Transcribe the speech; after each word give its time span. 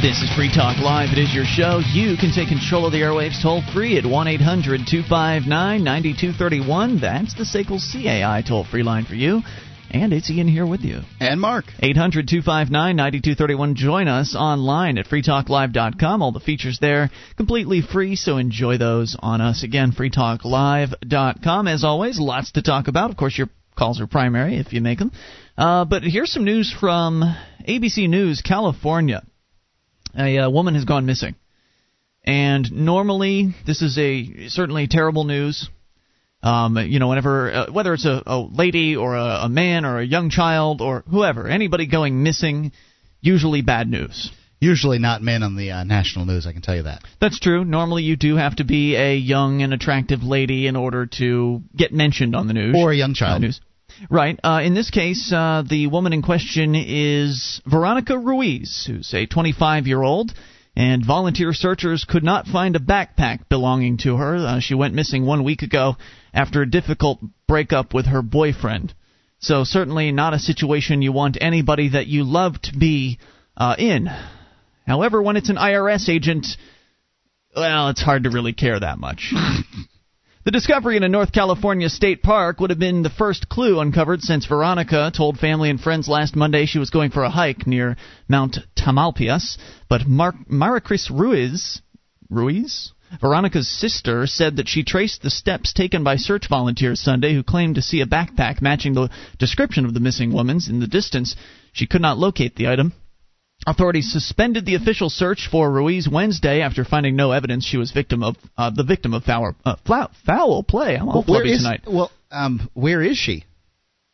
This 0.00 0.22
is 0.22 0.32
Free 0.36 0.48
Talk 0.48 0.78
Live. 0.78 1.10
It 1.10 1.18
is 1.18 1.34
your 1.34 1.44
show. 1.44 1.80
You 1.92 2.16
can 2.16 2.30
take 2.30 2.46
control 2.46 2.86
of 2.86 2.92
the 2.92 3.00
airwaves 3.00 3.42
toll 3.42 3.62
free 3.74 3.98
at 3.98 4.06
1 4.06 4.28
800 4.28 4.82
259 4.86 5.82
9231. 5.82 7.00
That's 7.00 7.34
the 7.34 7.42
SACL 7.42 7.80
CAI 7.82 8.44
toll 8.46 8.62
free 8.62 8.84
line 8.84 9.06
for 9.06 9.16
you. 9.16 9.42
And 9.90 10.12
it's 10.12 10.30
Ian 10.30 10.46
here 10.46 10.66
with 10.66 10.82
you. 10.82 11.00
And 11.18 11.40
Mark. 11.40 11.64
800 11.80 12.28
259 12.28 12.94
9231. 12.94 13.74
Join 13.74 14.06
us 14.06 14.36
online 14.38 14.98
at 14.98 15.06
freetalklive.com. 15.06 16.22
All 16.22 16.30
the 16.30 16.38
features 16.38 16.78
there 16.80 17.10
completely 17.36 17.80
free, 17.80 18.14
so 18.14 18.36
enjoy 18.36 18.78
those 18.78 19.16
on 19.18 19.40
us. 19.40 19.64
Again, 19.64 19.90
freetalklive.com. 19.90 21.66
As 21.66 21.82
always, 21.82 22.20
lots 22.20 22.52
to 22.52 22.62
talk 22.62 22.86
about. 22.86 23.10
Of 23.10 23.16
course, 23.16 23.36
your 23.36 23.48
calls 23.76 24.00
are 24.00 24.06
primary 24.06 24.58
if 24.58 24.72
you 24.72 24.80
make 24.80 25.00
them. 25.00 25.10
Uh, 25.56 25.84
but 25.84 26.04
here's 26.04 26.30
some 26.30 26.44
news 26.44 26.72
from 26.72 27.24
ABC 27.66 28.08
News, 28.08 28.42
California 28.42 29.24
a, 30.16 30.36
a 30.36 30.50
woman 30.50 30.74
has 30.74 30.84
gone 30.84 31.06
missing. 31.06 31.34
And 32.24 32.70
normally, 32.70 33.54
this 33.66 33.80
is 33.80 33.96
a 33.96 34.48
certainly 34.48 34.86
terrible 34.86 35.24
news. 35.24 35.68
Um, 36.42 36.76
you 36.76 36.98
know, 36.98 37.08
whenever 37.08 37.50
uh, 37.50 37.72
whether 37.72 37.94
it's 37.94 38.04
a, 38.04 38.22
a 38.26 38.38
lady 38.38 38.96
or 38.96 39.16
a, 39.16 39.44
a 39.44 39.48
man 39.48 39.84
or 39.84 39.98
a 39.98 40.04
young 40.04 40.30
child 40.30 40.80
or 40.80 41.02
whoever, 41.10 41.48
anybody 41.48 41.86
going 41.86 42.22
missing, 42.22 42.72
usually 43.20 43.62
bad 43.62 43.88
news. 43.88 44.30
Usually 44.60 44.98
not 44.98 45.22
men 45.22 45.44
on 45.44 45.56
the 45.56 45.70
uh, 45.70 45.84
national 45.84 46.24
news, 46.24 46.44
I 46.46 46.52
can 46.52 46.62
tell 46.62 46.74
you 46.74 46.82
that. 46.82 47.02
That's 47.20 47.38
true. 47.38 47.64
Normally, 47.64 48.02
you 48.02 48.16
do 48.16 48.36
have 48.36 48.56
to 48.56 48.64
be 48.64 48.96
a 48.96 49.16
young 49.16 49.62
and 49.62 49.72
attractive 49.72 50.22
lady 50.24 50.66
in 50.66 50.74
order 50.74 51.06
to 51.18 51.62
get 51.76 51.92
mentioned 51.92 52.34
on 52.34 52.48
the 52.48 52.54
news. 52.54 52.74
Or 52.76 52.90
a 52.90 52.96
young 52.96 53.14
child. 53.14 53.42
news. 53.42 53.60
Right. 54.10 54.38
Uh, 54.42 54.60
in 54.64 54.74
this 54.74 54.90
case, 54.90 55.32
uh, 55.32 55.62
the 55.68 55.86
woman 55.88 56.12
in 56.12 56.22
question 56.22 56.74
is 56.74 57.60
Veronica 57.66 58.18
Ruiz, 58.18 58.84
who's 58.86 59.12
a 59.12 59.26
25 59.26 59.86
year 59.86 60.02
old. 60.02 60.32
And 60.76 61.04
volunteer 61.04 61.52
searchers 61.52 62.04
could 62.08 62.22
not 62.22 62.46
find 62.46 62.76
a 62.76 62.78
backpack 62.78 63.48
belonging 63.48 63.96
to 63.98 64.16
her. 64.16 64.36
Uh, 64.36 64.60
she 64.60 64.76
went 64.76 64.94
missing 64.94 65.26
one 65.26 65.42
week 65.42 65.62
ago 65.62 65.96
after 66.32 66.62
a 66.62 66.70
difficult 66.70 67.18
breakup 67.48 67.92
with 67.92 68.06
her 68.06 68.22
boyfriend. 68.22 68.94
So, 69.40 69.64
certainly 69.64 70.12
not 70.12 70.34
a 70.34 70.38
situation 70.38 71.02
you 71.02 71.10
want 71.10 71.36
anybody 71.40 71.90
that 71.90 72.06
you 72.06 72.22
love 72.22 72.62
to 72.62 72.78
be 72.78 73.18
uh, 73.56 73.74
in. 73.76 74.08
However, 74.86 75.20
when 75.20 75.36
it's 75.36 75.50
an 75.50 75.56
IRS 75.56 76.08
agent, 76.08 76.46
well, 77.56 77.88
it's 77.88 78.02
hard 78.02 78.24
to 78.24 78.30
really 78.30 78.52
care 78.52 78.78
that 78.78 78.98
much. 78.98 79.34
The 80.48 80.52
discovery 80.52 80.96
in 80.96 81.02
a 81.02 81.10
North 81.10 81.30
California 81.30 81.90
state 81.90 82.22
park 82.22 82.58
would 82.58 82.70
have 82.70 82.78
been 82.78 83.02
the 83.02 83.10
first 83.10 83.50
clue 83.50 83.80
uncovered 83.80 84.22
since 84.22 84.46
Veronica 84.46 85.12
told 85.14 85.38
family 85.38 85.68
and 85.68 85.78
friends 85.78 86.08
last 86.08 86.34
Monday 86.34 86.64
she 86.64 86.78
was 86.78 86.88
going 86.88 87.10
for 87.10 87.22
a 87.22 87.28
hike 87.28 87.66
near 87.66 87.98
Mount 88.28 88.56
Tamalpais. 88.74 89.58
But 89.90 90.06
Mar- 90.08 90.38
Maricris 90.50 91.10
Ruiz, 91.10 91.82
Ruiz? 92.30 92.94
Veronica's 93.20 93.68
sister 93.68 94.26
said 94.26 94.56
that 94.56 94.70
she 94.70 94.84
traced 94.84 95.20
the 95.20 95.28
steps 95.28 95.74
taken 95.74 96.02
by 96.02 96.16
search 96.16 96.48
volunteers 96.48 96.98
Sunday 96.98 97.34
who 97.34 97.42
claimed 97.42 97.74
to 97.74 97.82
see 97.82 98.00
a 98.00 98.06
backpack 98.06 98.62
matching 98.62 98.94
the 98.94 99.10
description 99.38 99.84
of 99.84 99.92
the 99.92 100.00
missing 100.00 100.32
woman's 100.32 100.70
in 100.70 100.80
the 100.80 100.86
distance. 100.86 101.36
She 101.74 101.86
could 101.86 102.00
not 102.00 102.16
locate 102.16 102.56
the 102.56 102.68
item. 102.68 102.94
Authorities 103.68 104.10
suspended 104.10 104.64
the 104.64 104.76
official 104.76 105.10
search 105.10 105.46
for 105.50 105.70
Ruiz 105.70 106.08
Wednesday 106.08 106.62
after 106.62 106.84
finding 106.84 107.16
no 107.16 107.32
evidence 107.32 107.66
she 107.66 107.76
was 107.76 107.90
victim 107.90 108.22
of 108.22 108.36
uh, 108.56 108.70
the 108.70 108.82
victim 108.82 109.12
of 109.12 109.24
foul, 109.24 109.54
uh, 109.62 109.76
foul, 109.86 110.10
foul 110.24 110.62
play. 110.62 110.96
I'm 110.96 111.06
all 111.06 111.22
well, 111.28 111.42
is, 111.42 111.58
tonight. 111.58 111.82
Well, 111.86 112.10
um, 112.30 112.70
where 112.72 113.02
is 113.02 113.18
she? 113.18 113.44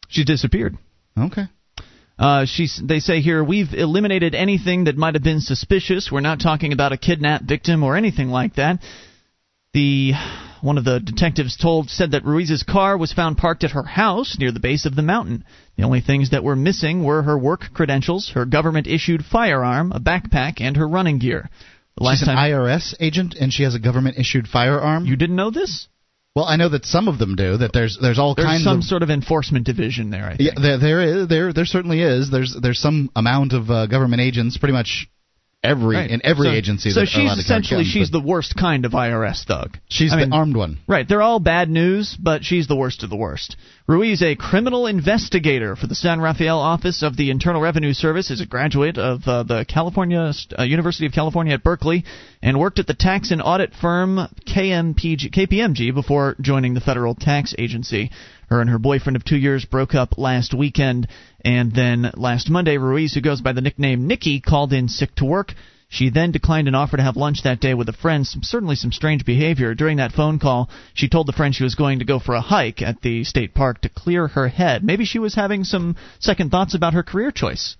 She 0.08 0.24
disappeared. 0.24 0.76
Okay. 1.16 1.44
Uh, 2.18 2.46
she's, 2.46 2.80
they 2.84 2.98
say 2.98 3.20
here, 3.20 3.44
we've 3.44 3.72
eliminated 3.72 4.34
anything 4.34 4.84
that 4.84 4.96
might 4.96 5.14
have 5.14 5.22
been 5.22 5.40
suspicious. 5.40 6.10
We're 6.10 6.20
not 6.20 6.40
talking 6.40 6.72
about 6.72 6.92
a 6.92 6.96
kidnapped 6.96 7.44
victim 7.44 7.84
or 7.84 7.96
anything 7.96 8.28
like 8.28 8.56
that. 8.56 8.80
The 9.72 10.14
one 10.62 10.78
of 10.78 10.84
the 10.84 10.98
detectives 10.98 11.56
told 11.56 11.90
said 11.90 12.12
that 12.12 12.24
Ruiz's 12.24 12.62
car 12.62 12.96
was 12.96 13.12
found 13.12 13.36
parked 13.36 13.64
at 13.64 13.72
her 13.72 13.82
house 13.82 14.36
near 14.38 14.50
the 14.50 14.60
base 14.60 14.86
of 14.86 14.96
the 14.96 15.02
mountain. 15.02 15.44
The 15.76 15.82
only 15.82 16.00
things 16.00 16.30
that 16.30 16.44
were 16.44 16.56
missing 16.56 17.02
were 17.04 17.22
her 17.22 17.36
work 17.36 17.72
credentials, 17.74 18.30
her 18.34 18.44
government 18.44 18.86
issued 18.86 19.24
firearm, 19.24 19.92
a 19.92 20.00
backpack, 20.00 20.60
and 20.60 20.76
her 20.76 20.86
running 20.86 21.18
gear. 21.18 21.50
The 21.96 22.10
She's 22.10 22.22
an 22.22 22.34
time, 22.34 22.50
IRS 22.50 22.94
agent 23.00 23.34
and 23.38 23.52
she 23.52 23.62
has 23.62 23.74
a 23.74 23.78
government 23.78 24.18
issued 24.18 24.48
firearm. 24.48 25.06
You 25.06 25.16
didn't 25.16 25.36
know 25.36 25.50
this? 25.50 25.88
Well, 26.34 26.44
I 26.44 26.56
know 26.56 26.68
that 26.70 26.84
some 26.84 27.06
of 27.06 27.18
them 27.18 27.36
do. 27.36 27.56
That 27.56 27.72
there's 27.72 27.96
there's 28.00 28.18
all 28.18 28.34
there's 28.34 28.46
kinds 28.46 28.64
some 28.64 28.78
of 28.78 28.84
sort 28.84 29.04
of 29.04 29.10
enforcement 29.10 29.64
division 29.64 30.10
there. 30.10 30.24
I 30.24 30.36
think. 30.36 30.50
Yeah, 30.54 30.60
there 30.60 30.78
there 30.78 31.02
is 31.02 31.28
there 31.28 31.52
there 31.52 31.64
certainly 31.64 32.00
is. 32.00 32.30
There's 32.30 32.56
there's 32.60 32.80
some 32.80 33.10
amount 33.14 33.52
of 33.52 33.70
uh, 33.70 33.86
government 33.86 34.20
agents, 34.20 34.58
pretty 34.58 34.72
much 34.72 35.08
every 35.64 35.96
right. 35.96 36.10
in 36.10 36.20
every 36.24 36.48
so, 36.48 36.52
agency. 36.52 36.90
So 36.90 37.04
she's 37.04 37.32
essentially 37.32 37.84
she's 37.84 38.10
the 38.10 38.20
worst 38.20 38.54
kind 38.56 38.84
of 38.84 38.92
IRS 38.92 39.44
thug. 39.44 39.78
She's 39.88 40.12
I 40.12 40.16
the 40.16 40.26
mean, 40.26 40.32
armed 40.32 40.56
one. 40.56 40.78
Right. 40.86 41.08
They're 41.08 41.22
all 41.22 41.40
bad 41.40 41.70
news, 41.70 42.16
but 42.20 42.44
she's 42.44 42.68
the 42.68 42.76
worst 42.76 43.02
of 43.02 43.10
the 43.10 43.16
worst. 43.16 43.56
Ruiz, 43.86 44.22
a 44.22 44.34
criminal 44.34 44.86
investigator 44.86 45.76
for 45.76 45.86
the 45.86 45.94
San 45.94 46.20
Rafael 46.20 46.58
office 46.58 47.02
of 47.02 47.16
the 47.16 47.30
Internal 47.30 47.60
Revenue 47.60 47.92
Service, 47.92 48.30
is 48.30 48.40
a 48.40 48.46
graduate 48.46 48.96
of 48.98 49.22
uh, 49.26 49.42
the 49.42 49.66
California 49.68 50.32
uh, 50.58 50.62
University 50.62 51.06
of 51.06 51.12
California 51.12 51.54
at 51.54 51.62
Berkeley 51.62 52.04
and 52.42 52.58
worked 52.58 52.78
at 52.78 52.86
the 52.86 52.94
tax 52.94 53.30
and 53.30 53.42
audit 53.42 53.72
firm 53.74 54.28
KMPG, 54.46 55.34
KPMG 55.34 55.94
before 55.94 56.36
joining 56.40 56.74
the 56.74 56.80
federal 56.80 57.14
tax 57.14 57.54
agency. 57.58 58.10
Her 58.48 58.60
and 58.60 58.70
her 58.70 58.78
boyfriend 58.78 59.16
of 59.16 59.24
two 59.24 59.36
years 59.36 59.64
broke 59.64 59.94
up 59.94 60.18
last 60.18 60.54
weekend, 60.54 61.08
and 61.44 61.72
then 61.72 62.10
last 62.14 62.50
Monday, 62.50 62.78
Ruiz, 62.78 63.14
who 63.14 63.20
goes 63.20 63.40
by 63.40 63.52
the 63.52 63.60
nickname 63.60 64.06
Nikki, 64.06 64.40
called 64.40 64.72
in 64.72 64.88
sick 64.88 65.14
to 65.16 65.24
work. 65.24 65.54
She 65.88 66.10
then 66.10 66.32
declined 66.32 66.66
an 66.66 66.74
offer 66.74 66.96
to 66.96 67.02
have 67.02 67.16
lunch 67.16 67.42
that 67.42 67.60
day 67.60 67.74
with 67.74 67.88
a 67.88 67.92
friend. 67.92 68.26
Some, 68.26 68.42
certainly 68.42 68.74
some 68.74 68.90
strange 68.90 69.24
behavior. 69.24 69.74
During 69.74 69.98
that 69.98 70.12
phone 70.12 70.38
call, 70.38 70.68
she 70.92 71.08
told 71.08 71.28
the 71.28 71.32
friend 71.32 71.54
she 71.54 71.62
was 71.62 71.76
going 71.76 72.00
to 72.00 72.04
go 72.04 72.18
for 72.18 72.34
a 72.34 72.40
hike 72.40 72.82
at 72.82 73.02
the 73.02 73.22
state 73.24 73.54
park 73.54 73.80
to 73.82 73.88
clear 73.88 74.28
her 74.28 74.48
head. 74.48 74.82
Maybe 74.82 75.04
she 75.04 75.18
was 75.18 75.34
having 75.34 75.62
some 75.62 75.94
second 76.18 76.50
thoughts 76.50 76.74
about 76.74 76.94
her 76.94 77.02
career 77.02 77.30
choice. 77.30 77.76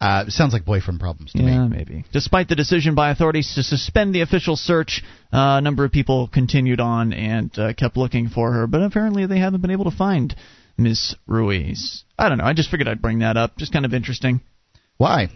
Uh, 0.00 0.28
sounds 0.28 0.52
like 0.52 0.64
boyfriend 0.64 1.00
problems 1.00 1.32
to 1.32 1.42
yeah, 1.42 1.66
me. 1.66 1.76
maybe. 1.76 2.04
Despite 2.12 2.48
the 2.48 2.54
decision 2.54 2.94
by 2.94 3.10
authorities 3.10 3.54
to 3.56 3.64
suspend 3.64 4.14
the 4.14 4.20
official 4.20 4.54
search, 4.54 5.02
uh, 5.32 5.58
a 5.58 5.60
number 5.60 5.84
of 5.84 5.90
people 5.90 6.28
continued 6.32 6.78
on 6.78 7.12
and 7.12 7.56
uh, 7.58 7.72
kept 7.74 7.96
looking 7.96 8.28
for 8.28 8.52
her, 8.52 8.68
but 8.68 8.82
apparently 8.82 9.26
they 9.26 9.40
haven't 9.40 9.60
been 9.60 9.72
able 9.72 9.90
to 9.90 9.96
find 9.96 10.36
Miss 10.76 11.16
Ruiz. 11.26 12.04
I 12.16 12.28
don't 12.28 12.38
know. 12.38 12.44
I 12.44 12.52
just 12.52 12.70
figured 12.70 12.86
I'd 12.86 13.02
bring 13.02 13.20
that 13.20 13.36
up. 13.36 13.56
Just 13.58 13.72
kind 13.72 13.84
of 13.84 13.92
interesting. 13.92 14.40
Why? 14.98 15.28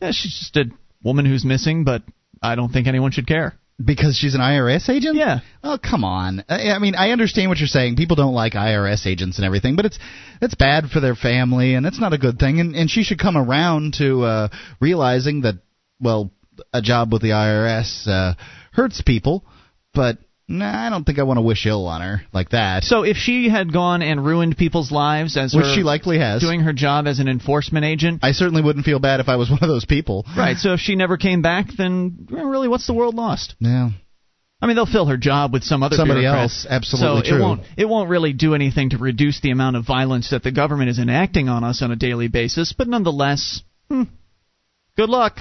Yeah, 0.00 0.12
she's 0.12 0.38
just 0.38 0.56
a 0.56 0.70
woman 1.02 1.24
who's 1.26 1.44
missing, 1.44 1.82
but 1.82 2.02
I 2.40 2.54
don't 2.54 2.72
think 2.72 2.86
anyone 2.86 3.10
should 3.10 3.26
care. 3.26 3.58
Because 3.84 4.16
she's 4.16 4.34
an 4.34 4.40
IRS 4.40 4.88
agent? 4.88 5.16
Yeah. 5.16 5.40
Oh, 5.62 5.78
come 5.78 6.04
on. 6.04 6.44
I, 6.48 6.70
I 6.70 6.78
mean, 6.78 6.94
I 6.94 7.10
understand 7.10 7.48
what 7.48 7.58
you're 7.58 7.66
saying. 7.66 7.96
People 7.96 8.16
don't 8.16 8.34
like 8.34 8.52
IRS 8.52 9.06
agents 9.06 9.38
and 9.38 9.46
everything, 9.46 9.76
but 9.76 9.86
it's 9.86 9.98
it's 10.40 10.54
bad 10.54 10.90
for 10.90 11.00
their 11.00 11.14
family, 11.14 11.74
and 11.74 11.86
it's 11.86 12.00
not 12.00 12.12
a 12.12 12.18
good 12.18 12.38
thing. 12.38 12.60
And, 12.60 12.74
and 12.74 12.90
she 12.90 13.02
should 13.02 13.18
come 13.18 13.36
around 13.36 13.94
to 13.98 14.22
uh, 14.22 14.48
realizing 14.80 15.42
that, 15.42 15.56
well, 16.00 16.30
a 16.72 16.82
job 16.82 17.12
with 17.12 17.22
the 17.22 17.30
IRS 17.30 18.06
uh, 18.06 18.34
hurts 18.72 19.02
people, 19.02 19.44
but 19.94 20.18
Nah, 20.52 20.86
I 20.86 20.90
don't 20.90 21.04
think 21.04 21.18
I 21.18 21.22
want 21.22 21.38
to 21.38 21.42
wish 21.42 21.64
ill 21.64 21.86
on 21.86 22.02
her 22.02 22.20
like 22.30 22.50
that. 22.50 22.84
So 22.84 23.04
if 23.04 23.16
she 23.16 23.48
had 23.48 23.72
gone 23.72 24.02
and 24.02 24.22
ruined 24.22 24.58
people's 24.58 24.92
lives 24.92 25.38
as 25.38 25.54
which 25.54 25.64
she 25.74 25.82
likely 25.82 26.18
has, 26.18 26.42
doing 26.42 26.60
her 26.60 26.74
job 26.74 27.06
as 27.06 27.20
an 27.20 27.28
enforcement 27.28 27.86
agent, 27.86 28.20
I 28.22 28.32
certainly 28.32 28.62
wouldn't 28.62 28.84
feel 28.84 28.98
bad 28.98 29.20
if 29.20 29.30
I 29.30 29.36
was 29.36 29.48
one 29.50 29.60
of 29.62 29.68
those 29.68 29.86
people. 29.86 30.26
Right. 30.36 30.58
So 30.58 30.74
if 30.74 30.80
she 30.80 30.94
never 30.94 31.16
came 31.16 31.40
back, 31.40 31.68
then 31.76 32.28
really, 32.30 32.68
what's 32.68 32.86
the 32.86 32.92
world 32.92 33.14
lost? 33.14 33.54
Yeah. 33.60 33.90
I 34.60 34.66
mean, 34.66 34.76
they'll 34.76 34.86
fill 34.86 35.06
her 35.06 35.16
job 35.16 35.54
with 35.54 35.64
some 35.64 35.82
other 35.82 35.96
somebody 35.96 36.26
else. 36.26 36.66
Absolutely 36.68 37.22
so 37.22 37.28
true. 37.30 37.38
It 37.38 37.40
won't, 37.40 37.60
it 37.78 37.88
won't 37.88 38.10
really 38.10 38.34
do 38.34 38.54
anything 38.54 38.90
to 38.90 38.98
reduce 38.98 39.40
the 39.40 39.52
amount 39.52 39.76
of 39.76 39.86
violence 39.86 40.30
that 40.30 40.44
the 40.44 40.52
government 40.52 40.90
is 40.90 40.98
enacting 40.98 41.48
on 41.48 41.64
us 41.64 41.82
on 41.82 41.90
a 41.90 41.96
daily 41.96 42.28
basis. 42.28 42.74
But 42.76 42.88
nonetheless, 42.88 43.62
hmm, 43.88 44.04
good 44.98 45.08
luck. 45.08 45.38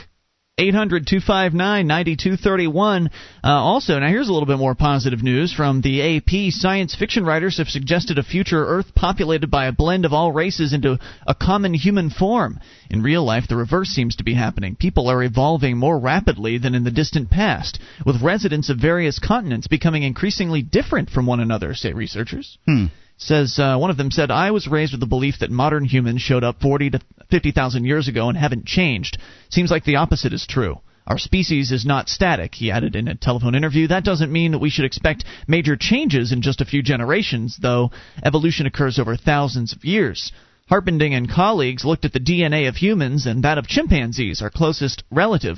800 0.61 1.07
259 1.07 1.87
9231. 1.87 3.09
Uh, 3.43 3.47
also, 3.47 3.97
now 3.97 4.07
here's 4.07 4.29
a 4.29 4.33
little 4.33 4.45
bit 4.45 4.59
more 4.59 4.75
positive 4.75 5.23
news 5.23 5.51
from 5.51 5.81
the 5.81 6.17
AP. 6.17 6.51
Science 6.53 6.93
fiction 6.93 7.25
writers 7.25 7.57
have 7.57 7.67
suggested 7.67 8.19
a 8.19 8.23
future 8.23 8.63
Earth 8.63 8.93
populated 8.93 9.49
by 9.49 9.65
a 9.65 9.71
blend 9.71 10.05
of 10.05 10.13
all 10.13 10.31
races 10.31 10.71
into 10.71 10.99
a 11.25 11.33
common 11.33 11.73
human 11.73 12.11
form. 12.11 12.59
In 12.91 13.01
real 13.01 13.25
life, 13.25 13.47
the 13.47 13.55
reverse 13.55 13.89
seems 13.89 14.17
to 14.17 14.23
be 14.23 14.35
happening. 14.35 14.75
People 14.75 15.09
are 15.09 15.23
evolving 15.23 15.77
more 15.77 15.97
rapidly 15.97 16.59
than 16.59 16.75
in 16.75 16.83
the 16.83 16.91
distant 16.91 17.31
past, 17.31 17.79
with 18.05 18.21
residents 18.21 18.69
of 18.69 18.77
various 18.77 19.17
continents 19.17 19.65
becoming 19.65 20.03
increasingly 20.03 20.61
different 20.61 21.09
from 21.09 21.25
one 21.25 21.39
another, 21.39 21.73
say 21.73 21.91
researchers. 21.91 22.59
Hmm 22.67 22.85
says 23.21 23.59
uh, 23.59 23.77
one 23.77 23.89
of 23.89 23.97
them 23.97 24.11
said 24.11 24.31
i 24.31 24.51
was 24.51 24.67
raised 24.67 24.93
with 24.93 24.99
the 24.99 25.05
belief 25.05 25.39
that 25.39 25.51
modern 25.51 25.85
humans 25.85 26.21
showed 26.21 26.43
up 26.43 26.59
40 26.61 26.91
to 26.91 26.99
50,000 27.29 27.85
years 27.85 28.07
ago 28.07 28.29
and 28.29 28.37
haven't 28.37 28.65
changed 28.65 29.17
seems 29.49 29.71
like 29.71 29.83
the 29.83 29.97
opposite 29.97 30.33
is 30.33 30.45
true 30.47 30.79
our 31.07 31.17
species 31.17 31.71
is 31.71 31.83
not 31.85 32.09
static, 32.09 32.53
he 32.53 32.71
added 32.71 32.95
in 32.95 33.07
a 33.07 33.15
telephone 33.15 33.55
interview. 33.55 33.87
That 33.87 34.03
doesn't 34.03 34.31
mean 34.31 34.51
that 34.51 34.59
we 34.59 34.69
should 34.69 34.85
expect 34.85 35.25
major 35.47 35.75
changes 35.75 36.31
in 36.31 36.41
just 36.41 36.61
a 36.61 36.65
few 36.65 36.83
generations, 36.83 37.57
though 37.59 37.91
evolution 38.23 38.67
occurs 38.67 38.99
over 38.99 39.17
thousands 39.17 39.73
of 39.73 39.83
years. 39.83 40.31
Harpending 40.69 41.13
and 41.13 41.29
colleagues 41.29 41.83
looked 41.83 42.05
at 42.05 42.13
the 42.13 42.19
DNA 42.19 42.69
of 42.69 42.77
humans 42.77 43.25
and 43.25 43.43
that 43.43 43.57
of 43.57 43.67
chimpanzees, 43.67 44.41
our 44.41 44.49
closest 44.49 45.03
relative. 45.11 45.57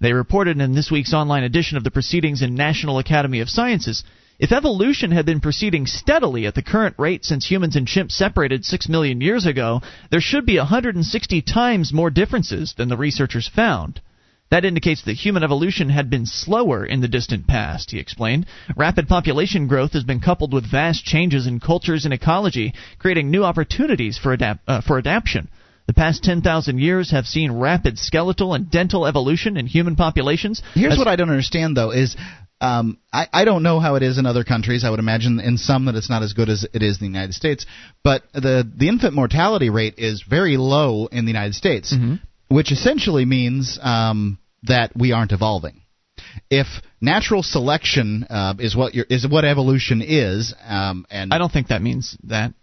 They 0.00 0.12
reported 0.12 0.58
in 0.58 0.74
this 0.74 0.90
week's 0.90 1.12
online 1.12 1.42
edition 1.42 1.76
of 1.76 1.84
the 1.84 1.90
Proceedings 1.90 2.40
in 2.40 2.54
National 2.54 2.98
Academy 2.98 3.40
of 3.40 3.50
Sciences. 3.50 4.04
If 4.38 4.50
evolution 4.50 5.12
had 5.12 5.26
been 5.26 5.40
proceeding 5.40 5.86
steadily 5.86 6.46
at 6.46 6.56
the 6.56 6.62
current 6.62 6.96
rate 6.98 7.24
since 7.24 7.46
humans 7.46 7.76
and 7.76 7.86
chimps 7.86 8.12
separated 8.12 8.64
6 8.64 8.88
million 8.88 9.20
years 9.20 9.46
ago, 9.46 9.80
there 10.10 10.20
should 10.20 10.44
be 10.44 10.58
160 10.58 11.42
times 11.42 11.92
more 11.92 12.10
differences 12.10 12.74
than 12.76 12.88
the 12.88 12.96
researchers 12.96 13.46
found. 13.46 14.00
That 14.50 14.64
indicates 14.64 15.02
that 15.02 15.14
human 15.14 15.44
evolution 15.44 15.88
had 15.88 16.10
been 16.10 16.26
slower 16.26 16.84
in 16.84 17.00
the 17.00 17.08
distant 17.08 17.46
past, 17.46 17.92
he 17.92 17.98
explained. 17.98 18.46
Rapid 18.76 19.08
population 19.08 19.68
growth 19.68 19.92
has 19.92 20.04
been 20.04 20.20
coupled 20.20 20.52
with 20.52 20.70
vast 20.70 21.04
changes 21.04 21.46
in 21.46 21.60
cultures 21.60 22.04
and 22.04 22.12
ecology, 22.12 22.74
creating 22.98 23.30
new 23.30 23.44
opportunities 23.44 24.18
for, 24.18 24.32
adapt- 24.32 24.68
uh, 24.68 24.80
for 24.80 24.98
adaptation. 24.98 25.48
The 25.86 25.92
past 25.92 26.24
10,000 26.24 26.78
years 26.78 27.10
have 27.10 27.26
seen 27.26 27.52
rapid 27.52 27.98
skeletal 27.98 28.54
and 28.54 28.70
dental 28.70 29.06
evolution 29.06 29.56
in 29.58 29.66
human 29.66 29.96
populations. 29.96 30.62
Here's 30.74 30.96
what 30.96 31.08
I 31.08 31.16
don't 31.16 31.28
understand, 31.28 31.76
though, 31.76 31.90
is 31.90 32.16
um, 32.60 32.98
I, 33.12 33.26
I 33.32 33.44
don't 33.44 33.62
know 33.62 33.80
how 33.80 33.96
it 33.96 34.02
is 34.02 34.16
in 34.18 34.26
other 34.26 34.44
countries. 34.44 34.84
I 34.84 34.90
would 34.90 35.00
imagine 35.00 35.40
in 35.40 35.58
some 35.58 35.84
that 35.86 35.94
it's 35.96 36.08
not 36.08 36.22
as 36.22 36.32
good 36.32 36.48
as 36.48 36.64
it 36.72 36.82
is 36.82 36.96
in 37.00 37.06
the 37.06 37.12
United 37.18 37.34
States. 37.34 37.66
But 38.02 38.22
the 38.32 38.68
the 38.76 38.88
infant 38.88 39.14
mortality 39.14 39.70
rate 39.70 39.94
is 39.98 40.22
very 40.22 40.56
low 40.56 41.06
in 41.06 41.24
the 41.24 41.30
United 41.32 41.54
States, 41.54 41.92
Mhm. 41.92 42.20
which 42.48 42.72
essentially 42.72 43.24
means 43.24 43.78
um, 43.82 44.38
that 44.62 44.92
we 44.96 45.12
aren't 45.12 45.32
evolving. 45.32 45.82
If 46.48 46.66
natural 47.00 47.42
selection 47.42 48.24
uh, 48.30 48.54
is 48.58 48.74
what 48.74 48.94
your, 48.94 49.04
is 49.10 49.26
what 49.26 49.44
evolution 49.44 50.00
is, 50.02 50.54
um, 50.66 51.06
and 51.10 51.34
I 51.34 51.38
don't 51.38 51.52
think 51.52 51.68
that 51.68 51.82
means 51.82 52.16
that. 52.24 52.54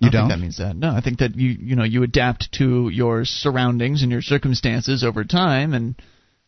You 0.00 0.08
I 0.08 0.10
don't? 0.10 0.22
think 0.28 0.32
that 0.38 0.42
means 0.42 0.58
that. 0.58 0.76
No, 0.76 0.90
I 0.90 1.00
think 1.00 1.18
that 1.20 1.36
you 1.36 1.50
you 1.50 1.76
know 1.76 1.84
you 1.84 2.02
adapt 2.02 2.52
to 2.54 2.88
your 2.88 3.24
surroundings 3.24 4.02
and 4.02 4.10
your 4.10 4.22
circumstances 4.22 5.04
over 5.04 5.24
time, 5.24 5.72
and 5.72 5.94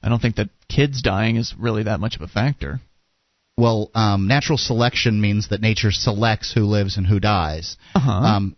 I 0.07 0.09
don't 0.09 0.23
think 0.23 0.37
that 0.37 0.49
kids 0.69 1.03
dying 1.03 1.35
is 1.37 1.53
really 1.59 1.83
that 1.83 1.99
much 1.99 2.15
of 2.17 2.23
a 2.23 2.29
factor. 2.29 2.81
well, 3.59 3.91
um, 3.95 4.29
natural 4.29 4.59
selection 4.59 5.21
means 5.21 5.49
that 5.49 5.61
nature 5.61 5.91
selects 5.91 6.53
who 6.53 6.65
lives 6.65 6.97
and 6.97 7.07
who 7.07 7.19
dies. 7.19 7.77
Uh-huh. 7.95 8.11
Um, 8.11 8.57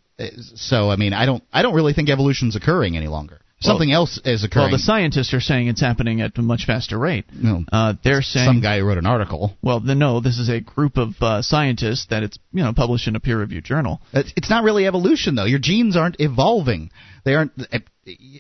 so 0.57 0.91
I 0.91 0.97
mean, 0.97 1.13
I 1.13 1.25
don't 1.27 1.43
I 1.53 1.63
don't 1.63 1.75
really 1.75 1.95
think 1.95 2.11
evolution's 2.11 2.55
occurring 2.57 2.97
any 2.97 3.07
longer. 3.09 3.41
Something 3.61 3.91
else 3.91 4.21
is 4.25 4.45
occurring. 4.45 4.67
Well, 4.67 4.79
the 4.79 4.79
scientists 4.79 5.35
are 5.35 5.41
saying 5.41 5.67
it's 5.67 5.81
happening 5.81 6.21
at 6.21 6.39
a 6.39 6.43
much 6.43 6.65
faster 6.65 6.97
rate. 6.97 7.25
No. 7.33 7.65
Uh, 7.73 7.95
they're 8.05 8.23
saying 8.23 8.47
Some 8.47 8.61
guy 8.61 8.79
wrote 8.81 8.99
an 8.99 9.07
article. 9.07 9.57
Well, 9.63 9.81
the, 9.81 9.97
no, 9.97 10.21
this 10.21 10.39
is 10.39 10.49
a 10.49 10.61
group 10.61 10.97
of 10.97 11.15
uh, 11.21 11.43
scientists 11.43 12.07
that 12.11 12.23
it's 12.23 12.39
you 12.53 12.63
know 12.63 12.73
published 12.73 13.09
in 13.09 13.17
a 13.17 13.21
peer-reviewed 13.21 13.65
journal. 13.65 14.01
It's 14.13 14.33
it's 14.37 14.51
not 14.51 14.63
really 14.63 14.87
evolution 14.87 15.35
though. 15.35 15.45
Your 15.45 15.59
genes 15.59 15.97
aren't 15.97 16.17
evolving. 16.21 16.91
They 17.25 17.35
aren't. 17.35 17.53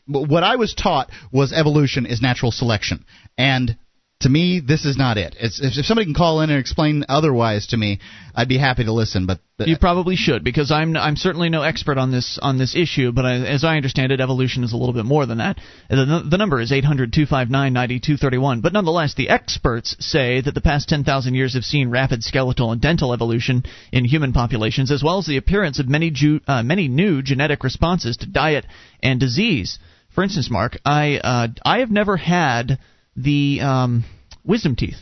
What 0.06 0.42
I 0.42 0.56
was 0.56 0.74
taught 0.74 1.10
was 1.32 1.52
evolution 1.52 2.06
is 2.06 2.20
natural 2.22 2.52
selection, 2.52 3.04
and 3.36 3.76
to 4.20 4.28
me, 4.28 4.58
this 4.58 4.84
is 4.84 4.98
not 4.98 5.16
it. 5.16 5.36
It's, 5.38 5.60
if 5.62 5.86
somebody 5.86 6.06
can 6.06 6.14
call 6.14 6.40
in 6.40 6.50
and 6.50 6.58
explain 6.58 7.04
otherwise 7.08 7.68
to 7.68 7.76
me, 7.76 8.00
I'd 8.34 8.48
be 8.48 8.58
happy 8.58 8.82
to 8.82 8.92
listen. 8.92 9.26
But 9.26 9.38
the, 9.58 9.68
You 9.68 9.78
probably 9.78 10.16
should 10.16 10.42
because 10.42 10.72
I'm 10.72 10.96
I'm 10.96 11.14
certainly 11.14 11.50
no 11.50 11.62
expert 11.62 11.98
on 11.98 12.10
this 12.10 12.36
on 12.42 12.58
this 12.58 12.74
issue, 12.74 13.12
but 13.12 13.24
I, 13.24 13.34
as 13.34 13.62
I 13.62 13.76
understand 13.76 14.10
it, 14.10 14.20
evolution 14.20 14.64
is 14.64 14.72
a 14.72 14.76
little 14.76 14.92
bit 14.92 15.04
more 15.04 15.24
than 15.24 15.38
that. 15.38 15.60
The, 15.88 16.26
the 16.28 16.36
number 16.36 16.60
is 16.60 16.72
800-259-9231, 16.72 18.60
but 18.60 18.72
nonetheless, 18.72 19.14
the 19.14 19.28
experts 19.28 19.94
say 20.00 20.40
that 20.40 20.52
the 20.52 20.60
past 20.60 20.88
10,000 20.88 21.34
years 21.34 21.54
have 21.54 21.64
seen 21.64 21.90
rapid 21.90 22.24
skeletal 22.24 22.72
and 22.72 22.80
dental 22.80 23.12
evolution 23.12 23.62
in 23.92 24.04
human 24.04 24.32
populations, 24.32 24.90
as 24.90 25.04
well 25.04 25.18
as 25.18 25.26
the 25.26 25.36
appearance 25.36 25.78
of 25.78 25.88
many 25.88 26.10
ju- 26.10 26.40
uh, 26.48 26.64
many 26.64 26.88
new 26.88 27.22
genetic 27.22 27.62
responses 27.62 28.16
to 28.16 28.26
diet 28.26 28.66
and 29.00 29.20
disease. 29.20 29.78
For 30.12 30.24
instance, 30.24 30.50
Mark, 30.50 30.76
I 30.84 31.18
uh, 31.18 31.48
I 31.64 31.78
have 31.78 31.92
never 31.92 32.16
had 32.16 32.80
the 33.22 33.60
um, 33.62 34.04
wisdom 34.44 34.76
teeth. 34.76 34.96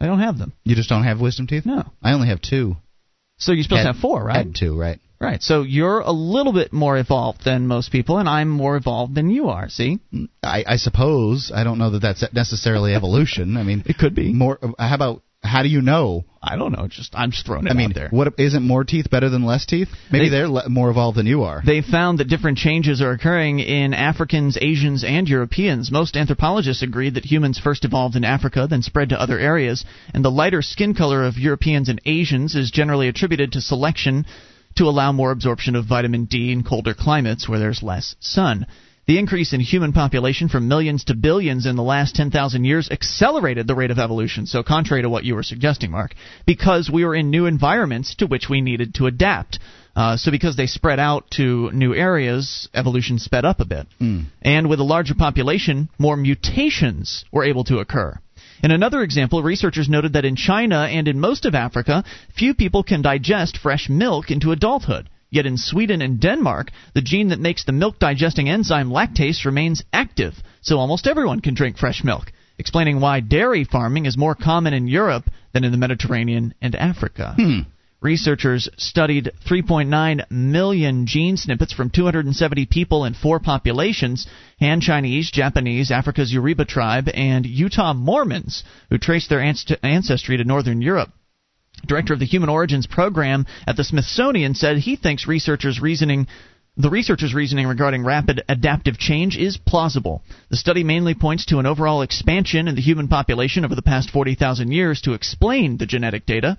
I 0.00 0.06
don't 0.06 0.20
have 0.20 0.38
them. 0.38 0.52
you 0.64 0.74
just 0.74 0.88
don't 0.88 1.04
have 1.04 1.20
wisdom 1.20 1.46
teeth. 1.46 1.66
No. 1.66 1.84
I 2.02 2.12
only 2.12 2.28
have 2.28 2.40
two. 2.40 2.76
So 3.38 3.52
you're 3.52 3.62
supposed 3.64 3.80
Had- 3.80 3.88
to 3.88 3.92
have 3.94 4.00
four, 4.02 4.24
right? 4.24 4.36
Had 4.46 4.54
two, 4.54 4.78
right? 4.78 4.98
Right. 5.20 5.42
So 5.42 5.62
you're 5.62 6.00
a 6.00 6.10
little 6.12 6.54
bit 6.54 6.72
more 6.72 6.96
evolved 6.96 7.44
than 7.44 7.66
most 7.66 7.92
people, 7.92 8.16
and 8.16 8.26
I'm 8.26 8.48
more 8.48 8.76
evolved 8.76 9.14
than 9.14 9.28
you 9.28 9.50
are. 9.50 9.68
See? 9.68 9.98
I, 10.42 10.64
I 10.66 10.76
suppose. 10.76 11.52
I 11.54 11.62
don't 11.62 11.76
know 11.78 11.90
that 11.90 12.00
that's 12.00 12.24
necessarily 12.32 12.94
evolution. 12.94 13.58
I 13.58 13.62
mean, 13.62 13.82
It 13.84 13.98
could 13.98 14.14
be. 14.14 14.32
more. 14.32 14.58
How 14.78 14.94
about 14.94 15.22
how 15.42 15.62
do 15.62 15.68
you 15.68 15.80
know? 15.80 16.24
I 16.42 16.56
don't 16.56 16.72
know. 16.72 16.86
Just 16.88 17.14
I'm 17.14 17.30
just 17.30 17.46
throwing 17.46 17.66
it 17.66 17.70
I 17.70 17.74
mean, 17.74 17.90
out 17.90 17.94
there. 17.94 18.08
what 18.10 18.34
isn't 18.38 18.62
more 18.62 18.84
teeth 18.84 19.10
better 19.10 19.28
than 19.28 19.44
less 19.44 19.66
teeth? 19.66 19.88
Maybe 20.10 20.28
They- 20.28 20.40
are 20.40 20.48
le- 20.48 20.68
more 20.68 20.90
evolved 20.90 21.16
than 21.18 21.26
you 21.26 21.42
are. 21.44 21.62
They 21.64 21.80
found 21.82 22.18
that 22.18 22.28
different 22.28 22.58
changes 22.58 23.00
are 23.02 23.10
occurring 23.12 23.58
in 23.60 23.92
Africans, 23.94 24.56
Asians, 24.60 25.02
and 25.04 25.28
Europeans. 25.28 25.90
Most 25.90 26.16
anthropologists 26.16 26.82
agree 26.82 27.10
that 27.10 27.24
humans 27.24 27.58
first 27.58 27.84
evolved 27.84 28.16
in 28.16 28.24
Africa, 28.24 28.66
then 28.68 28.82
spread 28.82 29.10
to 29.10 29.20
other 29.20 29.38
areas, 29.38 29.84
and 30.14 30.24
the 30.24 30.30
lighter 30.30 30.62
skin 30.62 30.94
color 30.94 31.24
of 31.24 31.38
Europeans 31.38 31.88
and 31.88 32.00
Asians 32.06 32.54
is 32.54 32.70
generally 32.70 33.08
attributed 33.08 33.52
to 33.52 33.60
selection 33.60 34.26
to 34.76 34.84
allow 34.84 35.10
more 35.12 35.30
absorption 35.32 35.74
of 35.74 35.84
vitamin 35.86 36.24
D 36.26 36.52
in 36.52 36.62
colder 36.62 36.94
climates 36.94 37.48
where 37.48 37.58
there's 37.58 37.82
less 37.82 38.14
sun. 38.20 38.66
The 39.10 39.18
increase 39.18 39.52
in 39.52 39.58
human 39.58 39.92
population 39.92 40.48
from 40.48 40.68
millions 40.68 41.02
to 41.06 41.16
billions 41.16 41.66
in 41.66 41.74
the 41.74 41.82
last 41.82 42.14
10,000 42.14 42.64
years 42.64 42.88
accelerated 42.92 43.66
the 43.66 43.74
rate 43.74 43.90
of 43.90 43.98
evolution, 43.98 44.46
so 44.46 44.62
contrary 44.62 45.02
to 45.02 45.08
what 45.08 45.24
you 45.24 45.34
were 45.34 45.42
suggesting, 45.42 45.90
Mark, 45.90 46.14
because 46.46 46.88
we 46.88 47.04
were 47.04 47.16
in 47.16 47.28
new 47.28 47.46
environments 47.46 48.14
to 48.14 48.28
which 48.28 48.48
we 48.48 48.60
needed 48.60 48.94
to 48.94 49.08
adapt. 49.08 49.58
Uh, 49.96 50.16
so 50.16 50.30
because 50.30 50.54
they 50.54 50.68
spread 50.68 51.00
out 51.00 51.28
to 51.32 51.72
new 51.72 51.92
areas, 51.92 52.68
evolution 52.72 53.18
sped 53.18 53.44
up 53.44 53.58
a 53.58 53.64
bit. 53.64 53.88
And 54.42 54.70
with 54.70 54.78
a 54.78 54.84
larger 54.84 55.16
population, 55.16 55.88
more 55.98 56.16
mutations 56.16 57.24
were 57.32 57.42
able 57.42 57.64
to 57.64 57.78
occur. 57.78 58.16
In 58.62 58.70
another 58.70 59.02
example, 59.02 59.42
researchers 59.42 59.88
noted 59.88 60.12
that 60.12 60.24
in 60.24 60.36
China 60.36 60.84
and 60.84 61.08
in 61.08 61.18
most 61.18 61.46
of 61.46 61.56
Africa, 61.56 62.04
few 62.36 62.54
people 62.54 62.84
can 62.84 63.02
digest 63.02 63.58
fresh 63.58 63.88
milk 63.88 64.30
into 64.30 64.52
adulthood. 64.52 65.08
Yet 65.30 65.46
in 65.46 65.56
Sweden 65.56 66.02
and 66.02 66.20
Denmark, 66.20 66.72
the 66.92 67.02
gene 67.02 67.28
that 67.28 67.38
makes 67.38 67.64
the 67.64 67.72
milk 67.72 67.98
digesting 67.98 68.48
enzyme 68.48 68.90
lactase 68.90 69.44
remains 69.44 69.84
active, 69.92 70.34
so 70.60 70.78
almost 70.78 71.06
everyone 71.06 71.40
can 71.40 71.54
drink 71.54 71.78
fresh 71.78 72.02
milk, 72.02 72.32
explaining 72.58 73.00
why 73.00 73.20
dairy 73.20 73.62
farming 73.64 74.06
is 74.06 74.18
more 74.18 74.34
common 74.34 74.74
in 74.74 74.88
Europe 74.88 75.30
than 75.52 75.64
in 75.64 75.70
the 75.70 75.78
Mediterranean 75.78 76.52
and 76.60 76.74
Africa. 76.74 77.34
Hmm. 77.36 77.60
Researchers 78.00 78.66
studied 78.78 79.30
3.9 79.46 80.30
million 80.30 81.06
gene 81.06 81.36
snippets 81.36 81.74
from 81.74 81.90
270 81.90 82.64
people 82.66 83.04
in 83.04 83.12
four 83.12 83.38
populations 83.40 84.26
Han 84.58 84.80
Chinese, 84.80 85.30
Japanese, 85.30 85.90
Africa's 85.90 86.32
Yoruba 86.32 86.64
tribe, 86.64 87.10
and 87.12 87.44
Utah 87.44 87.92
Mormons, 87.92 88.64
who 88.88 88.96
traced 88.96 89.28
their 89.28 89.42
ancestry 89.82 90.38
to 90.38 90.44
northern 90.44 90.80
Europe. 90.80 91.10
Director 91.86 92.12
of 92.12 92.20
the 92.20 92.26
Human 92.26 92.48
Origins 92.48 92.86
Program 92.86 93.46
at 93.66 93.76
the 93.76 93.84
Smithsonian 93.84 94.54
said 94.54 94.78
he 94.78 94.96
thinks 94.96 95.26
researchers' 95.26 95.80
reasoning 95.80 96.26
the 96.76 96.88
researchers' 96.88 97.34
reasoning 97.34 97.66
regarding 97.66 98.04
rapid 98.04 98.42
adaptive 98.48 98.96
change 98.96 99.36
is 99.36 99.56
plausible. 99.56 100.22
The 100.48 100.56
study 100.56 100.84
mainly 100.84 101.14
points 101.14 101.44
to 101.46 101.58
an 101.58 101.66
overall 101.66 102.00
expansion 102.00 102.68
in 102.68 102.74
the 102.74 102.80
human 102.80 103.08
population 103.08 103.64
over 103.64 103.74
the 103.74 103.82
past 103.82 104.10
40,000 104.10 104.72
years 104.72 105.00
to 105.02 105.12
explain 105.12 105.76
the 105.76 105.86
genetic 105.86 106.26
data. 106.26 106.56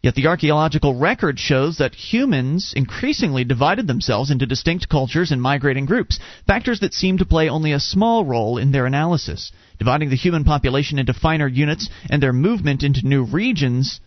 Yet 0.00 0.14
the 0.14 0.28
archaeological 0.28 0.94
record 0.94 1.40
shows 1.40 1.78
that 1.78 1.94
humans 1.94 2.72
increasingly 2.74 3.42
divided 3.42 3.88
themselves 3.88 4.30
into 4.30 4.46
distinct 4.46 4.88
cultures 4.88 5.32
and 5.32 5.42
migrating 5.42 5.86
groups, 5.86 6.20
factors 6.46 6.80
that 6.80 6.94
seem 6.94 7.18
to 7.18 7.26
play 7.26 7.48
only 7.48 7.72
a 7.72 7.80
small 7.80 8.24
role 8.24 8.58
in 8.58 8.70
their 8.70 8.86
analysis. 8.86 9.50
Dividing 9.78 10.08
the 10.08 10.16
human 10.16 10.44
population 10.44 11.00
into 11.00 11.12
finer 11.12 11.48
units 11.48 11.90
and 12.08 12.22
their 12.22 12.32
movement 12.32 12.84
into 12.84 13.06
new 13.06 13.24
regions 13.24 14.00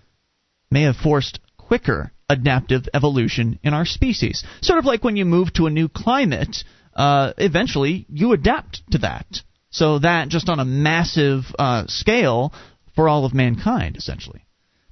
may 0.72 0.84
have 0.84 0.96
forced 0.96 1.40
quicker 1.58 2.12
adaptive 2.30 2.88
evolution 2.94 3.60
in 3.62 3.74
our 3.74 3.86
species. 3.86 4.44
Sort 4.62 4.80
of 4.80 4.86
like 4.86 5.04
when 5.04 5.18
you 5.18 5.26
move 5.26 5.54
to 5.54 5.68
a 5.68 5.70
new 5.70 5.90
climate, 5.90 6.64
uh, 6.96 7.34
eventually 7.38 8.06
you 8.10 8.32
adapt 8.32 8.82
to 8.92 9.00
that. 9.00 9.28
So 9.70 10.00
that 10.00 10.30
just 10.30 10.50
on 10.50 10.60
a 10.60 10.66
massive 10.66 11.44
uh, 11.60 11.86
scale 11.88 12.54
for 12.96 13.08
all 13.08 13.26
of 13.26 13.34
mankind, 13.34 13.98
essentially. 13.98 14.46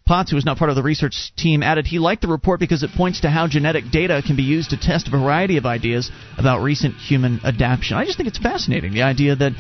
Potts, 0.05 0.31
who 0.31 0.37
was 0.37 0.45
not 0.45 0.57
part 0.57 0.71
of 0.71 0.75
the 0.75 0.81
research 0.83 1.33
team, 1.35 1.61
added 1.61 1.85
he 1.85 1.99
liked 1.99 2.23
the 2.23 2.27
report 2.27 2.59
because 2.59 2.81
it 2.81 2.89
points 2.91 3.21
to 3.21 3.29
how 3.29 3.47
genetic 3.47 3.91
data 3.91 4.23
can 4.25 4.35
be 4.35 4.43
used 4.43 4.71
to 4.71 4.77
test 4.77 5.07
a 5.07 5.11
variety 5.11 5.57
of 5.57 5.67
ideas 5.67 6.09
about 6.37 6.63
recent 6.63 6.95
human 6.95 7.39
adaptation. 7.43 7.95
I 7.95 8.05
just 8.05 8.17
think 8.17 8.27
it's 8.27 8.39
fascinating, 8.39 8.93
the 8.93 9.03
idea 9.03 9.35
that 9.35 9.51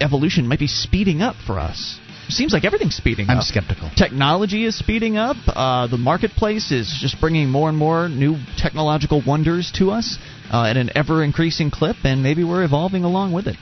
evolution 0.00 0.48
might 0.48 0.58
be 0.58 0.66
speeding 0.66 1.22
up 1.22 1.36
for 1.46 1.58
us. 1.58 1.98
Seems 2.28 2.52
like 2.52 2.64
everything's 2.64 2.96
speeding 2.96 3.26
up. 3.26 3.30
I'm 3.30 3.38
up. 3.38 3.44
skeptical. 3.44 3.90
Technology 3.96 4.64
is 4.64 4.76
speeding 4.78 5.16
up. 5.16 5.36
Uh, 5.46 5.86
the 5.86 5.98
marketplace 5.98 6.72
is 6.72 6.96
just 7.00 7.20
bringing 7.20 7.50
more 7.50 7.68
and 7.68 7.76
more 7.76 8.08
new 8.08 8.36
technological 8.56 9.22
wonders 9.26 9.70
to 9.76 9.90
us 9.90 10.18
uh, 10.52 10.64
at 10.64 10.76
an 10.76 10.90
ever 10.94 11.22
increasing 11.22 11.70
clip, 11.70 11.96
and 12.04 12.22
maybe 12.22 12.44
we're 12.44 12.64
evolving 12.64 13.04
along 13.04 13.32
with 13.32 13.46
it. 13.46 13.56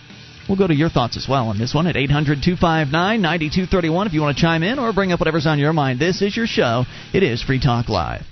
We'll 0.49 0.59
go 0.59 0.67
to 0.67 0.75
your 0.75 0.91
thoughts 0.91 1.17
as 1.17 1.29
well 1.29 1.49
on 1.49 1.59
this 1.59 1.73
one 1.75 1.87
at 1.87 1.97
800 1.97 2.43
259 2.43 2.93
9231 3.23 4.07
if 4.07 4.13
you 4.13 4.21
want 4.21 4.37
to 4.37 4.41
chime 4.43 4.63
in 4.63 4.79
or 4.79 4.93
bring 4.93 5.13
up 5.13 5.21
whatever's 5.21 5.47
on 5.47 5.59
your 5.59 5.73
mind. 5.73 6.01
This 6.01 6.21
is 6.21 6.37
your 6.37 6.47
show. 6.47 6.85
It 7.13 7.23
is 7.23 7.43
Free 7.43 7.61
Talk 7.61 7.89
Live. 7.89 8.23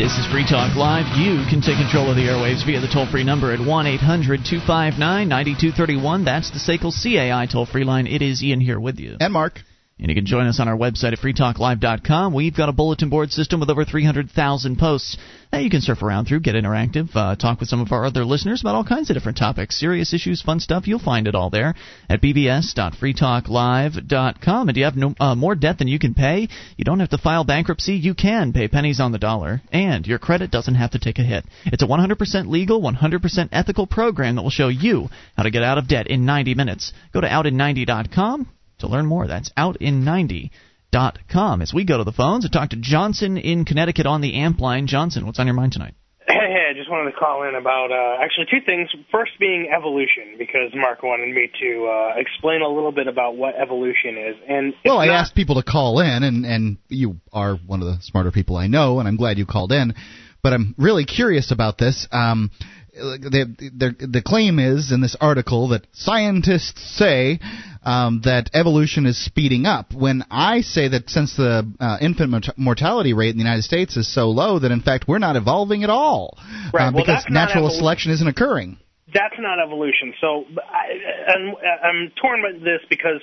This 0.00 0.16
is 0.16 0.26
Free 0.32 0.46
Talk 0.48 0.76
Live. 0.76 1.04
You 1.18 1.44
can 1.50 1.60
take 1.60 1.76
control 1.76 2.08
of 2.08 2.16
the 2.16 2.22
airwaves 2.22 2.64
via 2.64 2.80
the 2.80 2.88
toll 2.88 3.04
free 3.04 3.22
number 3.22 3.52
at 3.52 3.60
1 3.60 3.86
800 3.86 4.40
259 4.48 4.96
9231. 5.28 6.24
That's 6.24 6.50
the 6.50 6.56
SACL 6.58 6.90
CAI 6.90 7.44
toll 7.44 7.66
free 7.66 7.84
line. 7.84 8.06
It 8.06 8.22
is 8.22 8.42
Ian 8.42 8.60
here 8.60 8.80
with 8.80 8.98
you. 8.98 9.18
And 9.20 9.30
Mark. 9.30 9.60
And 10.00 10.08
you 10.08 10.14
can 10.14 10.24
join 10.24 10.46
us 10.46 10.58
on 10.58 10.66
our 10.66 10.76
website 10.76 11.12
at 11.12 11.18
freetalklive.com. 11.18 12.32
We've 12.32 12.56
got 12.56 12.70
a 12.70 12.72
bulletin 12.72 13.10
board 13.10 13.32
system 13.32 13.60
with 13.60 13.68
over 13.68 13.84
300,000 13.84 14.78
posts 14.78 15.18
that 15.52 15.62
you 15.62 15.68
can 15.68 15.82
surf 15.82 16.02
around 16.02 16.24
through, 16.26 16.40
get 16.40 16.54
interactive, 16.54 17.14
uh, 17.14 17.36
talk 17.36 17.60
with 17.60 17.68
some 17.68 17.82
of 17.82 17.92
our 17.92 18.06
other 18.06 18.24
listeners 18.24 18.62
about 18.62 18.76
all 18.76 18.84
kinds 18.84 19.10
of 19.10 19.16
different 19.16 19.36
topics, 19.36 19.78
serious 19.78 20.14
issues, 20.14 20.40
fun 20.40 20.58
stuff. 20.58 20.86
You'll 20.86 21.00
find 21.00 21.28
it 21.28 21.34
all 21.34 21.50
there 21.50 21.74
at 22.08 22.22
bbs.freetalklive.com. 22.22 24.68
And 24.68 24.74
do 24.74 24.80
you 24.80 24.86
have 24.86 24.96
no, 24.96 25.14
uh, 25.20 25.34
more 25.34 25.54
debt 25.54 25.76
than 25.78 25.88
you 25.88 25.98
can 25.98 26.14
pay? 26.14 26.48
You 26.78 26.84
don't 26.84 27.00
have 27.00 27.10
to 27.10 27.18
file 27.18 27.44
bankruptcy. 27.44 27.92
You 27.94 28.14
can 28.14 28.54
pay 28.54 28.68
pennies 28.68 29.00
on 29.00 29.12
the 29.12 29.18
dollar, 29.18 29.60
and 29.70 30.06
your 30.06 30.18
credit 30.18 30.50
doesn't 30.50 30.76
have 30.76 30.92
to 30.92 30.98
take 30.98 31.18
a 31.18 31.22
hit. 31.22 31.44
It's 31.66 31.82
a 31.82 31.86
100% 31.86 32.48
legal, 32.48 32.80
100% 32.80 33.48
ethical 33.52 33.86
program 33.86 34.36
that 34.36 34.42
will 34.42 34.50
show 34.50 34.68
you 34.68 35.10
how 35.36 35.42
to 35.42 35.50
get 35.50 35.62
out 35.62 35.76
of 35.76 35.88
debt 35.88 36.06
in 36.06 36.24
90 36.24 36.54
minutes. 36.54 36.94
Go 37.12 37.20
to 37.20 37.28
outin90.com 37.28 38.48
to 38.80 38.88
learn 38.88 39.06
more. 39.06 39.26
That's 39.26 39.50
outin90.com. 39.56 41.62
As 41.62 41.72
we 41.72 41.84
go 41.84 41.98
to 41.98 42.04
the 42.04 42.12
phones 42.12 42.44
and 42.44 42.52
talk 42.52 42.70
to 42.70 42.76
Johnson 42.76 43.36
in 43.36 43.64
Connecticut 43.64 44.06
on 44.06 44.20
the 44.20 44.34
amp 44.34 44.60
line. 44.60 44.86
Johnson, 44.86 45.26
what's 45.26 45.38
on 45.38 45.46
your 45.46 45.54
mind 45.54 45.72
tonight? 45.72 45.94
Hey, 46.26 46.34
hey, 46.34 46.70
I 46.70 46.74
just 46.76 46.90
wanted 46.90 47.10
to 47.10 47.16
call 47.16 47.48
in 47.48 47.56
about 47.56 47.90
uh, 47.90 48.22
actually 48.22 48.46
two 48.50 48.64
things. 48.64 48.88
First 49.10 49.32
being 49.40 49.68
evolution, 49.74 50.36
because 50.38 50.70
Mark 50.74 51.02
wanted 51.02 51.34
me 51.34 51.50
to 51.60 51.86
uh, 51.86 52.12
explain 52.16 52.62
a 52.62 52.68
little 52.68 52.92
bit 52.92 53.08
about 53.08 53.36
what 53.36 53.56
evolution 53.56 54.16
is. 54.16 54.36
And 54.48 54.74
well, 54.84 54.98
I 54.98 55.06
not... 55.06 55.14
asked 55.14 55.34
people 55.34 55.56
to 55.56 55.62
call 55.62 56.00
in, 56.00 56.22
and 56.22 56.46
and 56.46 56.78
you 56.88 57.16
are 57.32 57.56
one 57.56 57.82
of 57.82 57.86
the 57.86 57.98
smarter 58.02 58.30
people 58.30 58.56
I 58.56 58.68
know, 58.68 59.00
and 59.00 59.08
I'm 59.08 59.16
glad 59.16 59.38
you 59.38 59.46
called 59.46 59.72
in. 59.72 59.94
But 60.42 60.52
I'm 60.52 60.74
really 60.78 61.04
curious 61.04 61.50
about 61.50 61.78
this. 61.78 62.06
Um, 62.12 62.50
the, 62.92 63.70
the, 63.76 64.06
the 64.06 64.22
claim 64.22 64.58
is 64.58 64.92
in 64.92 65.00
this 65.00 65.16
article 65.20 65.68
that 65.68 65.86
scientists 65.92 66.96
say 66.96 67.40
um, 67.82 68.20
that 68.24 68.50
evolution 68.54 69.06
is 69.06 69.22
speeding 69.22 69.66
up. 69.66 69.92
When 69.94 70.24
I 70.30 70.60
say 70.60 70.88
that 70.88 71.08
since 71.08 71.36
the 71.36 71.70
uh, 71.80 71.98
infant 72.00 72.46
mortality 72.56 73.12
rate 73.12 73.30
in 73.30 73.36
the 73.36 73.44
United 73.44 73.62
States 73.62 73.96
is 73.96 74.12
so 74.12 74.30
low, 74.30 74.58
that 74.58 74.70
in 74.70 74.82
fact 74.82 75.06
we're 75.08 75.18
not 75.18 75.36
evolving 75.36 75.82
at 75.84 75.90
all 75.90 76.38
right. 76.72 76.88
uh, 76.88 76.92
well, 76.92 77.04
because 77.04 77.24
natural 77.30 77.68
evol- 77.68 77.78
selection 77.78 78.12
isn't 78.12 78.28
occurring. 78.28 78.78
That's 79.12 79.34
not 79.38 79.58
evolution. 79.58 80.14
So 80.20 80.44
I, 80.58 81.32
I'm, 81.32 81.54
I'm 81.82 82.12
torn 82.20 82.42
with 82.42 82.62
this 82.62 82.80
because 82.88 83.20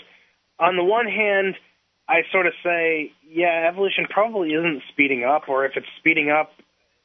on 0.60 0.76
the 0.76 0.84
one 0.84 1.06
hand, 1.06 1.56
I 2.10 2.22
sort 2.32 2.48
of 2.48 2.54
say, 2.64 3.12
yeah, 3.30 3.68
evolution 3.70 4.06
probably 4.10 4.50
isn't 4.50 4.82
speeding 4.92 5.24
up, 5.24 5.50
or 5.50 5.66
if 5.66 5.74
it's 5.76 5.88
speeding 6.00 6.30
up, 6.30 6.52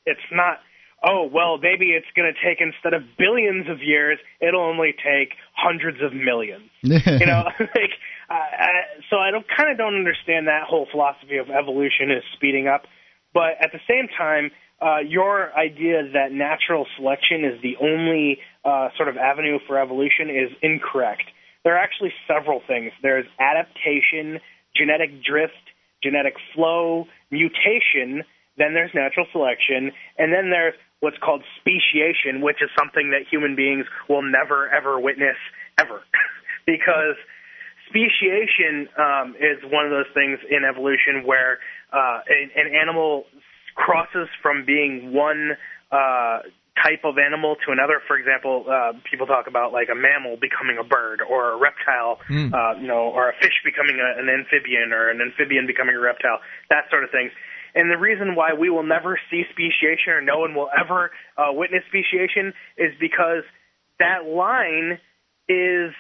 it's 0.07 0.21
not 0.31 0.59
oh, 1.05 1.29
well, 1.33 1.59
maybe 1.59 1.91
it's 1.91 2.07
going 2.15 2.33
to 2.33 2.39
take 2.39 2.61
instead 2.61 2.95
of 2.95 3.03
billions 3.19 3.69
of 3.69 3.83
years, 3.83 4.19
it'll 4.41 4.63
only 4.63 4.93
take 4.93 5.35
hundreds 5.55 5.99
of 6.03 6.13
millions. 6.13 6.71
you 6.83 7.27
know, 7.27 7.45
like 7.61 7.95
uh, 8.31 8.35
so 9.11 9.17
I 9.17 9.31
don't 9.31 9.47
kind 9.49 9.71
of 9.71 9.79
don't 9.79 9.95
understand 9.95 10.47
that 10.47 10.65
whole 10.69 10.87
philosophy 10.91 11.37
of 11.37 11.51
evolution 11.51 12.11
is 12.11 12.23
speeding 12.35 12.69
up, 12.69 12.85
but 13.35 13.59
at 13.61 13.73
the 13.73 13.81
same 13.89 14.09
time. 14.17 14.51
Uh, 14.83 14.99
your 14.99 15.57
idea 15.57 16.03
that 16.13 16.33
natural 16.33 16.89
selection 16.97 17.45
is 17.45 17.63
the 17.63 17.77
only 17.81 18.39
uh, 18.65 18.89
sort 18.97 19.09
of 19.09 19.17
avenue 19.17 19.61
for 19.65 19.79
evolution 19.79 20.29
is 20.29 20.51
incorrect. 20.61 21.23
There 21.63 21.77
are 21.77 21.79
actually 21.79 22.13
several 22.27 22.61
things. 22.67 22.91
There's 23.01 23.25
adaptation, 23.39 24.41
genetic 24.75 25.23
drift, 25.23 25.55
genetic 26.03 26.35
flow, 26.53 27.07
mutation, 27.31 28.25
then 28.59 28.75
there's 28.75 28.91
natural 28.95 29.27
selection, 29.33 29.93
and 30.19 30.33
then 30.33 30.51
there's 30.51 30.75
what's 31.03 31.19
called 31.19 31.43
speciation, 31.59 32.41
which 32.41 32.63
is 32.63 32.71
something 32.79 33.11
that 33.11 33.27
human 33.29 33.57
beings 33.57 33.87
will 34.09 34.23
never 34.23 34.71
ever 34.71 34.99
witness 34.99 35.37
ever, 35.77 36.01
because 36.67 37.19
speciation 37.91 38.89
um, 38.97 39.35
is 39.35 39.59
one 39.67 39.85
of 39.85 39.91
those 39.91 40.09
things 40.15 40.39
in 40.49 40.63
evolution 40.65 41.27
where 41.27 41.59
uh, 41.93 42.23
an, 42.31 42.51
an 42.55 42.75
animal 42.75 43.27
crosses 43.75 44.29
from 44.41 44.65
being 44.65 45.13
one 45.13 45.59
uh, 45.91 46.39
type 46.79 47.05
of 47.05 47.19
animal 47.19 47.57
to 47.67 47.73
another. 47.73 48.01
For 48.07 48.17
example, 48.17 48.65
uh, 48.71 48.93
people 49.11 49.27
talk 49.27 49.47
about 49.47 49.73
like 49.73 49.89
a 49.91 49.99
mammal 49.99 50.39
becoming 50.41 50.79
a 50.81 50.85
bird, 50.85 51.21
or 51.21 51.53
a 51.53 51.57
reptile, 51.59 52.21
mm. 52.31 52.49
uh, 52.55 52.81
you 52.81 52.87
know, 52.87 53.11
or 53.11 53.29
a 53.29 53.35
fish 53.43 53.59
becoming 53.65 53.99
a, 54.01 54.21
an 54.23 54.29
amphibian, 54.31 54.93
or 54.93 55.11
an 55.11 55.21
amphibian 55.21 55.67
becoming 55.67 55.97
a 55.97 56.01
reptile. 56.01 56.39
That 56.71 56.89
sort 56.91 57.05
of 57.05 57.11
things. 57.11 57.33
And 57.75 57.91
the 57.91 57.97
reason 57.97 58.35
why 58.35 58.53
we 58.53 58.69
will 58.71 58.83
never 58.83 59.19
see 59.31 59.45
speciation 59.51 60.13
or 60.13 60.21
no 60.21 60.39
one 60.39 60.55
will 60.55 60.69
ever 60.73 61.11
uh, 61.37 61.53
witness 61.53 61.83
speciation 61.89 62.53
is 62.77 62.93
because 63.01 63.45
that 63.99 64.29
line 64.29 64.99
is 65.49 65.93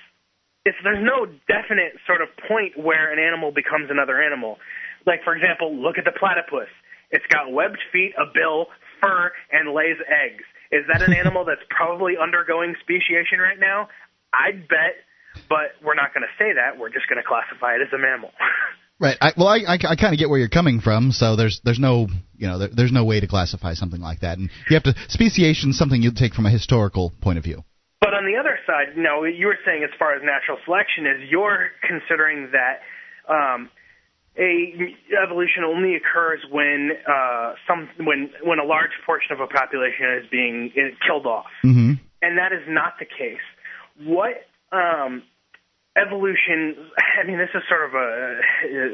if 0.65 0.75
there's 0.85 1.03
no 1.03 1.27
definite 1.49 1.99
sort 2.07 2.23
of 2.23 2.29
point 2.49 2.79
where 2.79 3.13
an 3.13 3.19
animal 3.19 3.51
becomes 3.51 3.91
another 3.91 4.23
animal. 4.23 4.59
Like 5.07 5.25
for 5.25 5.35
example, 5.35 5.75
look 5.75 5.99
at 5.99 6.05
the 6.05 6.13
platypus. 6.13 6.71
It's 7.11 7.27
got 7.27 7.53
webbed 7.53 7.83
feet, 7.93 8.13
a 8.17 8.25
bill, 8.33 8.67
fur, 9.01 9.33
and 9.51 9.75
lays 9.75 9.99
eggs. 10.07 10.45
Is 10.71 10.85
that 10.93 11.03
an 11.03 11.13
animal 11.23 11.45
that's 11.45 11.65
probably 11.69 12.15
undergoing 12.17 12.75
speciation 12.81 13.39
right 13.39 13.59
now? 13.59 13.89
I'd 14.33 14.69
bet, 14.69 15.03
but 15.49 15.77
we're 15.85 15.95
not 15.99 16.15
going 16.15 16.25
to 16.25 16.35
say 16.39 16.55
that. 16.55 16.79
We're 16.79 16.93
just 16.93 17.09
going 17.09 17.21
to 17.21 17.27
classify 17.27 17.77
it 17.77 17.83
as 17.83 17.93
a 17.93 17.99
mammal. 17.99 18.33
Right. 19.03 19.17
I, 19.21 19.33
well, 19.37 19.49
I, 19.49 19.59
I, 19.67 19.75
I 19.75 19.97
kind 19.97 20.15
of 20.15 20.19
get 20.19 20.31
where 20.31 20.39
you're 20.39 20.49
coming 20.49 20.81
from. 20.81 21.11
So 21.11 21.35
there's 21.35 21.61
there's 21.65 21.81
no 21.81 22.07
you 22.39 22.47
know 22.47 22.61
there, 22.61 22.69
there's 22.69 22.93
no 22.93 23.05
way 23.05 23.19
to 23.19 23.27
classify 23.27 23.75
something 23.75 24.01
like 24.01 24.21
that, 24.21 24.39
and 24.39 24.49
you 24.71 24.75
have 24.75 24.85
to 24.85 24.95
speciation 25.09 25.71
is 25.71 25.79
something 25.79 26.01
you'd 26.01 26.17
take 26.17 26.35
from 26.35 26.47
a 26.47 26.51
historical 26.51 27.13
point 27.21 27.37
of 27.37 27.43
view. 27.43 27.65
But 28.01 28.15
on 28.15 28.25
the 28.25 28.39
other 28.39 28.59
side, 28.65 28.97
you 28.97 29.03
know, 29.03 29.25
you 29.25 29.47
were 29.47 29.59
saying 29.67 29.83
as 29.83 29.91
far 29.99 30.15
as 30.15 30.23
natural 30.23 30.57
selection 30.65 31.07
is, 31.07 31.29
you're 31.29 31.71
considering 31.83 32.53
that 32.53 32.83
um, 33.29 33.71
a 34.39 34.95
evolution 35.21 35.65
only 35.67 35.97
occurs 35.97 36.39
when 36.49 36.91
uh, 37.03 37.55
some 37.67 37.89
when 38.07 38.31
when 38.45 38.61
a 38.61 38.65
large 38.65 38.95
portion 39.05 39.33
of 39.33 39.41
a 39.41 39.49
population 39.49 40.23
is 40.23 40.31
being 40.31 40.71
killed 41.05 41.27
off, 41.27 41.51
mm-hmm. 41.65 41.95
and 42.23 42.39
that 42.39 42.53
is 42.53 42.63
not 42.69 42.95
the 43.01 43.05
case. 43.05 43.43
What 43.99 44.47
um, 44.71 45.25
evolution 45.97 46.77
i 47.21 47.27
mean 47.27 47.39
this 47.39 47.53
is 47.55 47.63
sort 47.69 47.85
of 47.85 47.95
a 47.95 48.07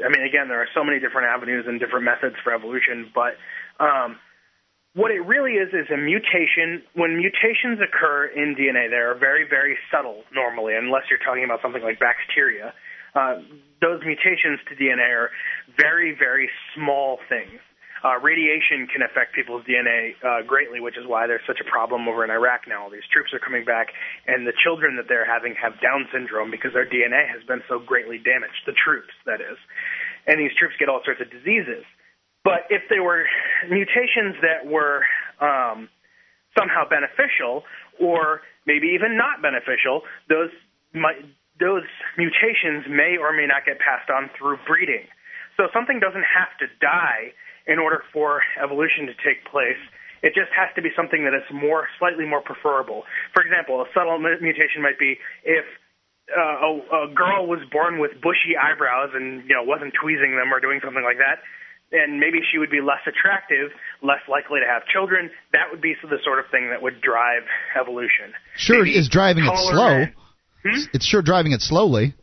i 0.03 0.09
mean 0.09 0.23
again 0.27 0.47
there 0.47 0.61
are 0.61 0.71
so 0.73 0.83
many 0.83 0.99
different 0.99 1.27
avenues 1.27 1.65
and 1.67 1.79
different 1.79 2.05
methods 2.05 2.35
for 2.43 2.53
evolution 2.53 3.11
but 3.13 3.37
um 3.79 4.17
what 4.95 5.11
it 5.11 5.21
really 5.21 5.53
is 5.53 5.69
is 5.69 5.85
a 5.93 5.97
mutation. 5.97 6.81
When 6.95 7.15
mutations 7.15 7.77
occur 7.79 8.25
in 8.25 8.55
dna 8.55 8.89
they 8.89 8.99
are 8.99 9.15
very 9.15 9.47
very 9.47 9.77
subtle 9.91 10.23
normally 10.33 10.75
unless 10.75 11.03
you're 11.09 11.23
talking 11.23 11.43
about 11.43 11.61
something 11.61 11.83
like 11.83 11.99
bacteria 11.99 12.73
uh, 13.15 13.41
those 13.81 14.01
mutations 14.05 14.59
to 14.67 14.75
dna 14.75 15.07
are 15.15 15.31
very 15.77 16.15
very 16.17 16.49
small 16.75 17.19
things 17.29 17.59
uh, 18.03 18.17
radiation 18.19 18.87
can 18.87 19.03
affect 19.03 19.35
people's 19.35 19.63
DNA 19.65 20.15
uh, 20.23 20.43
greatly, 20.47 20.79
which 20.79 20.97
is 20.97 21.05
why 21.05 21.27
there's 21.27 21.43
such 21.45 21.59
a 21.59 21.67
problem 21.69 22.07
over 22.07 22.23
in 22.23 22.31
Iraq 22.31 22.67
now. 22.67 22.83
All 22.83 22.89
these 22.89 23.07
troops 23.11 23.33
are 23.33 23.39
coming 23.39 23.65
back, 23.65 23.91
and 24.27 24.47
the 24.47 24.55
children 24.63 24.95
that 24.95 25.07
they're 25.07 25.27
having 25.27 25.55
have 25.61 25.79
Down 25.81 26.07
syndrome 26.11 26.51
because 26.51 26.71
their 26.73 26.87
DNA 26.87 27.27
has 27.27 27.43
been 27.43 27.61
so 27.67 27.79
greatly 27.79 28.17
damaged. 28.17 28.63
The 28.65 28.75
troops, 28.75 29.11
that 29.25 29.41
is. 29.41 29.57
And 30.27 30.39
these 30.39 30.55
troops 30.55 30.75
get 30.79 30.87
all 30.87 31.01
sorts 31.03 31.21
of 31.21 31.31
diseases. 31.31 31.83
But 32.43 32.71
if 32.71 32.87
they 32.89 32.99
were 32.99 33.25
mutations 33.67 34.39
that 34.41 34.63
were 34.63 35.03
um, 35.43 35.89
somehow 36.57 36.87
beneficial, 36.87 37.63
or 37.99 38.41
maybe 38.65 38.95
even 38.95 39.17
not 39.17 39.41
beneficial, 39.43 40.07
those 40.29 40.51
might, 40.95 41.19
those 41.59 41.83
mutations 42.15 42.87
may 42.87 43.19
or 43.19 43.35
may 43.35 43.45
not 43.45 43.67
get 43.67 43.79
passed 43.79 44.09
on 44.09 44.31
through 44.39 44.57
breeding. 44.67 45.03
So 45.57 45.67
something 45.75 45.99
doesn't 45.99 46.23
have 46.23 46.55
to 46.63 46.67
die 46.79 47.35
in 47.69 47.77
order 47.77 48.01
for 48.11 48.41
evolution 48.57 49.05
to 49.05 49.15
take 49.21 49.45
place. 49.45 49.77
It 50.25 50.35
just 50.35 50.51
has 50.51 50.67
to 50.75 50.81
be 50.81 50.89
something 50.97 51.23
that 51.23 51.37
is 51.37 51.47
more, 51.53 51.87
slightly 52.01 52.25
more 52.25 52.41
preferable. 52.41 53.05
For 53.31 53.45
example, 53.45 53.79
a 53.79 53.87
subtle 53.93 54.19
mutation 54.19 54.81
might 54.81 54.99
be 54.99 55.15
if 55.45 55.63
uh, 56.27 56.65
a, 56.65 56.71
a 57.07 57.13
girl 57.13 57.47
was 57.47 57.61
born 57.71 58.01
with 58.01 58.17
bushy 58.19 58.57
eyebrows 58.59 59.15
and 59.15 59.47
you 59.47 59.55
know 59.55 59.63
wasn't 59.63 59.93
tweezing 59.95 60.35
them 60.35 60.51
or 60.51 60.59
doing 60.59 60.81
something 60.83 61.05
like 61.05 61.17
that, 61.17 61.39
and 61.95 62.19
maybe 62.19 62.43
she 62.51 62.57
would 62.59 62.69
be 62.69 62.81
less 62.81 63.01
attractive, 63.07 63.71
less 64.03 64.21
likely 64.27 64.59
to 64.59 64.67
have 64.67 64.85
children. 64.91 65.31
That 65.53 65.71
would 65.71 65.81
be 65.81 65.95
the 66.03 66.19
sort 66.25 66.37
of 66.37 66.45
thing 66.51 66.69
that 66.69 66.81
would 66.81 67.01
drive 67.01 67.47
evolution. 67.79 68.35
Sure, 68.57 68.83
maybe 68.83 68.97
is 68.97 69.09
driving 69.09 69.45
it 69.45 69.57
slow. 69.57 70.05
Hmm? 70.67 70.79
It's 70.93 71.05
sure 71.05 71.21
driving 71.21 71.53
it 71.53 71.61
slowly. 71.61 72.13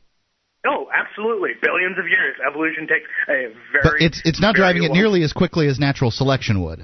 No, 0.66 0.90
absolutely. 0.90 1.50
Billions 1.62 1.94
of 1.96 2.10
years. 2.10 2.34
Evolution 2.42 2.90
takes 2.90 3.06
a 3.30 3.54
very. 3.70 3.82
But 3.86 3.94
it's 4.02 4.18
it's 4.24 4.40
not 4.42 4.56
driving 4.56 4.82
it 4.82 4.90
nearly 4.90 5.22
as 5.22 5.32
quickly 5.32 5.68
as 5.68 5.78
natural 5.78 6.10
selection 6.10 6.62
would. 6.66 6.82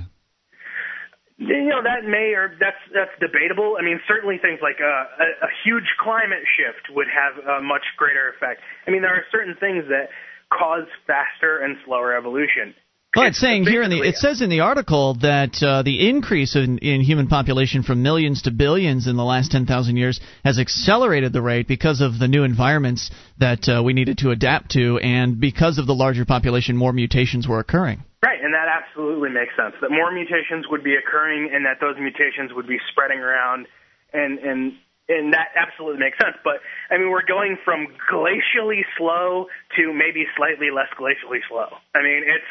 You 1.38 1.66
know 1.66 1.82
that 1.82 2.06
may 2.06 2.38
or 2.38 2.54
that's 2.62 2.78
that's 2.94 3.10
debatable. 3.18 3.74
I 3.74 3.82
mean, 3.82 3.98
certainly 4.06 4.38
things 4.38 4.60
like 4.62 4.78
uh, 4.78 4.86
a, 4.86 5.26
a 5.46 5.50
huge 5.66 5.90
climate 5.98 6.46
shift 6.54 6.94
would 6.94 7.10
have 7.10 7.42
a 7.42 7.60
much 7.60 7.82
greater 7.98 8.30
effect. 8.30 8.62
I 8.86 8.94
mean, 8.94 9.02
there 9.02 9.10
are 9.10 9.26
certain 9.32 9.58
things 9.58 9.90
that 9.90 10.14
cause 10.54 10.86
faster 11.10 11.58
and 11.58 11.74
slower 11.84 12.14
evolution. 12.14 12.78
Well, 13.14 13.26
it's 13.26 13.38
saying 13.38 13.66
here 13.66 13.82
in 13.82 13.90
the 13.90 14.00
it 14.00 14.16
says 14.16 14.40
in 14.40 14.48
the 14.48 14.60
article 14.60 15.18
that 15.20 15.62
uh, 15.62 15.82
the 15.82 16.08
increase 16.08 16.56
in, 16.56 16.78
in 16.78 17.02
human 17.02 17.26
population 17.26 17.82
from 17.82 18.02
millions 18.02 18.40
to 18.42 18.50
billions 18.50 19.06
in 19.06 19.16
the 19.16 19.24
last 19.24 19.52
10,000 19.52 19.68
years 19.98 20.18
has 20.46 20.58
accelerated 20.58 21.34
the 21.34 21.42
rate 21.42 21.68
because 21.68 22.00
of 22.00 22.18
the 22.18 22.26
new 22.26 22.42
environments 22.42 23.10
that 23.38 23.68
uh, 23.68 23.82
we 23.84 23.92
needed 23.92 24.16
to 24.24 24.30
adapt 24.30 24.70
to, 24.70 24.98
and 24.98 25.38
because 25.38 25.76
of 25.76 25.86
the 25.86 25.92
larger 25.94 26.24
population, 26.24 26.74
more 26.74 26.94
mutations 26.94 27.46
were 27.46 27.58
occurring. 27.58 28.02
Right, 28.24 28.40
and 28.42 28.54
that 28.54 28.72
absolutely 28.72 29.28
makes 29.28 29.52
sense. 29.60 29.74
That 29.82 29.90
more 29.90 30.10
mutations 30.10 30.64
would 30.70 30.82
be 30.82 30.94
occurring, 30.96 31.50
and 31.52 31.66
that 31.66 31.84
those 31.84 31.96
mutations 32.00 32.54
would 32.54 32.66
be 32.66 32.78
spreading 32.92 33.18
around, 33.18 33.66
and 34.14 34.38
and 34.38 34.72
and 35.10 35.34
that 35.34 35.52
absolutely 35.52 36.00
makes 36.00 36.16
sense. 36.16 36.40
But 36.42 36.64
I 36.88 36.96
mean, 36.96 37.10
we're 37.10 37.28
going 37.28 37.58
from 37.62 37.88
glacially 38.08 38.88
slow 38.96 39.48
to 39.76 39.92
maybe 39.92 40.24
slightly 40.34 40.70
less 40.72 40.88
glacially 40.96 41.44
slow. 41.46 41.76
I 41.94 42.00
mean, 42.00 42.24
it's 42.24 42.48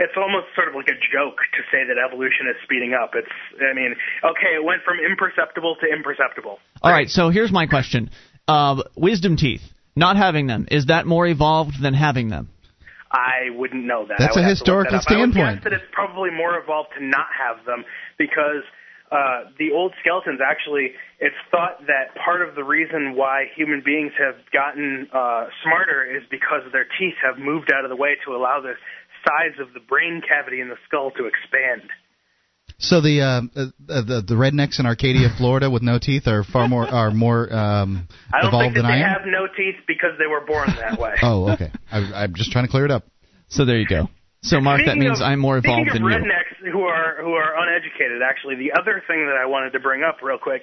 it's 0.00 0.16
almost 0.16 0.48
sort 0.56 0.68
of 0.68 0.74
like 0.74 0.88
a 0.88 0.96
joke 1.12 1.36
to 1.52 1.60
say 1.70 1.84
that 1.84 2.00
evolution 2.00 2.48
is 2.48 2.56
speeding 2.64 2.96
up. 2.96 3.12
It's, 3.14 3.28
I 3.60 3.74
mean, 3.76 3.94
okay, 4.24 4.56
it 4.56 4.64
went 4.64 4.82
from 4.82 4.96
imperceptible 4.98 5.76
to 5.80 5.86
imperceptible. 5.86 6.58
All 6.82 6.90
right, 6.90 7.08
so 7.08 7.28
here's 7.28 7.52
my 7.52 7.66
question: 7.66 8.10
uh, 8.48 8.82
wisdom 8.96 9.36
teeth, 9.36 9.62
not 9.94 10.16
having 10.16 10.46
them, 10.46 10.66
is 10.70 10.86
that 10.86 11.06
more 11.06 11.26
evolved 11.26 11.80
than 11.80 11.94
having 11.94 12.30
them? 12.30 12.48
I 13.12 13.50
wouldn't 13.50 13.84
know 13.84 14.06
that. 14.06 14.16
That's 14.18 14.36
a 14.36 14.42
historical 14.42 14.98
that 14.98 15.02
standpoint. 15.02 15.36
I 15.36 15.50
would 15.50 15.54
guess 15.56 15.64
that 15.64 15.72
it's 15.74 15.90
probably 15.92 16.30
more 16.30 16.56
evolved 16.56 16.90
to 16.96 17.04
not 17.04 17.26
have 17.36 17.66
them 17.66 17.84
because 18.16 18.62
uh, 19.10 19.50
the 19.58 19.72
old 19.74 19.92
skeletons 19.98 20.38
actually, 20.38 20.94
it's 21.18 21.34
thought 21.50 21.82
that 21.90 22.14
part 22.14 22.46
of 22.46 22.54
the 22.54 22.62
reason 22.62 23.16
why 23.16 23.46
human 23.56 23.82
beings 23.84 24.12
have 24.16 24.36
gotten 24.52 25.08
uh, 25.12 25.46
smarter 25.64 26.06
is 26.06 26.22
because 26.30 26.62
their 26.70 26.86
teeth 26.98 27.18
have 27.18 27.36
moved 27.36 27.72
out 27.74 27.84
of 27.84 27.90
the 27.90 27.96
way 27.96 28.14
to 28.24 28.30
allow 28.30 28.60
the 28.62 28.74
size 29.24 29.58
of 29.60 29.72
the 29.74 29.80
brain 29.80 30.22
cavity 30.26 30.60
in 30.60 30.68
the 30.68 30.76
skull 30.86 31.10
to 31.12 31.26
expand. 31.26 31.88
So 32.78 33.00
the 33.00 33.20
uh, 33.20 33.42
uh, 33.60 33.66
the 34.02 34.22
the 34.26 34.34
rednecks 34.34 34.78
in 34.80 34.86
Arcadia, 34.86 35.28
Florida, 35.36 35.68
with 35.68 35.82
no 35.82 35.98
teeth 35.98 36.26
are 36.26 36.44
far 36.44 36.68
more 36.68 36.86
are 37.02 37.10
more 37.10 37.52
um, 37.52 38.08
I 38.32 38.40
don't 38.40 38.48
evolved 38.48 38.64
think 38.64 38.74
that 38.76 38.82
than 38.82 38.90
they 38.90 39.02
I 39.04 39.08
am. 39.08 39.20
have 39.20 39.26
no 39.26 39.46
teeth 39.56 39.76
because 39.86 40.12
they 40.18 40.26
were 40.26 40.40
born 40.46 40.68
that 40.78 40.98
way. 40.98 41.16
Oh, 41.22 41.50
okay. 41.52 41.70
I, 41.92 41.98
I'm 42.24 42.34
just 42.34 42.52
trying 42.52 42.64
to 42.64 42.70
clear 42.70 42.84
it 42.86 42.90
up. 42.90 43.04
So 43.48 43.64
there 43.64 43.78
you 43.78 43.86
go. 43.86 44.08
So 44.42 44.60
Mark, 44.60 44.78
that 44.80 44.92
Speaking 44.96 45.00
means 45.00 45.20
of- 45.20 45.26
I'm 45.26 45.40
more 45.40 45.58
evolved 45.58 45.90
speaking 45.90 46.06
than 46.08 46.12
of 46.14 46.22
you. 46.22 46.30
rednecks 46.32 46.72
who 46.72 46.82
are 46.84 47.16
who 47.20 47.32
are 47.34 47.52
uneducated, 47.60 48.22
actually, 48.22 48.54
the 48.56 48.72
other 48.80 49.02
thing 49.06 49.26
that 49.26 49.36
I 49.36 49.44
wanted 49.46 49.72
to 49.72 49.80
bring 49.80 50.02
up 50.02 50.18
real 50.22 50.38
quick 50.38 50.62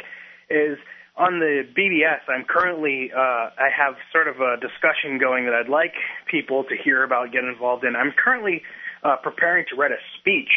is 0.49 0.77
on 1.17 1.39
the 1.39 1.65
BBS. 1.75 2.21
I'm 2.29 2.45
currently 2.45 3.11
uh, 3.11 3.49
I 3.57 3.69
have 3.75 3.95
sort 4.11 4.27
of 4.27 4.35
a 4.39 4.57
discussion 4.61 5.17
going 5.19 5.45
that 5.45 5.53
I'd 5.53 5.69
like 5.69 5.93
people 6.29 6.63
to 6.65 6.75
hear 6.83 7.03
about, 7.03 7.31
get 7.31 7.43
involved 7.43 7.83
in. 7.83 7.95
I'm 7.95 8.13
currently 8.13 8.61
uh, 9.03 9.17
preparing 9.21 9.65
to 9.69 9.75
write 9.75 9.91
a 9.91 10.01
speech 10.19 10.51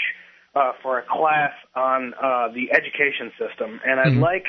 uh, 0.54 0.72
for 0.82 0.98
a 0.98 1.02
class 1.02 1.52
on 1.74 2.12
uh, 2.14 2.48
the 2.52 2.70
education 2.72 3.32
system, 3.38 3.80
and 3.84 4.00
I'd 4.00 4.12
Mhm. 4.12 4.20
like 4.20 4.46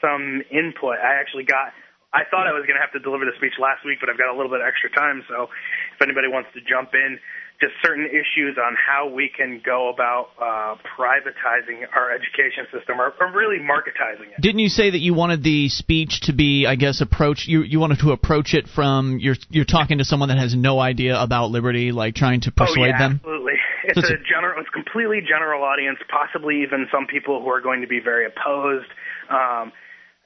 some 0.00 0.42
input. 0.50 0.98
I 0.98 1.14
actually 1.20 1.44
got. 1.44 1.72
I 2.14 2.22
thought 2.30 2.46
I 2.46 2.54
was 2.54 2.62
going 2.62 2.78
to 2.78 2.84
have 2.84 2.94
to 2.94 3.02
deliver 3.02 3.26
the 3.26 3.34
speech 3.36 3.58
last 3.58 3.82
week, 3.82 3.98
but 3.98 4.06
I've 4.06 4.18
got 4.18 4.30
a 4.30 4.36
little 4.38 4.50
bit 4.50 4.62
of 4.62 4.66
extra 4.70 4.88
time. 4.94 5.26
So, 5.26 5.50
if 5.50 5.98
anybody 5.98 6.30
wants 6.30 6.54
to 6.54 6.62
jump 6.62 6.94
in, 6.94 7.18
just 7.60 7.74
certain 7.82 8.06
issues 8.06 8.58
on 8.58 8.74
how 8.74 9.08
we 9.08 9.30
can 9.30 9.62
go 9.64 9.90
about 9.90 10.30
uh, 10.38 10.74
privatizing 10.98 11.86
our 11.94 12.10
education 12.10 12.66
system, 12.72 13.00
or, 13.00 13.14
or 13.20 13.32
really 13.32 13.58
marketizing 13.58 14.30
it. 14.30 14.40
Didn't 14.40 14.58
you 14.58 14.68
say 14.68 14.90
that 14.90 14.98
you 14.98 15.14
wanted 15.14 15.42
the 15.42 15.68
speech 15.68 16.22
to 16.22 16.32
be, 16.32 16.66
I 16.66 16.74
guess, 16.74 17.00
approach 17.00 17.46
you 17.46 17.62
you 17.62 17.78
wanted 17.78 18.00
to 18.00 18.12
approach 18.12 18.54
it 18.54 18.66
from 18.68 19.18
you're 19.18 19.36
you're 19.50 19.64
talking 19.64 19.98
to 19.98 20.04
someone 20.04 20.30
that 20.30 20.38
has 20.38 20.54
no 20.54 20.78
idea 20.78 21.20
about 21.20 21.50
liberty, 21.50 21.92
like 21.92 22.14
trying 22.14 22.42
to 22.42 22.50
persuade 22.50 22.78
oh, 22.78 22.86
yeah, 22.86 22.98
them? 22.98 23.12
Absolutely. 23.22 23.54
It's 23.86 24.00
So 24.00 24.14
a 24.14 24.16
general, 24.16 24.58
it's 24.62 24.70
completely 24.70 25.20
general 25.20 25.62
audience, 25.62 25.98
possibly 26.08 26.62
even 26.62 26.88
some 26.90 27.06
people 27.06 27.42
who 27.42 27.50
are 27.50 27.60
going 27.60 27.82
to 27.82 27.86
be 27.86 28.00
very 28.00 28.24
opposed. 28.24 28.88
Um, 29.28 29.72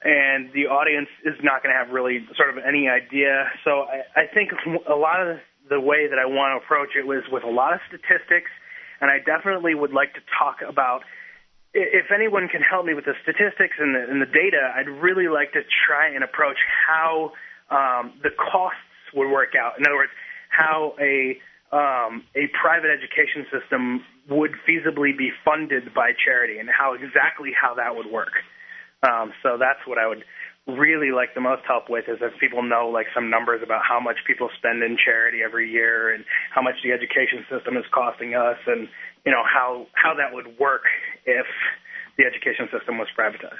and 0.03 0.51
the 0.53 0.67
audience 0.67 1.09
is 1.25 1.35
not 1.43 1.61
going 1.61 1.75
to 1.75 1.79
have 1.79 1.91
really 1.93 2.25
sort 2.37 2.49
of 2.49 2.57
any 2.63 2.87
idea. 2.87 3.51
So 3.63 3.83
I, 3.83 4.23
I 4.23 4.25
think 4.33 4.51
a 4.87 4.95
lot 4.95 5.19
of 5.19 5.37
the 5.69 5.79
way 5.79 6.07
that 6.07 6.17
I 6.17 6.25
want 6.25 6.55
to 6.55 6.63
approach 6.63 6.95
it 6.97 7.05
was 7.05 7.23
with 7.31 7.43
a 7.43 7.51
lot 7.51 7.73
of 7.73 7.79
statistics, 7.87 8.49
and 9.01 9.11
I 9.11 9.19
definitely 9.19 9.75
would 9.75 9.91
like 9.93 10.13
to 10.15 10.23
talk 10.39 10.63
about 10.67 11.03
if 11.73 12.11
anyone 12.13 12.47
can 12.47 12.61
help 12.61 12.85
me 12.85 12.93
with 12.93 13.05
the 13.05 13.13
statistics 13.21 13.77
and 13.77 13.93
the, 13.93 14.01
and 14.09 14.21
the 14.21 14.25
data, 14.25 14.73
I'd 14.75 14.89
really 14.89 15.27
like 15.27 15.53
to 15.53 15.61
try 15.85 16.09
and 16.09 16.23
approach 16.23 16.57
how 16.87 17.31
um, 17.69 18.13
the 18.23 18.31
costs 18.31 18.81
would 19.13 19.29
work 19.29 19.53
out. 19.53 19.77
In 19.77 19.85
other 19.85 19.95
words, 19.95 20.11
how 20.49 20.95
a 20.99 21.37
um, 21.71 22.25
a 22.33 22.49
private 22.59 22.89
education 22.89 23.45
system 23.53 24.01
would 24.27 24.57
feasibly 24.65 25.15
be 25.15 25.29
funded 25.45 25.93
by 25.93 26.13
charity, 26.17 26.57
and 26.57 26.67
how 26.67 26.93
exactly 26.93 27.51
how 27.53 27.75
that 27.75 27.95
would 27.95 28.09
work. 28.09 28.33
Um, 29.03 29.31
so 29.43 29.57
that's 29.59 29.79
what 29.87 29.97
I 29.97 30.07
would 30.07 30.23
really 30.67 31.11
like 31.11 31.33
the 31.33 31.41
most 31.41 31.63
help 31.65 31.89
with 31.89 32.05
is 32.07 32.17
if 32.21 32.37
people 32.39 32.61
know 32.61 32.89
like 32.89 33.07
some 33.15 33.29
numbers 33.29 33.61
about 33.63 33.81
how 33.87 33.99
much 33.99 34.17
people 34.27 34.49
spend 34.57 34.83
in 34.83 34.97
charity 35.03 35.39
every 35.43 35.71
year 35.71 36.13
and 36.13 36.25
how 36.53 36.61
much 36.61 36.75
the 36.83 36.91
education 36.91 37.45
system 37.49 37.77
is 37.77 37.85
costing 37.93 38.35
us 38.35 38.57
and 38.67 38.87
you 39.25 39.31
know 39.31 39.41
how 39.43 39.87
how 39.93 40.13
that 40.13 40.33
would 40.33 40.59
work 40.59 40.83
if 41.25 41.47
the 42.17 42.25
education 42.25 42.67
system 42.71 42.97
was 42.97 43.07
privatized. 43.17 43.57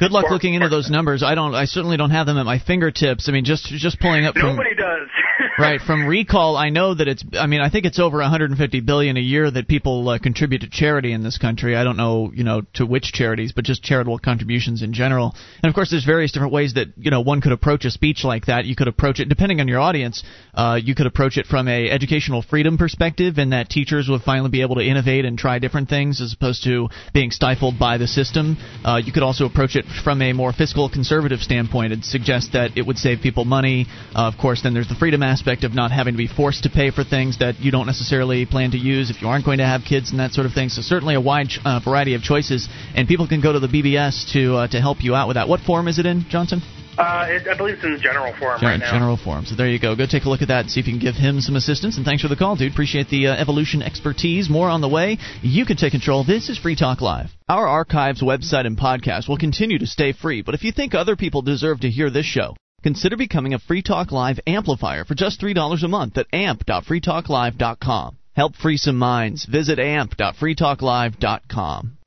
Good 0.00 0.10
luck 0.10 0.24
Or- 0.24 0.32
looking 0.32 0.54
into 0.54 0.68
those 0.68 0.90
numbers. 0.90 1.22
I 1.22 1.36
don't. 1.36 1.54
I 1.54 1.66
certainly 1.66 1.96
don't 1.96 2.10
have 2.10 2.26
them 2.26 2.36
at 2.38 2.44
my 2.44 2.58
fingertips. 2.58 3.28
I 3.28 3.32
mean, 3.32 3.44
just 3.44 3.66
just 3.66 4.00
pulling 4.00 4.26
up 4.26 4.34
from 4.34 4.56
Nobody 4.56 4.74
does. 4.74 5.08
right 5.62 5.80
from 5.80 6.06
recall. 6.06 6.56
I 6.56 6.70
know 6.70 6.94
that 6.94 7.08
it's. 7.08 7.24
I 7.38 7.46
mean, 7.46 7.60
I 7.60 7.70
think 7.70 7.86
it's 7.86 7.98
over 7.98 8.18
150 8.18 8.80
billion 8.80 9.16
a 9.16 9.20
year 9.20 9.50
that 9.50 9.68
people 9.68 10.08
uh, 10.08 10.18
contribute 10.18 10.60
to 10.62 10.70
charity 10.70 11.12
in 11.12 11.22
this 11.22 11.38
country. 11.38 11.76
I 11.76 11.84
don't 11.84 11.96
know, 11.96 12.32
you 12.34 12.44
know, 12.44 12.62
to 12.74 12.86
which 12.86 13.12
charities, 13.12 13.52
but 13.52 13.64
just 13.64 13.82
charitable 13.82 14.18
contributions 14.18 14.82
in 14.82 14.92
general. 14.92 15.34
And 15.62 15.70
of 15.70 15.74
course, 15.74 15.90
there's 15.90 16.04
various 16.04 16.32
different 16.32 16.52
ways 16.52 16.74
that 16.74 16.88
you 16.96 17.10
know 17.10 17.20
one 17.20 17.40
could 17.40 17.52
approach 17.52 17.84
a 17.84 17.90
speech 17.90 18.24
like 18.24 18.46
that. 18.46 18.64
You 18.64 18.76
could 18.76 18.88
approach 18.88 19.20
it 19.20 19.28
depending 19.28 19.60
on 19.60 19.68
your 19.68 19.80
audience. 19.80 20.22
Uh, 20.54 20.78
you 20.82 20.94
could 20.94 21.06
approach 21.06 21.36
it 21.36 21.46
from 21.46 21.68
a 21.68 21.90
educational 21.90 22.42
freedom 22.42 22.78
perspective, 22.78 23.38
in 23.38 23.50
that 23.50 23.68
teachers 23.68 24.08
would 24.08 24.22
finally 24.22 24.50
be 24.50 24.62
able 24.62 24.76
to 24.76 24.84
innovate 24.84 25.24
and 25.24 25.38
try 25.38 25.58
different 25.58 25.88
things 25.88 26.20
as 26.20 26.32
opposed 26.32 26.64
to 26.64 26.88
being 27.14 27.30
stifled 27.30 27.78
by 27.78 27.98
the 27.98 28.06
system. 28.06 28.56
Uh, 28.84 29.00
you 29.02 29.12
could 29.12 29.22
also 29.22 29.46
approach 29.46 29.76
it 29.76 29.84
from 30.04 30.20
a 30.22 30.32
more 30.32 30.52
fiscal 30.52 30.88
conservative 30.88 31.40
standpoint 31.40 31.92
and 31.92 32.04
suggest 32.04 32.52
that 32.52 32.76
it 32.76 32.86
would 32.86 32.98
save 32.98 33.20
people 33.20 33.44
money. 33.44 33.86
Uh, 34.14 34.28
of 34.28 34.34
course, 34.40 34.62
then 34.62 34.74
there's 34.74 34.88
the 34.88 34.94
freedom 34.94 35.22
aspect 35.22 35.51
of 35.62 35.74
not 35.74 35.90
having 35.90 36.14
to 36.14 36.18
be 36.18 36.26
forced 36.26 36.64
to 36.64 36.70
pay 36.70 36.90
for 36.90 37.04
things 37.04 37.38
that 37.38 37.60
you 37.60 37.70
don't 37.70 37.86
necessarily 37.86 38.46
plan 38.46 38.70
to 38.72 38.78
use 38.78 39.10
if 39.10 39.20
you 39.22 39.28
aren't 39.28 39.44
going 39.44 39.58
to 39.58 39.66
have 39.66 39.82
kids 39.84 40.10
and 40.10 40.20
that 40.20 40.32
sort 40.32 40.46
of 40.46 40.52
thing. 40.52 40.68
So 40.68 40.82
certainly 40.82 41.14
a 41.14 41.20
wide 41.20 41.48
uh, 41.64 41.80
variety 41.84 42.14
of 42.14 42.22
choices, 42.22 42.68
and 42.94 43.06
people 43.06 43.28
can 43.28 43.40
go 43.40 43.52
to 43.52 43.60
the 43.60 43.68
BBS 43.68 44.32
to 44.32 44.56
uh, 44.56 44.68
to 44.68 44.80
help 44.80 45.02
you 45.02 45.14
out 45.14 45.28
with 45.28 45.36
that. 45.36 45.48
What 45.48 45.60
form 45.60 45.88
is 45.88 45.98
it 45.98 46.06
in, 46.06 46.24
Johnson? 46.28 46.62
uh, 46.98 47.26
it, 47.28 47.48
I 47.48 47.56
believe 47.56 47.76
it's 47.76 47.84
in 47.84 47.94
the 47.94 47.98
general 47.98 48.34
forum 48.38 48.60
Gen- 48.60 48.68
right 48.68 48.80
now. 48.80 48.92
General 48.92 49.16
form. 49.16 49.46
So 49.46 49.54
there 49.54 49.68
you 49.68 49.78
go. 49.78 49.96
Go 49.96 50.06
take 50.06 50.24
a 50.24 50.28
look 50.28 50.42
at 50.42 50.48
that 50.48 50.62
and 50.62 50.70
see 50.70 50.80
if 50.80 50.86
you 50.86 50.92
can 50.92 51.00
give 51.00 51.14
him 51.14 51.40
some 51.40 51.56
assistance. 51.56 51.96
And 51.96 52.04
thanks 52.04 52.22
for 52.22 52.28
the 52.28 52.36
call, 52.36 52.56
dude. 52.56 52.72
Appreciate 52.72 53.08
the 53.08 53.28
uh, 53.28 53.34
evolution 53.34 53.82
expertise. 53.82 54.50
More 54.50 54.68
on 54.68 54.80
the 54.80 54.88
way. 54.88 55.18
You 55.40 55.64
can 55.64 55.76
take 55.76 55.92
control. 55.92 56.24
This 56.24 56.48
is 56.48 56.58
Free 56.58 56.76
Talk 56.76 57.00
Live. 57.00 57.30
Our 57.48 57.66
archives, 57.66 58.22
website, 58.22 58.66
and 58.66 58.78
podcast 58.78 59.28
will 59.28 59.38
continue 59.38 59.78
to 59.78 59.86
stay 59.86 60.12
free. 60.12 60.42
But 60.42 60.54
if 60.54 60.64
you 60.64 60.72
think 60.72 60.94
other 60.94 61.16
people 61.16 61.42
deserve 61.42 61.80
to 61.80 61.90
hear 61.90 62.10
this 62.10 62.26
show, 62.26 62.54
consider 62.82 63.16
becoming 63.16 63.54
a 63.54 63.58
Free 63.58 63.82
Talk 63.82 64.12
Live 64.12 64.38
amplifier 64.46 65.04
for 65.04 65.14
just 65.14 65.40
$3 65.40 65.82
a 65.82 65.88
month 65.88 66.18
at 66.18 66.26
amp.freetalklive.com. 66.32 68.16
Help 68.34 68.56
free 68.56 68.76
some 68.76 68.98
minds. 68.98 69.44
Visit 69.44 69.78
amp.freetalklive.com. 69.78 71.98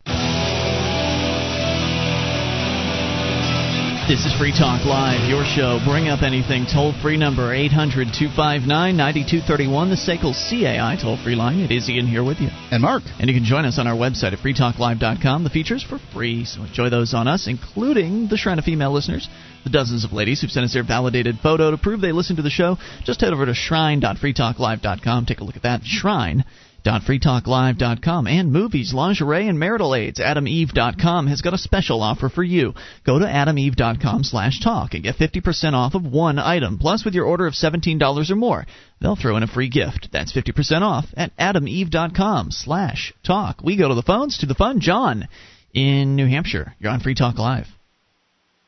This 4.08 4.24
is 4.24 4.38
Free 4.38 4.52
Talk 4.52 4.86
Live, 4.86 5.28
your 5.28 5.44
show. 5.44 5.80
Bring 5.84 6.10
up 6.10 6.22
anything. 6.22 6.68
Toll 6.72 6.94
free 7.02 7.18
number 7.18 7.52
800 7.52 8.14
259 8.14 8.96
9231, 8.96 9.90
the 9.90 9.96
SACL 9.96 10.38
CAI 10.38 10.96
toll 11.02 11.18
free 11.18 11.34
line. 11.34 11.58
It 11.58 11.72
is 11.72 11.90
Ian 11.90 12.06
here 12.06 12.24
with 12.24 12.40
you. 12.40 12.50
And 12.70 12.84
Mark, 12.84 13.02
And 13.18 13.28
you 13.28 13.36
can 13.36 13.46
join 13.46 13.66
us 13.66 13.80
on 13.80 13.88
our 13.88 13.96
website 13.96 14.34
at 14.34 14.40
freetalklive.com. 14.46 15.44
The 15.44 15.50
features 15.50 15.82
for 15.82 15.98
free, 16.14 16.46
so 16.46 16.62
enjoy 16.62 16.92
those 16.92 17.16
on 17.16 17.28
us, 17.28 17.48
including 17.48 18.28
the 18.28 18.38
Shrine 18.38 18.60
of 18.60 18.66
Female 18.66 18.94
listeners, 18.94 19.28
the 19.66 19.70
dozens 19.70 20.06
of 20.06 20.14
ladies 20.14 20.40
who've 20.40 20.52
sent 20.52 20.64
us 20.64 20.74
their 20.74 20.84
validated 20.84 21.40
photo 21.44 21.72
to 21.72 21.78
prove 21.78 22.00
they 22.00 22.14
listen 22.14 22.38
to 22.38 22.42
the 22.42 22.50
show. 22.50 22.78
Just 23.04 23.20
head 23.20 23.34
over 23.34 23.46
to 23.46 23.54
shrine.freetalklive.com. 23.54 25.26
Take 25.26 25.40
a 25.42 25.44
look 25.44 25.58
at 25.58 25.64
that. 25.64 25.82
Shrine 25.84 26.46
freetalklive.com 26.86 28.28
and 28.28 28.52
movies, 28.52 28.94
lingerie, 28.94 29.48
and 29.48 29.60
marital 29.60 29.96
aids. 29.96 30.20
AdamEve.com 30.20 31.28
has 31.28 31.42
got 31.42 31.54
a 31.54 31.58
special 31.58 32.02
offer 32.02 32.30
for 32.30 32.44
you. 32.44 32.74
Go 33.06 33.20
to 33.20 33.26
AdamEve.com 33.26 34.24
slash 34.24 34.60
talk 34.62 34.94
and 34.94 35.04
get 35.04 35.16
50% 35.16 35.74
off 35.74 35.96
of 35.96 36.06
one 36.06 36.38
item. 36.38 36.78
Plus, 36.78 37.04
with 37.04 37.16
your 37.16 37.26
order 37.26 37.48
of 37.48 37.54
$17 37.54 38.30
or 38.30 38.36
more, 38.36 38.66
they'll 39.02 39.16
throw 39.16 39.36
in 39.38 39.44
a 39.44 39.48
free 39.48 39.70
gift. 39.70 40.10
That's 40.12 40.34
50% 40.34 40.82
off 40.82 41.06
at 41.18 41.36
AdamEve.com 41.38 42.52
slash 42.52 43.14
talk. 43.26 43.62
We 43.64 43.78
go 43.78 43.90
to 43.90 43.96
the 43.96 44.04
phones, 44.04 44.38
to 44.40 44.46
the 44.46 44.56
fun. 44.56 44.80
John 44.80 45.28
in 45.74 46.16
New 46.16 46.28
Hampshire. 46.28 46.74
You're 46.80 46.92
on 46.92 47.02
Free 47.02 47.16
Talk 47.16 47.38
Live. 47.38 47.75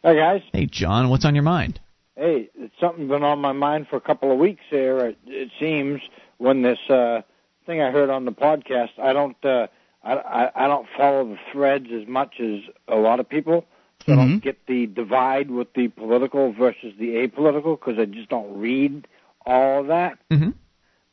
Hi 0.08 0.15
guys. 0.15 0.41
Hey, 0.54 0.67
John, 0.67 1.10
what's 1.10 1.26
on 1.26 1.36
your 1.36 1.43
mind? 1.43 1.82
Hey, 2.15 2.50
it's 2.56 2.74
something 2.80 3.10
been 3.10 3.24
on 3.24 3.39
my 3.39 3.52
mind 3.52 3.89
for 3.89 3.98
a 3.98 4.00
couple 4.00 4.32
of 4.32 4.39
weeks 4.39 4.63
here. 4.70 5.00
It, 5.08 5.17
it 5.26 5.52
seems 5.60 6.00
when 6.38 6.62
this 6.62 6.80
uh, 6.89 7.24
thing 7.65 7.82
I 7.82 7.91
heard 7.91 8.10
on 8.10 8.24
the 8.24 8.32
podcast. 8.32 8.91
I 8.98 9.12
don't. 9.12 9.36
Uh, 9.43 9.67
I, 10.06 10.13
I 10.13 10.63
I 10.63 10.67
don't 10.70 10.88
follow 10.96 11.26
the 11.28 11.38
threads 11.52 11.88
as 11.91 12.08
much 12.08 12.39
as 12.39 12.62
a 12.88 12.96
lot 12.96 13.20
of 13.20 13.28
people. 13.28 13.65
So 14.06 14.13
I 14.13 14.15
Mhm. 14.15 14.20
don't 14.20 14.39
get 14.43 14.65
the 14.65 14.86
divide 14.86 15.52
with 15.52 15.74
the 15.74 15.89
political 15.89 16.54
versus 16.54 16.93
the 16.98 17.28
apolitical 17.28 17.78
because 17.78 18.00
I 18.00 18.06
just 18.06 18.30
don't 18.30 18.58
read 18.58 19.10
all 19.46 19.82
of 19.82 19.88
that. 19.88 20.20
hmm 20.32 20.52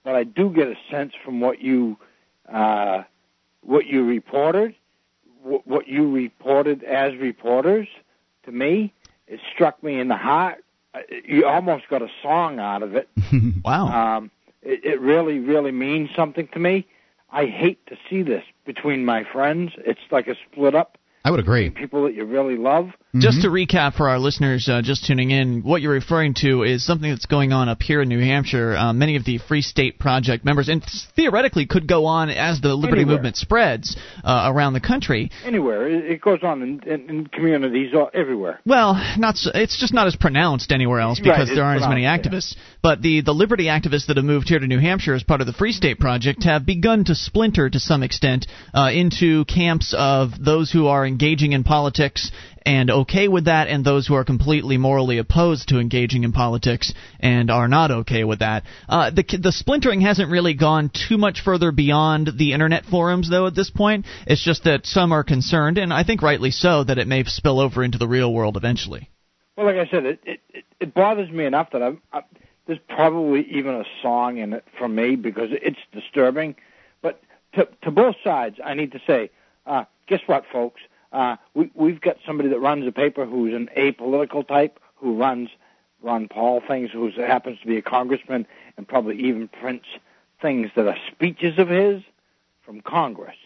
But 0.05 0.15
I 0.15 0.23
do 0.23 0.51
get 0.51 0.69
a 0.69 0.77
sense 0.89 1.15
from 1.25 1.41
what 1.41 1.61
you 1.61 1.97
uh, 2.49 3.03
what 3.63 3.87
you 3.87 4.07
reported, 4.07 4.77
what, 5.43 5.67
what 5.67 5.89
you 5.89 6.13
reported 6.13 6.85
as 6.85 7.17
reporters 7.17 7.89
to 8.47 8.53
me. 8.53 8.93
It 9.27 9.41
struck 9.55 9.83
me 9.83 9.99
in 9.99 10.09
the 10.09 10.17
heart. 10.17 10.65
Uh, 10.95 11.01
You 11.27 11.47
almost 11.47 11.89
got 11.89 12.03
a 12.03 12.09
song 12.23 12.59
out 12.59 12.83
of 12.83 12.95
it. 12.95 13.09
Wow. 13.65 13.87
Um, 14.19 14.31
it, 14.63 14.85
it 14.85 15.01
really, 15.01 15.39
really 15.39 15.73
means 15.73 16.11
something 16.15 16.49
to 16.49 16.59
me. 16.59 16.87
I 17.31 17.47
hate 17.47 17.85
to 17.87 17.97
see 18.09 18.23
this 18.23 18.45
between 18.67 19.05
my 19.05 19.25
friends. 19.25 19.73
It's 19.79 20.01
like 20.11 20.29
a 20.29 20.37
split 20.51 20.75
up. 20.75 20.99
I 21.25 21.31
would 21.31 21.41
agree. 21.41 21.71
People 21.71 22.05
that 22.05 22.15
you 22.15 22.27
really 22.27 22.57
love. 22.57 22.91
Just 23.17 23.43
to 23.43 23.49
recap 23.49 23.95
for 23.95 24.09
our 24.09 24.19
listeners 24.19 24.69
uh, 24.69 24.83
just 24.83 25.07
tuning 25.07 25.31
in, 25.31 25.63
what 25.63 25.81
you're 25.81 25.93
referring 25.93 26.35
to 26.39 26.65
is 26.65 26.85
something 26.85 27.09
that's 27.09 27.27
going 27.27 27.53
on 27.53 27.69
up 27.69 27.81
here 27.81 28.03
in 28.03 28.09
New 28.09 28.19
Hampshire. 28.19 28.77
Uh, 28.77 28.93
many 28.93 29.15
of 29.15 29.25
the 29.25 29.39
Free 29.39 29.63
State 29.63 30.01
Project 30.01 30.45
members, 30.45 30.69
and 30.69 30.85
theoretically 31.15 31.65
could 31.67 31.87
go 31.87 32.07
on 32.07 32.29
as 32.29 32.61
the 32.61 32.75
Liberty 32.75 33.03
Anywhere. 33.03 33.17
Movement 33.17 33.37
spreads 33.37 33.97
uh, 34.25 34.51
around 34.53 34.73
the 34.73 34.81
country. 34.81 35.31
Anywhere. 35.45 35.89
It, 35.89 36.11
it 36.11 36.21
goes 36.21 36.41
on 36.43 36.61
in, 36.61 36.81
in, 36.83 37.09
in 37.09 37.27
communities 37.29 37.93
all, 37.95 38.11
everywhere. 38.13 38.61
Well, 38.67 38.95
not 39.17 39.37
so, 39.37 39.53
it's 39.55 39.79
just 39.81 39.95
not 39.95 40.09
as 40.09 40.17
pronounced 40.17 40.73
anywhere 40.73 40.99
else 40.99 41.21
because 41.21 41.49
it's 41.49 41.57
there 41.57 41.65
aren't 41.65 41.83
as 41.83 41.89
many 41.89 42.03
pronounced, 42.03 42.57
activists. 42.57 42.57
But 42.83 43.01
the 43.01 43.23
the 43.23 43.33
liberty 43.33 43.67
activists 43.67 44.09
that 44.09 44.17
have 44.17 44.27
moved 44.27 44.49
here 44.49 44.59
to 44.59 44.67
New 44.67 44.81
Hampshire 44.81 45.15
as 45.15 45.23
part 45.23 45.41
of 45.41 45.47
the 45.47 45.53
Free 45.53 45.73
State 45.73 46.01
Project 46.01 46.43
have 46.43 46.67
begun 46.67 47.05
to 47.05 47.15
splinter 47.15 47.71
to 47.71 47.79
some 47.79 48.03
extent 48.03 48.49
uh, 48.75 48.91
into 48.93 49.45
camps 49.45 49.95
of 49.97 50.33
those 50.45 50.73
who 50.73 50.89
are 50.89 51.07
engaging 51.15 51.53
in 51.53 51.63
politics 51.63 52.33
and 52.67 52.91
okay 52.91 53.29
with 53.29 53.45
that, 53.45 53.69
and 53.69 53.85
those 53.85 54.05
who 54.07 54.15
are 54.15 54.25
completely 54.25 54.77
morally 54.79 55.19
opposed 55.19 55.69
to 55.69 55.79
engaging 55.79 56.25
in 56.25 56.33
politics 56.33 56.93
and 57.21 57.51
are 57.53 57.69
not 57.69 57.93
okay 57.93 58.25
with 58.25 58.41
that. 58.41 58.65
Uh, 58.89 59.11
the 59.11 59.23
the 59.41 59.53
splintering 59.53 60.01
hasn't 60.01 60.29
really 60.29 60.55
gone 60.55 60.91
too 61.09 61.17
much 61.17 61.43
further 61.45 61.71
beyond 61.71 62.31
the 62.37 62.53
internet 62.53 62.85
forums, 62.85 63.31
though. 63.31 63.47
At 63.47 63.55
this 63.55 63.71
point, 63.71 64.07
it's 64.27 64.43
just 64.45 64.65
that 64.65 64.87
some 64.87 65.13
are 65.13 65.23
concerned, 65.23 65.79
and 65.79 65.93
I 65.93 66.03
think 66.03 66.21
rightly 66.21 66.51
so, 66.51 66.83
that 66.83 66.99
it 66.99 67.07
may 67.07 67.23
spill 67.25 67.61
over 67.61 67.85
into 67.85 67.99
the 67.99 68.09
real 68.09 68.33
world 68.33 68.57
eventually. 68.57 69.09
Well, 69.57 69.67
like 69.67 69.77
I 69.77 69.89
said, 69.89 70.05
it 70.05 70.21
it, 70.25 70.41
it- 70.81 70.95
bothers 70.95 71.31
me 71.31 71.47
enough 71.47 71.71
that 71.73 71.83
I'm, 71.83 72.03
I, 72.13 72.23
there's 72.67 72.79
probably 72.89 73.47
even 73.53 73.75
a 73.75 73.85
song 74.03 74.37
in 74.39 74.53
it 74.53 74.65
for 74.79 74.89
me 74.89 75.17
because 75.17 75.49
it's 75.51 75.79
disturbing. 75.93 76.57
But 77.03 77.21
to 77.55 77.69
to 77.83 77.91
both 77.91 78.17
sides, 78.25 78.57
I 78.65 78.75
need 78.75 78.93
to 78.93 79.01
say, 79.07 79.31
uh, 79.67 79.85
guess 80.07 80.21
what, 80.27 80.45
folks? 80.53 80.81
Uh, 81.15 81.37
we 81.55 81.71
we've 81.75 82.01
got 82.01 82.17
somebody 82.27 82.49
that 82.49 82.59
runs 82.59 82.87
a 82.89 82.93
paper 82.93 83.25
who's 83.25 83.55
an 83.55 83.71
apolitical 83.79 84.47
type 84.47 84.81
who 84.97 85.17
runs 85.17 85.49
Ron 86.03 86.27
Paul 86.29 86.61
things, 86.67 86.91
who 86.93 87.09
happens 87.13 87.61
to 87.61 87.67
be 87.67 87.77
a 87.77 87.83
congressman 87.83 88.47
and 88.77 88.87
probably 88.87 89.17
even 89.21 89.47
prints 89.47 89.87
things 90.43 90.71
that 90.75 90.89
are 90.89 90.97
speeches 91.13 91.59
of 91.59 91.69
his 91.69 92.03
from 92.67 92.81
Congress. 92.81 93.37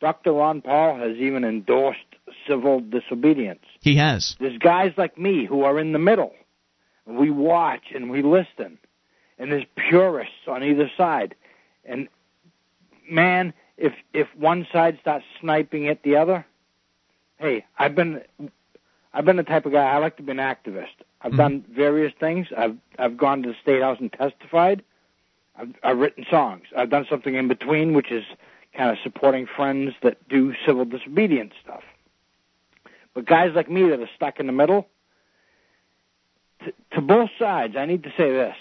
Dr. 0.00 0.32
Ron 0.32 0.60
Paul 0.60 0.98
has 0.98 1.16
even 1.16 1.44
endorsed 1.44 2.00
civil 2.46 2.80
disobedience 2.80 3.64
He 3.80 3.96
has. 3.96 4.36
there's 4.38 4.58
guys 4.58 4.92
like 4.96 5.18
me 5.18 5.46
who 5.46 5.62
are 5.62 5.78
in 5.78 5.92
the 5.92 5.98
middle. 5.98 6.34
We 7.06 7.30
watch 7.30 7.84
and 7.94 8.10
we 8.10 8.22
listen. 8.22 8.78
And 9.38 9.50
there's 9.50 9.64
purists 9.76 10.46
on 10.46 10.62
either 10.62 10.90
side. 10.94 11.34
And 11.86 12.08
man, 13.10 13.54
if 13.78 13.94
if 14.12 14.28
one 14.36 14.66
side 14.70 14.98
starts 15.00 15.24
sniping 15.40 15.88
at 15.88 16.02
the 16.02 16.16
other, 16.16 16.44
hey, 17.38 17.64
I've 17.78 17.94
been 17.94 18.22
I've 19.14 19.24
been 19.24 19.36
the 19.36 19.42
type 19.42 19.66
of 19.66 19.72
guy 19.72 19.84
I 19.84 19.98
like 19.98 20.16
to 20.18 20.22
be 20.22 20.32
an 20.32 20.38
activist. 20.38 20.94
I've 21.22 21.32
Mhm. 21.32 21.36
done 21.36 21.64
various 21.70 22.12
things. 22.20 22.46
I've 22.56 22.76
I've 22.98 23.16
gone 23.16 23.42
to 23.42 23.48
the 23.50 23.54
state 23.62 23.82
house 23.82 23.98
and 24.00 24.12
testified. 24.12 24.82
I've, 25.56 25.74
I've 25.82 25.98
written 25.98 26.24
songs. 26.30 26.64
I've 26.76 26.90
done 26.90 27.06
something 27.10 27.34
in 27.34 27.48
between, 27.48 27.92
which 27.94 28.10
is 28.12 28.24
kind 28.74 28.90
of 28.90 28.98
supporting 29.02 29.46
friends 29.46 29.94
that 30.02 30.28
do 30.28 30.54
civil 30.64 30.84
disobedience 30.84 31.52
stuff. 31.62 31.82
But 33.14 33.24
guys 33.26 33.52
like 33.54 33.68
me 33.70 33.88
that 33.88 33.98
are 34.00 34.10
stuck 34.14 34.38
in 34.38 34.46
the 34.46 34.52
middle, 34.52 34.86
to, 36.64 36.72
to 36.92 37.00
both 37.00 37.30
sides, 37.38 37.76
I 37.76 37.86
need 37.86 38.04
to 38.04 38.10
say 38.16 38.30
this. 38.30 38.54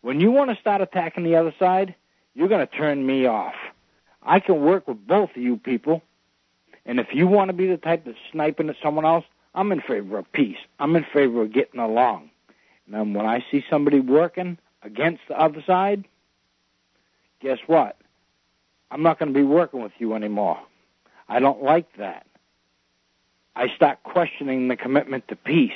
When 0.00 0.20
you 0.20 0.32
want 0.32 0.50
to 0.50 0.56
start 0.56 0.80
attacking 0.80 1.22
the 1.24 1.36
other 1.36 1.54
side, 1.58 1.94
you're 2.34 2.48
going 2.48 2.66
to 2.66 2.76
turn 2.76 3.06
me 3.06 3.26
off. 3.26 3.54
I 4.22 4.40
can 4.40 4.60
work 4.62 4.88
with 4.88 5.06
both 5.06 5.30
of 5.30 5.36
you 5.42 5.56
people, 5.56 6.02
and 6.88 6.98
if 6.98 7.08
you 7.12 7.26
want 7.26 7.50
to 7.50 7.52
be 7.52 7.66
the 7.66 7.76
type 7.76 8.06
that's 8.06 8.16
sniping 8.32 8.70
at 8.70 8.76
someone 8.82 9.04
else, 9.04 9.26
I'm 9.54 9.70
in 9.72 9.82
favor 9.82 10.18
of 10.18 10.32
peace. 10.32 10.56
I'm 10.80 10.96
in 10.96 11.04
favor 11.12 11.42
of 11.42 11.52
getting 11.52 11.80
along. 11.80 12.30
And 12.86 12.94
then 12.94 13.12
when 13.12 13.26
I 13.26 13.44
see 13.50 13.62
somebody 13.68 14.00
working 14.00 14.56
against 14.82 15.20
the 15.28 15.38
other 15.38 15.62
side, 15.66 16.06
guess 17.40 17.58
what? 17.66 17.98
I'm 18.90 19.02
not 19.02 19.18
going 19.18 19.30
to 19.34 19.38
be 19.38 19.44
working 19.44 19.82
with 19.82 19.92
you 19.98 20.14
anymore. 20.14 20.58
I 21.28 21.40
don't 21.40 21.62
like 21.62 21.94
that. 21.98 22.26
I 23.54 23.66
start 23.76 24.02
questioning 24.02 24.68
the 24.68 24.76
commitment 24.76 25.28
to 25.28 25.36
peace. 25.36 25.72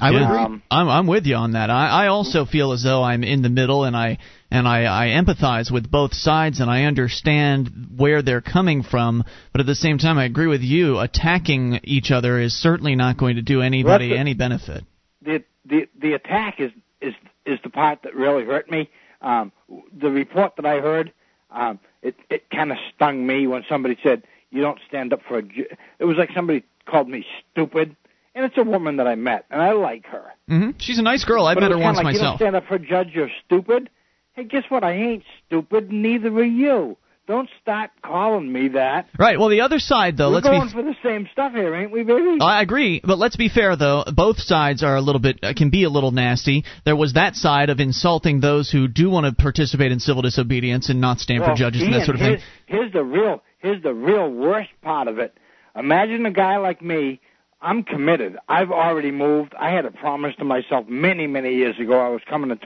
I 0.00 0.10
would 0.10 0.20
Yeah. 0.20 0.26
agree. 0.26 0.40
Um, 0.40 0.62
I'm 0.70 0.88
I'm 0.88 1.06
with 1.06 1.26
you 1.26 1.36
on 1.36 1.52
that. 1.52 1.70
I, 1.70 2.04
I 2.04 2.06
also 2.08 2.44
feel 2.44 2.72
as 2.72 2.82
though 2.82 3.04
I'm 3.04 3.22
in 3.22 3.42
the 3.42 3.48
middle, 3.48 3.84
and 3.84 3.96
I 3.96 4.18
and 4.50 4.66
I, 4.66 4.84
I 4.84 5.08
empathize 5.08 5.70
with 5.70 5.90
both 5.90 6.14
sides, 6.14 6.60
and 6.60 6.70
I 6.70 6.84
understand 6.84 7.88
where 7.96 8.22
they're 8.22 8.40
coming 8.40 8.82
from. 8.82 9.24
But 9.52 9.60
at 9.60 9.66
the 9.66 9.74
same 9.74 9.98
time, 9.98 10.18
I 10.18 10.24
agree 10.24 10.46
with 10.46 10.62
you. 10.62 10.98
Attacking 10.98 11.80
each 11.84 12.10
other 12.10 12.40
is 12.40 12.54
certainly 12.54 12.96
not 12.96 13.18
going 13.18 13.36
to 13.36 13.42
do 13.42 13.60
anybody 13.60 14.08
Well, 14.08 14.16
that's 14.16 14.20
any 14.20 14.34
benefit. 14.34 14.84
the 15.22 15.44
the 15.66 15.88
the 16.00 16.12
attack 16.14 16.60
is 16.60 16.70
is 17.00 17.14
is 17.44 17.58
the 17.62 17.70
part 17.70 18.02
that 18.04 18.14
really 18.14 18.44
hurt 18.44 18.70
me. 18.70 18.88
Um, 19.20 19.52
the 19.92 20.10
report 20.10 20.56
that 20.56 20.64
I 20.66 20.80
heard, 20.80 21.12
um, 21.50 21.78
it 22.02 22.16
it 22.30 22.48
kind 22.50 22.70
of 22.72 22.78
stung 22.94 23.26
me 23.26 23.46
when 23.46 23.64
somebody 23.68 23.98
said 24.02 24.22
you 24.50 24.62
don't 24.62 24.78
stand 24.88 25.12
up 25.12 25.20
for 25.28 25.38
a. 25.38 25.42
Ju-. 25.42 25.66
It 25.98 26.04
was 26.04 26.16
like 26.16 26.30
somebody 26.34 26.64
called 26.86 27.08
me 27.08 27.26
stupid, 27.52 27.96
and 28.34 28.44
it's 28.44 28.56
a 28.56 28.62
woman 28.64 28.96
that 28.96 29.06
I 29.06 29.14
met, 29.14 29.44
and 29.50 29.60
I 29.60 29.72
like 29.72 30.06
her. 30.06 30.32
hmm 30.48 30.70
She's 30.78 30.98
a 30.98 31.02
nice 31.02 31.24
girl. 31.24 31.44
But 31.44 31.60
met 31.60 31.70
her 31.70 31.78
once 31.78 31.96
like, 31.96 32.04
myself. 32.04 32.22
You 32.22 32.28
don't 32.28 32.36
stand 32.38 32.56
up 32.56 32.66
for 32.66 32.76
a 32.76 32.78
judge. 32.78 33.08
You're 33.12 33.30
stupid. 33.44 33.90
Hey, 34.38 34.44
guess 34.44 34.62
what? 34.68 34.84
I 34.84 34.92
ain't 34.92 35.24
stupid. 35.44 35.90
Neither 35.90 36.28
are 36.28 36.44
you. 36.44 36.96
Don't 37.26 37.50
start 37.60 37.90
calling 38.04 38.52
me 38.52 38.68
that. 38.68 39.08
Right. 39.18 39.36
Well, 39.36 39.48
the 39.48 39.62
other 39.62 39.80
side, 39.80 40.16
though, 40.16 40.28
We're 40.28 40.36
let's 40.36 40.46
going 40.46 40.66
be. 40.68 40.72
for 40.72 40.82
the 40.82 40.94
same 41.02 41.28
stuff 41.32 41.54
here, 41.54 41.74
ain't 41.74 41.90
we, 41.90 42.04
baby? 42.04 42.38
I 42.40 42.62
agree, 42.62 43.00
but 43.02 43.18
let's 43.18 43.34
be 43.34 43.48
fair 43.48 43.74
though. 43.74 44.04
Both 44.14 44.38
sides 44.38 44.84
are 44.84 44.94
a 44.94 45.00
little 45.00 45.20
bit 45.20 45.40
uh, 45.42 45.54
can 45.56 45.70
be 45.70 45.82
a 45.82 45.90
little 45.90 46.12
nasty. 46.12 46.62
There 46.84 46.94
was 46.94 47.14
that 47.14 47.34
side 47.34 47.68
of 47.68 47.80
insulting 47.80 48.38
those 48.38 48.70
who 48.70 48.86
do 48.86 49.10
want 49.10 49.26
to 49.26 49.42
participate 49.42 49.90
in 49.90 49.98
civil 49.98 50.22
disobedience 50.22 50.88
and 50.88 51.00
not 51.00 51.18
stand 51.18 51.40
well, 51.40 51.50
for 51.50 51.56
judges 51.56 51.82
and 51.82 51.92
that 51.94 52.06
sort 52.06 52.14
of 52.14 52.20
thing. 52.20 52.38
here's, 52.66 52.92
Here's 52.92 52.92
the 52.92 53.02
real 53.02 53.42
here's 53.58 53.82
the 53.82 53.92
real 53.92 54.30
worst 54.30 54.70
part 54.82 55.08
of 55.08 55.18
it. 55.18 55.36
Imagine 55.74 56.24
a 56.26 56.30
guy 56.30 56.58
like 56.58 56.80
me. 56.80 57.20
I'm 57.60 57.82
committed. 57.82 58.36
I've 58.48 58.70
already 58.70 59.10
moved. 59.10 59.52
I 59.58 59.70
had 59.70 59.84
a 59.84 59.90
promise 59.90 60.36
to 60.38 60.44
myself 60.44 60.86
many, 60.88 61.26
many 61.26 61.56
years 61.56 61.74
ago. 61.80 61.98
I 61.98 62.08
was 62.08 62.22
coming 62.30 62.50
to 62.50 62.56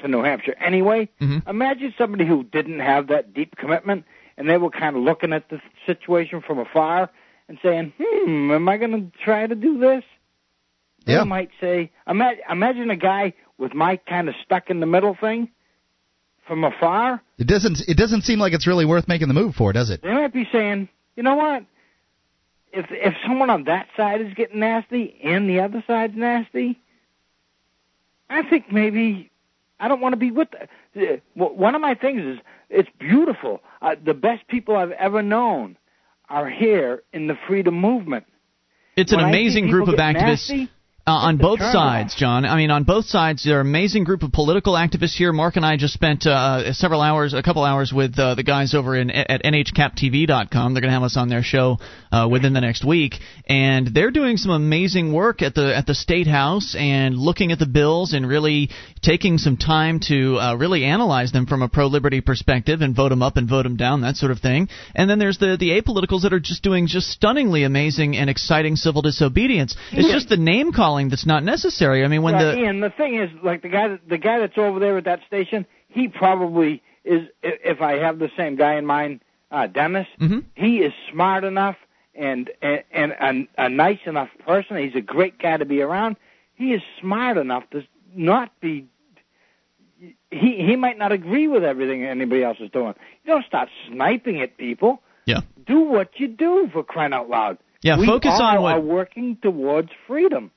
to 0.00 0.08
New 0.08 0.22
Hampshire 0.22 0.54
anyway. 0.60 1.08
Mhm. 1.20 1.48
Imagine 1.48 1.94
somebody 1.96 2.26
who 2.26 2.44
didn't 2.44 2.80
have 2.80 3.08
that 3.08 3.32
deep 3.34 3.56
commitment, 3.56 4.04
and 4.36 4.48
they 4.48 4.56
were 4.58 4.70
kind 4.70 4.96
of 4.96 5.02
looking 5.02 5.32
at 5.32 5.48
the 5.48 5.60
situation 5.86 6.40
from 6.40 6.58
afar 6.58 7.10
and 7.48 7.58
saying, 7.62 7.92
"Hmm, 8.00 8.50
am 8.52 8.68
I 8.68 8.76
going 8.76 8.92
to 8.92 9.18
try 9.18 9.46
to 9.46 9.54
do 9.54 9.78
this?" 9.78 10.04
They 11.06 11.14
Yeah. 11.14 11.24
might 11.24 11.50
say, 11.60 11.90
imagine, 12.06 12.42
imagine 12.50 12.90
a 12.90 12.96
guy 12.96 13.32
with 13.58 13.74
my 13.74 13.96
kind 13.96 14.28
of 14.28 14.34
stuck 14.44 14.68
in 14.70 14.80
the 14.80 14.86
middle 14.86 15.14
thing 15.14 15.48
from 16.46 16.62
afar. 16.64 17.22
It 17.38 17.46
doesn't. 17.46 17.88
It 17.88 17.96
doesn't 17.96 18.22
seem 18.22 18.38
like 18.38 18.52
it's 18.52 18.66
really 18.66 18.84
worth 18.84 19.08
making 19.08 19.28
the 19.28 19.34
move 19.34 19.54
for, 19.56 19.72
does 19.72 19.90
it? 19.90 20.02
They 20.02 20.12
might 20.12 20.32
be 20.32 20.46
saying, 20.52 20.88
you 21.16 21.22
know 21.22 21.36
what? 21.36 21.64
If 22.72 22.86
if 22.90 23.14
someone 23.26 23.50
on 23.50 23.64
that 23.64 23.88
side 23.96 24.20
is 24.20 24.34
getting 24.34 24.60
nasty 24.60 25.16
and 25.24 25.48
the 25.48 25.60
other 25.60 25.82
side's 25.86 26.14
nasty, 26.16 26.78
I 28.28 28.42
think 28.42 28.70
maybe 28.70 29.29
I 29.80 29.88
don't 29.88 30.00
want 30.00 30.12
to 30.12 30.18
be 30.18 30.30
with. 30.30 30.48
The, 30.94 31.14
uh, 31.14 31.16
one 31.34 31.74
of 31.74 31.80
my 31.80 31.94
things 31.94 32.22
is 32.22 32.38
it's 32.68 32.88
beautiful. 32.98 33.62
Uh, 33.80 33.94
the 34.04 34.14
best 34.14 34.46
people 34.48 34.76
I've 34.76 34.90
ever 34.92 35.22
known 35.22 35.76
are 36.28 36.48
here 36.48 37.02
in 37.12 37.26
the 37.26 37.34
freedom 37.48 37.74
movement. 37.80 38.26
It's 38.96 39.12
an 39.12 39.18
When 39.18 39.28
amazing 39.28 39.68
group 39.70 39.88
of 39.88 39.94
activists. 39.96 40.50
nasty, 40.50 40.68
Uh, 41.10 41.14
on 41.14 41.38
both 41.38 41.58
turnoff. 41.58 41.72
sides, 41.72 42.14
John. 42.14 42.44
I 42.44 42.54
mean, 42.54 42.70
on 42.70 42.84
both 42.84 43.06
sides, 43.06 43.42
there 43.42 43.58
are 43.58 43.62
an 43.62 43.66
amazing 43.66 44.04
group 44.04 44.22
of 44.22 44.30
political 44.30 44.74
activists 44.74 45.16
here. 45.16 45.32
Mark 45.32 45.56
and 45.56 45.66
I 45.66 45.76
just 45.76 45.92
spent 45.92 46.24
uh, 46.24 46.72
several 46.72 47.00
hours, 47.00 47.34
a 47.34 47.42
couple 47.42 47.64
hours, 47.64 47.92
with 47.92 48.16
uh, 48.16 48.36
the 48.36 48.44
guys 48.44 48.74
over 48.74 48.96
in 48.96 49.10
at 49.10 49.42
NHCapTV.com. 49.42 50.72
They're 50.72 50.80
going 50.80 50.90
to 50.90 50.94
have 50.94 51.02
us 51.02 51.16
on 51.16 51.28
their 51.28 51.42
show 51.42 51.78
uh, 52.12 52.28
within 52.30 52.52
the 52.52 52.60
next 52.60 52.84
week, 52.84 53.14
and 53.48 53.88
they're 53.92 54.12
doing 54.12 54.36
some 54.36 54.52
amazing 54.52 55.12
work 55.12 55.42
at 55.42 55.56
the 55.56 55.76
at 55.76 55.86
the 55.86 55.96
state 55.96 56.28
house 56.28 56.76
and 56.78 57.16
looking 57.16 57.50
at 57.50 57.58
the 57.58 57.66
bills 57.66 58.12
and 58.12 58.24
really 58.28 58.70
taking 59.02 59.38
some 59.38 59.56
time 59.56 59.98
to 60.06 60.36
uh, 60.36 60.54
really 60.54 60.84
analyze 60.84 61.32
them 61.32 61.46
from 61.46 61.62
a 61.62 61.68
pro 61.68 61.88
liberty 61.88 62.20
perspective 62.20 62.82
and 62.82 62.94
vote 62.94 63.08
them 63.08 63.22
up 63.22 63.36
and 63.36 63.48
vote 63.48 63.64
them 63.64 63.76
down, 63.76 64.02
that 64.02 64.14
sort 64.14 64.30
of 64.30 64.38
thing. 64.38 64.68
And 64.94 65.10
then 65.10 65.18
there's 65.18 65.38
the 65.38 65.56
the 65.58 65.70
apoliticals 65.70 66.22
that 66.22 66.32
are 66.32 66.38
just 66.38 66.62
doing 66.62 66.86
just 66.86 67.08
stunningly 67.08 67.64
amazing 67.64 68.16
and 68.16 68.30
exciting 68.30 68.76
civil 68.76 69.02
disobedience. 69.02 69.76
It's 69.90 70.12
just 70.12 70.28
the 70.28 70.36
name 70.36 70.72
calling 70.72 70.99
that's 71.08 71.26
not 71.26 71.42
necessary. 71.44 72.04
I 72.04 72.08
mean, 72.08 72.22
when 72.22 72.34
Yeah, 72.34 72.44
the 72.52 72.58
Ian, 72.58 72.80
the 72.80 72.90
thing 72.90 73.14
is, 73.16 73.30
like 73.42 73.62
the 73.62 73.68
guy, 73.68 73.98
the 74.08 74.18
guy 74.18 74.38
that's 74.40 74.58
over 74.58 74.78
there 74.78 74.98
at 74.98 75.04
that 75.04 75.20
station, 75.26 75.66
he 75.88 76.08
probably 76.08 76.82
is. 77.04 77.28
If 77.42 77.80
I 77.80 77.92
have 77.98 78.18
the 78.18 78.30
same 78.36 78.56
guy 78.56 78.74
in 78.74 78.84
mind, 78.86 79.20
uh, 79.50 79.66
Dennis, 79.66 80.06
Mhm. 80.20 80.44
he 80.54 80.78
is 80.78 80.92
smart 81.10 81.44
enough 81.44 81.76
and 82.14 82.50
and, 82.60 82.82
and 82.92 83.12
a, 83.58 83.64
a 83.64 83.68
nice 83.68 84.00
enough 84.06 84.28
person. 84.46 84.76
He's 84.76 84.94
a 84.94 85.00
great 85.00 85.38
guy 85.38 85.56
to 85.56 85.64
be 85.64 85.80
around. 85.80 86.16
He 86.54 86.72
is 86.74 86.82
smart 87.00 87.36
enough 87.38 87.64
to 87.70 87.82
not 88.14 88.50
be. 88.60 88.86
He 90.30 90.62
he 90.64 90.76
might 90.76 90.98
not 90.98 91.12
agree 91.12 91.48
with 91.48 91.64
everything 91.64 92.04
anybody 92.04 92.42
else 92.42 92.58
is 92.60 92.70
doing. 92.70 92.94
You 93.24 93.32
don't 93.32 93.46
start 93.46 93.68
sniping 93.88 94.40
at 94.40 94.56
people. 94.56 95.02
yeah. 95.26 95.40
Do 95.66 95.80
what 95.80 96.18
you 96.18 96.26
do 96.26 96.68
for 96.72 96.82
crying 96.82 97.12
out 97.12 97.28
loud. 97.28 97.58
Yeah, 97.82 97.96
we 97.98 98.06
focus 98.06 98.32
all 98.34 98.42
on 98.42 98.62
what- 98.62 98.74
are 98.76 98.80
working 98.80 99.36
towards 99.40 99.90
freedom. 100.06 100.50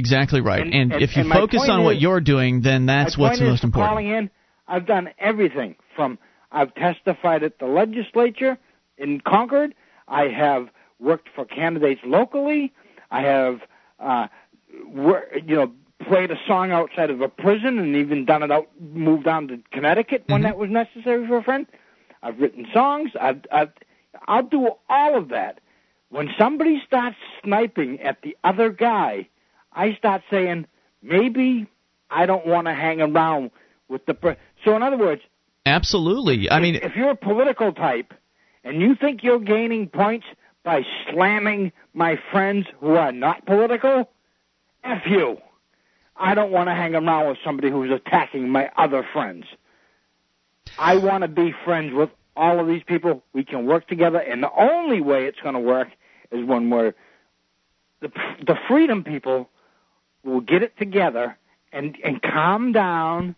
Exactly 0.00 0.40
right. 0.40 0.62
And- 0.62 0.74
And, 0.74 0.92
and- 0.94 1.02
if 1.02 1.14
you 1.16 1.22
and 1.22 1.32
focus 1.32 1.68
on 1.68 1.84
what 1.84 2.00
you're 2.00 2.20
doing, 2.34 2.62
then 2.62 2.86
that's 2.86 3.16
what's 3.18 3.40
most 3.40 3.64
important. 3.64 3.90
Calling 3.90 4.08
in, 4.08 4.30
I've 4.66 4.86
done 4.86 5.10
everything 5.18 5.76
from 5.96 6.18
I've 6.52 6.74
testified 6.74 7.42
at 7.44 7.58
the 7.58 7.66
legislature 7.66 8.58
in 8.98 9.20
Concord. 9.20 9.74
I 10.08 10.22
have 10.44 10.68
worked 10.98 11.28
for 11.34 11.44
candidates 11.44 12.00
locally. 12.04 12.72
I 13.10 13.20
have, 13.22 13.60
uh, 14.00 14.26
wor- 14.86 15.26
you 15.46 15.54
know, 15.56 15.72
played 16.08 16.30
a 16.30 16.38
song 16.48 16.72
outside 16.72 17.10
of 17.10 17.20
a 17.20 17.28
prison 17.28 17.78
and 17.78 17.94
even 17.94 18.24
done 18.24 18.42
it 18.42 18.50
out, 18.50 18.68
moved 18.80 19.24
down 19.24 19.48
to 19.48 19.58
Connecticut 19.70 20.24
when 20.28 20.40
Mhm. 20.40 20.44
that 20.44 20.56
was 20.56 20.70
necessary 20.70 21.26
for 21.26 21.36
a 21.36 21.42
friend. 21.42 21.66
I've 22.22 22.40
written 22.40 22.66
songs. 22.72 23.10
I've, 23.20 23.42
I've, 23.52 23.72
I'll 24.26 24.42
do 24.58 24.70
all 24.88 25.12
of 25.16 25.28
that. 25.28 25.60
When 26.08 26.28
somebody 26.38 26.82
starts 26.86 27.16
sniping 27.44 28.00
at 28.00 28.22
the 28.22 28.36
other 28.42 28.70
guy, 28.70 29.28
I 29.72 29.94
start 29.94 30.22
saying, 30.30 30.66
maybe 31.02 31.66
I 32.10 32.26
don't 32.26 32.46
want 32.46 32.66
to 32.66 32.74
hang 32.74 33.00
around 33.00 33.50
with 33.88 34.04
the. 34.06 34.14
Per- 34.14 34.36
so, 34.64 34.76
in 34.76 34.82
other 34.82 34.98
words, 34.98 35.22
Absolutely. 35.66 36.50
I 36.50 36.60
mean, 36.60 36.76
if 36.76 36.96
you're 36.96 37.10
a 37.10 37.16
political 37.16 37.72
type 37.72 38.14
and 38.64 38.80
you 38.80 38.94
think 38.94 39.22
you're 39.22 39.38
gaining 39.38 39.88
points 39.88 40.26
by 40.64 40.82
slamming 41.10 41.72
my 41.94 42.18
friends 42.30 42.66
who 42.80 42.94
are 42.94 43.12
not 43.12 43.46
political, 43.46 44.08
F 44.84 45.02
you. 45.06 45.38
I 46.16 46.34
don't 46.34 46.50
want 46.50 46.68
to 46.68 46.74
hang 46.74 46.94
around 46.94 47.28
with 47.28 47.38
somebody 47.44 47.70
who's 47.70 47.90
attacking 47.90 48.48
my 48.48 48.70
other 48.76 49.06
friends. 49.12 49.44
I 50.78 50.96
want 50.96 51.22
to 51.22 51.28
be 51.28 51.54
friends 51.64 51.92
with 51.94 52.10
all 52.36 52.60
of 52.60 52.66
these 52.66 52.82
people. 52.82 53.22
We 53.32 53.44
can 53.44 53.66
work 53.66 53.88
together, 53.88 54.18
and 54.18 54.42
the 54.42 54.50
only 54.56 55.00
way 55.00 55.26
it's 55.26 55.40
going 55.40 55.54
to 55.54 55.60
work 55.60 55.88
is 56.30 56.44
when 56.44 56.70
we're 56.70 56.94
the 58.00 58.10
the 58.46 58.56
freedom 58.68 59.02
people 59.02 59.48
will 60.24 60.40
get 60.40 60.62
it 60.62 60.76
together 60.78 61.36
and 61.72 61.96
and 62.04 62.22
calm 62.22 62.72
down, 62.72 63.34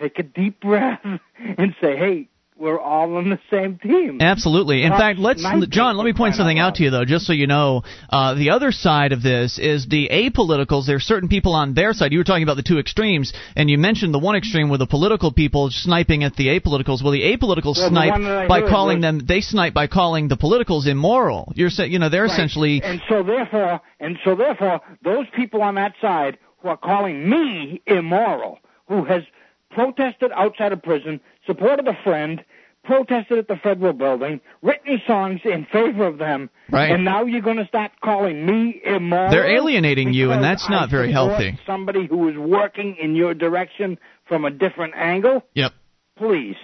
take 0.00 0.18
a 0.18 0.22
deep 0.22 0.60
breath, 0.60 1.00
and 1.04 1.74
say, 1.80 1.96
"Hey, 1.96 2.28
we're 2.58 2.78
all 2.80 3.16
on 3.16 3.30
the 3.30 3.38
same 3.50 3.78
team." 3.78 4.18
Absolutely. 4.20 4.82
In 4.82 4.92
fact, 4.92 5.18
let's 5.18 5.42
John. 5.68 5.96
Let 5.96 6.04
me 6.04 6.12
point 6.12 6.34
something 6.34 6.58
out 6.58 6.76
to 6.76 6.84
you 6.84 6.90
though, 6.90 7.04
just 7.04 7.26
so 7.26 7.32
you 7.32 7.46
know. 7.46 7.82
Uh, 8.10 8.34
the 8.34 8.50
other 8.50 8.72
side 8.72 9.12
of 9.12 9.22
this 9.22 9.58
is 9.58 9.86
the 9.86 10.08
apoliticals. 10.10 10.86
There 10.86 10.96
are 10.96 11.00
certain 11.00 11.28
people 11.28 11.54
on 11.54 11.74
their 11.74 11.92
side. 11.92 12.12
You 12.12 12.18
were 12.18 12.24
talking 12.24 12.42
about 12.42 12.56
the 12.56 12.62
two 12.62 12.78
extremes, 12.78 13.32
and 13.54 13.68
you 13.70 13.78
mentioned 13.78 14.14
the 14.14 14.18
one 14.18 14.36
extreme 14.36 14.68
where 14.68 14.78
the 14.78 14.86
political 14.86 15.32
people 15.32 15.70
sniping 15.70 16.24
at 16.24 16.36
the 16.36 16.48
apoliticals. 16.48 17.02
Well, 17.02 17.12
the 17.12 17.36
apoliticals 17.36 17.78
Well, 17.78 17.90
snipe 17.90 18.14
I 18.14 18.46
by 18.46 18.60
calling 18.62 19.00
them. 19.00 19.20
They 19.26 19.40
snipe 19.40 19.74
by 19.74 19.86
calling 19.86 20.28
the 20.28 20.36
politicals 20.36 20.86
immoral. 20.86 21.52
You're 21.54 21.70
saying, 21.70 21.92
you 21.92 21.98
know, 21.98 22.08
they're 22.08 22.22
Right. 22.22 22.32
essentially. 22.32 22.82
and 22.82 23.00
so 23.08 23.22
therefore 23.22 23.80
and 24.00 24.18
so 24.24 24.34
therefore 24.34 24.80
those 25.02 25.26
people 25.34 25.62
on 25.62 25.74
that 25.76 25.94
side 26.00 26.38
who 26.58 26.68
are 26.68 26.76
calling 26.76 27.28
me 27.28 27.80
immoral 27.86 28.58
who 28.88 29.04
has 29.04 29.22
protested 29.70 30.30
outside 30.34 30.72
of 30.72 30.82
prison 30.82 31.20
supported 31.46 31.86
a 31.88 31.96
friend 32.04 32.44
protested 32.84 33.38
at 33.38 33.48
the 33.48 33.56
federal 33.56 33.92
building 33.92 34.40
written 34.62 35.00
songs 35.06 35.40
in 35.44 35.66
favor 35.72 36.06
of 36.06 36.18
them 36.18 36.48
Right. 36.70 36.90
and 36.92 37.04
now 37.04 37.24
you're 37.24 37.40
going 37.40 37.56
to 37.56 37.66
start 37.66 37.90
calling 38.02 38.46
me 38.46 38.80
immoral 38.84 39.30
They're 39.30 39.56
alienating 39.56 40.12
you, 40.12 40.30
and 40.32 40.42
that's 40.42 40.68
not 40.70 40.88
I 40.88 40.90
very 40.90 41.10
healthy. 41.12 41.58
somebody 41.66 42.06
who 42.06 42.28
is 42.28 42.36
working 42.36 42.96
in 43.00 43.16
your 43.16 43.34
direction 43.34 43.98
from 44.28 44.44
a 44.44 44.50
different 44.50 44.94
angle 44.96 45.42
Yep. 45.54 45.72
please 46.16 46.56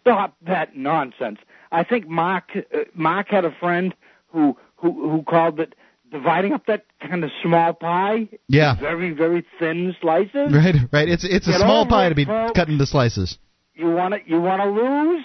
stop 0.00 0.36
that 0.46 0.76
nonsense. 0.76 1.38
I 1.70 1.84
think 1.84 2.08
Mark 2.08 2.44
uh, 2.56 2.60
Mark 2.94 3.28
had 3.28 3.44
a 3.44 3.50
friend 3.60 3.94
who 4.28 4.56
who 4.76 5.10
who 5.10 5.22
called 5.24 5.60
it 5.60 5.74
dividing 6.10 6.52
up 6.52 6.64
that 6.66 6.84
kind 7.00 7.22
of 7.24 7.30
small 7.42 7.74
pie. 7.74 8.28
Yeah. 8.48 8.78
Very 8.80 9.10
very 9.12 9.44
thin 9.58 9.94
slices. 10.00 10.52
Right, 10.54 10.74
right. 10.92 11.08
It's 11.08 11.24
it's 11.24 11.46
a 11.48 11.58
small 11.58 11.86
pie 11.86 12.06
it, 12.06 12.08
to 12.10 12.14
be 12.14 12.24
folks. 12.24 12.52
cut 12.54 12.68
into 12.68 12.86
slices. 12.86 13.36
You 13.76 13.90
want 13.90 14.14
to 14.14 14.20
you 14.26 14.40
want 14.40 14.62
to 14.62 14.68
lose? 14.68 15.24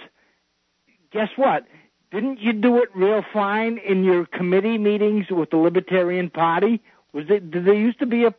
Guess 1.12 1.30
what? 1.38 1.66
Didn't 2.12 2.40
you 2.42 2.52
do 2.52 2.78
it 2.84 2.90
real 2.94 3.24
fine 3.34 3.78
in 3.78 4.04
your 4.04 4.26
committee 4.26 4.78
meetings 4.78 5.28
with 5.32 5.50
the 5.52 5.58
Libertarian 5.58 6.30
Party? 6.30 6.82
Was 7.14 7.26
it? 7.30 7.50
Did 7.50 7.66
there 7.66 7.74
used 7.74 8.00
to 8.00 8.06
be 8.06 8.26
a 8.26 8.36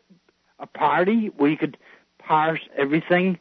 a 0.58 0.66
party 0.66 1.30
where 1.36 1.50
you 1.50 1.56
could 1.56 1.78
parse 2.18 2.60
everything? 2.76 3.38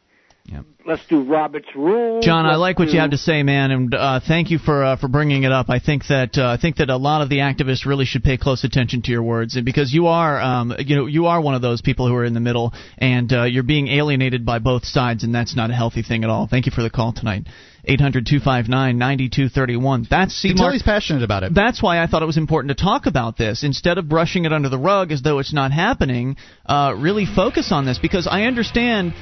Yep. 0.52 0.66
Let's 0.86 1.06
do 1.08 1.24
Robert's 1.24 1.74
rules. 1.76 2.26
John, 2.26 2.46
I 2.46 2.50
Let's 2.50 2.60
like 2.60 2.80
what 2.80 2.86
do- 2.88 2.94
you 2.94 3.00
have 3.00 3.12
to 3.12 3.18
say, 3.18 3.42
man, 3.44 3.72
and 3.72 3.94
uh, 3.94 4.20
thank 4.20 4.50
you 4.52 4.58
for 4.58 4.84
uh, 4.84 4.96
for 4.98 5.08
bringing 5.08 5.44
it 5.44 5.52
up. 5.52 5.70
I 5.70 5.80
think 5.80 6.08
that 6.08 6.38
uh, 6.38 6.48
I 6.48 6.58
think 6.58 6.78
that 6.78 6.90
a 6.90 6.98
lot 6.98 7.22
of 7.22 7.30
the 7.30 7.38
activists 7.38 7.86
really 7.86 8.06
should 8.06 8.24
pay 8.24 8.38
close 8.38 8.64
attention 8.64 9.02
to 9.04 9.12
your 9.12 9.24
words, 9.24 9.56
and 9.56 9.64
because 9.64 9.94
you 9.94 10.08
are, 10.08 10.42
um, 10.42 10.74
you 10.80 10.96
know, 10.96 11.06
you 11.06 11.28
are 11.28 11.40
one 11.40 11.56
of 11.56 11.62
those 11.62 11.82
people 11.82 12.08
who 12.08 12.16
are 12.16 12.26
in 12.26 12.34
the 12.34 12.40
middle, 12.42 12.74
and 12.98 13.32
uh, 13.32 13.44
you're 13.44 13.64
being 13.64 13.88
alienated 13.88 14.46
by 14.46 14.60
both 14.60 14.84
sides, 14.84 15.24
and 15.24 15.34
that's 15.34 15.56
not 15.56 15.70
a 15.70 15.74
healthy 15.74 16.02
thing 16.02 16.24
at 16.24 16.30
all. 16.30 16.48
Thank 16.48 16.66
you 16.66 16.72
for 16.72 16.82
the 16.82 16.90
call 16.90 17.14
tonight. 17.14 17.48
800-259-9231. 17.88 20.10
That's 20.10 20.36
see, 20.36 20.50
You 20.50 20.54
can 20.54 20.58
tell 20.58 20.66
Mark, 20.68 20.74
he's 20.74 20.84
passionate 20.84 21.24
about 21.24 21.44
it. 21.44 21.54
that's 21.54 21.82
why 21.82 22.02
I 22.02 22.08
thought 22.08 22.22
it 22.22 22.28
was 22.28 22.38
important 22.38 22.78
to 22.78 22.84
talk 22.84 23.06
about 23.06 23.38
this 23.38 23.64
instead 23.64 23.98
of 23.98 24.08
brushing 24.08 24.46
it 24.46 24.54
under 24.54 24.70
the 24.70 24.78
rug 24.78 25.12
as 25.12 25.22
though 25.22 25.40
it's 25.40 25.54
not 25.54 25.72
happening. 25.72 26.38
Uh, 26.66 26.94
really 26.98 27.26
focus 27.26 27.72
on 27.72 27.86
this 27.86 27.98
because 27.98 28.28
I 28.28 28.44
understand 28.44 29.14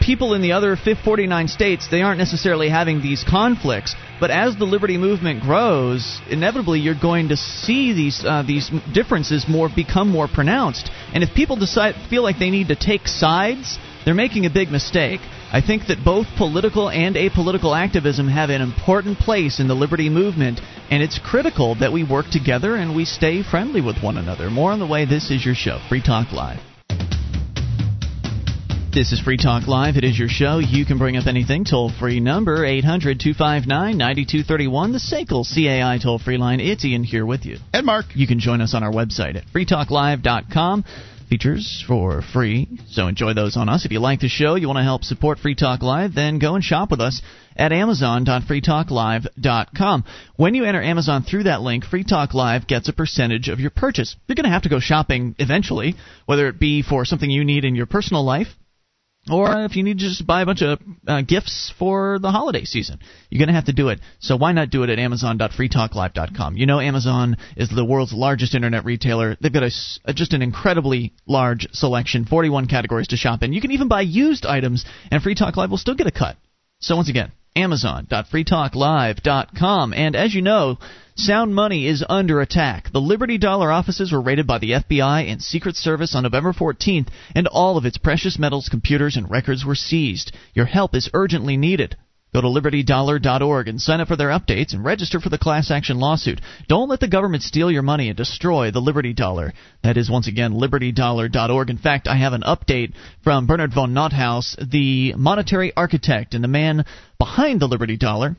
people 0.00 0.34
in 0.34 0.42
the 0.42 0.52
other 0.52 0.76
49 0.76 1.48
states 1.48 1.88
they 1.90 2.02
aren't 2.02 2.18
necessarily 2.18 2.68
having 2.68 3.02
these 3.02 3.24
conflicts, 3.28 3.94
but 4.20 4.30
as 4.30 4.56
the 4.56 4.64
liberty 4.64 4.98
movement 4.98 5.42
grows, 5.42 6.20
inevitably 6.30 6.80
you're 6.80 6.98
going 7.00 7.28
to 7.28 7.36
see 7.36 7.92
these 7.92 8.24
uh, 8.24 8.42
these 8.46 8.70
differences 8.92 9.46
more 9.48 9.68
become 9.74 10.08
more 10.08 10.28
pronounced. 10.28 10.90
And 11.12 11.22
if 11.22 11.34
people 11.34 11.56
decide 11.56 11.94
feel 12.08 12.22
like 12.22 12.38
they 12.38 12.50
need 12.50 12.68
to 12.68 12.76
take 12.76 13.06
sides, 13.08 13.78
they're 14.04 14.14
making 14.14 14.46
a 14.46 14.50
big 14.50 14.70
mistake. 14.70 15.20
I 15.56 15.62
think 15.62 15.86
that 15.86 16.04
both 16.04 16.26
political 16.36 16.90
and 16.90 17.16
apolitical 17.16 17.74
activism 17.74 18.28
have 18.28 18.50
an 18.50 18.60
important 18.60 19.18
place 19.18 19.58
in 19.58 19.68
the 19.68 19.74
liberty 19.74 20.10
movement, 20.10 20.60
and 20.90 21.02
it's 21.02 21.18
critical 21.18 21.74
that 21.76 21.94
we 21.94 22.04
work 22.04 22.26
together 22.30 22.76
and 22.76 22.94
we 22.94 23.06
stay 23.06 23.42
friendly 23.42 23.80
with 23.80 24.02
one 24.02 24.18
another. 24.18 24.50
More 24.50 24.70
on 24.70 24.80
the 24.80 24.86
way. 24.86 25.06
This 25.06 25.30
is 25.30 25.46
your 25.46 25.54
show, 25.54 25.78
Free 25.88 26.02
Talk 26.02 26.30
Live. 26.30 26.60
This 28.92 29.12
is 29.12 29.20
Free 29.20 29.38
Talk 29.38 29.66
Live. 29.66 29.96
It 29.96 30.04
is 30.04 30.18
your 30.18 30.28
show. 30.28 30.58
You 30.58 30.84
can 30.84 30.98
bring 30.98 31.16
up 31.16 31.26
anything. 31.26 31.64
Toll 31.64 31.90
free 31.90 32.20
number 32.20 32.66
800 32.66 33.18
259 33.18 33.96
9231. 33.96 34.92
The 34.92 34.98
SACL 34.98 35.42
CAI 35.42 35.98
toll 36.02 36.18
free 36.18 36.36
line. 36.36 36.60
It's 36.60 36.84
Ian 36.84 37.02
here 37.02 37.24
with 37.24 37.46
you. 37.46 37.56
And 37.72 37.86
Mark. 37.86 38.04
You 38.14 38.26
can 38.26 38.40
join 38.40 38.60
us 38.60 38.74
on 38.74 38.82
our 38.82 38.92
website 38.92 39.36
at 39.36 39.46
freetalklive.com. 39.54 40.84
Features 41.28 41.84
for 41.88 42.22
free, 42.22 42.68
so 42.88 43.08
enjoy 43.08 43.34
those 43.34 43.56
on 43.56 43.68
us. 43.68 43.84
If 43.84 43.90
you 43.90 43.98
like 43.98 44.20
the 44.20 44.28
show, 44.28 44.54
you 44.54 44.68
want 44.68 44.78
to 44.78 44.84
help 44.84 45.02
support 45.02 45.40
Free 45.40 45.56
Talk 45.56 45.82
Live, 45.82 46.14
then 46.14 46.38
go 46.38 46.54
and 46.54 46.62
shop 46.62 46.92
with 46.92 47.00
us 47.00 47.20
at 47.56 47.72
amazon.freetalklive.com. 47.72 50.04
When 50.36 50.54
you 50.54 50.64
enter 50.64 50.80
Amazon 50.80 51.24
through 51.24 51.42
that 51.44 51.62
link, 51.62 51.84
Free 51.84 52.04
Talk 52.04 52.32
Live 52.32 52.68
gets 52.68 52.88
a 52.88 52.92
percentage 52.92 53.48
of 53.48 53.58
your 53.58 53.70
purchase. 53.70 54.14
You're 54.28 54.36
going 54.36 54.44
to 54.44 54.50
have 54.50 54.62
to 54.62 54.68
go 54.68 54.78
shopping 54.78 55.34
eventually, 55.40 55.96
whether 56.26 56.46
it 56.46 56.60
be 56.60 56.82
for 56.82 57.04
something 57.04 57.28
you 57.28 57.44
need 57.44 57.64
in 57.64 57.74
your 57.74 57.86
personal 57.86 58.24
life 58.24 58.46
or 59.30 59.64
if 59.64 59.76
you 59.76 59.82
need 59.82 59.98
to 59.98 60.04
just 60.04 60.26
buy 60.26 60.42
a 60.42 60.46
bunch 60.46 60.62
of 60.62 60.80
uh, 61.06 61.22
gifts 61.22 61.72
for 61.78 62.18
the 62.20 62.30
holiday 62.30 62.64
season. 62.64 63.00
You're 63.30 63.38
going 63.38 63.48
to 63.48 63.54
have 63.54 63.66
to 63.66 63.72
do 63.72 63.88
it. 63.88 64.00
So 64.20 64.36
why 64.36 64.52
not 64.52 64.70
do 64.70 64.82
it 64.82 64.90
at 64.90 64.98
amazon.freetalklive.com? 64.98 66.56
You 66.56 66.66
know 66.66 66.80
Amazon 66.80 67.36
is 67.56 67.68
the 67.68 67.84
world's 67.84 68.12
largest 68.12 68.54
internet 68.54 68.84
retailer. 68.84 69.36
They've 69.40 69.52
got 69.52 69.64
a, 69.64 69.70
a, 70.04 70.12
just 70.12 70.32
an 70.32 70.42
incredibly 70.42 71.12
large 71.26 71.66
selection, 71.72 72.24
41 72.24 72.68
categories 72.68 73.08
to 73.08 73.16
shop 73.16 73.42
in. 73.42 73.52
You 73.52 73.60
can 73.60 73.72
even 73.72 73.88
buy 73.88 74.02
used 74.02 74.46
items, 74.46 74.84
and 75.10 75.22
Free 75.22 75.34
Talk 75.34 75.56
Live 75.56 75.70
will 75.70 75.78
still 75.78 75.94
get 75.94 76.06
a 76.06 76.12
cut. 76.12 76.36
So 76.80 76.96
once 76.96 77.08
again, 77.08 77.32
amazon.freetalklive.com. 77.56 79.94
And 79.94 80.14
as 80.14 80.34
you 80.34 80.42
know, 80.42 80.76
Sound 81.18 81.54
money 81.54 81.86
is 81.86 82.04
under 82.06 82.42
attack. 82.42 82.92
The 82.92 83.00
Liberty 83.00 83.38
Dollar 83.38 83.72
offices 83.72 84.12
were 84.12 84.20
raided 84.20 84.46
by 84.46 84.58
the 84.58 84.72
FBI 84.72 85.32
and 85.32 85.42
Secret 85.42 85.74
Service 85.74 86.14
on 86.14 86.24
November 86.24 86.52
14th, 86.52 87.08
and 87.34 87.46
all 87.46 87.78
of 87.78 87.86
its 87.86 87.96
precious 87.96 88.38
metals, 88.38 88.68
computers, 88.68 89.16
and 89.16 89.30
records 89.30 89.64
were 89.64 89.74
seized. 89.74 90.32
Your 90.52 90.66
help 90.66 90.94
is 90.94 91.08
urgently 91.14 91.56
needed. 91.56 91.96
Go 92.36 92.42
to 92.42 92.48
libertydollar.org 92.48 93.66
and 93.66 93.80
sign 93.80 94.02
up 94.02 94.08
for 94.08 94.16
their 94.16 94.28
updates 94.28 94.74
and 94.74 94.84
register 94.84 95.20
for 95.20 95.30
the 95.30 95.38
class 95.38 95.70
action 95.70 95.98
lawsuit. 95.98 96.38
Don't 96.68 96.90
let 96.90 97.00
the 97.00 97.08
government 97.08 97.42
steal 97.42 97.70
your 97.70 97.80
money 97.80 98.08
and 98.08 98.16
destroy 98.16 98.70
the 98.70 98.78
Liberty 98.78 99.14
Dollar. 99.14 99.54
That 99.82 99.96
is, 99.96 100.10
once 100.10 100.28
again, 100.28 100.52
libertydollar.org. 100.52 101.70
In 101.70 101.78
fact, 101.78 102.06
I 102.06 102.16
have 102.18 102.34
an 102.34 102.42
update 102.42 102.92
from 103.24 103.46
Bernard 103.46 103.72
von 103.72 103.94
Nothaus, 103.94 104.54
the 104.60 105.14
monetary 105.14 105.72
architect 105.74 106.34
and 106.34 106.44
the 106.44 106.48
man 106.48 106.84
behind 107.18 107.58
the 107.58 107.68
Liberty 107.68 107.96
Dollar 107.96 108.36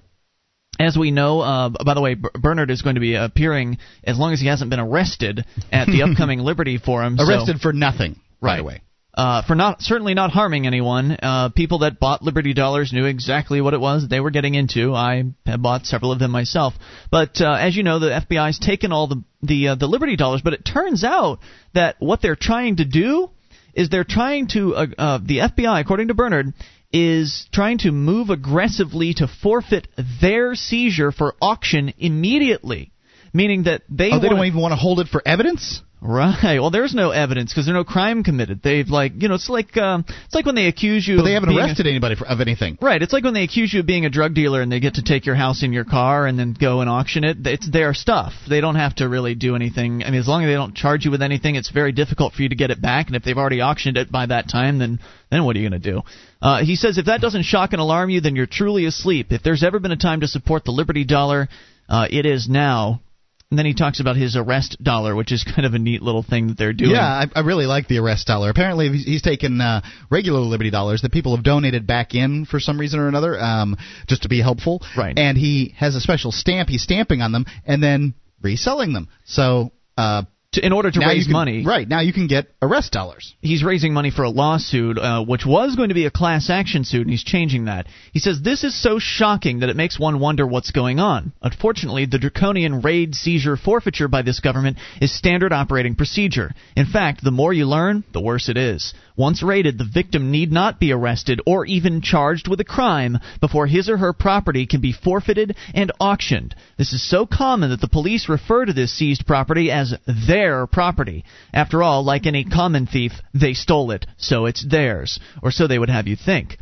as 0.79 0.95
we 0.95 1.09
know, 1.09 1.39
uh, 1.39 1.69
by 1.83 1.95
the 1.95 2.01
way, 2.01 2.13
Bernard 2.13 2.69
is 2.69 2.83
going 2.83 2.95
to 2.95 3.01
be 3.01 3.15
appearing 3.15 3.79
as 4.03 4.19
long 4.19 4.31
as 4.31 4.39
he 4.39 4.45
hasn't 4.45 4.69
been 4.69 4.79
arrested 4.79 5.43
at 5.71 5.87
the 5.87 6.03
upcoming 6.07 6.37
Liberty 6.37 6.77
Forum. 6.77 7.17
Arrested 7.19 7.55
so, 7.55 7.61
for 7.63 7.73
nothing, 7.73 8.19
right 8.41 8.59
away. 8.59 8.81
Uh, 9.17 9.41
for 9.41 9.55
not 9.55 9.81
certainly 9.81 10.13
not 10.13 10.29
harming 10.29 10.67
anyone. 10.67 11.17
Uh, 11.19 11.49
people 11.49 11.79
that 11.79 11.99
bought 11.99 12.21
Liberty 12.21 12.53
dollars 12.53 12.93
knew 12.93 13.05
exactly 13.05 13.61
what 13.61 13.73
it 13.73 13.79
was 13.79 14.07
they 14.07 14.19
were 14.19 14.29
getting 14.29 14.53
into. 14.53 14.93
I 14.93 15.23
have 15.47 15.59
bought 15.59 15.87
several 15.87 16.11
of 16.11 16.19
them 16.19 16.29
myself. 16.29 16.75
But 17.09 17.41
uh, 17.41 17.57
as 17.59 17.75
you 17.75 17.81
know, 17.81 17.97
the 17.97 18.23
FBI's 18.29 18.59
taken 18.59 18.91
all 18.91 19.07
the 19.07 19.23
the 19.41 19.69
uh, 19.69 19.75
the 19.75 19.87
Liberty 19.87 20.17
dollars. 20.17 20.41
But 20.43 20.53
it 20.53 20.63
turns 20.63 21.03
out 21.03 21.39
that 21.73 21.95
what 21.97 22.21
they're 22.21 22.35
trying 22.35 22.75
to 22.75 22.85
do 22.85 23.31
is 23.73 23.89
they're 23.89 24.03
trying 24.03 24.49
to 24.49 24.75
uh, 24.75 24.85
uh, 24.99 25.19
the 25.25 25.39
FBI, 25.39 25.81
according 25.81 26.09
to 26.09 26.13
Bernard, 26.13 26.53
is 26.93 27.47
trying 27.51 27.79
to 27.79 27.91
move 27.91 28.29
aggressively 28.29 29.15
to 29.15 29.27
forfeit 29.27 29.87
their 30.21 30.53
seizure 30.53 31.11
for 31.11 31.33
auction 31.41 31.91
immediately, 31.97 32.91
meaning 33.37 33.63
that 33.63 33.83
they 33.87 34.11
oh, 34.11 34.19
they 34.19 34.27
don't 34.27 34.45
even 34.45 34.59
want 34.59 34.73
to 34.73 34.75
hold 34.75 34.99
it 34.99 35.07
for 35.07 35.21
evidence. 35.25 35.81
Right. 35.99 36.59
Well, 36.59 36.69
there's 36.69 36.93
no 36.93 37.09
evidence 37.09 37.51
because 37.51 37.65
there's 37.65 37.73
no 37.73 37.83
crime 37.83 38.23
committed. 38.23 38.61
They've 38.61 38.87
like, 38.87 39.13
you 39.17 39.29
know, 39.29 39.35
it's 39.35 39.49
like 39.49 39.75
um, 39.77 40.05
it's 40.25 40.35
like 40.35 40.45
when 40.45 40.53
they 40.53 40.67
accuse 40.67 41.07
you. 41.07 41.17
But 41.17 41.23
they 41.23 41.33
haven't 41.33 41.57
arrested 41.57 41.87
a, 41.87 41.89
anybody 41.89 42.15
for, 42.15 42.27
of 42.27 42.39
anything. 42.39 42.77
Right. 42.79 43.01
It's 43.01 43.13
like 43.13 43.23
when 43.23 43.33
they 43.33 43.43
accuse 43.43 43.73
you 43.73 43.79
of 43.79 43.87
being 43.87 44.05
a 44.05 44.09
drug 44.09 44.35
dealer 44.35 44.61
and 44.61 44.71
they 44.71 44.79
get 44.79 44.95
to 44.95 45.03
take 45.03 45.25
your 45.25 45.33
house 45.33 45.63
and 45.63 45.73
your 45.73 45.85
car 45.85 46.27
and 46.27 46.37
then 46.37 46.55
go 46.59 46.81
and 46.81 46.89
auction 46.89 47.23
it. 47.23 47.37
It's 47.45 47.69
their 47.69 47.95
stuff. 47.95 48.33
They 48.47 48.61
don't 48.61 48.75
have 48.75 48.95
to 48.97 49.09
really 49.09 49.33
do 49.33 49.55
anything. 49.55 50.03
I 50.03 50.11
mean, 50.11 50.19
as 50.19 50.27
long 50.27 50.43
as 50.43 50.49
they 50.49 50.53
don't 50.53 50.75
charge 50.75 51.03
you 51.03 51.09
with 51.09 51.23
anything, 51.23 51.55
it's 51.55 51.71
very 51.71 51.91
difficult 51.93 52.33
for 52.33 52.43
you 52.43 52.49
to 52.49 52.55
get 52.55 52.69
it 52.69 52.79
back. 52.79 53.07
And 53.07 53.15
if 53.15 53.23
they've 53.23 53.37
already 53.37 53.61
auctioned 53.61 53.97
it 53.97 54.11
by 54.11 54.27
that 54.27 54.49
time, 54.49 54.77
then 54.77 54.99
then 55.31 55.45
what 55.45 55.55
are 55.55 55.59
you 55.59 55.67
going 55.67 55.81
to 55.81 55.91
do? 55.91 56.03
Uh, 56.41 56.63
he 56.63 56.75
says 56.75 56.99
if 56.99 57.07
that 57.07 57.21
doesn't 57.21 57.43
shock 57.43 57.73
and 57.73 57.81
alarm 57.81 58.11
you, 58.11 58.21
then 58.21 58.35
you're 58.35 58.45
truly 58.45 58.85
asleep. 58.85 59.31
If 59.31 59.41
there's 59.41 59.63
ever 59.63 59.79
been 59.79 59.91
a 59.91 59.97
time 59.97 60.19
to 60.21 60.27
support 60.27 60.63
the 60.63 60.71
Liberty 60.71 61.05
Dollar, 61.05 61.49
uh, 61.89 62.07
it 62.09 62.27
is 62.27 62.47
now. 62.47 63.01
And 63.49 63.57
then 63.57 63.65
he 63.65 63.73
talks 63.73 64.01
about 64.01 64.17
his 64.17 64.35
arrest 64.35 64.77
dollar, 64.83 65.15
which 65.15 65.31
is 65.31 65.43
kind 65.43 65.65
of 65.65 65.73
a 65.73 65.79
neat 65.79 66.01
little 66.01 66.23
thing 66.23 66.47
that 66.47 66.57
they're 66.57 66.73
doing. 66.73 66.91
Yeah, 66.91 67.05
I, 67.05 67.25
I 67.33 67.39
really 67.41 67.65
like 67.65 67.87
the 67.87 67.97
arrest 67.99 68.27
dollar. 68.27 68.49
Apparently, 68.49 68.89
he's, 68.89 69.21
taken 69.21 69.61
uh, 69.61 69.81
regular 70.09 70.39
Liberty 70.39 70.69
dollars 70.69 71.01
that 71.03 71.13
people 71.13 71.35
have 71.35 71.45
donated 71.45 71.87
back 71.87 72.13
in 72.13 72.45
for 72.45 72.59
some 72.59 72.77
reason 72.77 72.99
or 72.99 73.07
another, 73.07 73.39
um, 73.39 73.77
just 74.07 74.23
to 74.23 74.29
be 74.29 74.41
helpful. 74.41 74.81
Right. 74.97 75.17
And 75.17 75.37
he 75.37 75.73
has 75.77 75.95
a 75.95 76.01
special 76.01 76.31
stamp. 76.31 76.67
He's 76.67 76.83
stamping 76.83 77.21
on 77.21 77.31
them 77.31 77.45
and 77.65 77.81
then 77.81 78.15
reselling 78.41 78.93
them. 78.93 79.07
So 79.25 79.71
uh, 79.97 80.23
to, 80.57 80.65
in 80.65 80.73
order 80.73 80.91
to 80.91 80.99
now 80.99 81.07
raise 81.07 81.25
can, 81.25 81.33
money. 81.33 81.65
Right 81.65 81.87
now, 81.87 82.01
you 82.01 82.13
can 82.13 82.27
get 82.27 82.47
arrest 82.61 82.91
dollars. 82.91 83.35
He's 83.41 83.63
raising 83.63 83.93
money 83.93 84.11
for 84.11 84.23
a 84.23 84.29
lawsuit, 84.29 84.97
uh, 84.97 85.23
which 85.23 85.45
was 85.45 85.75
going 85.75 85.89
to 85.89 85.95
be 85.95 86.05
a 86.05 86.11
class 86.11 86.49
action 86.49 86.83
suit, 86.83 87.01
and 87.01 87.11
he's 87.11 87.23
changing 87.23 87.65
that. 87.65 87.87
He 88.11 88.19
says 88.19 88.41
this 88.41 88.63
is 88.63 88.79
so 88.79 88.99
shocking 88.99 89.59
that 89.59 89.69
it 89.69 89.75
makes 89.75 89.99
one 89.99 90.19
wonder 90.19 90.45
what's 90.45 90.71
going 90.71 90.99
on. 90.99 91.33
Unfortunately, 91.41 92.05
the 92.05 92.19
draconian 92.19 92.81
raid, 92.81 93.15
seizure, 93.15 93.57
forfeiture 93.57 94.07
by 94.07 94.21
this 94.21 94.39
government 94.39 94.77
is 95.01 95.15
standard 95.15 95.53
operating 95.53 95.95
procedure. 95.95 96.51
In 96.75 96.85
fact, 96.85 97.23
the 97.23 97.31
more 97.31 97.53
you 97.53 97.65
learn, 97.65 98.03
the 98.13 98.21
worse 98.21 98.49
it 98.49 98.57
is. 98.57 98.93
Once 99.17 99.41
raided, 99.41 99.79
the 99.79 99.89
victim 99.91 100.29
need 100.29 100.51
not 100.51 100.79
be 100.79 100.91
arrested 100.91 101.41
or 101.47 101.65
even 101.65 102.01
charged 102.01 102.47
with 102.47 102.59
a 102.59 102.63
crime 102.63 103.17
before 103.41 103.65
his 103.65 103.89
or 103.89 103.97
her 103.97 104.13
property 104.13 104.67
can 104.67 104.79
be 104.79 104.93
forfeited 104.93 105.57
and 105.73 105.91
auctioned. 105.99 106.53
This 106.77 106.93
is 106.93 107.09
so 107.09 107.25
common 107.25 107.71
that 107.71 107.81
the 107.81 107.87
police 107.87 108.29
refer 108.29 108.65
to 108.65 108.73
this 108.73 108.95
seized 108.95 109.25
property 109.25 109.71
as 109.71 109.95
their 110.27 110.46
property. 110.67 111.25
After 111.53 111.83
all, 111.83 112.03
like 112.03 112.25
any 112.25 112.45
common 112.45 112.85
thief, 112.85 113.11
they 113.33 113.53
stole 113.53 113.91
it, 113.91 114.05
so 114.17 114.45
it's 114.45 114.65
theirs, 114.65 115.19
or 115.43 115.51
so 115.51 115.67
they 115.67 115.79
would 115.79 115.89
have 115.89 116.07
you 116.07 116.15
think. 116.15 116.57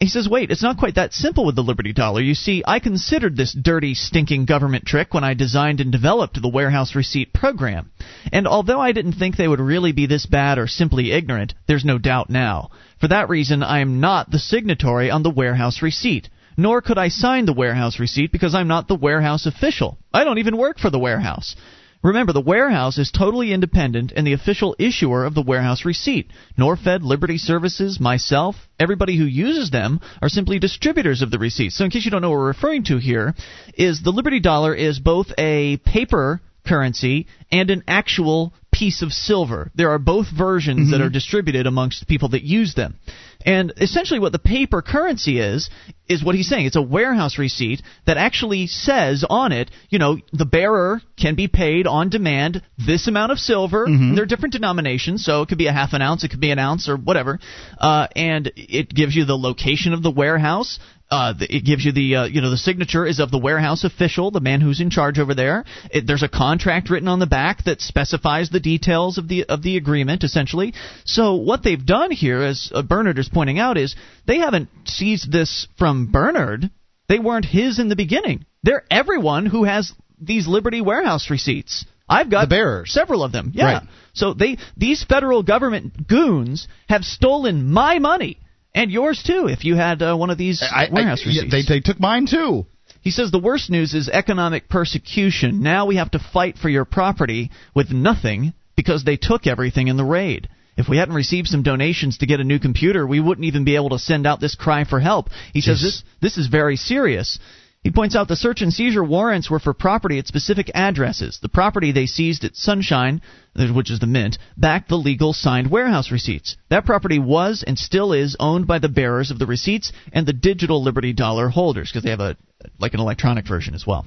He 0.00 0.08
says, 0.08 0.26
wait, 0.26 0.50
it's 0.50 0.62
not 0.62 0.78
quite 0.78 0.94
that 0.94 1.12
simple 1.12 1.44
with 1.44 1.56
the 1.56 1.62
Liberty 1.62 1.92
Dollar. 1.92 2.22
You 2.22 2.34
see, 2.34 2.62
I 2.66 2.78
considered 2.78 3.36
this 3.36 3.52
dirty, 3.52 3.92
stinking 3.92 4.46
government 4.46 4.86
trick 4.86 5.12
when 5.12 5.24
I 5.24 5.34
designed 5.34 5.78
and 5.78 5.92
developed 5.92 6.40
the 6.40 6.48
warehouse 6.48 6.94
receipt 6.94 7.34
program. 7.34 7.90
And 8.32 8.48
although 8.48 8.80
I 8.80 8.92
didn't 8.92 9.12
think 9.12 9.36
they 9.36 9.46
would 9.46 9.60
really 9.60 9.92
be 9.92 10.06
this 10.06 10.24
bad 10.24 10.56
or 10.58 10.66
simply 10.66 11.12
ignorant, 11.12 11.52
there's 11.68 11.84
no 11.84 11.98
doubt 11.98 12.30
now. 12.30 12.70
For 12.98 13.08
that 13.08 13.28
reason, 13.28 13.62
I 13.62 13.80
am 13.80 14.00
not 14.00 14.30
the 14.30 14.38
signatory 14.38 15.10
on 15.10 15.22
the 15.22 15.28
warehouse 15.28 15.82
receipt. 15.82 16.30
Nor 16.56 16.80
could 16.80 16.96
I 16.96 17.08
sign 17.08 17.44
the 17.44 17.52
warehouse 17.52 17.98
receipt 18.00 18.32
because 18.32 18.54
I'm 18.54 18.68
not 18.68 18.88
the 18.88 18.94
warehouse 18.94 19.44
official. 19.44 19.98
I 20.14 20.24
don't 20.24 20.38
even 20.38 20.56
work 20.56 20.78
for 20.78 20.88
the 20.88 20.98
warehouse. 20.98 21.56
Remember, 22.02 22.32
the 22.32 22.40
warehouse 22.40 22.96
is 22.96 23.10
totally 23.10 23.52
independent 23.52 24.12
and 24.16 24.26
the 24.26 24.32
official 24.32 24.74
issuer 24.78 25.24
of 25.24 25.34
the 25.34 25.42
warehouse 25.42 25.84
receipt. 25.84 26.30
Norfed, 26.58 27.02
Liberty 27.02 27.36
Services, 27.36 28.00
myself, 28.00 28.56
everybody 28.78 29.18
who 29.18 29.24
uses 29.24 29.70
them 29.70 30.00
are 30.22 30.30
simply 30.30 30.58
distributors 30.58 31.20
of 31.20 31.30
the 31.30 31.38
receipt. 31.38 31.72
So, 31.72 31.84
in 31.84 31.90
case 31.90 32.04
you 32.04 32.10
don't 32.10 32.22
know 32.22 32.30
what 32.30 32.38
we're 32.38 32.46
referring 32.46 32.84
to 32.84 32.96
here, 32.96 33.34
is 33.74 34.02
the 34.02 34.12
Liberty 34.12 34.40
Dollar 34.40 34.74
is 34.74 34.98
both 34.98 35.26
a 35.36 35.76
paper 35.78 36.40
currency 36.66 37.26
and 37.50 37.70
an 37.70 37.84
actual 37.86 38.54
piece 38.72 39.02
of 39.02 39.12
silver. 39.12 39.70
There 39.74 39.90
are 39.90 39.98
both 39.98 40.26
versions 40.30 40.80
mm-hmm. 40.80 40.90
that 40.92 41.00
are 41.00 41.10
distributed 41.10 41.66
amongst 41.66 42.08
people 42.08 42.30
that 42.30 42.42
use 42.42 42.74
them. 42.74 42.96
And 43.44 43.72
essentially, 43.78 44.20
what 44.20 44.32
the 44.32 44.38
paper 44.38 44.82
currency 44.82 45.38
is, 45.38 45.70
is 46.08 46.22
what 46.22 46.34
he's 46.34 46.48
saying. 46.48 46.66
It's 46.66 46.76
a 46.76 46.82
warehouse 46.82 47.38
receipt 47.38 47.82
that 48.06 48.16
actually 48.16 48.66
says 48.66 49.24
on 49.28 49.52
it, 49.52 49.70
you 49.88 49.98
know, 49.98 50.18
the 50.32 50.44
bearer 50.44 51.00
can 51.18 51.36
be 51.36 51.48
paid 51.48 51.86
on 51.86 52.10
demand 52.10 52.62
this 52.76 53.08
amount 53.08 53.32
of 53.32 53.38
silver. 53.38 53.86
Mm-hmm. 53.86 54.14
There 54.14 54.24
are 54.24 54.26
different 54.26 54.52
denominations, 54.52 55.24
so 55.24 55.42
it 55.42 55.48
could 55.48 55.58
be 55.58 55.68
a 55.68 55.72
half 55.72 55.92
an 55.92 56.02
ounce, 56.02 56.24
it 56.24 56.28
could 56.28 56.40
be 56.40 56.50
an 56.50 56.58
ounce, 56.58 56.88
or 56.88 56.96
whatever. 56.96 57.38
Uh, 57.78 58.08
and 58.14 58.52
it 58.56 58.90
gives 58.90 59.14
you 59.14 59.24
the 59.24 59.38
location 59.38 59.92
of 59.92 60.02
the 60.02 60.10
warehouse. 60.10 60.78
Uh, 61.10 61.34
it 61.40 61.64
gives 61.64 61.84
you 61.84 61.90
the 61.90 62.14
uh, 62.14 62.24
you 62.24 62.40
know 62.40 62.50
the 62.50 62.56
signature 62.56 63.04
is 63.04 63.18
of 63.18 63.32
the 63.32 63.38
warehouse 63.38 63.82
official, 63.82 64.30
the 64.30 64.40
man 64.40 64.60
who's 64.60 64.80
in 64.80 64.90
charge 64.90 65.18
over 65.18 65.34
there. 65.34 65.64
It, 65.90 66.06
there's 66.06 66.22
a 66.22 66.28
contract 66.28 66.88
written 66.88 67.08
on 67.08 67.18
the 67.18 67.26
back 67.26 67.64
that 67.64 67.80
specifies 67.80 68.48
the 68.48 68.60
details 68.60 69.18
of 69.18 69.26
the 69.26 69.44
of 69.44 69.62
the 69.62 69.76
agreement, 69.76 70.22
essentially. 70.22 70.72
So 71.04 71.34
what 71.34 71.64
they've 71.64 71.84
done 71.84 72.12
here, 72.12 72.42
as 72.42 72.70
uh, 72.72 72.82
Bernard 72.82 73.18
is 73.18 73.28
pointing 73.28 73.58
out, 73.58 73.76
is 73.76 73.96
they 74.26 74.38
haven't 74.38 74.68
seized 74.84 75.32
this 75.32 75.66
from 75.76 76.12
Bernard. 76.12 76.70
They 77.08 77.18
weren't 77.18 77.44
his 77.44 77.80
in 77.80 77.88
the 77.88 77.96
beginning. 77.96 78.46
They're 78.62 78.84
everyone 78.88 79.46
who 79.46 79.64
has 79.64 79.92
these 80.20 80.46
Liberty 80.46 80.80
Warehouse 80.80 81.28
receipts. 81.28 81.86
I've 82.08 82.30
got 82.30 82.48
several 82.86 83.24
of 83.24 83.32
them. 83.32 83.50
Yeah. 83.52 83.64
Right. 83.64 83.82
So 84.12 84.32
they 84.32 84.58
these 84.76 85.02
federal 85.02 85.42
government 85.42 86.06
goons 86.06 86.68
have 86.88 87.04
stolen 87.04 87.68
my 87.68 87.98
money 87.98 88.38
and 88.74 88.90
yours 88.90 89.22
too, 89.24 89.46
if 89.48 89.64
you 89.64 89.76
had 89.76 90.02
uh, 90.02 90.16
one 90.16 90.30
of 90.30 90.38
these 90.38 90.62
I, 90.62 90.88
warehouse 90.90 91.22
I, 91.24 91.28
receipts. 91.28 91.68
They, 91.68 91.74
they 91.76 91.80
took 91.80 92.00
mine 92.00 92.26
too. 92.26 92.66
He 93.02 93.10
says 93.10 93.30
the 93.30 93.38
worst 93.38 93.70
news 93.70 93.94
is 93.94 94.08
economic 94.08 94.68
persecution. 94.68 95.62
Now 95.62 95.86
we 95.86 95.96
have 95.96 96.10
to 96.12 96.18
fight 96.18 96.58
for 96.58 96.68
your 96.68 96.84
property 96.84 97.50
with 97.74 97.90
nothing 97.90 98.52
because 98.76 99.04
they 99.04 99.16
took 99.16 99.46
everything 99.46 99.88
in 99.88 99.96
the 99.96 100.04
raid. 100.04 100.48
If 100.76 100.88
we 100.88 100.96
hadn't 100.96 101.14
received 101.14 101.48
some 101.48 101.62
donations 101.62 102.18
to 102.18 102.26
get 102.26 102.40
a 102.40 102.44
new 102.44 102.58
computer, 102.58 103.06
we 103.06 103.20
wouldn't 103.20 103.44
even 103.44 103.64
be 103.64 103.76
able 103.76 103.90
to 103.90 103.98
send 103.98 104.26
out 104.26 104.40
this 104.40 104.54
cry 104.54 104.84
for 104.84 105.00
help. 105.00 105.28
He 105.52 105.60
says 105.60 105.82
this 105.82 106.02
this 106.20 106.38
is 106.38 106.46
very 106.46 106.76
serious. 106.76 107.38
He 107.82 107.90
points 107.90 108.14
out 108.14 108.28
the 108.28 108.36
search 108.36 108.60
and 108.60 108.72
seizure 108.72 109.02
warrants 109.02 109.48
were 109.48 109.58
for 109.58 109.72
property 109.72 110.18
at 110.18 110.26
specific 110.26 110.70
addresses. 110.74 111.38
The 111.40 111.48
property 111.48 111.92
they 111.92 112.04
seized 112.04 112.44
at 112.44 112.54
Sunshine, 112.54 113.22
which 113.56 113.90
is 113.90 114.00
the 114.00 114.06
Mint, 114.06 114.36
backed 114.56 114.90
the 114.90 114.98
legal 114.98 115.32
signed 115.32 115.70
warehouse 115.70 116.10
receipts. 116.10 116.56
That 116.68 116.84
property 116.84 117.18
was 117.18 117.64
and 117.66 117.78
still 117.78 118.12
is 118.12 118.36
owned 118.38 118.66
by 118.66 118.80
the 118.80 118.90
bearers 118.90 119.30
of 119.30 119.38
the 119.38 119.46
receipts 119.46 119.92
and 120.12 120.26
the 120.26 120.34
digital 120.34 120.82
Liberty 120.82 121.14
Dollar 121.14 121.48
holders 121.48 121.90
because 121.90 122.02
they 122.02 122.10
have 122.10 122.20
a 122.20 122.36
like 122.78 122.92
an 122.92 123.00
electronic 123.00 123.48
version 123.48 123.74
as 123.74 123.86
well. 123.86 124.06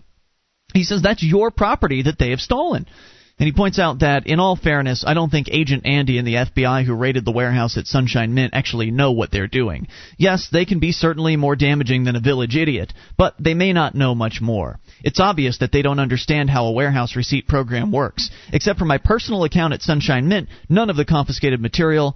He 0.75 0.83
says 0.83 1.01
that's 1.01 1.23
your 1.23 1.49
property 1.49 2.03
that 2.03 2.19
they 2.19 2.29
have 2.29 2.41
stolen. 2.41 2.85
And 3.39 3.47
he 3.47 3.51
points 3.51 3.79
out 3.79 3.99
that, 3.99 4.27
in 4.27 4.39
all 4.39 4.55
fairness, 4.55 5.03
I 5.05 5.15
don't 5.15 5.31
think 5.31 5.49
Agent 5.49 5.87
Andy 5.87 6.19
and 6.19 6.27
the 6.27 6.35
FBI 6.35 6.85
who 6.85 6.93
raided 6.93 7.25
the 7.25 7.31
warehouse 7.31 7.77
at 7.77 7.87
Sunshine 7.87 8.35
Mint 8.35 8.53
actually 8.53 8.91
know 8.91 9.11
what 9.11 9.31
they're 9.31 9.47
doing. 9.47 9.87
Yes, 10.17 10.49
they 10.51 10.65
can 10.65 10.79
be 10.79 10.91
certainly 10.91 11.35
more 11.35 11.55
damaging 11.55 12.03
than 12.03 12.15
a 12.15 12.21
village 12.21 12.55
idiot, 12.55 12.93
but 13.17 13.33
they 13.39 13.55
may 13.55 13.73
not 13.73 13.95
know 13.95 14.13
much 14.13 14.39
more. 14.39 14.79
It's 15.03 15.19
obvious 15.19 15.57
that 15.57 15.71
they 15.71 15.81
don't 15.81 15.99
understand 15.99 16.51
how 16.51 16.65
a 16.65 16.71
warehouse 16.71 17.15
receipt 17.15 17.47
program 17.47 17.91
works. 17.91 18.29
Except 18.53 18.77
for 18.77 18.85
my 18.85 18.99
personal 18.99 19.43
account 19.43 19.73
at 19.73 19.81
Sunshine 19.81 20.27
Mint, 20.27 20.47
none 20.69 20.91
of 20.91 20.95
the 20.95 21.05
confiscated 21.05 21.59
material 21.59 22.15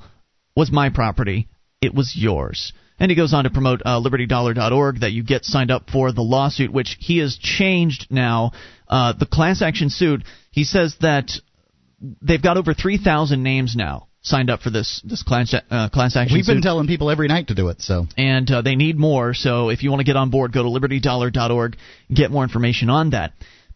was 0.55 0.71
my 0.71 0.89
property. 0.89 1.47
It 1.81 1.95
was 1.95 2.15
yours. 2.15 2.73
And 2.99 3.11
he 3.11 3.15
goes 3.15 3.33
on 3.33 3.43
to 3.43 3.49
promote 3.51 3.81
uh, 3.85 3.99
libertydollar.org 3.99 5.01
that 5.01 5.11
you 5.11 5.23
get 5.23 5.45
signed 5.45 5.69
up 5.69 5.89
for 5.89 6.11
the 6.11 6.23
lawsuit, 6.23 6.71
which 6.71 6.97
he 6.99 7.19
has 7.19 7.37
changed 7.37 8.07
now. 8.09 8.53
Uh, 8.87 9.13
the 9.13 9.25
class 9.25 9.61
action 9.61 9.89
suit, 9.89 10.23
he 10.51 10.63
says 10.63 10.95
that 11.01 11.31
they've 12.21 12.41
got 12.41 12.57
over 12.57 12.73
3,000 12.73 13.41
names 13.41 13.75
now 13.75 14.07
signed 14.21 14.49
up 14.49 14.61
for 14.61 14.69
this 14.69 15.01
this 15.05 15.23
class 15.23 15.53
uh, 15.53 15.89
class 15.89 16.15
action. 16.15 16.35
We've 16.35 16.45
been 16.45 16.57
suit. 16.57 16.63
telling 16.63 16.87
people 16.87 17.09
every 17.09 17.27
night 17.27 17.47
to 17.47 17.55
do 17.55 17.69
it. 17.69 17.81
So 17.81 18.05
and 18.17 18.49
uh, 18.51 18.61
they 18.61 18.75
need 18.75 18.97
more. 18.97 19.33
So 19.33 19.69
if 19.69 19.83
you 19.83 19.89
want 19.89 20.01
to 20.01 20.05
get 20.05 20.15
on 20.15 20.29
board, 20.29 20.51
go 20.51 20.63
to 20.63 20.69
libertydollar.org, 20.69 21.77
get 22.13 22.29
more 22.29 22.43
information 22.43 22.89
on 22.89 23.11
that. 23.11 23.33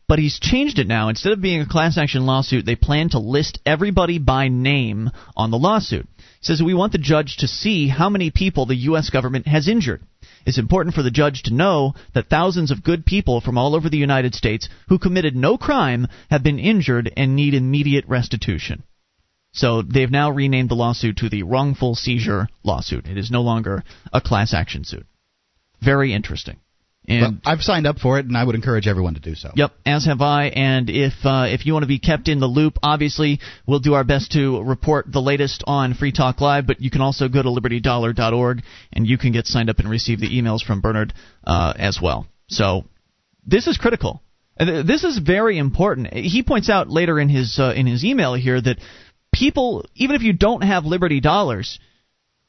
But 0.08 0.20
he's 0.20 0.40
changed 0.40 0.78
it 0.78 0.88
now. 0.88 1.08
Instead 1.08 1.32
of 1.32 1.42
being 1.42 1.62
a 1.62 1.66
class 1.66 1.98
action 1.98 2.26
lawsuit, 2.26 2.66
they 2.66 2.76
plan 2.76 3.10
to 3.12 3.20
list 3.20 3.60
everybody 3.66 4.20
by 4.20 4.50
name 4.50 5.10
on 5.38 5.52
the 5.52 5.58
lawsuit. 5.58 6.06
He 6.18 6.24
says 6.42 6.62
we 6.62 6.74
want 6.74 6.92
the 6.92 6.98
judge 6.98 7.38
to 7.38 7.48
see 7.48 7.88
how 7.88 8.10
many 8.10 8.30
people 8.30 8.66
the 8.66 8.76
U.S. 8.76 9.10
government 9.10 9.48
has 9.48 9.70
injured. 9.70 10.02
It's 10.46 10.58
important 10.58 10.96
for 10.96 11.04
the 11.04 11.12
judge 11.12 11.44
to 11.44 11.54
know 11.54 11.94
that 12.14 12.30
thousands 12.30 12.72
of 12.72 12.84
good 12.84 13.06
people 13.06 13.42
from 13.42 13.58
all 13.58 13.76
over 13.76 13.90
the 13.90 13.98
United 13.98 14.36
States 14.36 14.68
who 14.90 15.00
committed 15.00 15.36
no 15.36 15.58
crime 15.58 16.08
have 16.30 16.44
been 16.44 16.60
injured 16.60 17.12
and 17.16 17.36
need 17.36 17.54
immediate 17.54 18.06
restitution. 18.08 18.84
So 19.54 19.82
they've 19.82 20.10
now 20.10 20.32
renamed 20.32 20.70
the 20.70 20.76
lawsuit 20.76 21.18
to 21.18 21.30
the 21.30 21.44
wrongful 21.44 21.96
seizure 21.96 22.48
lawsuit. 22.64 23.06
It 23.08 23.18
is 23.18 23.30
no 23.30 23.42
longer 23.42 23.84
a 24.14 24.22
class 24.22 24.54
action 24.54 24.84
suit. 24.84 25.06
Very 25.82 26.14
interesting. 26.14 26.58
And 27.08 27.22
well, 27.22 27.54
I've 27.54 27.62
signed 27.62 27.88
up 27.88 27.98
for 27.98 28.20
it, 28.20 28.26
and 28.26 28.38
I 28.38 28.44
would 28.44 28.54
encourage 28.54 28.88
everyone 28.88 29.16
to 29.16 29.20
do 29.20 29.34
so. 29.34 29.52
Yep, 29.56 29.72
as 29.86 30.06
have 30.06 30.22
I. 30.22 30.46
And 30.48 30.90
if 30.90 31.14
uh, 31.24 31.48
if 31.50 31.66
you 31.66 31.74
want 31.74 31.84
to 31.84 31.88
be 31.88 32.00
kept 32.00 32.28
in 32.28 32.40
the 32.40 32.48
loop, 32.48 32.78
obviously 32.84 33.40
we'll 33.66 33.80
do 33.80 33.96
our 33.96 34.04
best 34.04 34.34
to 34.34 34.62
report 34.62 35.12
the 35.12 35.22
latest 35.22 35.64
on 35.66 35.96
Free 35.96 36.12
Talk 36.12 36.42
Live. 36.42 36.68
But 36.68 36.80
you 36.80 36.92
can 36.92 37.02
also 37.02 37.28
go 37.28 37.42
to 37.42 37.50
libertydollar.org, 37.50 38.62
and 38.94 39.08
you 39.08 39.18
can 39.18 39.32
get 39.32 39.48
signed 39.48 39.70
up 39.70 39.80
and 39.80 39.90
receive 39.90 40.20
the 40.20 40.30
emails 40.30 40.62
from 40.62 40.82
Bernard 40.82 41.14
uh, 41.44 41.74
as 41.76 42.00
well. 42.02 42.28
So 42.50 42.84
this 43.46 43.66
is 43.66 43.78
critical. 43.78 44.22
This 44.58 45.04
is 45.04 45.18
very 45.18 45.58
important. 45.58 46.14
He 46.14 46.44
points 46.44 46.70
out 46.70 46.88
later 46.88 47.20
in 47.20 47.30
his 47.30 47.58
uh, 47.60 47.74
in 47.76 47.88
his 47.88 48.06
email 48.06 48.36
here 48.36 48.62
that 48.62 48.78
people, 49.34 49.86
even 49.96 50.16
if 50.16 50.22
you 50.22 50.34
don't 50.34 50.62
have 50.62 50.86
Liberty 50.86 51.20
dollars, 51.20 51.80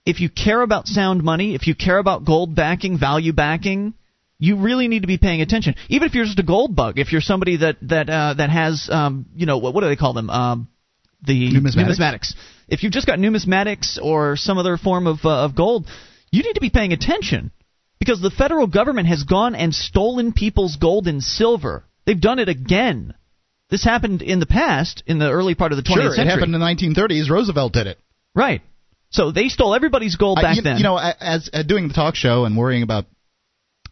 if 0.05 0.21
you 0.21 0.29
care 0.29 0.61
about 0.61 0.89
sound 0.89 1.23
money, 1.23 1.55
if 1.55 1.67
you 1.67 1.75
care 1.75 1.97
about 1.97 2.27
gold 2.27 2.55
backing, 2.55 2.99
value 2.99 3.33
backing, 3.33 3.95
you 4.43 4.57
really 4.57 4.89
need 4.89 5.03
to 5.03 5.07
be 5.07 5.19
paying 5.19 5.41
attention. 5.41 5.77
Even 5.89 6.09
if 6.09 6.17
you're 6.17 6.25
just 6.25 6.39
a 6.41 6.43
gold 6.43 6.75
bug, 6.75 6.99
if 6.99 7.13
you're 7.13 7.21
somebody 7.21 7.59
that 7.59 7.77
that 7.83 8.11
uh, 8.11 8.35
that 8.35 8.51
has, 8.51 8.89
um, 8.91 9.27
you 9.37 9.47
know, 9.47 9.59
what, 9.59 9.73
what 9.73 9.83
do 9.83 9.89
they 9.89 9.95
call 9.95 10.15
them? 10.15 10.29
Um, 10.31 10.69
the 11.25 11.53
numismatics. 11.53 11.77
numismatics. 11.77 12.35
If 12.67 12.83
you've 12.83 12.93
just 12.93 13.07
got 13.07 13.21
numismatics 13.21 14.01
or 14.03 14.37
some 14.37 14.59
other 14.59 14.77
form 14.77 15.07
of 15.07 15.21
uh, 15.25 15.45
of 15.45 15.55
gold, 15.55 15.87
you 16.33 16.43
need 16.43 16.55
to 16.55 16.61
be 16.61 16.71
paying 16.71 16.93
attention 16.93 17.53
because 18.01 18.21
the 18.21 18.33
federal 18.33 18.67
government 18.67 19.07
has 19.07 19.23
gone 19.23 19.55
and 19.55 19.73
stolen 19.73 20.33
people's 20.33 20.75
gold 20.75 21.07
and 21.07 21.23
silver. 21.23 21.85
They've 22.05 22.21
done 22.21 22.41
it 22.41 22.49
again. 22.49 23.15
This 23.71 23.85
happened 23.85 24.23
in 24.23 24.41
the 24.41 24.47
past, 24.47 25.05
in 25.07 25.21
the 25.21 25.31
early 25.31 25.55
part 25.55 25.71
of 25.71 25.77
the 25.77 25.85
20th 25.85 25.95
sure, 25.95 26.11
century. 26.11 26.25
it 26.25 26.31
happened 26.31 26.53
in 26.53 26.61
the 26.61 26.67
1930s. 26.67 27.31
Roosevelt 27.31 27.75
did 27.75 27.87
it. 27.87 27.99
Right. 28.35 28.61
So 29.11 29.31
they 29.31 29.47
stole 29.49 29.73
everybody's 29.73 30.17
gold 30.17 30.37
back 30.43 30.47
I, 30.47 30.53
you, 30.55 30.63
then. 30.63 30.79
You 30.79 30.83
know, 30.83 30.97
as 30.99 31.49
uh, 31.53 31.63
doing 31.63 31.87
the 31.87 31.95
talk 31.95 32.17
show 32.17 32.45
and 32.45 32.57
worrying 32.57 32.83
about 32.83 33.07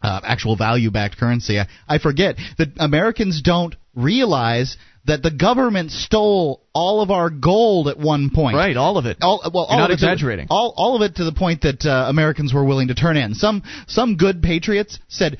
uh, 0.01 0.19
actual 0.23 0.55
value-backed 0.55 1.17
currency, 1.17 1.59
I, 1.59 1.67
I 1.87 1.97
forget 1.99 2.35
that 2.57 2.69
Americans 2.79 3.41
don't 3.41 3.75
realize 3.95 4.77
that 5.05 5.23
the 5.23 5.31
government 5.31 5.91
stole 5.91 6.61
all 6.73 7.01
of 7.01 7.09
our 7.09 7.29
gold 7.29 7.87
at 7.87 7.97
one 7.97 8.29
point. 8.29 8.55
Right, 8.55 8.77
all 8.77 8.97
of 8.97 9.05
it. 9.05 9.17
All, 9.21 9.41
well, 9.53 9.65
You're 9.67 9.73
all 9.73 9.79
not 9.79 9.91
of 9.91 9.95
it 9.95 9.99
to- 9.99 10.11
exaggerating. 10.11 10.47
all, 10.49 10.73
all 10.77 10.95
of 10.95 11.01
it 11.01 11.15
to 11.15 11.23
the 11.23 11.31
point 11.31 11.61
that 11.61 11.85
uh, 11.85 12.05
Americans 12.07 12.53
were 12.53 12.63
willing 12.63 12.89
to 12.89 12.95
turn 12.95 13.17
in. 13.17 13.33
Some 13.33 13.63
some 13.87 14.15
good 14.15 14.43
patriots 14.43 14.99
said, 15.07 15.37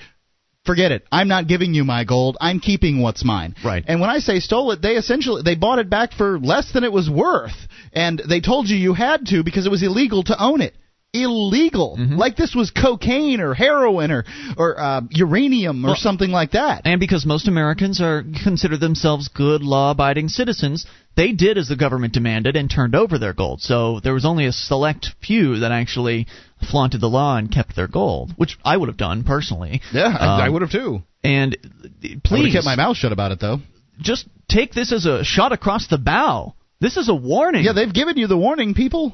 "Forget 0.65 0.91
it. 0.91 1.05
I'm 1.11 1.27
not 1.27 1.47
giving 1.47 1.73
you 1.75 1.83
my 1.83 2.03
gold. 2.05 2.37
I'm 2.41 2.59
keeping 2.59 3.01
what's 3.03 3.23
mine." 3.23 3.53
Right. 3.63 3.83
And 3.87 4.01
when 4.01 4.09
I 4.09 4.17
say 4.17 4.39
stole 4.39 4.71
it, 4.71 4.81
they 4.81 4.93
essentially 4.93 5.43
they 5.43 5.55
bought 5.55 5.77
it 5.79 5.89
back 5.91 6.13
for 6.13 6.39
less 6.39 6.71
than 6.73 6.83
it 6.83 6.91
was 6.91 7.07
worth, 7.09 7.55
and 7.93 8.19
they 8.27 8.41
told 8.41 8.67
you 8.67 8.75
you 8.75 8.93
had 8.95 9.27
to 9.27 9.43
because 9.43 9.65
it 9.67 9.71
was 9.71 9.83
illegal 9.83 10.23
to 10.23 10.43
own 10.43 10.61
it. 10.61 10.73
Illegal, 11.13 11.97
Mm-hmm. 11.99 12.15
like 12.15 12.37
this 12.37 12.55
was 12.55 12.71
cocaine 12.71 13.41
or 13.41 13.53
heroin 13.53 14.11
or 14.11 14.23
or 14.57 14.79
uh, 14.79 15.01
uranium 15.09 15.83
or 15.83 15.89
Well, 15.89 15.95
something 15.97 16.31
like 16.31 16.51
that. 16.51 16.83
And 16.85 16.99
because 17.01 17.25
most 17.25 17.47
Americans 17.49 17.99
are 17.99 18.23
consider 18.43 18.77
themselves 18.77 19.27
good 19.27 19.61
law-abiding 19.61 20.29
citizens, 20.29 20.85
they 21.17 21.33
did 21.33 21.57
as 21.57 21.67
the 21.67 21.75
government 21.75 22.13
demanded 22.13 22.55
and 22.55 22.69
turned 22.71 22.95
over 22.95 23.17
their 23.17 23.33
gold. 23.33 23.61
So 23.61 23.99
there 23.99 24.13
was 24.13 24.23
only 24.25 24.45
a 24.45 24.53
select 24.53 25.07
few 25.21 25.59
that 25.59 25.71
actually 25.73 26.27
flaunted 26.69 27.01
the 27.01 27.07
law 27.09 27.35
and 27.37 27.51
kept 27.51 27.75
their 27.75 27.87
gold, 27.89 28.31
which 28.37 28.57
I 28.63 28.77
would 28.77 28.87
have 28.87 28.97
done 28.97 29.23
personally. 29.25 29.81
Yeah, 29.93 30.15
I, 30.17 30.43
I 30.43 30.47
Um, 30.47 30.53
would 30.53 30.61
have 30.61 30.71
too. 30.71 31.03
And 31.25 31.57
I 31.61 32.07
would 32.13 32.23
please 32.23 32.53
kept 32.53 32.65
my 32.65 32.75
mouth 32.77 32.95
shut 32.95 33.11
about 33.11 33.33
it 33.33 33.39
though. 33.41 33.59
just 33.99 34.27
take 34.47 34.71
this 34.73 34.93
as 34.93 35.05
a 35.05 35.25
shot 35.25 35.51
across 35.51 35.87
the 35.87 35.97
bow. 35.97 36.55
This 36.79 36.95
is 36.95 37.09
a 37.09 37.13
warning. 37.15 37.65
Yeah, 37.65 37.73
they've 37.73 37.93
given 37.93 38.15
you 38.17 38.27
the 38.27 38.37
warning, 38.37 38.73
people. 38.73 39.13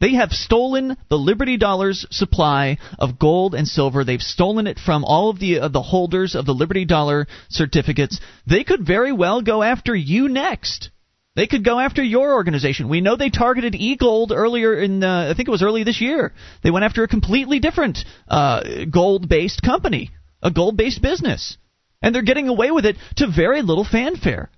They 0.00 0.14
have 0.14 0.32
stolen 0.32 0.96
the 1.08 1.18
Liberty 1.18 1.56
Dollars 1.56 2.06
supply 2.10 2.78
of 2.98 3.18
gold 3.18 3.54
and 3.54 3.66
silver. 3.66 4.04
They've 4.04 4.22
stolen 4.22 4.66
it 4.66 4.78
from 4.78 5.04
all 5.04 5.30
of 5.30 5.40
the 5.40 5.60
uh, 5.60 5.68
the 5.68 5.82
holders 5.82 6.34
of 6.34 6.46
the 6.46 6.54
Liberty 6.54 6.84
Dollar 6.84 7.26
certificates. 7.48 8.20
They 8.46 8.64
could 8.64 8.86
very 8.86 9.12
well 9.12 9.42
go 9.42 9.62
after 9.62 9.94
you 9.94 10.28
next. 10.28 10.90
They 11.34 11.46
could 11.46 11.64
go 11.64 11.78
after 11.78 12.02
your 12.02 12.32
organization. 12.32 12.88
We 12.88 13.00
know 13.00 13.14
they 13.14 13.30
targeted 13.30 13.74
eGold 13.74 14.32
earlier 14.32 14.74
in, 14.74 15.04
uh, 15.04 15.28
I 15.30 15.34
think 15.34 15.46
it 15.46 15.52
was 15.52 15.62
early 15.62 15.84
this 15.84 16.00
year. 16.00 16.32
They 16.64 16.72
went 16.72 16.84
after 16.84 17.04
a 17.04 17.08
completely 17.08 17.60
different 17.60 18.04
uh, 18.26 18.86
gold-based 18.90 19.62
company, 19.62 20.10
a 20.42 20.50
gold-based 20.50 21.00
business, 21.00 21.56
and 22.02 22.12
they're 22.12 22.22
getting 22.22 22.48
away 22.48 22.72
with 22.72 22.86
it 22.86 22.96
to 23.18 23.28
very 23.28 23.62
little 23.62 23.84
fanfare. 23.84 24.50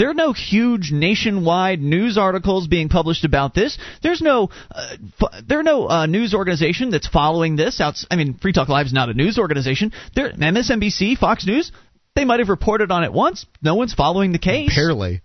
There 0.00 0.08
are 0.08 0.14
no 0.14 0.32
huge 0.32 0.92
nationwide 0.92 1.82
news 1.82 2.16
articles 2.16 2.66
being 2.66 2.88
published 2.88 3.26
about 3.26 3.52
this. 3.52 3.76
There's 4.02 4.22
no, 4.22 4.48
uh, 4.70 4.96
f- 5.20 5.44
there 5.46 5.58
are 5.58 5.62
no 5.62 5.90
uh, 5.90 6.06
news 6.06 6.32
organization 6.32 6.88
that's 6.88 7.06
following 7.06 7.54
this. 7.56 7.82
I 7.82 8.16
mean, 8.16 8.38
Free 8.38 8.54
Talk 8.54 8.70
Live 8.70 8.86
is 8.86 8.94
not 8.94 9.10
a 9.10 9.12
news 9.12 9.38
organization. 9.38 9.92
There, 10.14 10.32
MSNBC, 10.32 11.18
Fox 11.18 11.44
News, 11.44 11.70
they 12.14 12.24
might 12.24 12.38
have 12.38 12.48
reported 12.48 12.90
on 12.90 13.04
it 13.04 13.12
once. 13.12 13.44
No 13.60 13.74
one's 13.74 13.92
following 13.92 14.32
the 14.32 14.38
case. 14.38 14.74
Barely. 14.74 15.20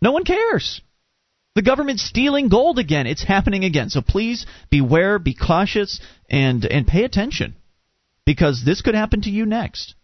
No 0.00 0.12
one 0.12 0.22
cares. 0.22 0.80
The 1.56 1.62
government's 1.62 2.04
stealing 2.04 2.48
gold 2.48 2.78
again. 2.78 3.08
It's 3.08 3.24
happening 3.24 3.64
again. 3.64 3.90
So 3.90 4.00
please 4.00 4.46
beware, 4.70 5.18
be 5.18 5.34
cautious, 5.34 6.00
and 6.30 6.64
and 6.64 6.86
pay 6.86 7.02
attention, 7.02 7.56
because 8.24 8.62
this 8.64 8.80
could 8.80 8.94
happen 8.94 9.22
to 9.22 9.30
you 9.30 9.44
next. 9.44 9.96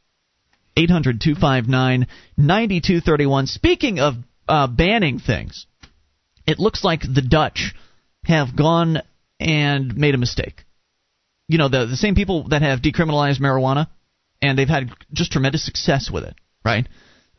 800 0.76 1.20
259 1.20 2.06
9231. 2.36 3.46
Speaking 3.46 3.98
of 4.00 4.14
uh, 4.48 4.66
banning 4.66 5.18
things, 5.18 5.66
it 6.46 6.58
looks 6.58 6.84
like 6.84 7.02
the 7.02 7.22
Dutch 7.22 7.74
have 8.24 8.56
gone 8.56 8.98
and 9.38 9.96
made 9.96 10.14
a 10.14 10.18
mistake. 10.18 10.64
You 11.48 11.58
know, 11.58 11.68
the, 11.68 11.86
the 11.86 11.96
same 11.96 12.14
people 12.14 12.48
that 12.48 12.62
have 12.62 12.80
decriminalized 12.80 13.40
marijuana, 13.40 13.88
and 14.40 14.58
they've 14.58 14.68
had 14.68 14.90
just 15.12 15.32
tremendous 15.32 15.64
success 15.64 16.10
with 16.10 16.24
it, 16.24 16.34
right? 16.64 16.86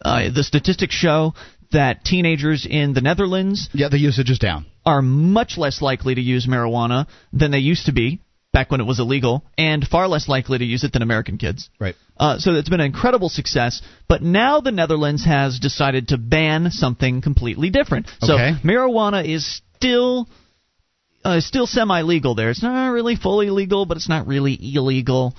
Uh, 0.04 0.30
the 0.34 0.44
statistics 0.44 0.96
show 0.96 1.34
that 1.72 2.04
teenagers 2.04 2.68
in 2.70 2.94
the 2.94 3.02
Netherlands 3.02 3.70
Yeah, 3.74 3.88
the 3.90 4.00
usage 4.00 4.30
is 4.30 4.40
down. 4.40 4.66
are 4.86 5.02
much 5.02 5.58
less 5.58 5.82
likely 5.82 6.16
to 6.16 6.22
use 6.22 6.46
marijuana 6.48 7.08
than 7.32 7.52
they 7.52 7.60
used 7.60 7.86
to 7.86 7.94
be 7.94 8.20
back 8.54 8.70
when 8.70 8.82
it 8.82 8.86
was 8.86 9.00
illegal, 9.00 9.44
and 9.58 9.88
far 9.88 10.08
less 10.08 10.28
likely 10.28 10.58
to 10.58 10.66
use 10.66 10.84
it 10.84 10.92
than 10.94 11.02
American 11.02 11.38
kids. 11.38 11.70
Right. 11.80 11.96
Uh, 12.18 12.38
so 12.38 12.54
it's 12.54 12.70
been 12.70 12.82
an 12.82 12.86
incredible 12.86 13.30
success. 13.30 13.82
But 14.08 14.22
now 14.22 14.60
the 14.62 14.72
Netherlands 14.72 15.26
has 15.26 15.60
decided 15.60 16.10
to 16.10 16.18
ban 16.18 16.70
something 16.72 17.22
completely 17.22 17.70
different. 17.70 18.08
So 18.20 18.34
Okay. 18.36 18.54
marijuana 18.64 19.26
is 19.26 19.62
still 19.78 20.28
uh, 21.24 21.40
still 21.40 21.68
semi-legal 21.68 22.36
there. 22.36 22.50
It's 22.50 22.64
not 22.64 22.90
really 22.90 23.16
fully 23.16 23.50
legal, 23.52 23.86
but 23.86 23.96
it's 23.98 24.10
not 24.10 24.28
really 24.28 24.58
illegal. 24.76 25.36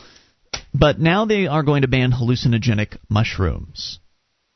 But 0.72 0.98
now 1.00 1.24
they 1.24 1.46
are 1.48 1.62
going 1.62 1.82
to 1.82 1.88
ban 1.88 2.12
hallucinogenic 2.12 2.96
mushrooms, 3.08 3.98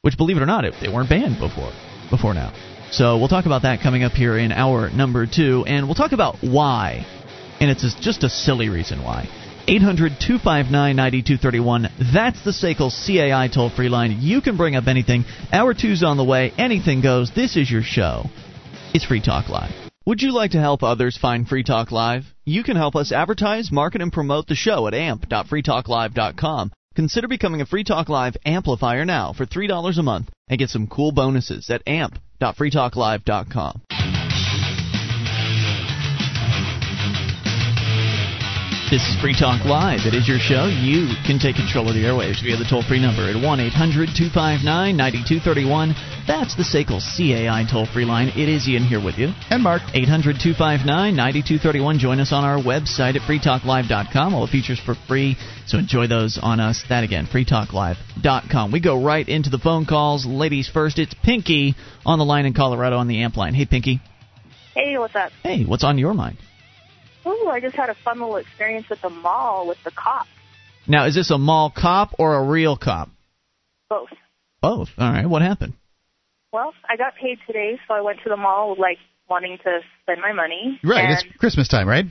which, 0.02 0.16
believe 0.16 0.36
it 0.36 0.42
or 0.42 0.46
not, 0.46 0.64
it, 0.64 0.74
they 0.80 0.88
weren't 0.88 1.10
banned 1.10 1.38
before. 1.40 1.72
Before 2.10 2.32
now. 2.32 2.54
So 2.92 3.18
we'll 3.18 3.28
talk 3.28 3.46
about 3.46 3.62
that 3.62 3.80
coming 3.80 4.04
up 4.04 4.12
here 4.12 4.38
in 4.38 4.52
hour 4.52 4.88
number 4.90 5.26
two, 5.26 5.64
and 5.66 5.86
we'll 5.86 5.96
talk 5.96 6.12
about 6.12 6.36
why. 6.42 7.04
And 7.60 7.70
it's 7.70 7.94
just 8.00 8.24
a 8.24 8.28
silly 8.28 8.68
reason 8.68 9.02
why. 9.02 9.28
800 9.68 10.20
259 10.20 10.96
9231. 10.96 11.88
That's 12.12 12.42
the 12.44 12.52
SACL 12.52 12.90
CAI 12.90 13.48
toll 13.48 13.70
free 13.70 13.88
line. 13.88 14.18
You 14.20 14.40
can 14.40 14.56
bring 14.56 14.76
up 14.76 14.86
anything. 14.86 15.24
Hour 15.52 15.74
two's 15.74 16.04
on 16.04 16.16
the 16.16 16.24
way. 16.24 16.52
Anything 16.56 17.00
goes. 17.02 17.32
This 17.34 17.56
is 17.56 17.70
your 17.70 17.82
show. 17.82 18.24
It's 18.94 19.04
Free 19.04 19.20
Talk 19.20 19.48
Live. 19.48 19.72
Would 20.06 20.22
you 20.22 20.32
like 20.32 20.52
to 20.52 20.60
help 20.60 20.84
others 20.84 21.18
find 21.18 21.48
Free 21.48 21.64
Talk 21.64 21.90
Live? 21.90 22.24
You 22.44 22.62
can 22.62 22.76
help 22.76 22.94
us 22.94 23.10
advertise, 23.10 23.72
market, 23.72 24.00
and 24.00 24.12
promote 24.12 24.46
the 24.46 24.54
show 24.54 24.86
at 24.86 24.94
amp.freetalklive.com. 24.94 26.72
Consider 26.94 27.28
becoming 27.28 27.60
a 27.60 27.66
Free 27.66 27.82
Talk 27.82 28.08
Live 28.08 28.36
amplifier 28.46 29.04
now 29.04 29.32
for 29.32 29.44
$3 29.44 29.98
a 29.98 30.02
month 30.02 30.30
and 30.48 30.58
get 30.58 30.70
some 30.70 30.86
cool 30.86 31.10
bonuses 31.10 31.68
at 31.70 31.82
amp.freetalklive.com. 31.88 33.82
This 38.96 39.12
is 39.12 39.20
Free 39.20 39.36
Talk 39.36 39.66
Live. 39.66 40.08
It 40.08 40.14
is 40.14 40.26
your 40.26 40.38
show. 40.38 40.72
You 40.72 41.12
can 41.28 41.38
take 41.38 41.56
control 41.56 41.86
of 41.86 41.92
the 41.92 42.08
airwaves 42.08 42.40
via 42.40 42.56
the 42.56 42.64
toll 42.64 42.80
free 42.80 42.96
number 42.96 43.28
at 43.28 43.36
1 43.36 43.44
800 43.60 44.16
259 44.16 44.64
9231. 44.64 45.92
That's 46.24 46.56
the 46.56 46.64
SACL 46.64 47.04
CAI 47.04 47.68
toll 47.68 47.84
free 47.84 48.06
line. 48.06 48.32
It 48.32 48.48
is 48.48 48.66
Ian 48.66 48.88
here 48.88 49.04
with 49.04 49.18
you. 49.18 49.36
And 49.52 49.62
Mark. 49.62 49.82
800 49.92 50.40
259 50.40 50.88
9231. 51.12 51.98
Join 51.98 52.20
us 52.20 52.32
on 52.32 52.48
our 52.48 52.56
website 52.56 53.20
at 53.20 53.28
freetalklive.com. 53.28 54.32
All 54.32 54.46
the 54.46 54.50
features 54.50 54.80
for 54.80 54.94
free, 55.06 55.36
so 55.66 55.76
enjoy 55.76 56.06
those 56.06 56.40
on 56.40 56.58
us. 56.58 56.82
That 56.88 57.04
again, 57.04 57.28
freetalklive.com. 57.28 58.72
We 58.72 58.80
go 58.80 59.04
right 59.04 59.28
into 59.28 59.50
the 59.50 59.60
phone 59.60 59.84
calls. 59.84 60.24
Ladies 60.24 60.70
first, 60.72 60.98
it's 60.98 61.12
Pinky 61.12 61.74
on 62.06 62.18
the 62.18 62.24
line 62.24 62.46
in 62.46 62.54
Colorado 62.54 62.96
on 62.96 63.08
the 63.08 63.20
amp 63.24 63.36
line. 63.36 63.52
Hey, 63.52 63.66
Pinky. 63.66 64.00
Hey, 64.72 64.96
what's 64.96 65.14
up? 65.14 65.32
Hey, 65.42 65.64
what's 65.64 65.84
on 65.84 65.98
your 65.98 66.14
mind? 66.14 66.38
Oh, 67.26 67.48
I 67.48 67.60
just 67.60 67.74
had 67.74 67.90
a 67.90 67.96
fun 68.04 68.20
little 68.20 68.36
experience 68.36 68.86
at 68.90 69.02
the 69.02 69.10
mall 69.10 69.66
with 69.66 69.78
the 69.84 69.90
cop. 69.90 70.28
Now, 70.86 71.06
is 71.06 71.14
this 71.16 71.30
a 71.32 71.38
mall 71.38 71.72
cop 71.76 72.14
or 72.20 72.36
a 72.36 72.44
real 72.44 72.76
cop? 72.76 73.10
Both. 73.90 74.10
Both. 74.62 74.90
All 74.96 75.10
right. 75.10 75.26
What 75.26 75.42
happened? 75.42 75.74
Well, 76.52 76.72
I 76.88 76.96
got 76.96 77.14
paid 77.20 77.38
today, 77.46 77.78
so 77.86 77.94
I 77.94 78.00
went 78.00 78.20
to 78.22 78.28
the 78.28 78.36
mall 78.36 78.76
like 78.78 78.98
wanting 79.28 79.58
to 79.64 79.80
spend 80.02 80.20
my 80.20 80.32
money. 80.32 80.80
Right, 80.84 81.10
it's 81.10 81.24
Christmas 81.38 81.66
time, 81.66 81.88
right? 81.88 82.06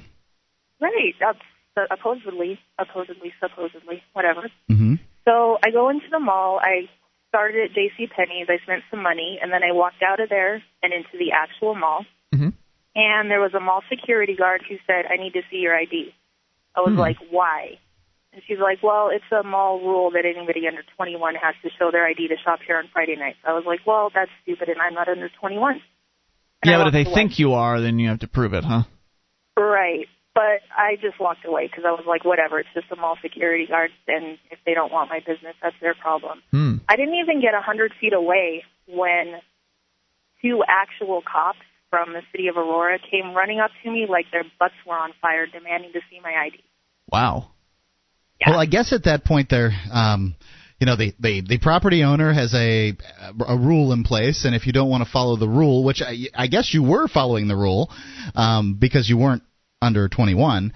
Right. 0.82 1.16
That's 1.20 1.40
uh, 1.78 1.96
supposedly, 1.96 2.60
supposedly, 2.78 3.34
supposedly, 3.40 4.04
whatever. 4.12 4.52
Mm-hmm. 4.70 4.96
So 5.24 5.58
I 5.64 5.72
go 5.72 5.90
into 5.90 6.06
the 6.12 6.20
mall. 6.20 6.60
I 6.62 6.90
started 7.30 7.70
at 7.70 7.74
J.C. 7.74 8.08
Penney's. 8.08 8.48
I 8.50 8.62
spent 8.64 8.84
some 8.92 9.02
money, 9.02 9.40
and 9.42 9.52
then 9.52 9.64
I 9.64 9.72
walked 9.72 10.04
out 10.04 10.20
of 10.20 10.30
there 10.30 10.62
and 10.84 10.94
into 10.94 11.18
the 11.18 11.32
actual 11.32 11.74
mall. 11.74 12.06
Mm-hmm. 12.34 12.50
And 12.96 13.30
there 13.30 13.42
was 13.42 13.54
a 13.54 13.60
mall 13.60 13.84
security 13.90 14.36
guard 14.36 14.64
who 14.68 14.78
said, 14.88 15.06
"I 15.12 15.18
need 15.18 15.34
to 15.34 15.42
see 15.52 15.58
your 15.58 15.76
ID." 15.76 16.14
I 16.76 16.82
was 16.82 16.94
Hmm. 16.94 17.00
like, 17.00 17.18
"Why?" 17.30 17.78
And 18.34 18.42
she's 18.48 18.60
like, 18.60 18.82
"Well, 18.84 19.10
it's 19.10 19.30
a 19.32 19.44
mall 19.44 19.80
rule 19.80 20.12
that 20.12 20.26
anybody 20.26 20.68
under 20.68 20.84
21 20.96 21.36
has 21.36 21.56
to 21.64 21.70
show 21.72 21.92
their 21.92 22.06
ID 22.06 22.28
to 22.30 22.38
shop 22.38 22.60
here 22.66 22.78
on 22.78 22.88
Friday 22.88 23.16
nights." 23.16 23.40
I 23.44 23.54
was 23.54 23.66
like, 23.66 23.82
"Well, 23.86 24.10
that's 24.14 24.32
stupid, 24.44 24.70
and 24.70 24.82
I'm 24.82 24.94
not 24.94 25.08
under 25.08 25.30
21." 25.30 25.82
And 26.64 26.72
Yeah, 26.72 26.78
but 26.78 26.88
if 26.88 26.94
they 26.94 27.04
away. 27.04 27.14
think 27.14 27.38
you 27.40 27.54
are, 27.54 27.80
then 27.82 28.00
you 28.00 28.08
have 28.10 28.20
to 28.20 28.28
prove 28.28 28.54
it, 28.54 28.64
huh? 28.64 28.84
Right. 29.58 30.08
But 30.34 30.62
I 30.76 30.98
just 30.98 31.18
walked 31.18 31.46
away 31.46 31.68
because 31.68 31.86
I 31.86 31.92
was 31.92 32.06
like, 32.06 32.26
whatever, 32.26 32.60
it's 32.60 32.74
just 32.74 32.92
a 32.92 32.98
mall 32.98 33.18
security 33.22 33.68
guard, 33.68 33.92
and 34.08 34.38
if 34.52 34.60
they 34.66 34.74
don't 34.74 34.92
want 34.92 35.10
my 35.10 35.20
business, 35.20 35.56
that's 35.62 35.80
their 35.80 35.94
problem. 35.94 36.42
Hmm. 36.52 36.78
I 36.90 36.98
didn't 36.98 37.16
even 37.16 37.40
get 37.40 37.54
a 37.54 37.60
100 37.62 37.94
feet 37.94 38.12
away 38.14 38.66
when 38.86 39.40
two 40.42 40.62
actual 40.68 41.22
cops 41.22 41.60
from 41.96 42.12
the 42.12 42.22
city 42.34 42.48
of 42.50 42.58
Aurora 42.58 43.00
came 43.00 43.34
running 43.34 43.60
up 43.62 43.72
to 43.84 43.90
me 43.90 44.06
like 44.10 44.26
their 44.32 44.44
butts 44.60 44.74
were 44.86 44.98
on 44.98 45.12
fire, 45.22 45.46
demanding 45.48 45.94
to 45.94 46.02
see 46.10 46.20
my 46.22 46.34
ID. 46.48 46.58
Wow. 47.10 47.52
Yeah. 48.42 48.50
Well, 48.52 48.60
I 48.60 48.66
guess 48.66 48.92
at 48.92 49.06
that 49.06 49.24
point 49.24 49.50
there, 49.50 49.72
um, 49.94 50.36
you 50.78 50.86
know, 50.86 50.98
the, 50.98 51.14
the 51.22 51.42
the 51.48 51.58
property 51.58 52.04
owner 52.04 52.34
has 52.34 52.54
a 52.54 52.92
a 53.48 53.58
rule 53.58 53.94
in 53.94 54.04
place, 54.04 54.44
and 54.44 54.54
if 54.54 54.68
you 54.68 54.74
don't 54.74 54.90
want 54.90 55.06
to 55.06 55.10
follow 55.10 55.38
the 55.38 55.48
rule, 55.48 55.86
which 55.86 56.02
I, 56.02 56.26
I 56.36 56.48
guess 56.48 56.74
you 56.74 56.84
were 56.84 57.08
following 57.08 57.48
the 57.48 57.56
rule, 57.56 57.90
um, 58.36 58.76
because 58.78 59.10
you 59.10 59.18
weren't 59.18 59.44
under 59.82 60.10
21, 60.10 60.74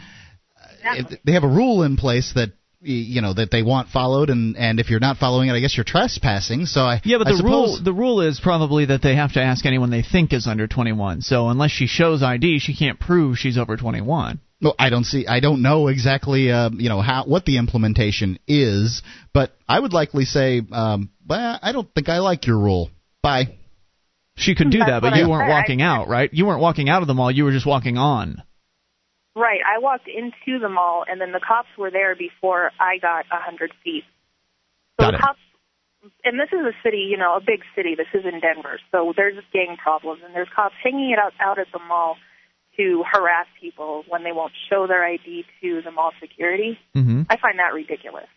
Exactly. 0.78 1.16
it- 1.16 1.22
they 1.26 1.34
have 1.34 1.44
a 1.44 1.48
rule 1.50 1.84
in 1.84 1.98
place 1.98 2.32
that 2.36 2.54
you 2.82 3.22
know 3.22 3.34
that 3.34 3.52
they 3.52 3.62
want 3.62 3.90
followed, 3.90 4.30
and 4.30 4.56
and 4.58 4.80
if 4.80 4.90
you're 4.90 5.00
not 5.00 5.18
following 5.18 5.50
it, 5.50 5.54
I 5.54 5.60
guess 5.60 5.76
you're 5.76 5.84
trespassing. 5.84 6.66
So 6.66 6.82
I 6.82 7.02
Yeah, 7.04 7.18
but 7.18 7.28
I 7.28 7.38
the 7.38 7.44
rule 7.44 7.80
the 7.84 7.94
rule 7.94 8.22
is 8.22 8.40
probably 8.40 8.86
that 8.86 9.02
they 9.02 9.16
have 9.16 9.34
to 9.34 9.42
ask 9.42 9.66
anyone 9.66 9.90
they 9.90 10.02
think 10.04 10.34
is 10.34 10.48
under 10.48 10.68
21. 10.68 11.22
So 11.22 11.50
unless 11.50 11.72
she 11.72 11.88
shows 11.88 12.24
ID, 12.24 12.60
she 12.60 12.76
can't 12.76 13.00
prove 13.00 13.38
she's 13.38 13.58
over 13.58 13.76
21. 13.76 14.40
Well, 14.62 14.76
I 14.78 14.90
don't 14.90 15.06
see. 15.06 15.26
I 15.26 15.40
don't 15.40 15.62
know 15.62 15.88
exactly, 15.88 16.52
uh, 16.52 16.70
you 16.74 16.90
know, 16.90 17.00
how 17.00 17.24
what 17.26 17.46
the 17.46 17.58
implementation 17.58 18.40
is, 18.48 19.02
but 19.34 19.56
I 19.68 19.80
would 19.80 19.94
likely 19.94 20.26
say, 20.26 20.62
um, 20.72 21.12
well, 21.28 21.60
I 21.62 21.72
don't 21.72 21.88
think 21.94 22.10
I 22.10 22.20
like 22.20 22.46
your 22.46 22.58
rule. 22.58 22.90
Bye. 23.22 23.56
She 24.36 24.56
could 24.56 24.70
do 24.72 24.80
That's 24.80 24.90
that, 24.90 25.02
but 25.02 25.12
what 25.12 25.18
you 25.18 25.26
I 25.26 25.30
weren't 25.30 25.50
said. 25.50 25.54
walking 25.54 25.82
out, 25.82 26.08
right? 26.08 26.30
You 26.34 26.46
weren't 26.46 26.62
walking 26.62 26.88
out 26.90 27.02
of 27.02 27.08
the 27.08 27.14
mall. 27.14 27.30
You 27.30 27.44
were 27.44 27.52
just 27.52 27.66
walking 27.66 27.98
on. 27.98 28.42
Right. 29.40 29.62
I 29.66 29.80
walked 29.80 30.08
into 30.10 30.60
the 30.60 30.68
mall, 30.68 31.06
and 31.10 31.22
then 31.22 31.32
the 31.32 31.40
cops 31.40 31.70
were 31.78 31.90
there 31.90 32.14
before 32.16 32.72
I 32.80 32.98
got 32.98 33.26
a 33.32 33.40
100 33.40 33.72
feet. 33.84 34.04
So 35.00 35.06
Got 35.06 35.12
the 35.12 35.18
it. 35.18 35.22
cops, 35.22 35.40
and 36.26 36.40
this 36.40 36.50
is 36.52 36.60
a 36.66 36.76
city, 36.84 37.08
you 37.10 37.18
know, 37.18 37.38
a 37.38 37.40
big 37.40 37.62
city. 37.76 37.96
This 37.96 38.12
is 38.14 38.26
in 38.26 38.42
Denver, 38.42 38.80
so 38.92 39.14
there's 39.16 39.36
gang 39.54 39.78
problems, 39.82 40.22
and 40.26 40.36
there's 40.36 40.50
cops 40.54 40.76
hanging 40.84 41.12
it 41.12 41.20
out 41.20 41.34
out 41.40 41.58
at 41.58 41.68
the 41.72 41.80
mall 41.80 42.18
to 42.76 43.04
harass 43.10 43.48
people 43.60 44.04
when 44.10 44.24
they 44.24 44.32
won't 44.32 44.54
show 44.70 44.88
their 44.88 45.04
ID 45.06 45.46
to 45.62 45.82
the 45.84 45.92
mall 45.92 46.12
security. 46.20 46.78
hmm 46.94 47.24
I 47.30 47.38
find 47.38 47.60
that 47.60 47.74
ridiculous. 47.74 48.28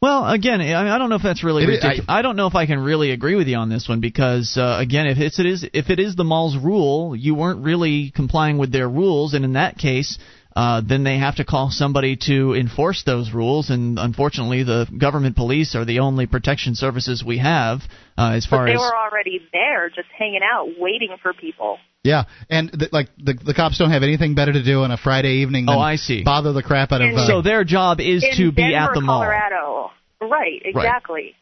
Well, 0.00 0.28
again, 0.28 0.60
I, 0.60 0.94
I 0.94 0.98
don't 0.98 1.10
know 1.10 1.16
if 1.16 1.22
that's 1.22 1.42
really 1.42 1.64
is- 1.64 1.68
ridiculous. 1.68 2.04
I, 2.08 2.22
don't 2.22 2.36
know 2.36 2.46
if 2.46 2.54
I 2.54 2.66
can 2.66 2.78
really 2.78 3.10
agree 3.10 3.34
with 3.34 3.48
you 3.48 3.56
on 3.56 3.68
this 3.68 3.88
one 3.88 4.00
because, 4.00 4.56
uh, 4.56 4.78
again, 4.80 5.08
if 5.08 5.18
it's, 5.18 5.40
it 5.40 5.46
is 5.46 5.66
if 5.72 5.90
it 5.90 5.98
is 5.98 6.14
the 6.14 6.24
mall's 6.24 6.56
rule, 6.56 7.16
you 7.16 7.34
weren't 7.34 7.64
really 7.64 8.12
complying 8.14 8.58
with 8.58 8.70
their 8.70 8.88
rules, 8.88 9.34
and 9.34 9.44
in 9.44 9.54
that 9.54 9.76
case, 9.76 10.18
uh, 10.56 10.80
then 10.86 11.04
they 11.04 11.18
have 11.18 11.36
to 11.36 11.44
call 11.44 11.70
somebody 11.70 12.16
to 12.26 12.54
enforce 12.54 13.02
those 13.04 13.32
rules. 13.32 13.70
And 13.70 13.98
unfortunately, 13.98 14.64
the 14.64 14.86
government 14.98 15.36
police 15.36 15.74
are 15.76 15.84
the 15.84 16.00
only 16.00 16.26
protection 16.26 16.74
services 16.74 17.22
we 17.24 17.38
have 17.38 17.80
uh, 18.16 18.32
as 18.34 18.46
But 18.46 18.56
far 18.56 18.66
they 18.66 18.72
as. 18.72 18.78
They 18.78 18.82
were 18.82 18.96
already 18.96 19.40
there, 19.52 19.88
just 19.90 20.08
hanging 20.18 20.40
out, 20.42 20.68
waiting 20.78 21.14
for 21.22 21.32
people. 21.32 21.78
Yeah, 22.04 22.24
and 22.48 22.72
th- 22.72 22.92
like 22.92 23.08
the 23.18 23.34
the 23.34 23.54
cops 23.54 23.76
don't 23.78 23.90
have 23.90 24.02
anything 24.04 24.34
better 24.34 24.52
to 24.52 24.62
do 24.64 24.82
on 24.82 24.90
a 24.92 24.96
Friday 24.96 25.42
evening 25.42 25.66
than 25.66 25.74
Oh, 25.76 25.80
I 25.80 25.96
see. 25.96 26.22
bother 26.22 26.52
the 26.52 26.62
crap 26.62 26.92
out 26.92 27.02
of. 27.02 27.12
Uh, 27.14 27.26
so 27.26 27.42
their 27.42 27.64
job 27.64 28.00
is 28.00 28.24
in 28.24 28.36
to 28.36 28.52
be 28.52 28.62
Denver, 28.62 28.76
at 28.76 28.94
the 28.94 29.00
mall. 29.00 29.20
Colorado. 29.20 29.90
Right. 30.20 30.62
Exactly. 30.64 31.34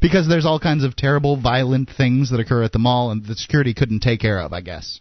because 0.00 0.26
there's 0.28 0.46
all 0.46 0.58
kinds 0.58 0.84
of 0.84 0.96
terrible, 0.96 1.36
violent 1.40 1.90
things 1.96 2.30
that 2.30 2.40
occur 2.40 2.62
at 2.62 2.72
the 2.72 2.78
mall, 2.78 3.10
and 3.10 3.24
the 3.24 3.34
security 3.36 3.74
couldn't 3.74 4.00
take 4.00 4.20
care 4.20 4.40
of. 4.40 4.52
I 4.52 4.62
guess. 4.62 5.00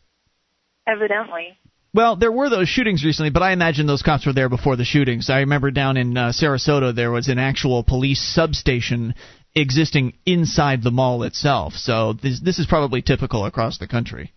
Evidently. 0.86 1.58
Well, 1.98 2.16
there 2.16 2.32
were 2.32 2.48
those 2.48 2.70
shootings 2.70 3.04
recently, 3.04 3.32
but 3.32 3.42
I 3.42 3.54
imagine 3.54 3.88
those 3.88 4.04
cops 4.04 4.28
were 4.28 4.34
there 4.34 4.50
before 4.50 4.76
the 4.76 4.86
shootings. 4.86 5.32
I 5.32 5.40
remember 5.40 5.72
down 5.72 5.98
in 5.98 6.16
uh, 6.16 6.32
Sarasota 6.32 6.94
there 6.94 7.10
was 7.10 7.28
an 7.28 7.40
actual 7.40 7.82
police 7.84 8.22
substation 8.22 9.16
existing 9.56 10.14
inside 10.24 10.84
the 10.84 10.92
mall 10.92 11.24
itself. 11.24 11.74
So 11.74 12.14
this 12.14 12.40
this 12.40 12.60
is 12.60 12.68
probably 12.68 13.02
typical 13.02 13.48
across 13.48 13.80
the 13.80 13.88
country. 13.88 14.32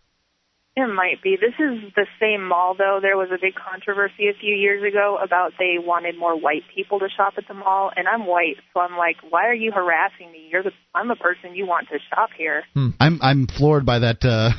It 0.76 0.86
might 0.86 1.20
be. 1.20 1.36
This 1.36 1.54
is 1.58 1.92
the 1.96 2.06
same 2.20 2.46
mall, 2.46 2.76
though. 2.78 3.00
There 3.02 3.16
was 3.16 3.28
a 3.34 3.38
big 3.40 3.54
controversy 3.56 4.28
a 4.28 4.38
few 4.38 4.54
years 4.54 4.84
ago 4.84 5.18
about 5.20 5.52
they 5.58 5.76
wanted 5.78 6.16
more 6.16 6.38
white 6.38 6.62
people 6.72 7.00
to 7.00 7.08
shop 7.08 7.34
at 7.38 7.48
the 7.48 7.54
mall, 7.54 7.90
and 7.94 8.06
I'm 8.06 8.24
white, 8.24 8.56
so 8.72 8.80
I'm 8.80 8.96
like, 8.96 9.16
why 9.28 9.46
are 9.46 9.54
you 9.54 9.72
harassing 9.72 10.30
me? 10.30 10.48
You're 10.50 10.62
the 10.62 10.70
I'm 10.94 11.08
the 11.08 11.16
person 11.16 11.56
you 11.56 11.66
want 11.66 11.88
to 11.88 11.98
shop 12.14 12.30
here. 12.38 12.62
I'm 13.00 13.18
I'm 13.20 13.46
floored 13.48 13.84
by 13.84 13.98
that 13.98 14.24
uh, 14.24 14.52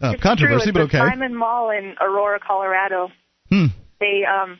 uh, 0.04 0.14
controversy, 0.20 0.72
true. 0.72 0.72
but 0.72 0.80
okay. 0.82 0.98
the 0.98 1.10
Simon 1.10 1.36
Mall 1.36 1.70
in 1.70 1.94
Aurora, 2.00 2.40
Colorado. 2.44 3.10
Hmm. 3.50 3.66
They 4.00 4.22
um, 4.26 4.58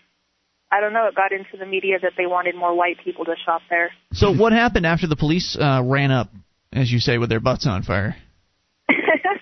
I 0.70 0.80
don't 0.80 0.92
know. 0.92 1.08
It 1.08 1.16
got 1.16 1.32
into 1.32 1.56
the 1.58 1.66
media 1.66 1.98
that 2.00 2.12
they 2.16 2.26
wanted 2.26 2.54
more 2.54 2.76
white 2.76 2.98
people 3.02 3.24
to 3.24 3.34
shop 3.44 3.62
there. 3.68 3.90
So 4.12 4.32
what 4.32 4.52
happened 4.52 4.86
after 4.86 5.08
the 5.08 5.16
police 5.16 5.58
uh, 5.60 5.82
ran 5.84 6.12
up, 6.12 6.30
as 6.72 6.92
you 6.92 7.00
say, 7.00 7.18
with 7.18 7.28
their 7.28 7.40
butts 7.40 7.66
on 7.66 7.82
fire? 7.82 8.14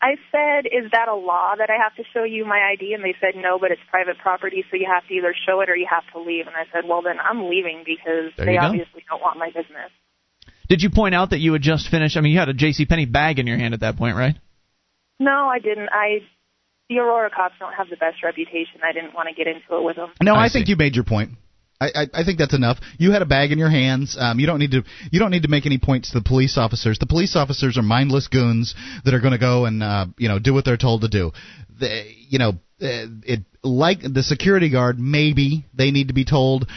I 0.00 0.16
said, 0.30 0.66
"Is 0.66 0.90
that 0.92 1.08
a 1.08 1.14
law 1.14 1.54
that 1.56 1.70
I 1.70 1.76
have 1.82 1.94
to 1.96 2.04
show 2.12 2.24
you 2.24 2.44
my 2.44 2.60
ID?" 2.72 2.94
And 2.94 3.02
they 3.02 3.14
said, 3.20 3.34
"No, 3.36 3.58
but 3.58 3.70
it's 3.70 3.82
private 3.90 4.18
property, 4.18 4.64
so 4.70 4.76
you 4.76 4.86
have 4.92 5.06
to 5.08 5.14
either 5.14 5.34
show 5.46 5.60
it 5.60 5.68
or 5.68 5.76
you 5.76 5.86
have 5.90 6.04
to 6.12 6.20
leave." 6.20 6.46
And 6.46 6.56
I 6.56 6.66
said, 6.72 6.84
"Well, 6.86 7.02
then 7.02 7.18
I'm 7.20 7.48
leaving 7.48 7.82
because 7.84 8.32
There 8.36 8.46
they 8.46 8.56
obviously 8.58 9.04
don't 9.08 9.20
want 9.20 9.38
my 9.38 9.48
business." 9.48 9.90
Did 10.68 10.82
you 10.82 10.90
point 10.90 11.14
out 11.14 11.30
that 11.30 11.38
you 11.38 11.52
had 11.54 11.62
just 11.62 11.88
finished? 11.88 12.16
I 12.16 12.20
mean, 12.20 12.32
you 12.32 12.38
had 12.38 12.50
a 12.50 12.54
J.C. 12.54 12.84
Penney 12.84 13.06
bag 13.06 13.38
in 13.38 13.46
your 13.46 13.56
hand 13.56 13.72
at 13.74 13.80
that 13.80 13.96
point, 13.96 14.16
right? 14.16 14.36
No, 15.18 15.48
I 15.48 15.58
didn't. 15.58 15.88
I 15.90 16.22
the 16.88 16.98
Aurora 16.98 17.30
cops 17.30 17.54
don't 17.58 17.74
have 17.74 17.88
the 17.90 17.96
best 17.96 18.22
reputation. 18.22 18.80
I 18.82 18.92
didn't 18.92 19.14
want 19.14 19.28
to 19.28 19.34
get 19.34 19.46
into 19.46 19.76
it 19.76 19.84
with 19.84 19.96
them. 19.96 20.10
No, 20.22 20.34
I 20.34 20.44
I, 20.44 20.48
think 20.48 20.68
you 20.68 20.76
made 20.76 20.94
your 20.94 21.04
point. 21.04 21.32
I, 21.80 21.86
I, 21.94 22.06
I 22.12 22.24
think 22.24 22.38
that's 22.38 22.54
enough. 22.54 22.78
You 22.98 23.12
had 23.12 23.22
a 23.22 23.26
bag 23.26 23.52
in 23.52 23.58
your 23.58 23.70
hands. 23.70 24.16
Um, 24.18 24.40
you 24.40 24.46
don't 24.46 24.58
need 24.58 24.72
to. 24.72 24.82
You 25.10 25.20
don't 25.20 25.30
need 25.30 25.44
to 25.44 25.48
make 25.48 25.64
any 25.64 25.78
points 25.78 26.10
to 26.10 26.18
the 26.18 26.24
police 26.24 26.58
officers. 26.58 26.98
The 26.98 27.06
police 27.06 27.36
officers 27.36 27.78
are 27.78 27.82
mindless 27.82 28.28
goons 28.28 28.74
that 29.04 29.14
are 29.14 29.20
going 29.20 29.32
to 29.32 29.38
go 29.38 29.64
and 29.64 29.82
uh, 29.82 30.06
you 30.16 30.28
know 30.28 30.38
do 30.38 30.52
what 30.52 30.64
they're 30.64 30.76
told 30.76 31.02
to 31.02 31.08
do. 31.08 31.32
They, 31.80 32.16
you 32.28 32.38
know, 32.38 32.50
uh, 32.80 33.06
it 33.24 33.40
like 33.62 34.00
the 34.02 34.22
security 34.22 34.70
guard, 34.70 34.98
maybe 34.98 35.66
they 35.74 35.90
need 35.90 36.08
to 36.08 36.14
be 36.14 36.24
told, 36.24 36.68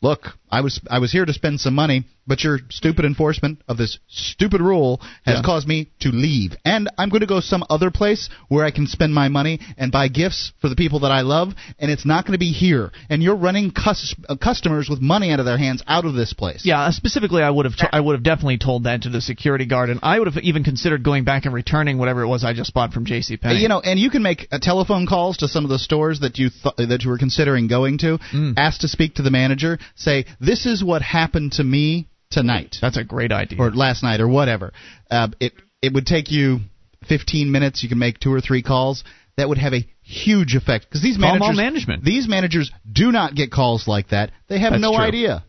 look, 0.00 0.26
I 0.52 0.60
was 0.60 0.78
I 0.90 0.98
was 0.98 1.10
here 1.10 1.24
to 1.24 1.32
spend 1.32 1.60
some 1.60 1.74
money, 1.74 2.04
but 2.26 2.44
your 2.44 2.58
stupid 2.70 3.04
enforcement 3.06 3.62
of 3.68 3.78
this 3.78 3.98
stupid 4.08 4.60
rule 4.60 5.00
has 5.24 5.36
Yeah. 5.38 5.42
caused 5.42 5.66
me 5.66 5.88
to 6.00 6.10
leave, 6.10 6.54
and 6.64 6.88
I'm 6.98 7.08
going 7.08 7.22
to 7.22 7.26
go 7.26 7.40
some 7.40 7.64
other 7.70 7.90
place 7.90 8.28
where 8.48 8.64
I 8.64 8.70
can 8.70 8.86
spend 8.86 9.14
my 9.14 9.28
money 9.28 9.60
and 9.78 9.90
buy 9.90 10.08
gifts 10.08 10.52
for 10.60 10.68
the 10.68 10.76
people 10.76 11.00
that 11.00 11.10
I 11.10 11.22
love, 11.22 11.54
and 11.78 11.90
it's 11.90 12.04
not 12.04 12.26
going 12.26 12.34
to 12.34 12.38
be 12.38 12.52
here. 12.52 12.92
And 13.08 13.22
you're 13.22 13.34
running 13.34 13.70
cus- 13.70 14.14
uh, 14.28 14.36
customers 14.36 14.90
with 14.90 15.00
money 15.00 15.32
out 15.32 15.40
of 15.40 15.46
their 15.46 15.56
hands 15.56 15.82
out 15.88 16.04
of 16.04 16.12
this 16.14 16.34
place. 16.34 16.66
Yeah, 16.66 16.90
specifically, 16.90 17.42
I 17.42 17.48
would 17.50 17.64
have 17.64 17.74
I 17.90 18.00
would 18.00 18.14
have 18.14 18.22
definitely 18.22 18.58
told 18.58 18.84
that 18.84 19.02
to 19.02 19.08
the 19.08 19.22
security 19.22 19.64
guard, 19.64 19.88
and 19.88 20.00
I 20.02 20.18
would 20.18 20.28
have 20.32 20.42
even 20.44 20.64
considered 20.64 21.02
going 21.02 21.24
back 21.24 21.46
and 21.46 21.54
returning 21.54 21.96
whatever 21.96 22.20
it 22.22 22.28
was 22.28 22.44
I 22.44 22.52
just 22.52 22.74
bought 22.74 22.92
from 22.92 23.06
J.C. 23.06 23.38
Penney. 23.38 23.60
You 23.60 23.68
know, 23.68 23.80
and 23.80 23.98
you 23.98 24.10
can 24.10 24.22
make 24.22 24.48
uh, 24.52 24.58
telephone 24.60 25.06
calls 25.06 25.38
to 25.38 25.48
some 25.48 25.64
of 25.64 25.70
the 25.70 25.78
stores 25.78 26.20
that 26.20 26.38
you 26.38 26.50
th- 26.50 26.76
that 26.90 27.02
you 27.04 27.10
were 27.10 27.18
considering 27.18 27.68
going 27.68 27.96
to. 27.98 28.18
Mm. 28.34 28.54
Ask 28.58 28.80
to 28.82 28.88
speak 28.88 29.14
to 29.14 29.22
the 29.22 29.30
manager. 29.30 29.78
Say, 29.96 30.26
"This 30.42 30.66
is 30.66 30.82
what 30.84 31.00
happened 31.02 31.52
to 31.52 31.64
me 31.64 32.08
tonight, 32.30 32.76
that's 32.80 32.96
a 32.96 33.04
great 33.04 33.32
idea. 33.32 33.58
or 33.60 33.70
last 33.70 34.02
night, 34.02 34.20
or 34.20 34.28
whatever." 34.28 34.72
Uh, 35.10 35.28
it 35.40 35.52
it 35.80 35.92
would 35.94 36.06
take 36.06 36.30
you 36.30 36.60
15 37.08 37.50
minutes. 37.50 37.82
You 37.82 37.88
can 37.88 37.98
make 37.98 38.18
two 38.20 38.32
or 38.32 38.40
three 38.40 38.62
calls. 38.62 39.04
That 39.36 39.48
would 39.48 39.58
have 39.58 39.72
a 39.72 39.86
huge 40.02 40.54
effect 40.54 40.86
because 40.88 41.00
these 41.02 41.16
Call 41.16 41.38
mall 41.38 41.52
managers, 41.52 41.56
management. 41.56 42.04
these 42.04 42.28
managers 42.28 42.70
do 42.90 43.10
not 43.12 43.34
get 43.34 43.50
calls 43.50 43.88
like 43.88 44.08
that. 44.10 44.30
They 44.48 44.58
have 44.58 44.72
That's 44.72 44.82
no 44.82 44.90
true. 44.94 45.04
idea. 45.04 45.44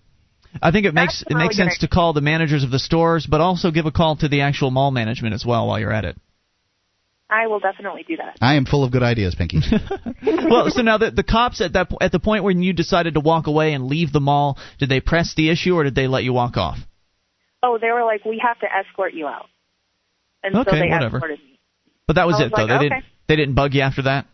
I 0.62 0.72
think 0.72 0.86
it 0.86 0.94
makes 0.94 1.20
That's 1.20 1.32
it 1.32 1.38
makes 1.38 1.58
sense 1.58 1.80
to 1.80 1.88
call 1.88 2.14
the 2.14 2.22
managers 2.22 2.64
of 2.64 2.70
the 2.72 2.80
stores, 2.80 3.26
but 3.26 3.42
also 3.42 3.72
give 3.72 3.86
a 3.88 3.92
call 3.92 4.16
to 4.18 4.28
the 4.28 4.42
actual 4.42 4.72
mall 4.72 4.92
management 4.92 5.34
as 5.34 5.46
well 5.46 5.68
while 5.68 5.80
you're 5.80 5.92
at 5.92 6.06
it. 6.06 6.16
I 7.34 7.48
will 7.48 7.60
definitely 7.60 8.06
do 8.08 8.18
that. 8.18 8.38
I 8.42 8.56
am 8.56 8.66
full 8.66 8.84
of 8.84 8.92
good 8.92 9.02
ideas, 9.02 9.34
Pinky. 9.34 9.60
well, 10.24 10.70
so 10.70 10.84
now 10.84 11.00
the 11.00 11.10
the 11.10 11.24
cops 11.24 11.62
at 11.62 11.74
that 11.74 11.90
po- 11.90 11.98
at 12.00 12.12
the 12.12 12.20
point 12.20 12.44
when 12.44 12.62
you 12.62 12.74
decided 12.74 13.16
to 13.16 13.20
walk 13.20 13.48
away 13.48 13.74
and 13.74 13.88
leave 13.88 14.12
the 14.14 14.20
mall, 14.20 14.60
did 14.78 14.90
they 14.90 15.00
press 15.00 15.34
the 15.36 15.50
issue 15.50 15.74
or 15.74 15.84
did 15.84 15.96
they 15.96 16.08
let 16.08 16.24
you 16.24 16.32
walk 16.32 16.58
off? 16.58 16.78
Oh, 17.64 17.80
they 17.82 17.90
were 17.90 18.04
like, 18.04 18.24
we 18.24 18.40
have 18.46 18.60
to 18.60 18.68
escort 18.68 19.14
you 19.14 19.26
out, 19.26 19.48
and 20.44 20.54
so 20.54 20.64
they 20.64 20.88
whatever. 20.90 21.18
escorted 21.18 21.40
me. 21.40 21.60
But 22.06 22.18
that 22.18 22.28
was 22.28 22.36
I 22.40 22.44
it 22.44 22.52
was 22.52 22.60
though. 22.60 22.68
they 22.68 22.74
okay. 22.74 22.90
didn't 22.90 23.04
they 23.28 23.36
didn't 23.36 23.56
bug 23.56 23.74
you 23.74 23.82
after 23.82 24.04
that. 24.04 24.28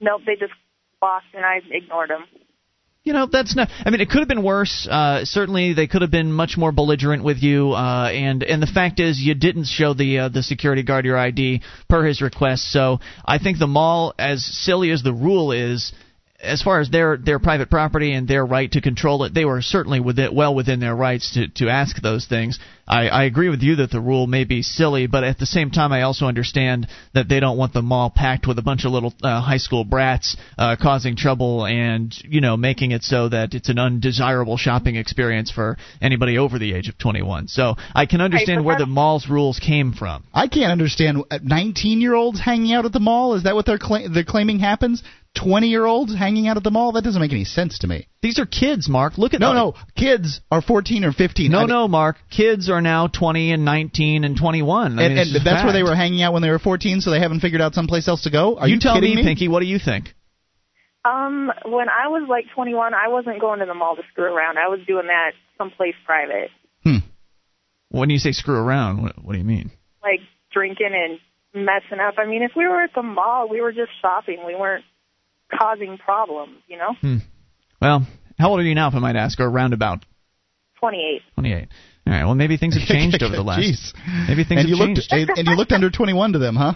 Nope, 0.00 0.22
they 0.24 0.36
just 0.36 0.52
walked, 1.02 1.34
and 1.34 1.44
I 1.44 1.60
ignored 1.68 2.10
them. 2.10 2.26
You 3.02 3.14
know, 3.14 3.26
that's 3.30 3.56
not. 3.56 3.70
I 3.70 3.88
mean, 3.88 4.02
it 4.02 4.10
could 4.10 4.18
have 4.18 4.28
been 4.28 4.42
worse. 4.42 4.86
Uh, 4.86 5.24
certainly, 5.24 5.72
they 5.72 5.86
could 5.86 6.02
have 6.02 6.10
been 6.10 6.30
much 6.30 6.58
more 6.58 6.70
belligerent 6.70 7.24
with 7.24 7.38
you. 7.42 7.72
Uh, 7.72 8.10
and 8.12 8.42
and 8.42 8.62
the 8.62 8.66
fact 8.66 9.00
is, 9.00 9.18
you 9.18 9.34
didn't 9.34 9.64
show 9.64 9.94
the 9.94 10.18
uh, 10.18 10.28
the 10.28 10.42
security 10.42 10.82
guard 10.82 11.06
your 11.06 11.16
ID 11.16 11.62
per 11.88 12.04
his 12.04 12.20
request. 12.20 12.70
So 12.70 13.00
I 13.24 13.38
think 13.38 13.58
the 13.58 13.66
mall, 13.66 14.12
as 14.18 14.44
silly 14.44 14.90
as 14.90 15.02
the 15.02 15.14
rule 15.14 15.50
is, 15.52 15.92
as 16.42 16.62
far 16.62 16.80
as 16.80 16.90
their 16.90 17.16
their 17.16 17.38
private 17.38 17.70
property 17.70 18.12
and 18.12 18.26
their 18.26 18.44
right 18.44 18.70
to 18.72 18.80
control 18.80 19.24
it, 19.24 19.34
they 19.34 19.44
were 19.44 19.60
certainly 19.62 20.00
within, 20.00 20.34
well 20.34 20.54
within 20.54 20.80
their 20.80 20.94
rights 20.94 21.34
to 21.34 21.48
to 21.48 21.68
ask 21.68 22.00
those 22.00 22.26
things. 22.26 22.58
I, 22.90 23.06
I 23.06 23.24
agree 23.24 23.48
with 23.48 23.62
you 23.62 23.76
that 23.76 23.92
the 23.92 24.00
rule 24.00 24.26
may 24.26 24.42
be 24.42 24.62
silly, 24.62 25.06
but 25.06 25.22
at 25.22 25.38
the 25.38 25.46
same 25.46 25.70
time, 25.70 25.92
I 25.92 26.02
also 26.02 26.26
understand 26.26 26.88
that 27.14 27.28
they 27.28 27.38
don't 27.38 27.56
want 27.56 27.72
the 27.72 27.82
mall 27.82 28.10
packed 28.10 28.48
with 28.48 28.58
a 28.58 28.62
bunch 28.62 28.84
of 28.84 28.90
little 28.90 29.14
uh, 29.22 29.40
high 29.40 29.58
school 29.58 29.84
brats 29.84 30.36
uh, 30.58 30.74
causing 30.80 31.14
trouble 31.14 31.66
and 31.66 32.12
you 32.24 32.40
know 32.40 32.56
making 32.56 32.90
it 32.90 33.04
so 33.04 33.28
that 33.28 33.54
it's 33.54 33.68
an 33.68 33.78
undesirable 33.78 34.56
shopping 34.56 34.96
experience 34.96 35.52
for 35.52 35.76
anybody 36.02 36.36
over 36.36 36.58
the 36.58 36.74
age 36.74 36.88
of 36.88 36.98
21. 36.98 37.46
So 37.46 37.76
I 37.94 38.06
can 38.06 38.20
understand 38.20 38.60
but 38.60 38.64
where 38.64 38.78
the 38.78 38.86
mall's 38.86 39.28
rules 39.28 39.60
came 39.60 39.92
from. 39.92 40.24
I 40.34 40.48
can't 40.48 40.72
understand 40.72 41.24
19 41.42 42.00
year 42.00 42.14
olds 42.14 42.40
hanging 42.40 42.72
out 42.72 42.86
at 42.86 42.92
the 42.92 43.00
mall. 43.00 43.34
Is 43.34 43.44
that 43.44 43.54
what 43.54 43.66
they're 43.66 43.78
cla- 43.78 44.08
they're 44.08 44.24
claiming 44.24 44.58
happens? 44.58 45.02
20 45.36 45.68
year 45.68 45.86
olds 45.86 46.14
hanging 46.14 46.48
out 46.48 46.56
at 46.56 46.62
the 46.64 46.70
mall? 46.70 46.92
That 46.92 47.02
doesn't 47.04 47.20
make 47.20 47.32
any 47.32 47.44
sense 47.44 47.78
to 47.80 47.86
me. 47.86 48.08
These 48.22 48.38
are 48.38 48.46
kids, 48.46 48.88
Mark. 48.88 49.16
Look 49.16 49.32
at 49.34 49.40
No, 49.40 49.48
them. 49.48 49.56
no, 49.56 49.74
kids 49.96 50.40
are 50.50 50.60
14 50.60 51.04
or 51.04 51.12
15. 51.12 51.50
I 51.50 51.52
No, 51.52 51.58
mean- 51.60 51.68
no, 51.68 51.88
Mark. 51.88 52.16
Kids 52.30 52.68
are 52.68 52.80
now 52.80 53.06
20 53.06 53.52
and 53.52 53.64
19 53.64 54.24
and 54.24 54.36
21. 54.36 54.82
I 54.82 54.86
And, 54.86 54.96
mean, 54.96 55.10
and 55.12 55.18
it's 55.20 55.32
just 55.32 55.44
that's 55.44 55.62
where 55.64 55.72
they 55.72 55.82
were 55.82 55.94
hanging 55.94 56.22
out 56.22 56.32
when 56.32 56.42
they 56.42 56.50
were 56.50 56.58
14, 56.58 57.00
so 57.00 57.10
they 57.10 57.20
haven't 57.20 57.40
figured 57.40 57.62
out 57.62 57.74
someplace 57.74 58.08
else 58.08 58.22
to 58.22 58.30
go. 58.30 58.58
Are 58.58 58.66
you, 58.68 58.74
you 58.74 58.80
tell 58.80 58.94
kidding 58.94 59.14
me, 59.16 59.22
Pinky. 59.22 59.48
What 59.48 59.60
do 59.60 59.66
you 59.66 59.78
think? 59.78 60.14
Um, 61.04 61.50
when 61.64 61.88
I 61.88 62.08
was 62.08 62.26
like 62.28 62.44
21, 62.54 62.92
I 62.92 63.08
wasn't 63.08 63.40
going 63.40 63.60
to 63.60 63.66
the 63.66 63.72
mall 63.74 63.96
to 63.96 64.02
screw 64.12 64.24
around. 64.34 64.58
I 64.58 64.68
was 64.68 64.80
doing 64.86 65.06
that 65.06 65.32
someplace 65.56 65.94
private, 66.04 66.50
Hmm. 66.84 66.96
When 67.90 68.08
you 68.10 68.18
say 68.18 68.32
screw 68.32 68.56
around, 68.56 69.02
what, 69.02 69.22
what 69.24 69.32
do 69.32 69.38
you 69.38 69.44
mean? 69.44 69.70
like 70.02 70.20
drinking 70.52 70.90
and 70.94 71.18
messing 71.54 72.00
up. 72.00 72.14
I 72.18 72.26
mean, 72.26 72.42
if 72.42 72.52
we 72.56 72.66
were 72.66 72.80
at 72.82 72.94
the 72.94 73.02
mall, 73.02 73.48
we 73.50 73.60
were 73.60 73.72
just 73.72 73.90
shopping. 74.00 74.44
We 74.46 74.54
weren't 74.54 74.84
causing 75.56 75.98
problems, 75.98 76.58
you 76.68 76.78
know? 76.78 76.94
Hmm. 77.00 77.16
Well, 77.80 78.06
how 78.38 78.50
old 78.50 78.60
are 78.60 78.62
you 78.62 78.74
now, 78.74 78.88
if 78.88 78.94
I 78.94 78.98
might 78.98 79.16
ask, 79.16 79.38
or 79.40 79.46
around 79.46 79.72
about 79.72 80.04
28. 80.80 81.22
28? 81.34 81.68
All 82.06 82.12
right. 82.12 82.24
Well, 82.24 82.34
maybe 82.34 82.56
things 82.56 82.76
have 82.78 82.86
changed 82.86 83.22
over 83.22 83.36
the 83.36 83.42
last. 83.44 83.60
Jeez. 83.60 83.92
Maybe 84.28 84.44
things 84.44 84.60
and 84.60 84.68
you 84.68 84.76
have 84.76 84.88
looked 84.88 85.08
changed. 85.08 85.30
and, 85.30 85.38
and 85.38 85.48
you 85.48 85.54
looked 85.54 85.72
under 85.72 85.90
21 85.90 86.32
to 86.32 86.38
them, 86.38 86.56
huh? 86.56 86.74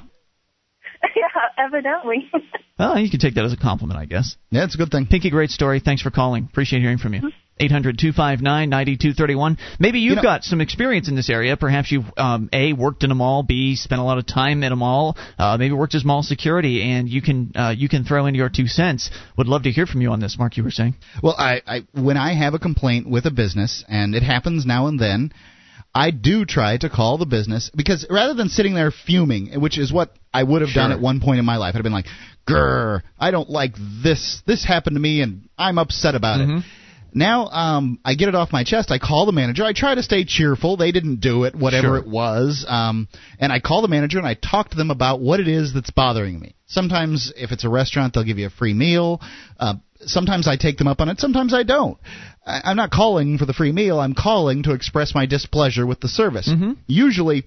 yeah, 1.16 1.64
evidently. 1.64 2.30
Well, 2.76 2.98
you 2.98 3.08
can 3.08 3.20
take 3.20 3.34
that 3.36 3.44
as 3.44 3.52
a 3.52 3.56
compliment, 3.56 4.00
I 4.00 4.04
guess. 4.04 4.34
Yeah, 4.50 4.64
it's 4.64 4.74
a 4.74 4.78
good 4.78 4.90
thing. 4.90 5.06
Pinky, 5.06 5.30
great 5.30 5.50
story. 5.50 5.78
Thanks 5.78 6.02
for 6.02 6.10
calling. 6.10 6.48
Appreciate 6.50 6.80
hearing 6.80 6.98
from 6.98 7.14
you. 7.14 7.30
800 7.60 7.98
259 7.98 8.68
9231. 8.68 9.58
Maybe 9.78 10.00
you've 10.00 10.10
You 10.10 10.16
know- 10.16 10.22
got 10.22 10.42
some 10.44 10.60
experience 10.60 11.08
in 11.08 11.14
this 11.14 11.30
area. 11.30 11.56
Perhaps 11.56 11.92
you've, 11.92 12.04
um, 12.16 12.48
A, 12.52 12.72
worked 12.72 13.04
in 13.04 13.10
a 13.10 13.14
mall, 13.14 13.42
B, 13.44 13.76
spent 13.76 14.00
a 14.00 14.04
lot 14.04 14.18
of 14.18 14.26
time 14.26 14.64
at 14.64 14.72
a 14.72 14.76
mall, 14.76 15.16
uh, 15.38 15.56
maybe 15.56 15.72
worked 15.72 15.94
as 15.94 16.04
mall 16.04 16.22
security, 16.24 16.82
and 16.82 17.08
you 17.08 17.22
can 17.22 17.52
uh, 17.54 17.72
you 17.76 17.88
can 17.88 18.04
throw 18.04 18.26
in 18.26 18.34
your 18.34 18.48
two 18.48 18.66
cents. 18.66 19.10
Would 19.36 19.46
love 19.46 19.62
to 19.64 19.70
hear 19.70 19.86
from 19.86 20.00
you 20.02 20.10
on 20.10 20.18
this, 20.20 20.36
Mark, 20.38 20.56
you 20.56 20.64
were 20.64 20.72
saying. 20.72 20.94
Well, 21.22 21.36
I, 21.38 21.62
I 21.66 21.82
when 21.92 22.16
I 22.16 22.34
have 22.34 22.54
a 22.54 22.58
complaint 22.58 23.08
with 23.08 23.24
a 23.26 23.30
business, 23.30 23.84
and 23.88 24.14
it 24.14 24.22
happens 24.24 24.66
now 24.66 24.88
and 24.88 24.98
then, 24.98 25.32
I 25.94 26.10
do 26.10 26.44
try 26.44 26.76
to 26.78 26.88
call 26.90 27.18
the 27.18 27.26
business 27.26 27.70
because 27.74 28.04
rather 28.10 28.34
than 28.34 28.48
sitting 28.48 28.74
there 28.74 28.90
fuming, 28.90 29.60
which 29.60 29.78
is 29.78 29.92
what 29.92 30.10
I 30.32 30.42
would 30.42 30.62
have 30.62 30.72
done 30.74 30.90
at 30.90 30.98
one 31.00 31.20
point 31.20 31.38
in 31.38 31.44
my 31.44 31.56
life, 31.58 31.74
I'd 31.76 31.78
have 31.78 31.84
been 31.84 31.92
like, 31.92 32.06
"Grr, 32.48 33.02
I 33.16 33.30
don't 33.30 33.48
like 33.48 33.74
this. 34.02 34.42
This 34.44 34.64
happened 34.64 34.96
to 34.96 35.00
me, 35.00 35.20
and 35.20 35.48
I'm 35.56 35.78
upset 35.78 36.16
about 36.16 36.40
Mm-hmm. 36.40 36.56
it." 36.58 36.64
Now, 37.14 37.46
um, 37.46 38.00
I 38.04 38.14
get 38.14 38.28
it 38.28 38.34
off 38.34 38.52
my 38.52 38.64
chest. 38.64 38.90
I 38.90 38.98
call 38.98 39.24
the 39.26 39.32
manager. 39.32 39.64
I 39.64 39.72
try 39.72 39.94
to 39.94 40.02
stay 40.02 40.24
cheerful. 40.24 40.76
They 40.76 40.90
didn't 40.90 41.20
do 41.20 41.44
it, 41.44 41.54
whatever 41.54 41.86
Sure. 41.88 41.96
it 41.98 42.06
was. 42.08 42.64
Um, 42.68 43.06
and 43.38 43.52
I 43.52 43.60
call 43.60 43.82
the 43.82 43.88
manager 43.88 44.18
and 44.18 44.26
I 44.26 44.34
talk 44.34 44.70
to 44.70 44.76
them 44.76 44.90
about 44.90 45.20
what 45.20 45.38
it 45.38 45.46
is 45.46 45.72
that's 45.72 45.90
bothering 45.90 46.40
me. 46.40 46.54
Sometimes, 46.66 47.32
if 47.36 47.52
it's 47.52 47.64
a 47.64 47.68
restaurant, 47.68 48.14
they'll 48.14 48.24
give 48.24 48.38
you 48.38 48.46
a 48.46 48.50
free 48.50 48.74
meal. 48.74 49.20
Uh, 49.60 49.74
sometimes 50.00 50.48
I 50.48 50.56
take 50.56 50.76
them 50.76 50.88
up 50.88 51.00
on 51.00 51.08
it. 51.08 51.20
Sometimes 51.20 51.54
I 51.54 51.62
don't. 51.62 51.96
I, 52.44 52.62
I'm 52.64 52.76
not 52.76 52.90
calling 52.90 53.38
for 53.38 53.46
the 53.46 53.52
free 53.52 53.70
meal. 53.72 54.00
I'm 54.00 54.14
calling 54.14 54.64
to 54.64 54.72
express 54.72 55.14
my 55.14 55.26
displeasure 55.26 55.86
with 55.86 56.00
the 56.00 56.08
service. 56.08 56.50
Usually, 56.88 57.44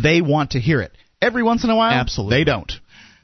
they 0.00 0.20
want 0.20 0.52
to 0.52 0.60
hear 0.60 0.80
it. 0.80 0.92
Every 1.20 1.42
once 1.42 1.64
in 1.64 1.70
a 1.70 1.76
while, 1.76 1.92
Absolutely. 1.98 2.36
they 2.38 2.44
don't. 2.44 2.72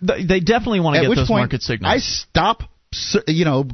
They 0.02 0.40
definitely 0.40 0.80
want 0.80 0.94
to 0.96 1.02
At 1.02 1.08
get 1.08 1.14
those 1.16 1.28
point, 1.28 1.42
market 1.42 1.62
signals. 1.62 1.92
I 1.92 1.98
stop. 1.98 2.62
You 3.28 3.44
know, 3.44 3.66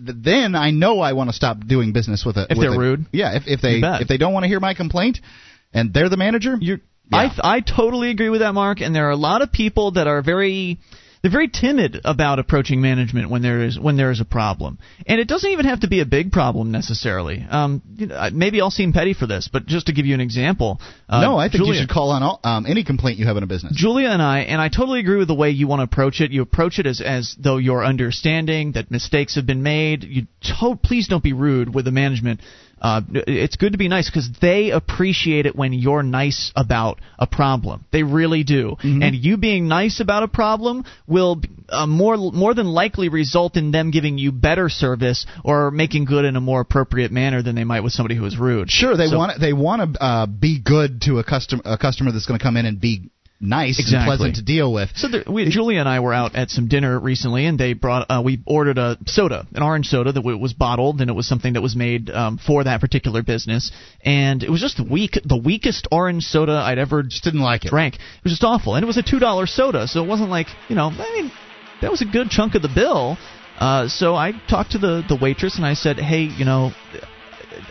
then 0.00 0.56
I 0.56 0.72
know 0.72 0.98
I 1.00 1.12
want 1.12 1.30
to 1.30 1.36
stop 1.36 1.60
doing 1.60 1.92
business 1.92 2.24
with 2.26 2.36
it. 2.36 2.48
If 2.50 2.58
they're 2.58 2.76
rude? 2.76 3.06
Yeah, 3.12 3.36
if 3.36 3.44
if 3.46 3.60
they 3.60 3.80
if 3.82 4.08
they 4.08 4.16
don't 4.16 4.32
want 4.32 4.42
to 4.42 4.48
hear 4.48 4.58
my 4.58 4.74
complaint, 4.74 5.20
and 5.72 5.94
they're 5.94 6.08
the 6.08 6.16
manager, 6.16 6.56
You're, 6.60 6.80
Yeah. 7.12 7.18
I 7.18 7.28
th- 7.28 7.40
I 7.44 7.60
totally 7.60 8.10
agree 8.10 8.28
with 8.28 8.40
that, 8.40 8.54
Mark. 8.54 8.80
And 8.80 8.92
there 8.92 9.06
are 9.06 9.12
a 9.12 9.16
lot 9.16 9.42
of 9.42 9.52
people 9.52 9.92
that 9.92 10.08
are 10.08 10.20
very 10.20 10.80
they're 11.22 11.30
very 11.30 11.48
timid 11.48 12.00
about 12.04 12.38
approaching 12.38 12.80
management 12.80 13.30
when 13.30 13.42
there 13.42 13.62
is 13.62 13.78
when 13.78 13.96
there 13.96 14.10
is 14.10 14.20
a 14.20 14.24
problem, 14.24 14.78
and 15.06 15.20
it 15.20 15.28
doesn't 15.28 15.50
even 15.50 15.66
have 15.66 15.80
to 15.80 15.88
be 15.88 16.00
a 16.00 16.06
big 16.06 16.32
problem 16.32 16.70
necessarily. 16.70 17.44
Um, 17.48 17.82
you 17.96 18.06
know, 18.06 18.28
maybe 18.32 18.60
I'll 18.60 18.70
seem 18.70 18.92
petty 18.92 19.14
for 19.14 19.26
this, 19.26 19.48
but 19.52 19.66
just 19.66 19.86
to 19.86 19.92
give 19.92 20.06
you 20.06 20.14
an 20.14 20.20
example, 20.20 20.80
uh, 21.08 21.20
no, 21.20 21.36
I 21.36 21.48
think 21.48 21.64
Julia, 21.64 21.74
you 21.74 21.80
should 21.80 21.90
call 21.90 22.10
on 22.10 22.22
all, 22.22 22.40
um, 22.44 22.66
any 22.66 22.84
complaint 22.84 23.18
you 23.18 23.26
have 23.26 23.36
in 23.36 23.42
a 23.42 23.46
business. 23.46 23.72
Julia 23.74 24.08
and 24.08 24.22
I, 24.22 24.40
and 24.40 24.60
I 24.60 24.68
totally 24.68 25.00
agree 25.00 25.18
with 25.18 25.28
the 25.28 25.34
way 25.34 25.50
you 25.50 25.66
want 25.66 25.80
to 25.80 25.84
approach 25.84 26.20
it. 26.20 26.30
You 26.30 26.42
approach 26.42 26.78
it 26.78 26.86
as 26.86 27.00
as 27.00 27.34
though 27.38 27.56
you're 27.56 27.84
understanding 27.84 28.72
that 28.72 28.90
mistakes 28.90 29.34
have 29.36 29.46
been 29.46 29.62
made. 29.62 30.04
You 30.04 30.26
to- 30.42 30.78
please 30.82 31.08
don't 31.08 31.22
be 31.22 31.32
rude 31.32 31.74
with 31.74 31.84
the 31.84 31.92
management. 31.92 32.40
Uh, 32.80 33.00
it's 33.10 33.56
good 33.56 33.72
to 33.72 33.78
be 33.78 33.88
nice 33.88 34.08
because 34.10 34.28
they 34.40 34.70
appreciate 34.70 35.46
it 35.46 35.56
when 35.56 35.72
you're 35.72 36.02
nice 36.02 36.52
about 36.54 37.00
a 37.18 37.26
problem. 37.26 37.84
They 37.90 38.02
really 38.02 38.44
do. 38.44 38.76
And 38.82 39.14
you 39.14 39.38
being 39.38 39.66
nice 39.66 40.00
about 40.00 40.22
a 40.22 40.28
problem 40.28 40.84
will 41.06 41.40
uh, 41.70 41.86
more 41.86 42.16
more 42.16 42.52
than 42.54 42.66
likely 42.66 43.08
result 43.08 43.56
in 43.56 43.70
them 43.70 43.90
giving 43.90 44.18
you 44.18 44.30
better 44.30 44.68
service 44.68 45.24
or 45.42 45.70
making 45.70 46.04
good 46.04 46.24
in 46.24 46.36
a 46.36 46.40
more 46.40 46.60
appropriate 46.60 47.10
manner 47.10 47.42
than 47.42 47.54
they 47.54 47.64
might 47.64 47.80
with 47.80 47.92
somebody 47.92 48.14
who 48.14 48.24
is 48.26 48.38
rude. 48.38 48.70
Sure, 48.70 48.96
they 48.96 49.08
So- 49.08 49.18
want 49.18 49.40
they 49.40 49.52
want 49.54 49.94
to 49.94 50.02
uh, 50.02 50.26
be 50.26 50.60
good 50.60 51.00
to 51.02 51.18
a 51.18 51.24
customer 51.24 51.62
a 51.64 51.78
customer 51.78 52.12
that's 52.12 52.26
going 52.26 52.38
to 52.38 52.44
come 52.44 52.56
in 52.58 52.66
and 52.66 52.80
be 52.80 53.10
nice 53.40 53.78
Exactly. 53.78 53.98
and 53.98 54.06
pleasant 54.06 54.36
to 54.36 54.42
deal 54.42 54.72
with. 54.72 54.90
So 54.96 55.08
there, 55.08 55.24
we, 55.26 55.48
Julia 55.50 55.80
and 55.80 55.88
I 55.88 56.00
were 56.00 56.14
out 56.14 56.34
at 56.34 56.50
some 56.50 56.68
dinner 56.68 56.98
recently, 56.98 57.46
and 57.46 57.58
they 57.58 57.74
brought. 57.74 58.06
Uh, 58.10 58.22
we 58.24 58.40
ordered 58.46 58.78
a 58.78 58.96
soda, 59.06 59.46
an 59.54 59.62
orange 59.62 59.86
soda 59.86 60.12
that 60.12 60.20
w- 60.20 60.38
was 60.38 60.52
bottled, 60.54 61.00
and 61.00 61.10
it 61.10 61.12
was 61.14 61.26
something 61.28 61.52
that 61.54 61.60
was 61.62 61.76
made 61.76 62.08
um, 62.10 62.38
for 62.38 62.64
that 62.64 62.80
particular 62.80 63.22
business. 63.22 63.72
And 64.04 64.42
it 64.42 64.50
was 64.50 64.60
just 64.60 64.78
the 64.78 64.84
weak, 64.84 65.18
the 65.24 65.36
weakest 65.36 65.86
orange 65.92 66.24
soda 66.24 66.52
I'd 66.52 66.78
ever 66.78 67.02
Just 67.02 67.24
didn't 67.24 67.40
like 67.40 67.64
it. 67.64 67.68
drank. 67.70 67.94
It 67.96 68.00
was 68.24 68.32
just 68.32 68.44
awful, 68.44 68.74
and 68.74 68.82
it 68.82 68.86
was 68.86 68.96
a 68.96 69.02
two 69.02 69.18
dollar 69.18 69.46
soda, 69.46 69.86
so 69.86 70.02
it 70.02 70.06
wasn't 70.08 70.30
like 70.30 70.46
you 70.68 70.76
know. 70.76 70.86
I 70.88 71.12
mean, 71.20 71.30
that 71.82 71.90
was 71.90 72.02
a 72.02 72.06
good 72.06 72.30
chunk 72.30 72.54
of 72.54 72.62
the 72.62 72.72
bill. 72.74 73.18
Uh, 73.58 73.88
so 73.88 74.14
I 74.14 74.32
talked 74.48 74.72
to 74.72 74.78
the 74.78 75.02
the 75.08 75.16
waitress 75.20 75.56
and 75.56 75.64
I 75.64 75.74
said, 75.74 75.98
hey, 75.98 76.22
you 76.24 76.44
know, 76.44 76.72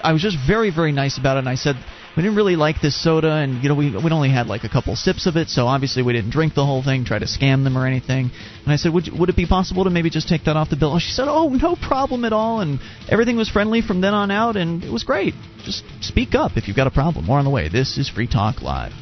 I 0.03 0.13
was 0.13 0.21
just 0.21 0.37
very 0.47 0.71
very 0.73 0.91
nice 0.91 1.17
about 1.19 1.37
it. 1.37 1.39
And 1.39 1.49
I 1.49 1.55
said 1.55 1.75
we 2.15 2.23
didn't 2.23 2.37
really 2.37 2.55
like 2.55 2.81
this 2.81 3.01
soda, 3.01 3.31
and 3.31 3.61
you 3.61 3.69
know 3.69 3.75
we 3.75 3.91
we 3.91 4.11
only 4.11 4.29
had 4.29 4.47
like 4.47 4.63
a 4.63 4.69
couple 4.69 4.95
sips 4.95 5.25
of 5.27 5.35
it, 5.35 5.49
so 5.49 5.67
obviously 5.67 6.01
we 6.03 6.13
didn't 6.13 6.31
drink 6.31 6.53
the 6.55 6.65
whole 6.65 6.83
thing, 6.83 7.05
try 7.05 7.19
to 7.19 7.25
scam 7.25 7.63
them 7.63 7.77
or 7.77 7.85
anything. 7.85 8.31
And 8.63 8.73
I 8.73 8.77
said, 8.77 8.93
would 8.93 9.09
would 9.17 9.29
it 9.29 9.35
be 9.35 9.45
possible 9.45 9.83
to 9.83 9.89
maybe 9.89 10.09
just 10.09 10.29
take 10.29 10.45
that 10.45 10.55
off 10.55 10.69
the 10.69 10.77
bill? 10.77 10.97
She 10.99 11.11
said, 11.11 11.27
oh 11.27 11.49
no 11.49 11.75
problem 11.75 12.23
at 12.25 12.33
all, 12.33 12.61
and 12.61 12.79
everything 13.09 13.35
was 13.35 13.49
friendly 13.49 13.81
from 13.81 14.01
then 14.01 14.13
on 14.13 14.31
out, 14.31 14.55
and 14.55 14.83
it 14.83 14.91
was 14.91 15.03
great. 15.03 15.33
Just 15.63 15.83
speak 16.01 16.35
up 16.35 16.51
if 16.55 16.67
you've 16.67 16.77
got 16.77 16.87
a 16.87 16.91
problem. 16.91 17.25
More 17.25 17.39
on 17.39 17.45
the 17.45 17.51
way. 17.51 17.69
This 17.69 17.97
is 17.97 18.09
Free 18.09 18.27
Talk 18.27 18.61
Live. 18.61 18.93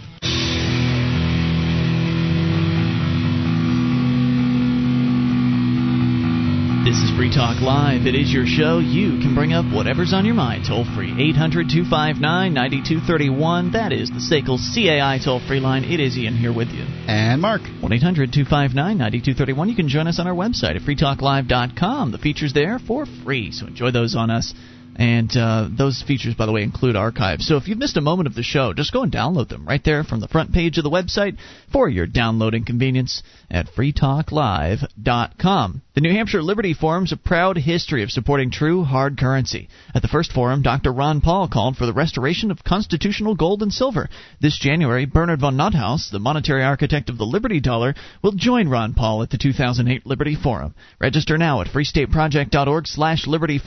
This 6.94 7.10
is 7.10 7.18
Free 7.18 7.34
Talk 7.34 7.60
Live. 7.60 8.06
It 8.06 8.14
is 8.14 8.32
your 8.32 8.46
show. 8.46 8.78
You 8.78 9.18
can 9.18 9.34
bring 9.34 9.52
up 9.52 9.66
whatever's 9.66 10.14
on 10.14 10.26
your 10.26 10.36
mind 10.36 10.66
toll 10.68 10.86
free. 10.86 11.10
800 11.10 11.68
259 11.68 12.22
9231. 12.22 13.72
That 13.72 13.92
is 13.92 14.12
the 14.12 14.22
SACL 14.22 14.62
CAI 14.62 15.18
toll 15.18 15.40
free 15.40 15.60
line. 15.60 15.86
It 15.86 16.00
is 16.00 16.16
Ian 16.16 16.38
here 16.38 16.54
with 16.54 16.68
you. 16.68 16.86
And 17.08 17.42
Mark. 17.42 17.62
1 17.82 17.92
800 17.92 18.32
259 18.32 18.78
9231. 18.78 19.70
You 19.70 19.76
can 19.76 19.90
join 19.90 20.06
us 20.06 20.20
on 20.20 20.28
our 20.28 20.36
website 20.36 20.76
at 20.76 20.84
freetalklive.com. 20.84 22.12
The 22.12 22.20
features 22.20 22.54
there 22.54 22.78
for 22.78 23.08
free, 23.24 23.52
so 23.52 23.66
enjoy 23.66 23.90
those 23.90 24.16
on 24.16 24.30
us. 24.30 24.54
And 24.96 25.36
uh, 25.36 25.70
those 25.76 26.04
features, 26.04 26.36
by 26.36 26.46
the 26.46 26.52
way, 26.52 26.62
include 26.62 26.96
archives. 26.96 27.48
So 27.48 27.58
if 27.58 27.68
you've 27.68 27.80
missed 27.80 27.98
a 27.98 28.02
moment 28.02 28.28
of 28.28 28.36
the 28.36 28.44
show, 28.44 28.74
just 28.74 28.94
go 28.94 29.02
and 29.02 29.12
download 29.12 29.50
them 29.50 29.68
right 29.68 29.84
there 29.84 30.04
from 30.04 30.20
the 30.20 30.28
front 30.28 30.54
page 30.54 30.78
of 30.78 30.84
the 30.84 30.92
website 30.92 31.38
for 31.72 31.90
your 31.90 32.06
downloading 32.06 32.66
convenience 32.66 33.24
at 33.50 33.66
freetalklive.com. 33.68 35.82
The 35.96 36.02
New 36.02 36.12
Hampshire 36.12 36.42
Liberty 36.42 36.74
Forum's 36.74 37.12
a 37.12 37.18
proud 37.18 37.56
history 37.56 38.02
of 38.02 38.10
supporting 38.10 38.50
true 38.50 38.84
hard 38.84 39.16
currency. 39.16 39.70
At 39.94 40.02
the 40.02 40.08
first 40.08 40.32
forum, 40.32 40.64
Dr. 40.64 40.92
Ron 40.92 41.22
Paul 41.22 41.48
called 41.48 41.78
for 41.78 41.86
the 41.86 41.94
restoration 41.94 42.50
of 42.50 42.64
constitutional 42.64 43.36
gold 43.36 43.62
and 43.62 43.72
silver. 43.72 44.10
This 44.42 44.58
January, 44.58 45.06
Bernard 45.06 45.42
von 45.42 45.56
Nothaus, 45.56 46.10
the 46.10 46.18
monetary 46.18 46.64
architect 46.64 47.12
of 47.12 47.20
the 47.20 47.28
Liberty 47.28 47.60
Dollar, 47.60 47.94
will 48.24 48.32
join 48.32 48.70
Ron 48.70 48.96
Paul 48.96 49.22
at 49.22 49.30
the 49.30 49.38
2008 49.38 50.04
Liberty 50.04 50.34
Forum. 50.34 50.74
Register 51.00 51.38
now 51.38 51.62
at 51.62 51.68
freestateproject.org 51.68 52.88
slash 52.88 53.28
Liberty. 53.28 53.62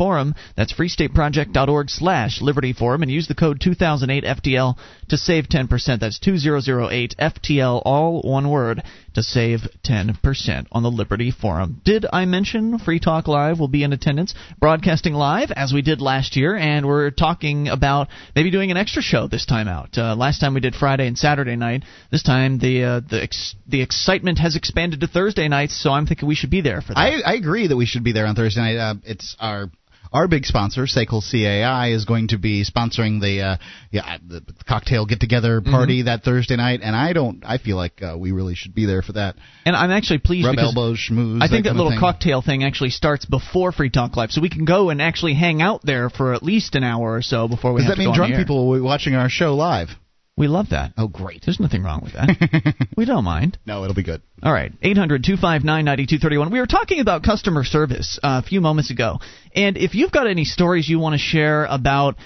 That's 0.57 0.73
freestateproject.org 0.73 1.91
slash 1.91 2.43
Liberty 2.43 2.73
Forum 2.73 3.03
and 3.03 3.11
use 3.11 3.29
the 3.29 3.37
code 3.37 3.61
2008FTL 3.61 4.77
to 5.11 5.17
save 5.17 5.49
10%. 5.49 6.01
That's 6.01 6.19
2008FTL, 6.19 7.83
all 7.85 8.21
one 8.23 8.51
word, 8.51 8.83
to 9.17 9.23
save 9.23 9.61
10% 9.83 10.67
on 10.71 10.83
the 10.83 10.91
Liberty 10.91 11.31
Forum. 11.31 11.81
Did 11.85 12.05
I 12.13 12.27
mention 12.27 12.79
Free 12.79 13.01
Talk 13.01 13.29
Live 13.29 13.59
will 13.59 13.67
be 13.67 13.83
in 13.83 13.93
attendance, 13.93 14.35
broadcasting 14.61 15.15
live 15.15 15.51
as 15.51 15.73
we 15.73 15.81
did 15.81 16.03
last 16.03 16.37
year, 16.37 16.55
and 16.55 16.87
we're 16.87 17.11
talking 17.11 17.69
about 17.69 18.09
maybe 18.35 18.51
doing 18.51 18.71
an 18.71 18.77
extra 18.77 19.01
show 19.01 19.27
this 19.27 19.47
time 19.47 19.69
out. 19.69 19.97
Uh, 19.97 20.15
last 20.15 20.41
time 20.41 20.53
we 20.53 20.61
did 20.61 20.75
Friday 20.75 21.07
and 21.07 21.17
Saturday 21.17 21.57
night. 21.57 21.83
This 22.11 22.23
time 22.23 22.59
the 22.59 22.85
uh, 22.85 23.01
the 23.09 23.23
ex- 23.23 23.57
the 23.67 23.81
excitement 23.81 24.39
has 24.39 24.55
expanded 24.55 25.01
to 25.01 25.07
Thursday 25.07 25.49
nights, 25.49 25.81
so 25.83 25.91
I'm 25.91 26.07
thinking 26.07 26.29
we 26.29 26.35
should 26.35 26.51
be 26.51 26.61
there 26.61 26.83
for 26.83 26.89
that. 26.89 26.99
I, 26.99 27.21
I 27.21 27.35
agree 27.35 27.69
that 27.69 27.77
we 27.77 27.87
should 27.87 28.05
be 28.05 28.13
there 28.13 28.27
on 28.27 28.35
Thursday 28.35 28.61
night. 28.61 28.77
Uh, 28.77 28.95
it's 29.05 29.35
our 29.41 29.71
our 30.17 30.29
big 30.29 30.45
sponsor, 30.45 30.83
SACL 30.87 31.23
CAI, 31.31 31.91
is 31.93 32.07
going 32.07 32.29
to 32.29 32.39
be 32.39 32.65
sponsoring 32.65 33.21
the 33.21 33.43
uh, 33.43 33.57
yeah 33.91 34.17
the 34.27 34.41
cocktail 34.67 35.05
get 35.07 35.21
together 35.21 35.61
party 35.61 36.01
Mm-hmm. 36.01 36.07
that 36.07 36.25
Thursday 36.25 36.57
night, 36.57 36.81
and 36.83 36.97
I 36.97 37.13
don't. 37.13 37.45
I 37.45 37.59
feel 37.59 37.77
like 37.77 38.03
uh, 38.03 38.17
we 38.19 38.33
really 38.33 38.55
should 38.55 38.75
be 38.75 38.87
there 38.87 39.03
for 39.03 39.13
that. 39.13 39.37
and 39.65 39.77
I'm 39.77 39.91
actually 39.91 40.19
pleased 40.19 40.47
Rub 40.47 40.57
because 40.57 40.75
elbows, 40.75 40.99
schmooze. 40.99 41.43
I 41.43 41.49
think 41.49 41.65
that, 41.65 41.71
of 41.71 41.77
little 41.77 41.93
thing. 41.93 42.01
cocktail 42.01 42.43
thing 42.43 42.65
actually 42.65 42.91
starts 42.91 43.25
before 43.25 43.73
Free 43.73 43.91
Talk 43.91 44.17
Live, 44.17 44.31
so 44.31 44.41
we 44.41 44.51
can 44.51 44.65
go 44.65 44.91
and 44.91 45.01
actually 45.01 45.35
hang 45.35 45.63
out 45.63 45.83
there 45.85 46.11
for 46.11 46.35
at 46.35 46.43
least 46.43 46.75
an 46.75 46.85
hour 46.85 47.15
or 47.15 47.23
so 47.23 47.47
before 47.49 47.73
we 47.73 47.81
Does 47.81 47.89
have 47.89 47.99
that 47.99 48.03
to 48.03 48.09
mean 48.09 48.17
drunk 48.17 48.35
people 48.37 48.69
will 48.69 48.79
be 48.79 48.83
watching 48.83 49.15
our 49.15 49.29
show 49.29 49.55
live? 49.55 49.89
We 50.37 50.49
love 50.49 50.69
that. 50.71 50.93
Oh, 50.99 51.09
great. 51.09 51.43
There's 51.45 51.61
nothing 51.61 51.83
wrong 51.83 52.03
with 52.03 52.13
that. 52.13 52.75
we 52.97 53.07
don't 53.07 53.25
mind. 53.25 53.57
No, 53.65 53.85
it'll 53.85 53.95
be 53.95 54.03
good. 54.03 54.21
All 54.43 54.53
right, 54.53 54.71
800 54.83 55.25
259 55.25 55.65
9231. 55.65 56.51
We 56.53 56.61
were 56.61 56.67
talking 56.67 57.01
about 57.01 57.23
customer 57.23 57.65
service 57.65 58.19
uh, 58.23 58.43
a 58.45 58.47
few 58.47 58.61
moments 58.61 58.91
ago. 58.91 59.19
And 59.55 59.79
if 59.79 59.95
you've 59.95 60.13
got 60.13 60.27
any 60.27 60.45
stories 60.45 60.89
you 60.89 60.99
want 60.99 61.15
to 61.15 61.19
share 61.19 61.65
about 61.65 62.17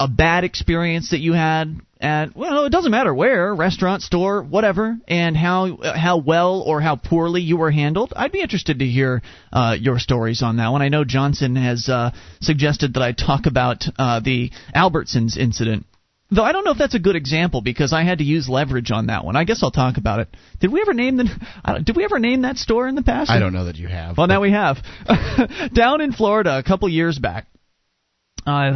a 0.00 0.08
bad 0.08 0.44
experience 0.44 1.10
that 1.10 1.18
you 1.18 1.34
had 1.34 1.78
at, 2.00 2.34
well, 2.34 2.64
it 2.64 2.70
doesn't 2.70 2.92
matter 2.92 3.12
where, 3.12 3.54
restaurant, 3.54 4.00
store, 4.00 4.42
whatever, 4.42 4.96
and 5.06 5.36
how 5.36 5.76
how 5.82 6.18
well 6.18 6.62
or 6.64 6.80
how 6.80 6.96
poorly 6.96 7.42
you 7.42 7.58
were 7.58 7.72
handled, 7.72 8.14
I'd 8.16 8.32
be 8.32 8.40
interested 8.40 8.78
to 8.78 8.86
hear 8.86 9.20
uh, 9.52 9.76
your 9.78 9.98
stories 9.98 10.42
on 10.42 10.56
that 10.56 10.68
one. 10.68 10.80
I 10.80 10.88
know 10.88 11.04
Johnson 11.04 11.56
has 11.56 11.88
uh, 11.88 12.12
suggested 12.40 12.94
that 12.94 13.02
I 13.02 13.12
talk 13.12 13.46
about 13.46 13.84
uh, 13.98 14.20
the 14.20 14.52
Albertsons 14.74 15.36
incident. 15.36 15.84
Though 16.30 16.44
I 16.44 16.52
don't 16.52 16.64
know 16.64 16.72
if 16.72 16.78
that's 16.78 16.94
a 16.94 16.98
good 16.98 17.16
example 17.16 17.62
because 17.62 17.94
I 17.94 18.02
had 18.02 18.18
to 18.18 18.24
use 18.24 18.50
leverage 18.50 18.90
on 18.90 19.06
that 19.06 19.24
one. 19.24 19.34
I 19.34 19.44
guess 19.44 19.62
I'll 19.62 19.70
talk 19.70 19.96
about 19.96 20.20
it. 20.20 20.28
Did 20.60 20.70
we 20.70 20.82
ever 20.82 20.92
name 20.92 21.16
the? 21.16 21.80
Did 21.84 21.96
we 21.96 22.04
ever 22.04 22.18
name 22.18 22.42
that 22.42 22.58
store 22.58 22.86
in 22.86 22.94
the 22.94 23.02
past? 23.02 23.30
I 23.30 23.38
don't 23.38 23.54
know 23.54 23.64
that 23.64 23.76
you 23.76 23.88
have. 23.88 24.18
Well, 24.18 24.26
now 24.26 24.42
we 24.42 24.52
have. 24.52 24.76
Down 25.74 26.02
in 26.02 26.12
Florida 26.12 26.58
a 26.58 26.62
couple 26.62 26.86
years 26.90 27.18
back. 27.18 27.46
Uh, 28.46 28.72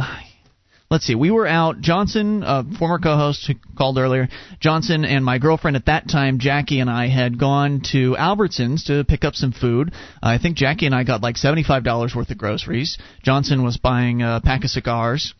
let's 0.89 1.05
see. 1.05 1.13
We 1.13 1.29
were 1.29 1.45
out. 1.45 1.79
Johnson, 1.79 2.41
uh, 2.43 2.63
former 2.79 2.97
co-host 2.97 3.45
who 3.45 3.53
called 3.77 3.99
earlier, 3.99 4.29
Johnson 4.59 5.05
and 5.05 5.23
my 5.23 5.37
girlfriend 5.37 5.77
at 5.77 5.85
that 5.85 6.09
time, 6.09 6.39
Jackie 6.39 6.79
and 6.79 6.89
I 6.89 7.07
had 7.07 7.37
gone 7.37 7.81
to 7.91 8.15
Albertsons 8.17 8.85
to 8.87 9.03
pick 9.03 9.23
up 9.23 9.35
some 9.35 9.51
food. 9.51 9.93
I 10.23 10.39
think 10.39 10.57
Jackie 10.57 10.87
and 10.87 10.95
I 10.95 11.03
got 11.03 11.21
like 11.21 11.37
seventy-five 11.37 11.83
dollars 11.83 12.15
worth 12.15 12.31
of 12.31 12.37
groceries. 12.39 12.97
Johnson 13.21 13.63
was 13.63 13.77
buying 13.77 14.23
a 14.23 14.41
pack 14.43 14.63
of 14.63 14.71
cigars, 14.71 15.35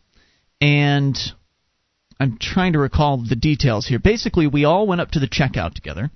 and 0.62 1.18
I'm 2.20 2.38
trying 2.40 2.74
to 2.74 2.80
recall 2.80 3.18
the 3.18 3.36
details 3.36 3.88
here. 3.88 4.00
Basically, 4.00 4.48
we 4.48 4.66
all 4.66 4.88
went 4.88 5.02
up 5.02 5.12
to 5.12 5.20
the 5.20 5.28
checkout 5.28 5.74
together, 5.74 6.12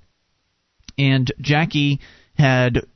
and 0.96 1.30
Jackie 1.40 2.00
had, 2.34 2.86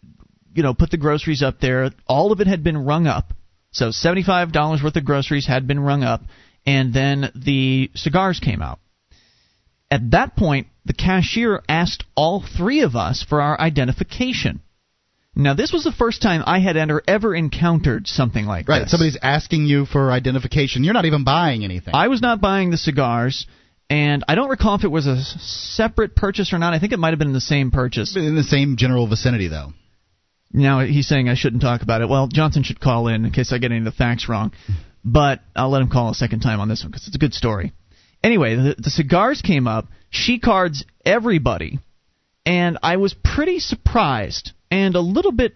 you 0.55 0.63
know, 0.63 0.75
put 0.75 0.91
the 0.91 0.97
groceries 0.97 1.43
up 1.43 1.61
there. 1.61 1.91
All 2.07 2.33
of 2.33 2.41
it 2.41 2.47
had 2.47 2.63
been 2.65 2.85
rung 2.85 3.07
up, 3.07 3.33
so 3.71 3.91
seventy-five 3.91 4.53
dollars 4.53 4.83
worth 4.83 4.97
of 4.97 5.05
groceries 5.05 5.47
had 5.47 5.67
been 5.67 5.81
rung 5.81 6.03
up, 6.03 6.23
and 6.65 6.95
then 6.95 7.31
the 7.35 7.91
cigars 7.95 8.41
came 8.41 8.63
out. 8.63 8.79
At 9.91 10.11
that 10.13 10.37
point, 10.37 10.69
the 10.85 10.95
cashier 10.95 11.63
asked 11.69 12.05
all 12.15 12.43
three 12.57 12.81
of 12.81 12.97
us 12.97 13.25
for 13.29 13.41
our 13.41 13.61
identification. 13.61 14.61
Now, 15.35 15.55
this 15.55 15.73
was 15.73 15.83
the 15.83 15.93
first 15.93 16.21
time 16.21 16.43
I 16.45 16.59
had 16.59 16.77
ever, 16.77 17.03
ever 17.09 17.35
encountered 17.35 18.07
something 18.07 18.45
like 18.45 18.69
right, 18.69 18.81
this. 18.81 18.91
somebody's 18.91 19.17
asking 19.23 19.65
you 19.65 19.87
for 19.87 20.13
identification. 20.13 20.85
You're 20.85 20.93
not 20.93 21.07
even 21.07 21.25
buying 21.25 21.65
anything. 21.65 21.95
I 21.95 22.09
was 22.09 22.21
not 22.21 22.43
buying 22.43 22.71
the 22.71 22.77
cigars, 22.77 23.47
and 23.89 24.25
I 24.29 24.35
don't 24.35 24.51
recall 24.51 24.75
if 24.75 24.85
it 24.85 24.91
was 24.91 25.07
a 25.07 25.23
separate 25.23 26.15
purchase 26.15 26.53
or 26.53 26.59
not. 26.59 26.75
I 26.75 26.79
think 26.79 26.93
it 26.93 26.99
might 26.99 27.11
have 27.11 27.19
been 27.19 27.29
in 27.29 27.35
the 27.35 27.41
same 27.41 27.71
purchase. 27.71 28.15
in 28.15 28.37
the 28.37 28.43
same 28.43 28.77
general 28.77 29.07
vicinity, 29.07 29.49
though. 29.49 29.73
Now 30.53 30.81
he's 30.81 31.09
saying 31.09 31.31
I 31.31 31.35
shouldn't 31.35 31.63
talk 31.63 31.83
about 31.83 32.03
it. 32.03 32.11
Well, 32.11 32.29
Johnson 32.29 32.63
should 32.63 32.81
call 32.81 33.09
in 33.09 33.25
in 33.25 33.31
case 33.31 33.53
I 33.53 33.59
get 33.59 33.71
any 33.71 33.79
of 33.79 33.85
the 33.85 33.93
facts 33.93 34.29
wrong, 34.29 34.53
but 35.03 35.41
I'll 35.57 35.71
let 35.71 35.81
him 35.81 35.89
call 35.89 36.11
a 36.11 36.15
second 36.15 36.41
time 36.41 36.61
on 36.61 36.69
this 36.69 36.83
one 36.83 36.91
because 36.91 37.07
it's 37.07 37.17
a 37.17 37.19
good 37.19 37.33
story. 37.33 37.73
Anyway, 38.23 38.55
the, 38.55 38.75
the 38.79 38.91
cigars 38.91 39.41
came 39.41 39.67
up. 39.67 39.87
She 40.11 40.39
cards 40.39 40.85
everybody, 41.07 41.79
and 42.45 42.79
I 42.83 42.99
was 42.99 43.15
pretty 43.15 43.61
surprised 43.61 44.53
and 44.73 44.97
a 44.97 45.01
little 45.01 45.33
bit 45.33 45.55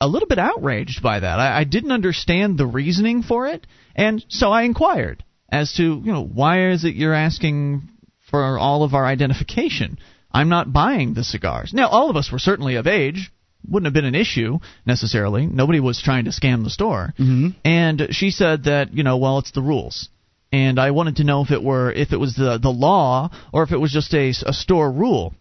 a 0.00 0.08
little 0.08 0.26
bit 0.26 0.38
outraged 0.38 1.02
by 1.02 1.20
that. 1.20 1.38
I, 1.38 1.60
I 1.60 1.64
didn't 1.64 1.92
understand 1.92 2.56
the 2.56 2.66
reasoning 2.66 3.22
for 3.22 3.48
it, 3.48 3.66
and 3.94 4.24
so 4.28 4.50
I 4.50 4.62
inquired 4.62 5.22
as 5.52 5.74
to 5.74 5.82
you 5.82 6.12
know 6.12 6.24
why 6.24 6.70
is 6.70 6.84
it 6.84 6.94
you're 6.94 7.14
asking 7.14 7.88
for 8.30 8.58
all 8.58 8.82
of 8.82 8.94
our 8.94 9.04
identification? 9.04 9.98
I'm 10.32 10.48
not 10.48 10.72
buying 10.72 11.14
the 11.14 11.24
cigars. 11.24 11.72
Now, 11.74 11.88
all 11.88 12.08
of 12.08 12.16
us 12.16 12.30
were 12.32 12.38
certainly 12.38 12.76
of 12.76 12.86
age. 12.86 13.32
Wouldn't 13.68 13.86
have 13.88 13.94
been 13.94 14.06
an 14.06 14.14
issue 14.14 14.60
necessarily. 14.86 15.46
Nobody 15.46 15.80
was 15.80 16.00
trying 16.00 16.24
to 16.24 16.30
scam 16.30 16.64
the 16.64 16.70
store. 16.70 17.12
Mm-hmm. 17.18 17.48
And 17.64 18.08
she 18.12 18.30
said 18.30 18.64
that 18.64 18.94
you 18.94 19.02
know, 19.02 19.18
well, 19.18 19.38
it's 19.38 19.50
the 19.50 19.60
rules. 19.60 20.08
And 20.52 20.80
I 20.80 20.92
wanted 20.92 21.16
to 21.16 21.24
know 21.24 21.42
if 21.42 21.50
it 21.50 21.62
were 21.62 21.92
if 21.92 22.12
it 22.12 22.16
was 22.16 22.36
the 22.36 22.58
the 22.58 22.70
law 22.70 23.30
or 23.52 23.64
if 23.64 23.72
it 23.72 23.76
was 23.76 23.92
just 23.92 24.14
a, 24.14 24.30
a 24.30 24.52
store 24.54 24.90
rule. 24.90 25.34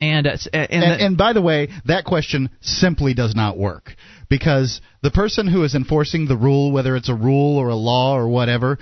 And 0.00 0.26
it's, 0.26 0.46
and, 0.52 0.70
And, 0.70 0.82
the- 0.82 1.04
and 1.04 1.16
by 1.16 1.32
the 1.32 1.42
way, 1.42 1.68
that 1.86 2.04
question 2.04 2.50
simply 2.60 3.14
does 3.14 3.34
not 3.34 3.56
work 3.56 3.94
because 4.28 4.80
the 5.02 5.10
person 5.10 5.46
who 5.46 5.64
is 5.64 5.74
enforcing 5.74 6.26
the 6.26 6.36
rule, 6.36 6.72
whether 6.72 6.96
it's 6.96 7.08
a 7.08 7.14
rule 7.14 7.56
or 7.58 7.68
a 7.68 7.74
law 7.76 8.14
or 8.16 8.28
whatever, 8.28 8.78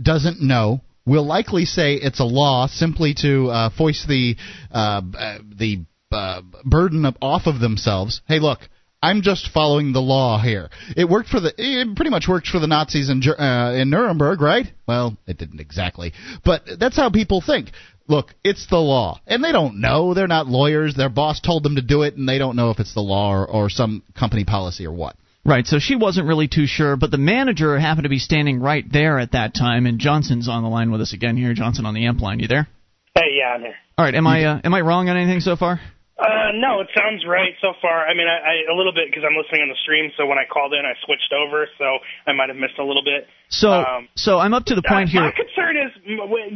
doesn't 0.00 0.40
know. 0.40 0.80
Will 1.04 1.26
likely 1.26 1.64
say 1.64 1.94
it's 1.94 2.20
a 2.20 2.24
law 2.24 2.68
simply 2.68 3.14
to 3.22 3.48
uh, 3.50 3.70
foist 3.76 4.06
the 4.06 4.36
uh, 4.70 5.02
uh, 5.18 5.38
the 5.58 5.80
uh, 6.12 6.42
burden 6.64 7.04
of, 7.06 7.16
off 7.20 7.46
of 7.46 7.58
themselves. 7.58 8.20
Hey, 8.28 8.38
look, 8.38 8.60
I'm 9.02 9.22
just 9.22 9.50
following 9.52 9.92
the 9.92 10.00
law 10.00 10.40
here. 10.40 10.70
It 10.96 11.08
worked 11.08 11.28
for 11.28 11.40
the. 11.40 11.52
It 11.58 11.96
pretty 11.96 12.12
much 12.12 12.28
worked 12.28 12.46
for 12.46 12.60
the 12.60 12.68
Nazis 12.68 13.10
in 13.10 13.20
uh, 13.36 13.72
in 13.72 13.90
Nuremberg, 13.90 14.40
right? 14.40 14.66
Well, 14.86 15.16
it 15.26 15.38
didn't 15.38 15.58
exactly, 15.58 16.12
but 16.44 16.62
that's 16.78 16.94
how 16.96 17.10
people 17.10 17.42
think. 17.44 17.70
Look, 18.08 18.34
it's 18.44 18.66
the 18.66 18.78
law. 18.78 19.20
And 19.26 19.42
they 19.42 19.52
don't 19.52 19.80
know. 19.80 20.14
They're 20.14 20.26
not 20.26 20.46
lawyers. 20.46 20.94
Their 20.94 21.08
boss 21.08 21.40
told 21.40 21.62
them 21.62 21.76
to 21.76 21.82
do 21.82 22.02
it, 22.02 22.16
and 22.16 22.28
they 22.28 22.38
don't 22.38 22.56
know 22.56 22.70
if 22.70 22.80
it's 22.80 22.94
the 22.94 23.00
law 23.00 23.32
or, 23.32 23.46
or 23.48 23.70
some 23.70 24.02
company 24.18 24.44
policy 24.44 24.86
or 24.86 24.92
what. 24.92 25.16
Right, 25.44 25.66
so 25.66 25.80
she 25.80 25.96
wasn't 25.96 26.28
really 26.28 26.46
too 26.46 26.66
sure, 26.66 26.96
but 26.96 27.10
the 27.10 27.18
manager 27.18 27.76
happened 27.76 28.04
to 28.04 28.08
be 28.08 28.20
standing 28.20 28.60
right 28.60 28.84
there 28.92 29.18
at 29.18 29.32
that 29.32 29.54
time, 29.54 29.86
and 29.86 29.98
Johnson's 29.98 30.48
on 30.48 30.62
the 30.62 30.68
line 30.68 30.92
with 30.92 31.00
us 31.00 31.12
again 31.12 31.36
here. 31.36 31.52
Johnson 31.52 31.84
on 31.84 31.94
the 31.94 32.06
amp 32.06 32.20
line, 32.20 32.38
you 32.38 32.46
there? 32.46 32.68
Hey, 33.16 33.38
yeah, 33.40 33.54
I'm 33.54 33.60
here. 33.60 33.74
All 33.98 34.04
right, 34.04 34.14
am 34.14 34.26
I 34.26 34.44
uh, 34.44 34.60
am 34.62 34.72
I 34.72 34.80
wrong 34.82 35.08
on 35.08 35.16
anything 35.16 35.40
so 35.40 35.56
far? 35.56 35.80
Uh, 36.22 36.52
no, 36.54 36.80
it 36.80 36.88
sounds 36.96 37.26
right 37.26 37.52
so 37.60 37.74
far. 37.82 38.06
I 38.06 38.14
mean, 38.14 38.26
I, 38.30 38.38
I 38.38 38.54
a 38.72 38.76
little 38.76 38.94
bit 38.94 39.10
because 39.10 39.24
I'm 39.26 39.34
listening 39.36 39.62
on 39.62 39.68
the 39.68 39.80
stream. 39.82 40.10
So 40.16 40.26
when 40.26 40.38
I 40.38 40.44
called 40.46 40.72
in, 40.72 40.86
I 40.86 40.94
switched 41.04 41.32
over, 41.34 41.66
so 41.78 41.98
I 42.26 42.32
might 42.32 42.48
have 42.48 42.56
missed 42.58 42.78
a 42.78 42.84
little 42.84 43.04
bit. 43.04 43.26
So, 43.48 43.72
Um, 43.72 44.08
so 44.14 44.38
I'm 44.38 44.54
up 44.54 44.64
to 44.66 44.74
the 44.74 44.82
point 44.86 45.10
uh, 45.10 45.12
here. 45.12 45.26
My 45.28 45.32
concern 45.34 45.76
is 45.76 45.90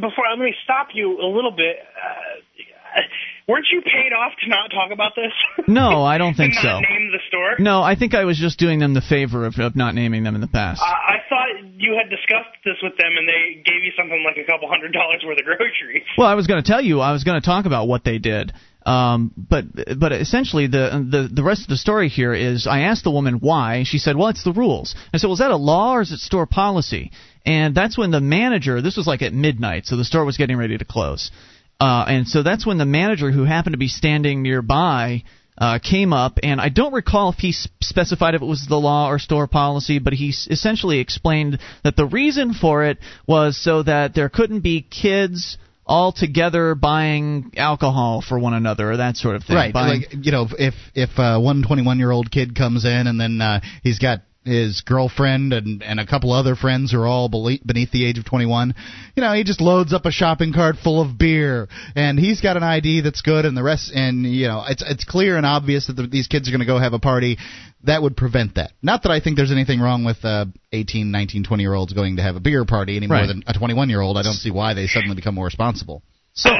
before 0.00 0.24
let 0.30 0.38
me 0.38 0.54
stop 0.64 0.88
you 0.94 1.18
a 1.20 1.26
little 1.28 1.50
bit. 1.52 1.76
Uh, 1.82 3.00
weren't 3.48 3.66
you 3.72 3.82
paid 3.82 4.12
off 4.12 4.32
to 4.42 4.48
not 4.48 4.70
talk 4.70 4.90
about 4.92 5.12
this? 5.14 5.32
No, 5.68 6.04
I 6.04 6.16
don't 6.16 6.34
think 6.34 6.54
so. 6.54 6.78
Name 6.78 7.10
the 7.10 7.18
store. 7.26 7.56
No, 7.58 7.82
I 7.82 7.96
think 7.96 8.14
I 8.14 8.22
was 8.24 8.38
just 8.38 8.56
doing 8.56 8.78
them 8.78 8.94
the 8.94 9.00
favor 9.02 9.46
of, 9.46 9.58
of 9.58 9.74
not 9.74 9.96
naming 9.96 10.22
them 10.22 10.36
in 10.36 10.40
the 10.40 10.46
past. 10.46 10.80
I 10.80 11.16
I 11.16 11.28
thought 11.28 11.48
you 11.76 11.98
had 12.00 12.08
discussed 12.08 12.54
this 12.64 12.76
with 12.84 12.96
them, 12.96 13.10
and 13.18 13.26
they 13.26 13.60
gave 13.64 13.82
you 13.82 13.90
something 13.98 14.22
like 14.24 14.36
a 14.38 14.46
couple 14.46 14.68
hundred 14.68 14.92
dollars 14.92 15.24
worth 15.26 15.38
of 15.40 15.44
groceries. 15.44 16.04
Well, 16.16 16.28
I 16.28 16.34
was 16.34 16.46
going 16.46 16.62
to 16.62 16.66
tell 16.66 16.80
you, 16.80 17.00
I 17.00 17.10
was 17.10 17.24
going 17.24 17.40
to 17.40 17.44
talk 17.44 17.66
about 17.66 17.88
what 17.88 18.04
they 18.04 18.18
did. 18.18 18.52
Um, 18.86 19.32
but 19.36 19.64
but 19.98 20.12
essentially 20.12 20.68
the 20.68 21.04
the 21.10 21.28
the 21.32 21.42
rest 21.42 21.62
of 21.62 21.68
the 21.68 21.76
story 21.76 22.08
here 22.08 22.32
is 22.32 22.68
I 22.68 22.82
asked 22.82 23.02
the 23.02 23.10
woman 23.10 23.40
why. 23.40 23.82
She 23.82 23.98
said, 23.98 24.16
"Well, 24.16 24.28
it's 24.28 24.44
the 24.44 24.52
rules." 24.52 24.94
I 25.12 25.18
said, 25.18 25.26
"Well, 25.26 25.34
is 25.34 25.40
that 25.40 25.50
a 25.50 25.56
law 25.56 25.94
or 25.94 26.02
is 26.02 26.12
it 26.12 26.20
store 26.20 26.46
policy?" 26.46 27.10
And 27.44 27.74
that's 27.74 27.98
when 27.98 28.12
the 28.12 28.20
manager. 28.20 28.80
This 28.80 28.96
was 28.96 29.08
like 29.08 29.22
at 29.22 29.32
midnight, 29.32 29.86
so 29.86 29.96
the 29.96 30.04
store 30.04 30.24
was 30.24 30.36
getting 30.36 30.56
ready 30.56 30.78
to 30.78 30.84
close. 30.84 31.32
Uh, 31.80 32.04
and 32.06 32.28
so 32.28 32.44
that's 32.44 32.64
when 32.64 32.78
the 32.78 32.86
manager, 32.86 33.32
who 33.32 33.44
happened 33.44 33.74
to 33.74 33.78
be 33.78 33.88
standing 33.88 34.42
nearby, 34.42 35.24
uh, 35.58 35.78
came 35.78 36.12
up, 36.12 36.38
and 36.42 36.60
I 36.60 36.68
don't 36.68 36.92
recall 36.92 37.30
if 37.30 37.38
he 37.38 37.52
specified 37.52 38.34
if 38.34 38.42
it 38.42 38.46
was 38.46 38.66
the 38.68 38.78
law 38.78 39.08
or 39.08 39.18
store 39.18 39.46
policy, 39.46 39.98
but 39.98 40.12
he 40.12 40.28
essentially 40.50 41.00
explained 41.00 41.58
that 41.82 41.96
the 41.96 42.06
reason 42.06 42.54
for 42.54 42.84
it 42.84 42.98
was 43.26 43.56
so 43.56 43.82
that 43.82 44.14
there 44.14 44.28
couldn't 44.28 44.60
be 44.60 44.82
kids 44.82 45.58
all 45.86 46.12
together 46.12 46.74
buying 46.74 47.52
alcohol 47.56 48.22
for 48.26 48.38
one 48.38 48.54
another 48.54 48.90
or 48.90 48.96
that 48.96 49.16
sort 49.16 49.36
of 49.36 49.44
thing. 49.44 49.56
Right. 49.56 49.72
Buying, 49.72 50.02
Like 50.02 50.26
you 50.26 50.32
know, 50.32 50.48
if 50.58 50.74
if 50.94 51.10
uh, 51.18 51.38
one 51.38 51.62
21 51.62 51.98
year 51.98 52.10
old 52.10 52.30
kid 52.30 52.56
comes 52.56 52.84
in 52.84 53.06
and 53.06 53.20
then 53.20 53.40
uh, 53.40 53.60
he's 53.82 53.98
got 53.98 54.20
his 54.46 54.80
girlfriend 54.80 55.52
and 55.52 55.82
and 55.82 56.00
a 56.00 56.06
couple 56.06 56.32
other 56.32 56.54
friends 56.56 56.92
who 56.92 57.00
are 57.00 57.06
all 57.06 57.28
bele- 57.28 57.58
beneath 57.64 57.90
the 57.90 58.06
age 58.06 58.18
of 58.18 58.24
21, 58.24 58.74
you 59.14 59.22
know, 59.22 59.32
he 59.34 59.44
just 59.44 59.60
loads 59.60 59.92
up 59.92 60.06
a 60.06 60.10
shopping 60.10 60.52
cart 60.52 60.76
full 60.82 61.00
of 61.02 61.18
beer 61.18 61.68
and 61.94 62.18
he's 62.18 62.40
got 62.40 62.56
an 62.56 62.62
ID 62.62 63.00
that's 63.02 63.22
good 63.22 63.44
and 63.44 63.56
the 63.56 63.62
rest 63.62 63.92
and 63.94 64.24
you 64.24 64.46
know, 64.48 64.64
it's 64.68 64.82
it's 64.86 65.04
clear 65.04 65.36
and 65.36 65.44
obvious 65.44 65.86
that 65.88 65.94
the, 65.94 66.06
these 66.06 66.26
kids 66.28 66.48
are 66.48 66.52
going 66.52 66.60
to 66.60 66.66
go 66.66 66.78
have 66.78 66.92
a 66.92 66.98
party. 66.98 67.36
That 67.84 68.02
would 68.02 68.16
prevent 68.16 68.54
that. 68.56 68.72
Not 68.82 69.02
that 69.04 69.12
I 69.12 69.20
think 69.20 69.36
there's 69.36 69.52
anything 69.52 69.78
wrong 69.80 70.04
with 70.04 70.24
uh, 70.24 70.46
18, 70.72 71.10
19, 71.12 71.44
20 71.44 71.62
year 71.62 71.74
olds 71.74 71.92
going 71.92 72.16
to 72.16 72.22
have 72.22 72.34
a 72.34 72.40
beer 72.40 72.64
party 72.64 72.96
any 72.96 73.06
more 73.06 73.18
Right. 73.18 73.26
than 73.28 73.42
a 73.46 73.52
21 73.52 73.90
year 73.90 74.00
old. 74.00 74.16
I 74.16 74.22
don't 74.22 74.32
see 74.34 74.50
why 74.50 74.74
they 74.74 74.86
suddenly 74.86 75.14
become 75.14 75.34
more 75.36 75.44
responsible. 75.44 76.02
so 76.34 76.50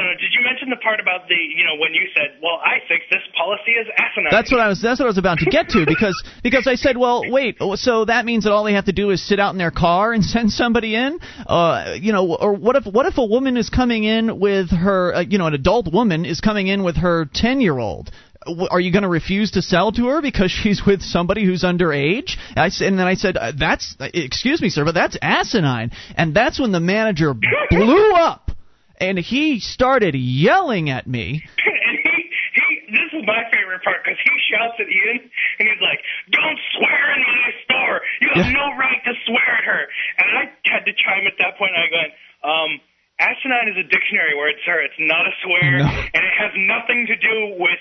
Mention 0.67 0.79
the 0.79 0.83
part 0.83 1.01
about 1.01 1.29
the 1.29 1.35
you 1.35 1.65
know 1.65 1.77
when 1.81 1.95
you 1.95 2.09
said, 2.15 2.39
"Well, 2.43 2.59
I 2.63 2.79
think 2.89 3.03
this 3.11 3.23
policy 3.37 3.73
is 3.73 3.87
asinine"? 3.97 4.31
That's 4.31 4.51
what 4.51 4.61
I 4.61 4.69
was. 4.69 4.81
That's 4.83 4.99
what 4.99 5.07
I 5.07 5.09
was 5.09 5.19
about 5.19 5.39
to 5.39 5.45
get 5.47 5.69
to 5.71 5.85
because 5.87 6.21
because 6.43 6.67
I 6.67 6.75
said, 6.75 6.97
well, 6.97 7.23
wait. 7.29 7.59
So 7.75 8.05
that 8.07 8.25
means 8.25 8.45
that 8.45 8.53
all 8.53 8.65
they 8.65 8.73
have 8.75 8.87
to 8.87 8.93
do 8.93 9.11
is 9.11 9.23
sit 9.27 9.39
out 9.39 9.53
in 9.53 9.59
their 9.59 9.71
car 9.71 10.13
and 10.13 10.25
send 10.25 10.51
somebody 10.51 10.95
in. 10.95 11.19
Uh, 11.47 11.95
you 12.01 12.13
know, 12.13 12.35
or 12.35 12.53
what 12.55 12.77
if 12.77 12.87
what 12.87 13.07
if 13.07 13.19
a 13.19 13.25
woman 13.25 13.57
is 13.57 13.71
coming 13.71 14.05
in 14.05 14.41
with 14.41 14.71
her, 14.71 15.15
uh, 15.15 15.21
you 15.21 15.39
know, 15.39 15.47
an 15.47 15.55
adult 15.55 15.93
woman 15.93 16.25
is 16.25 16.41
coming 16.41 16.67
in 16.67 16.83
with 16.83 16.97
her 16.97 17.27
ten 17.33 17.61
year 17.61 17.79
old. 17.79 18.11
Are 18.71 18.79
you 18.81 18.93
going 18.93 19.03
to 19.03 19.09
refuse 19.09 19.53
to 19.53 19.63
sell 19.63 19.91
to 19.93 20.07
her 20.07 20.23
because 20.23 20.53
she's 20.53 20.81
with 20.87 21.03
somebody 21.03 21.45
who's 21.45 21.63
underage? 21.65 22.37
I 22.57 22.67
s- 22.67 22.81
and 22.81 22.97
then 22.99 23.07
I 23.07 23.15
said, 23.15 23.37
"That's 23.59 23.97
excuse 24.01 24.61
me, 24.63 24.69
sir, 24.69 24.85
but 24.85 24.95
that's 24.95 25.17
asinine." 25.21 25.91
And 26.17 26.33
that's 26.35 26.59
when 26.61 26.71
the 26.73 26.79
manager 26.81 27.35
blew 27.35 28.13
up, 28.15 28.53
and 28.99 29.19
he 29.19 29.61
started 29.61 30.15
yelling 30.15 30.91
at 30.91 31.07
me. 31.07 31.43
and 31.65 31.97
he, 32.05 32.17
he, 32.55 32.67
this 32.93 33.11
is 33.13 33.23
my 33.27 33.43
favorite 33.53 33.83
part 33.85 34.03
because 34.05 34.19
he 34.23 34.33
shouts 34.51 34.77
at 34.79 34.87
Ian 34.89 35.19
and 35.61 35.65
he's 35.69 35.83
like, 35.83 36.01
"Don't 36.33 36.59
swear 36.77 37.03
in 37.17 37.23
my 37.23 37.51
store. 37.65 37.97
You 38.21 38.29
have 38.35 38.47
Yeah. 38.47 38.53
no 38.59 38.67
right 38.77 39.03
to 39.05 39.13
swear 39.27 39.49
at 39.59 39.65
her." 39.65 39.83
And 40.19 40.27
I 40.39 40.43
had 40.71 40.85
to 40.87 40.93
chime 40.93 41.27
at 41.27 41.37
that 41.39 41.59
point. 41.59 41.73
I 41.77 41.87
go, 41.91 42.03
um, 42.49 42.71
"Asinine 43.21 43.69
is 43.73 43.79
a 43.81 43.87
dictionary 43.89 44.37
word, 44.37 44.55
sir. 44.65 44.81
It's 44.85 44.99
not 45.01 45.27
a 45.27 45.33
swear, 45.45 45.79
No. 45.79 45.87
and 45.89 46.23
it 46.25 46.35
has 46.39 46.53
nothing 46.57 47.07
to 47.09 47.17
do 47.17 47.57
with 47.59 47.81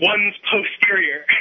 one's 0.00 0.34
posterior." 0.50 1.24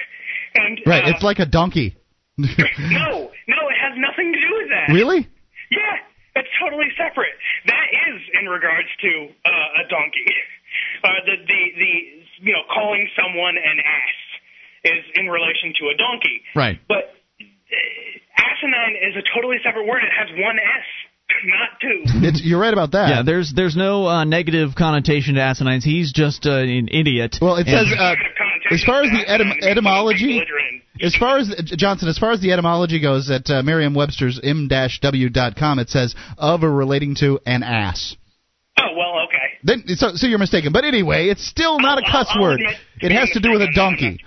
And 0.57 0.80
Right. 0.86 1.03
uh, 1.03 1.09
It's 1.09 1.21
like 1.23 1.39
a 1.39 1.45
donkey. 1.45 1.97
no, 2.38 2.47
no, 2.47 3.59
it 3.67 3.78
has 3.80 3.93
nothing 3.97 4.32
to 4.32 4.39
do 4.39 4.55
with 4.55 4.69
that. 4.69 4.93
really? 4.93 5.28
Yeah, 5.69 5.97
it's 6.36 6.51
totally 6.59 6.91
separate. 6.99 7.36
That 7.67 7.88
is 8.11 8.19
in 8.39 8.45
regards 8.47 8.89
to 9.01 9.11
uh, 9.47 9.81
a 9.81 9.83
donkey. 9.88 10.27
Uh, 11.03 11.23
the 11.25 11.36
the 11.47 11.61
the 11.79 11.93
you 12.43 12.53
know 12.53 12.63
calling 12.67 13.07
someone 13.15 13.55
an 13.55 13.77
ass 13.79 14.19
is 14.83 15.03
in 15.15 15.31
relation 15.31 15.73
to 15.79 15.83
a 15.89 15.95
donkey. 15.95 16.38
Right. 16.53 16.77
But 16.88 17.15
uh, 17.39 18.36
asinine 18.36 18.99
is 18.99 19.15
a 19.15 19.23
totally 19.33 19.57
separate 19.63 19.88
word. 19.88 20.03
It 20.03 20.11
has 20.11 20.29
one 20.38 20.59
S, 20.59 20.88
not 21.45 21.80
two. 21.82 22.03
It's, 22.28 22.41
you're 22.43 22.59
right 22.59 22.73
about 22.73 22.91
that. 22.91 23.09
Yeah, 23.09 23.23
there's 23.23 23.53
there's 23.55 23.76
no 23.76 24.07
uh, 24.07 24.23
negative 24.23 24.71
connotation 24.78 25.36
to 25.36 25.41
asinines. 25.41 25.84
He's 25.84 26.11
just 26.13 26.45
uh, 26.45 26.51
an 26.59 26.88
idiot. 26.91 27.38
Well, 27.41 27.55
it 27.57 27.65
says 27.67 27.88
uh, 27.97 28.15
as 28.71 28.84
far 28.84 29.03
as 29.03 29.11
the 29.11 29.26
etym- 29.28 29.61
etymology, 29.63 30.41
as 31.01 31.15
far 31.15 31.38
as 31.38 31.49
Johnson, 31.65 32.07
as 32.09 32.17
far 32.17 32.32
as 32.32 32.41
the 32.41 32.51
etymology 32.51 32.99
goes, 33.01 33.30
at 33.30 33.49
uh, 33.49 33.61
Merriam-Webster's 33.63 34.39
m-w.com, 34.43 35.80
it 35.80 35.89
says 35.89 36.15
of 36.38 36.63
or 36.63 36.71
relating 36.71 37.15
to 37.15 37.39
an 37.45 37.63
ass. 37.63 38.15
Oh 38.78 38.84
well, 38.95 39.26
okay. 39.28 39.38
Then, 39.63 39.84
so, 39.95 40.11
so 40.15 40.28
you're 40.28 40.38
mistaken. 40.39 40.71
But 40.73 40.86
anyway, 40.86 41.30
it's 41.30 41.45
still 41.47 41.80
not 41.80 41.97
a 41.97 42.05
I'll- 42.05 42.11
cuss 42.11 42.28
I'll 42.36 42.41
word. 42.41 42.61
It 43.01 43.11
has 43.11 43.30
to 43.32 43.39
do 43.39 43.51
with 43.51 43.61
a 43.61 43.71
donkey. 43.73 44.19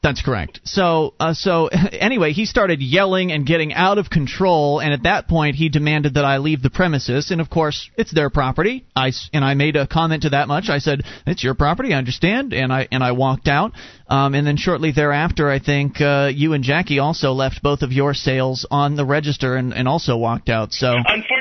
That's 0.00 0.22
correct. 0.22 0.60
So, 0.64 1.14
uh, 1.18 1.34
so 1.34 1.66
anyway, 1.92 2.32
he 2.32 2.46
started 2.46 2.80
yelling 2.80 3.32
and 3.32 3.44
getting 3.44 3.72
out 3.72 3.98
of 3.98 4.08
control, 4.10 4.80
and 4.80 4.92
at 4.92 5.02
that 5.02 5.26
point, 5.28 5.56
he 5.56 5.68
demanded 5.68 6.14
that 6.14 6.24
I 6.24 6.38
leave 6.38 6.62
the 6.62 6.70
premises. 6.70 7.30
And 7.30 7.40
of 7.40 7.50
course, 7.50 7.90
it's 7.96 8.12
their 8.12 8.30
property. 8.30 8.86
I 8.94 9.12
and 9.32 9.44
I 9.44 9.54
made 9.54 9.76
a 9.76 9.86
comment 9.86 10.22
to 10.22 10.30
that 10.30 10.46
much. 10.46 10.68
I 10.68 10.78
said, 10.78 11.02
"It's 11.26 11.42
your 11.42 11.54
property, 11.54 11.92
I 11.92 11.98
understand," 11.98 12.52
and 12.52 12.72
I 12.72 12.86
and 12.92 13.02
I 13.02 13.12
walked 13.12 13.48
out. 13.48 13.72
Um, 14.08 14.34
and 14.34 14.46
then 14.46 14.56
shortly 14.56 14.92
thereafter, 14.92 15.50
I 15.50 15.58
think 15.58 16.00
uh, 16.00 16.30
you 16.32 16.54
and 16.54 16.64
Jackie 16.64 16.98
also 16.98 17.32
left 17.32 17.62
both 17.62 17.82
of 17.82 17.92
your 17.92 18.14
sales 18.14 18.66
on 18.70 18.96
the 18.96 19.04
register 19.04 19.54
and, 19.54 19.74
and 19.74 19.86
also 19.86 20.16
walked 20.16 20.48
out. 20.48 20.72
So, 20.72 20.94
Unfortunately, 20.96 21.37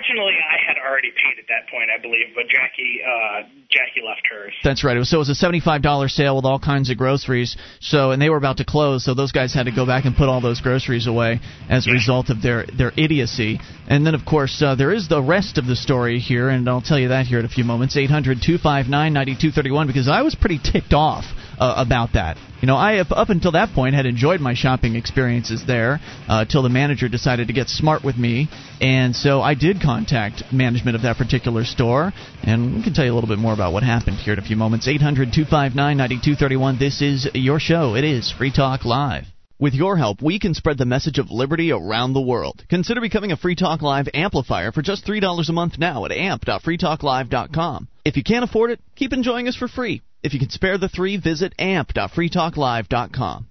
at 1.38 1.48
that 1.50 1.70
point, 1.70 1.90
I 1.92 2.02
believe, 2.02 2.34
but 2.36 2.46
Jackie 2.48 3.02
uh, 3.04 3.44
Jackie 3.70 4.06
left 4.06 4.22
hers. 4.30 4.54
That's 4.64 4.84
right. 4.84 4.96
It 4.96 5.00
was, 5.00 5.10
so 5.10 5.18
it 5.18 5.20
was 5.20 5.30
a 5.30 5.36
seventy-five 5.36 5.82
dollar 5.82 6.08
sale 6.08 6.36
with 6.36 6.46
all 6.46 6.60
kinds 6.60 6.90
of 6.90 6.98
groceries. 6.98 7.58
So, 7.80 8.12
and 8.12 8.22
they 8.22 8.30
were 8.30 8.38
about 8.38 8.58
to 8.58 8.66
close, 8.66 9.04
so 9.06 9.14
those 9.14 9.32
guys 9.32 9.54
had 9.54 9.66
to 9.66 9.72
go 9.72 9.86
back 9.86 10.06
and 10.06 10.16
put 10.16 10.30
all 10.30 10.42
those 10.42 10.62
groceries 10.62 11.08
away 11.08 11.40
as 11.70 11.88
a 11.88 11.92
result 11.92 12.30
of 12.30 12.42
their 12.42 12.66
their 12.66 12.92
idiocy. 12.98 13.60
And 13.90 14.06
then, 14.06 14.16
of 14.16 14.26
course, 14.26 14.62
uh, 14.62 14.76
there 14.76 14.94
is 14.94 15.08
the 15.08 15.22
rest 15.22 15.58
of 15.58 15.66
the 15.66 15.76
story 15.76 16.20
here, 16.20 16.50
and 16.50 16.68
I'll 16.70 16.82
tell 16.82 17.00
you 17.00 17.10
that 17.10 17.26
here 17.26 17.40
in 17.40 17.46
a 17.46 17.50
few 17.50 17.64
moments. 17.64 17.98
Eight 17.98 18.10
hundred 18.10 18.40
two 18.46 18.58
five 18.58 18.88
nine 18.88 19.14
ninety 19.14 19.36
two 19.40 19.52
thirty 19.52 19.72
one. 19.72 19.88
Because 19.88 20.10
I 20.10 20.22
was 20.22 20.36
pretty 20.36 20.60
ticked 20.64 20.94
off 20.94 21.26
uh, 21.58 21.74
about 21.78 22.14
that. 22.14 22.38
You 22.62 22.68
know, 22.68 22.76
I 22.76 23.00
up 23.00 23.30
until 23.30 23.52
that 23.52 23.74
point 23.74 23.96
had 23.96 24.06
enjoyed 24.06 24.42
my 24.42 24.54
shopping 24.54 24.96
experiences 24.96 25.64
there 25.66 26.00
uh, 26.28 26.46
till 26.46 26.64
the 26.64 26.70
manager 26.70 27.08
decided 27.08 27.48
to 27.48 27.54
get 27.54 27.70
smart 27.70 28.04
with 28.04 28.18
me, 28.18 28.50
and 28.82 29.16
so 29.16 29.42
I 29.42 29.54
did 29.54 29.82
contact 29.82 30.44
management 30.52 30.96
of 30.96 31.04
that 31.04 31.18
particular 31.18 31.66
store, 31.66 32.14
and 32.44 32.76
we 32.76 32.84
can 32.84 32.94
tell 32.94 33.06
you 33.06 33.12
a 33.12 33.16
little 33.16 33.30
bit 33.30 33.40
more 33.40 33.54
about 33.54 33.74
what 33.74 33.84
happened 33.84 34.18
here 34.18 34.34
in 34.34 34.40
a 34.40 34.42
few 34.42 34.56
moments. 34.56 34.88
800 34.88 35.34
259 35.34 35.98
9231. 35.98 36.80
This 36.80 37.02
is 37.02 37.28
your 37.34 37.60
show. 37.60 37.96
It 37.96 38.04
is 38.04 38.32
Free 38.32 38.52
Talk 38.52 38.86
Live. 38.86 39.26
With 39.60 39.74
your 39.74 39.98
help, 39.98 40.22
we 40.22 40.38
can 40.38 40.54
spread 40.54 40.78
the 40.78 40.86
message 40.86 41.18
of 41.18 41.32
liberty 41.32 41.72
around 41.72 42.14
the 42.14 42.22
world. 42.22 42.64
Consider 42.70 43.02
becoming 43.02 43.32
a 43.32 43.38
Free 43.38 43.56
Talk 43.56 43.82
Live 43.82 44.08
amplifier 44.14 44.72
for 44.72 44.84
just 44.84 45.06
$3 45.06 45.50
a 45.50 45.52
month 45.52 45.80
now 45.80 46.06
at 46.06 46.12
amp.freetalklive.com. 46.12 47.88
If 48.06 48.18
you 48.18 48.24
can't 48.24 48.44
afford 48.44 48.70
it, 48.70 48.80
keep 48.96 49.14
enjoying 49.14 49.48
us 49.48 49.56
for 49.56 49.68
free. 49.68 50.04
If 50.24 50.34
you 50.34 50.40
can 50.40 50.50
spare 50.50 50.78
the 50.78 50.90
three, 50.90 51.18
visit 51.18 51.54
amp.freetalklive.com. 51.60 53.48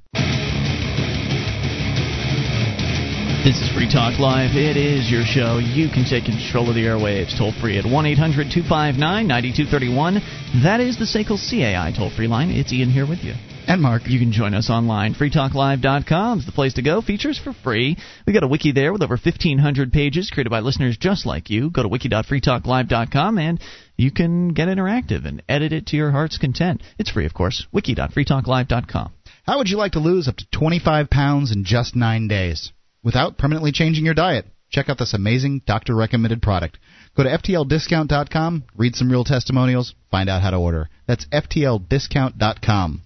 This 3.46 3.60
is 3.62 3.70
Free 3.72 3.88
Talk 3.88 4.18
Live. 4.18 4.56
It 4.56 4.76
is 4.76 5.08
your 5.08 5.22
show. 5.24 5.58
You 5.58 5.88
can 5.88 6.04
take 6.04 6.24
control 6.24 6.68
of 6.68 6.74
the 6.74 6.82
airwaves 6.82 7.38
toll 7.38 7.52
free 7.52 7.78
at 7.78 7.86
1 7.86 8.06
800 8.06 8.50
259 8.50 8.98
9231. 8.98 10.62
That 10.64 10.80
is 10.80 10.98
the 10.98 11.04
SACL 11.04 11.38
CAI 11.38 11.92
toll 11.96 12.10
free 12.10 12.26
line. 12.26 12.50
It's 12.50 12.72
Ian 12.72 12.90
here 12.90 13.06
with 13.06 13.22
you. 13.22 13.34
And 13.68 13.80
Mark. 13.80 14.02
You 14.06 14.18
can 14.18 14.32
join 14.32 14.52
us 14.52 14.68
online. 14.68 15.14
freetalklive.com 15.14 16.40
is 16.40 16.46
the 16.46 16.52
place 16.52 16.74
to 16.74 16.82
go. 16.82 17.00
Features 17.02 17.38
for 17.38 17.52
free. 17.52 17.96
We 18.26 18.32
got 18.32 18.42
a 18.42 18.48
wiki 18.48 18.72
there 18.72 18.92
with 18.92 19.02
over 19.02 19.16
1,500 19.16 19.92
pages 19.92 20.30
created 20.30 20.50
by 20.50 20.60
listeners 20.60 20.96
just 20.96 21.24
like 21.24 21.48
you. 21.48 21.70
Go 21.70 21.82
to 21.82 21.88
wiki.freetalklive.com 21.88 23.38
and 23.38 23.60
you 23.97 24.11
can 24.11 24.49
get 24.49 24.68
interactive 24.68 25.24
and 25.24 25.42
edit 25.49 25.72
it 25.72 25.86
to 25.86 25.97
your 25.97 26.11
heart's 26.11 26.38
content. 26.38 26.82
It's 26.99 27.11
free, 27.11 27.26
of 27.26 27.34
course. 27.34 27.66
wiki.freetalklive.com. 27.72 29.12
How 29.44 29.59
would 29.59 29.68
you 29.68 29.76
like 29.76 29.92
to 29.92 30.01
lose 30.01 30.28
up 30.28 30.36
to 30.36 30.47
25 30.53 31.09
pounds 31.09 31.53
in 31.53 31.64
just 31.64 31.97
nine 31.97 32.28
days 32.28 32.72
without 33.03 33.38
permanently 33.38 33.72
changing 33.72 34.05
your 34.05 34.14
diet? 34.14 34.47
Check 34.70 34.88
out 34.88 34.99
this 34.99 35.14
amazing 35.14 35.62
doctor 35.64 35.94
recommended 35.94 36.42
product. 36.42 36.78
Go 37.16 37.22
to 37.22 37.30
FTLDiscount.com, 37.30 38.64
read 38.76 38.97
some 38.97 39.11
real 39.11 39.24
testimonials, 39.24 39.94
find 40.11 40.28
out 40.28 40.42
how 40.42 40.51
to 40.51 40.57
order. 40.57 40.88
That's 41.07 41.26
FTLDiscount.com. 41.26 43.03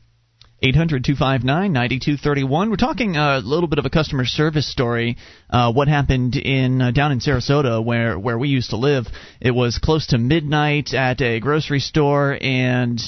800 0.63 1.05
259 1.05 1.73
9231. 1.73 2.69
We're 2.69 2.77
talking 2.77 3.17
a 3.17 3.39
little 3.39 3.67
bit 3.67 3.79
of 3.79 3.87
a 3.87 3.91
customer 3.91 4.27
service 4.27 4.71
story. 4.71 5.17
Uh, 5.49 5.73
what 5.73 5.89
happened 5.89 6.37
in 6.37 6.83
uh, 6.83 6.91
down 6.91 7.13
in 7.13 7.21
Sarasota, 7.21 7.83
where 7.83 8.19
where 8.19 8.39
we 8.39 8.49
used 8.49 8.71
to 8.71 8.77
live. 8.77 9.07
It 9.41 9.53
was 9.53 9.79
close 9.79 10.09
to 10.09 10.19
midnight 10.19 10.93
at 10.93 11.23
a 11.23 11.41
grocery 11.41 11.81
store, 11.81 12.37
and 12.39 13.01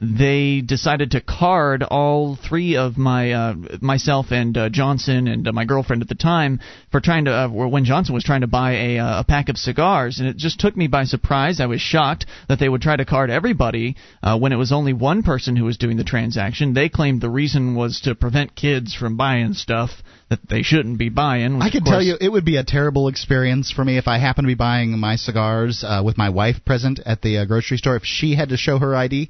they 0.00 0.62
decided 0.62 1.10
to 1.10 1.20
card 1.20 1.82
all 1.82 2.36
three 2.36 2.76
of 2.76 2.96
my 2.96 3.32
uh, 3.32 3.54
myself 3.80 4.26
and 4.30 4.56
uh, 4.56 4.68
Johnson 4.70 5.28
and 5.28 5.46
uh, 5.46 5.52
my 5.52 5.66
girlfriend 5.66 6.02
at 6.02 6.08
the 6.08 6.14
time 6.14 6.60
for 6.90 7.00
trying 7.00 7.26
to 7.26 7.32
uh, 7.32 7.48
when 7.48 7.84
Johnson 7.84 8.14
was 8.14 8.24
trying 8.24 8.40
to 8.40 8.46
buy 8.46 8.72
a, 8.72 8.98
uh, 8.98 9.20
a 9.20 9.24
pack 9.24 9.48
of 9.50 9.58
cigars 9.58 10.18
and 10.18 10.28
it 10.28 10.36
just 10.36 10.58
took 10.58 10.76
me 10.76 10.86
by 10.86 11.04
surprise. 11.04 11.60
I 11.60 11.66
was 11.66 11.80
shocked 11.80 12.26
that 12.48 12.58
they 12.58 12.68
would 12.68 12.80
try 12.80 12.96
to 12.96 13.04
card 13.04 13.30
everybody 13.30 13.96
uh, 14.22 14.38
when 14.38 14.52
it 14.52 14.56
was 14.56 14.72
only 14.72 14.94
one 14.94 15.22
person 15.22 15.54
who 15.54 15.64
was 15.64 15.76
doing 15.76 15.98
the 15.98 16.04
transaction. 16.04 16.72
They 16.72 16.88
claimed 16.88 17.20
the 17.20 17.30
reason 17.30 17.74
was 17.74 18.00
to 18.04 18.14
prevent 18.14 18.56
kids 18.56 18.94
from 18.94 19.16
buying 19.18 19.52
stuff 19.52 19.90
that 20.30 20.48
they 20.48 20.62
shouldn't 20.62 20.98
be 20.98 21.08
buying. 21.08 21.60
I 21.60 21.70
can 21.70 21.84
tell 21.84 22.00
you, 22.00 22.16
it 22.18 22.28
would 22.30 22.44
be 22.44 22.56
a 22.56 22.64
terrible 22.64 23.08
experience 23.08 23.70
for 23.70 23.84
me 23.84 23.98
if 23.98 24.06
I 24.06 24.18
happened 24.18 24.46
to 24.46 24.50
be 24.50 24.54
buying 24.54 24.96
my 24.98 25.16
cigars 25.16 25.84
uh, 25.86 26.02
with 26.04 26.16
my 26.16 26.30
wife 26.30 26.64
present 26.64 27.00
at 27.04 27.20
the 27.20 27.38
uh, 27.38 27.44
grocery 27.44 27.76
store. 27.76 27.96
If 27.96 28.04
she 28.04 28.36
had 28.36 28.50
to 28.50 28.56
show 28.56 28.78
her 28.78 28.94
ID, 28.94 29.28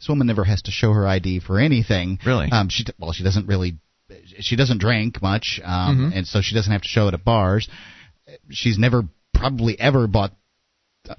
this 0.00 0.08
woman 0.08 0.26
never 0.26 0.44
has 0.44 0.62
to 0.62 0.70
show 0.70 0.92
her 0.92 1.06
ID 1.06 1.40
for 1.40 1.60
anything. 1.60 2.18
Really? 2.26 2.50
Um, 2.50 2.68
she 2.70 2.84
well, 2.98 3.12
she 3.12 3.22
doesn't 3.22 3.46
really, 3.46 3.78
she 4.40 4.56
doesn't 4.56 4.78
drink 4.78 5.20
much, 5.22 5.60
um, 5.62 6.10
Mhm. 6.12 6.16
and 6.16 6.26
so 6.26 6.40
she 6.40 6.54
doesn't 6.54 6.72
have 6.72 6.82
to 6.82 6.88
show 6.88 7.06
it 7.08 7.14
at 7.14 7.24
bars. 7.24 7.68
She's 8.50 8.78
never 8.78 9.04
probably 9.34 9.78
ever 9.78 10.06
bought 10.06 10.32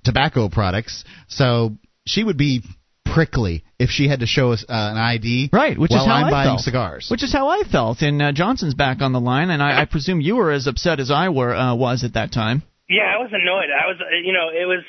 tobacco 0.03 0.49
products, 0.49 1.03
so 1.27 1.77
she 2.05 2.23
would 2.23 2.37
be 2.37 2.63
prickly 3.05 3.63
if 3.77 3.89
she 3.89 4.07
had 4.07 4.21
to 4.21 4.25
show 4.25 4.51
us 4.53 4.63
uh, 4.67 4.71
an 4.73 4.97
ID. 4.97 5.49
Right, 5.51 5.77
which 5.77 5.91
while 5.91 6.01
is 6.01 6.07
how 6.07 6.13
I'm 6.15 6.25
I 6.25 6.31
buying 6.31 6.47
felt. 6.49 6.59
cigars. 6.61 7.07
Which 7.09 7.23
is 7.23 7.31
how 7.33 7.49
I 7.49 7.63
felt. 7.63 8.01
And 8.01 8.21
uh, 8.21 8.31
Johnson's 8.31 8.73
back 8.73 9.01
on 9.01 9.11
the 9.11 9.19
line, 9.19 9.49
and 9.49 9.61
I, 9.61 9.81
I 9.81 9.85
presume 9.85 10.21
you 10.21 10.37
were 10.37 10.51
as 10.51 10.65
upset 10.67 10.99
as 10.99 11.11
I 11.11 11.29
were 11.29 11.53
uh, 11.53 11.75
was 11.75 12.03
at 12.03 12.13
that 12.13 12.31
time. 12.31 12.63
Yeah, 12.89 13.03
I 13.03 13.17
was 13.21 13.29
annoyed. 13.31 13.69
I 13.71 13.87
was, 13.87 13.97
uh, 14.01 14.15
you 14.23 14.33
know, 14.33 14.49
it 14.49 14.65
was 14.65 14.83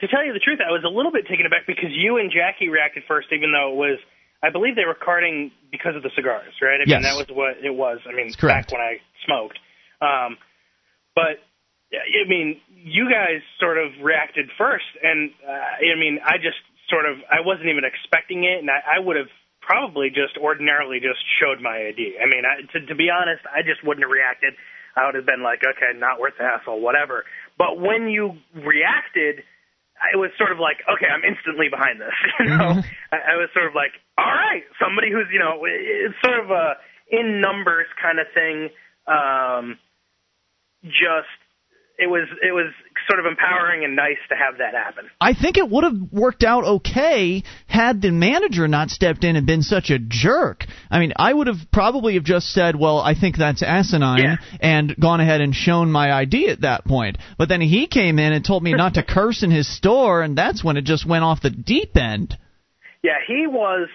to 0.00 0.08
tell 0.08 0.24
you 0.24 0.32
the 0.32 0.42
truth, 0.42 0.60
I 0.60 0.70
was 0.72 0.84
a 0.84 0.92
little 0.92 1.12
bit 1.12 1.26
taken 1.26 1.46
aback 1.46 1.66
because 1.66 1.90
you 1.90 2.18
and 2.18 2.30
Jackie 2.30 2.68
reacted 2.68 3.04
first, 3.08 3.28
even 3.32 3.52
though 3.52 3.72
it 3.72 3.76
was, 3.76 3.98
I 4.42 4.50
believe 4.50 4.76
they 4.76 4.84
were 4.84 4.98
carding 4.98 5.50
because 5.72 5.96
of 5.96 6.02
the 6.02 6.10
cigars, 6.14 6.52
right? 6.60 6.80
I 6.80 6.84
mean, 6.84 7.02
that 7.02 7.16
was 7.16 7.28
what 7.32 7.56
it 7.64 7.72
was. 7.72 7.98
I 8.04 8.12
mean, 8.12 8.28
back 8.68 8.72
when 8.72 8.80
I 8.84 9.00
smoked. 9.24 9.58
Um, 10.04 10.36
but 11.16 11.40
I 11.96 12.28
mean, 12.28 12.60
you 12.68 13.08
guys 13.08 13.40
sort 13.58 13.78
of 13.78 13.92
reacted 14.02 14.50
first, 14.58 14.84
and 15.02 15.30
uh, 15.40 15.80
I 15.80 15.96
mean, 15.98 16.20
I 16.24 16.36
just 16.36 16.60
sort 16.90 17.06
of, 17.06 17.16
I 17.32 17.40
wasn't 17.40 17.72
even 17.72 17.84
expecting 17.84 18.44
it, 18.44 18.60
and 18.60 18.68
I, 18.70 18.98
I 18.98 18.98
would 19.00 19.16
have 19.16 19.32
probably 19.62 20.10
just 20.10 20.36
ordinarily 20.38 21.00
just 21.00 21.18
showed 21.40 21.60
my 21.64 21.88
ID. 21.90 22.20
I 22.22 22.26
mean, 22.28 22.44
I, 22.46 22.62
to, 22.72 22.86
to 22.86 22.94
be 22.94 23.08
honest, 23.10 23.42
I 23.48 23.62
just 23.62 23.82
wouldn't 23.82 24.04
have 24.04 24.12
reacted. 24.12 24.54
I 24.94 25.06
would 25.06 25.16
have 25.16 25.26
been 25.26 25.42
like, 25.42 25.64
okay, 25.64 25.96
not 25.98 26.20
worth 26.20 26.34
the 26.38 26.44
hassle, 26.44 26.80
whatever. 26.80 27.24
But 27.58 27.80
when 27.80 28.08
you 28.08 28.38
reacted, 28.54 29.42
it 30.12 30.16
was 30.16 30.30
sort 30.38 30.52
of 30.52 30.58
like, 30.58 30.78
okay, 30.84 31.06
I'm 31.06 31.24
instantly 31.24 31.68
behind 31.68 32.00
this. 32.00 32.14
You 32.40 32.52
know, 32.52 32.82
I, 33.12 33.32
I 33.32 33.36
was 33.36 33.48
sort 33.54 33.66
of 33.66 33.74
like, 33.74 33.92
all 34.18 34.26
right, 34.28 34.62
somebody 34.80 35.10
who's, 35.10 35.26
you 35.32 35.38
know, 35.38 35.64
it's 35.64 36.14
sort 36.22 36.38
of 36.38 36.50
a 36.50 36.76
in 37.10 37.40
numbers 37.40 37.86
kind 38.00 38.18
of 38.18 38.26
thing. 38.34 38.68
Um, 39.06 39.78
just 40.84 41.32
it 41.98 42.08
was 42.08 42.28
it 42.42 42.52
was 42.52 42.72
sort 43.08 43.20
of 43.20 43.26
empowering 43.26 43.84
and 43.84 43.96
nice 43.96 44.18
to 44.28 44.34
have 44.34 44.58
that 44.58 44.74
happen. 44.74 45.08
I 45.20 45.32
think 45.34 45.56
it 45.56 45.68
would 45.68 45.84
have 45.84 45.96
worked 46.12 46.42
out 46.44 46.64
okay 46.64 47.42
had 47.66 48.02
the 48.02 48.10
manager 48.10 48.68
not 48.68 48.90
stepped 48.90 49.24
in 49.24 49.36
and 49.36 49.46
been 49.46 49.62
such 49.62 49.90
a 49.90 49.98
jerk. 49.98 50.64
I 50.90 50.98
mean, 50.98 51.12
I 51.16 51.32
would 51.32 51.46
have 51.46 51.70
probably 51.72 52.14
have 52.14 52.24
just 52.24 52.52
said, 52.52 52.76
"Well, 52.76 52.98
I 52.98 53.14
think 53.14 53.36
that's 53.36 53.62
asinine," 53.62 54.18
Yeah. 54.22 54.36
and 54.60 54.94
gone 55.00 55.20
ahead 55.20 55.40
and 55.40 55.54
shown 55.54 55.90
my 55.90 56.12
ID 56.12 56.48
at 56.48 56.62
that 56.62 56.84
point. 56.84 57.18
But 57.38 57.48
then 57.48 57.60
he 57.60 57.86
came 57.86 58.18
in 58.18 58.32
and 58.32 58.44
told 58.44 58.62
me 58.62 58.72
not 58.74 58.94
to 58.94 59.02
curse 59.16 59.42
in 59.42 59.50
his 59.50 59.66
store, 59.68 60.22
and 60.22 60.36
that's 60.36 60.62
when 60.62 60.76
it 60.76 60.84
just 60.84 61.06
went 61.06 61.24
off 61.24 61.40
the 61.40 61.50
deep 61.50 61.96
end. 61.96 62.36
Yeah, 63.02 63.18
he 63.26 63.46
was. 63.46 63.88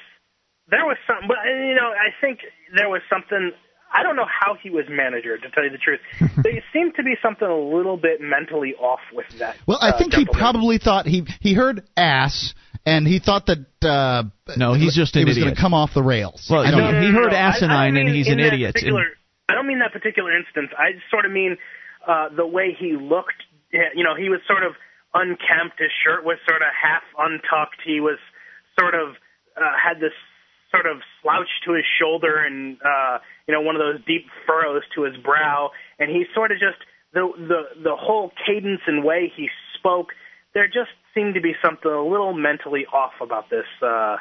There 0.69 0.85
was 0.85 0.97
something, 1.05 1.27
but 1.27 1.37
you 1.45 1.75
know, 1.75 1.89
I 1.91 2.09
think 2.21 2.39
there 2.75 2.89
was 2.89 3.01
something. 3.09 3.51
I 3.93 4.03
don't 4.03 4.15
know 4.15 4.25
how 4.25 4.55
he 4.61 4.69
was 4.69 4.85
manager, 4.89 5.37
to 5.37 5.49
tell 5.49 5.63
you 5.63 5.69
the 5.69 5.77
truth. 5.77 5.99
there 6.43 6.63
seemed 6.71 6.95
to 6.95 7.03
be 7.03 7.15
something 7.21 7.47
a 7.47 7.57
little 7.57 7.97
bit 7.97 8.21
mentally 8.21 8.73
off 8.75 9.01
with 9.13 9.25
that. 9.39 9.57
Well, 9.67 9.79
I 9.81 9.89
uh, 9.89 9.97
think 9.97 10.13
he 10.13 10.25
probably 10.25 10.77
thought 10.77 11.05
he 11.05 11.25
he 11.41 11.53
heard 11.53 11.83
ass 11.97 12.53
and 12.85 13.05
he 13.07 13.19
thought 13.19 13.47
that 13.47 13.65
uh 13.85 14.23
No, 14.57 14.73
he's 14.73 14.95
just 14.95 15.15
an 15.15 15.23
it 15.23 15.25
was 15.27 15.37
going 15.37 15.53
to 15.53 15.59
come 15.59 15.73
off 15.73 15.91
the 15.93 16.03
rails. 16.03 16.47
Well, 16.49 16.61
I 16.61 16.71
don't 16.71 16.79
no, 16.79 16.91
know. 16.91 16.99
no, 16.99 17.05
he 17.05 17.11
no, 17.11 17.19
heard 17.21 17.31
no. 17.31 17.37
I- 17.37 17.41
I 17.41 17.49
asinine 17.55 17.93
don't 17.93 17.97
and 18.01 18.05
mean 18.07 18.15
he's 18.15 18.27
an 18.29 18.37
that 18.37 18.53
idiot. 18.53 18.73
Particular, 18.73 19.05
I 19.49 19.53
don't 19.55 19.67
mean 19.67 19.79
that 19.79 19.91
particular 19.91 20.35
instance. 20.37 20.71
I 20.77 20.91
sort 21.09 21.25
of 21.25 21.31
mean 21.31 21.57
uh, 22.07 22.29
the 22.35 22.47
way 22.47 22.75
he 22.77 22.93
looked. 22.93 23.43
You 23.71 24.03
know, 24.03 24.15
he 24.15 24.29
was 24.29 24.39
sort 24.47 24.63
of 24.63 24.73
unkempt. 25.13 25.79
His 25.79 25.91
shirt 26.03 26.23
was 26.23 26.37
sort 26.47 26.61
of 26.61 26.67
half 26.71 27.03
untucked. 27.17 27.79
He 27.85 27.99
was 27.99 28.19
sort 28.79 28.95
of 28.95 29.15
uh, 29.55 29.75
had 29.75 29.99
this 29.99 30.15
sort 30.71 30.87
of 30.87 31.01
slouched 31.21 31.63
to 31.65 31.73
his 31.73 31.85
shoulder 31.99 32.37
and 32.43 32.77
uh, 32.81 33.19
you 33.47 33.53
know 33.53 33.61
one 33.61 33.75
of 33.75 33.81
those 33.81 34.03
deep 34.05 34.25
furrows 34.47 34.83
to 34.95 35.03
his 35.03 35.15
brow. 35.17 35.71
And 35.99 36.09
he 36.09 36.25
sort 36.33 36.51
of 36.51 36.57
just 36.57 36.79
the 37.13 37.27
the 37.37 37.83
the 37.83 37.95
whole 37.95 38.31
cadence 38.45 38.81
and 38.87 39.03
way 39.03 39.31
he 39.35 39.49
spoke. 39.77 40.07
There 40.53 40.67
just 40.67 40.91
seemed 41.13 41.35
to 41.35 41.41
be 41.41 41.53
something 41.63 41.91
a 41.91 42.03
little 42.03 42.33
mentally 42.33 42.85
off 42.91 43.13
about 43.21 43.49
this 43.49 43.67
uh, 43.81 44.17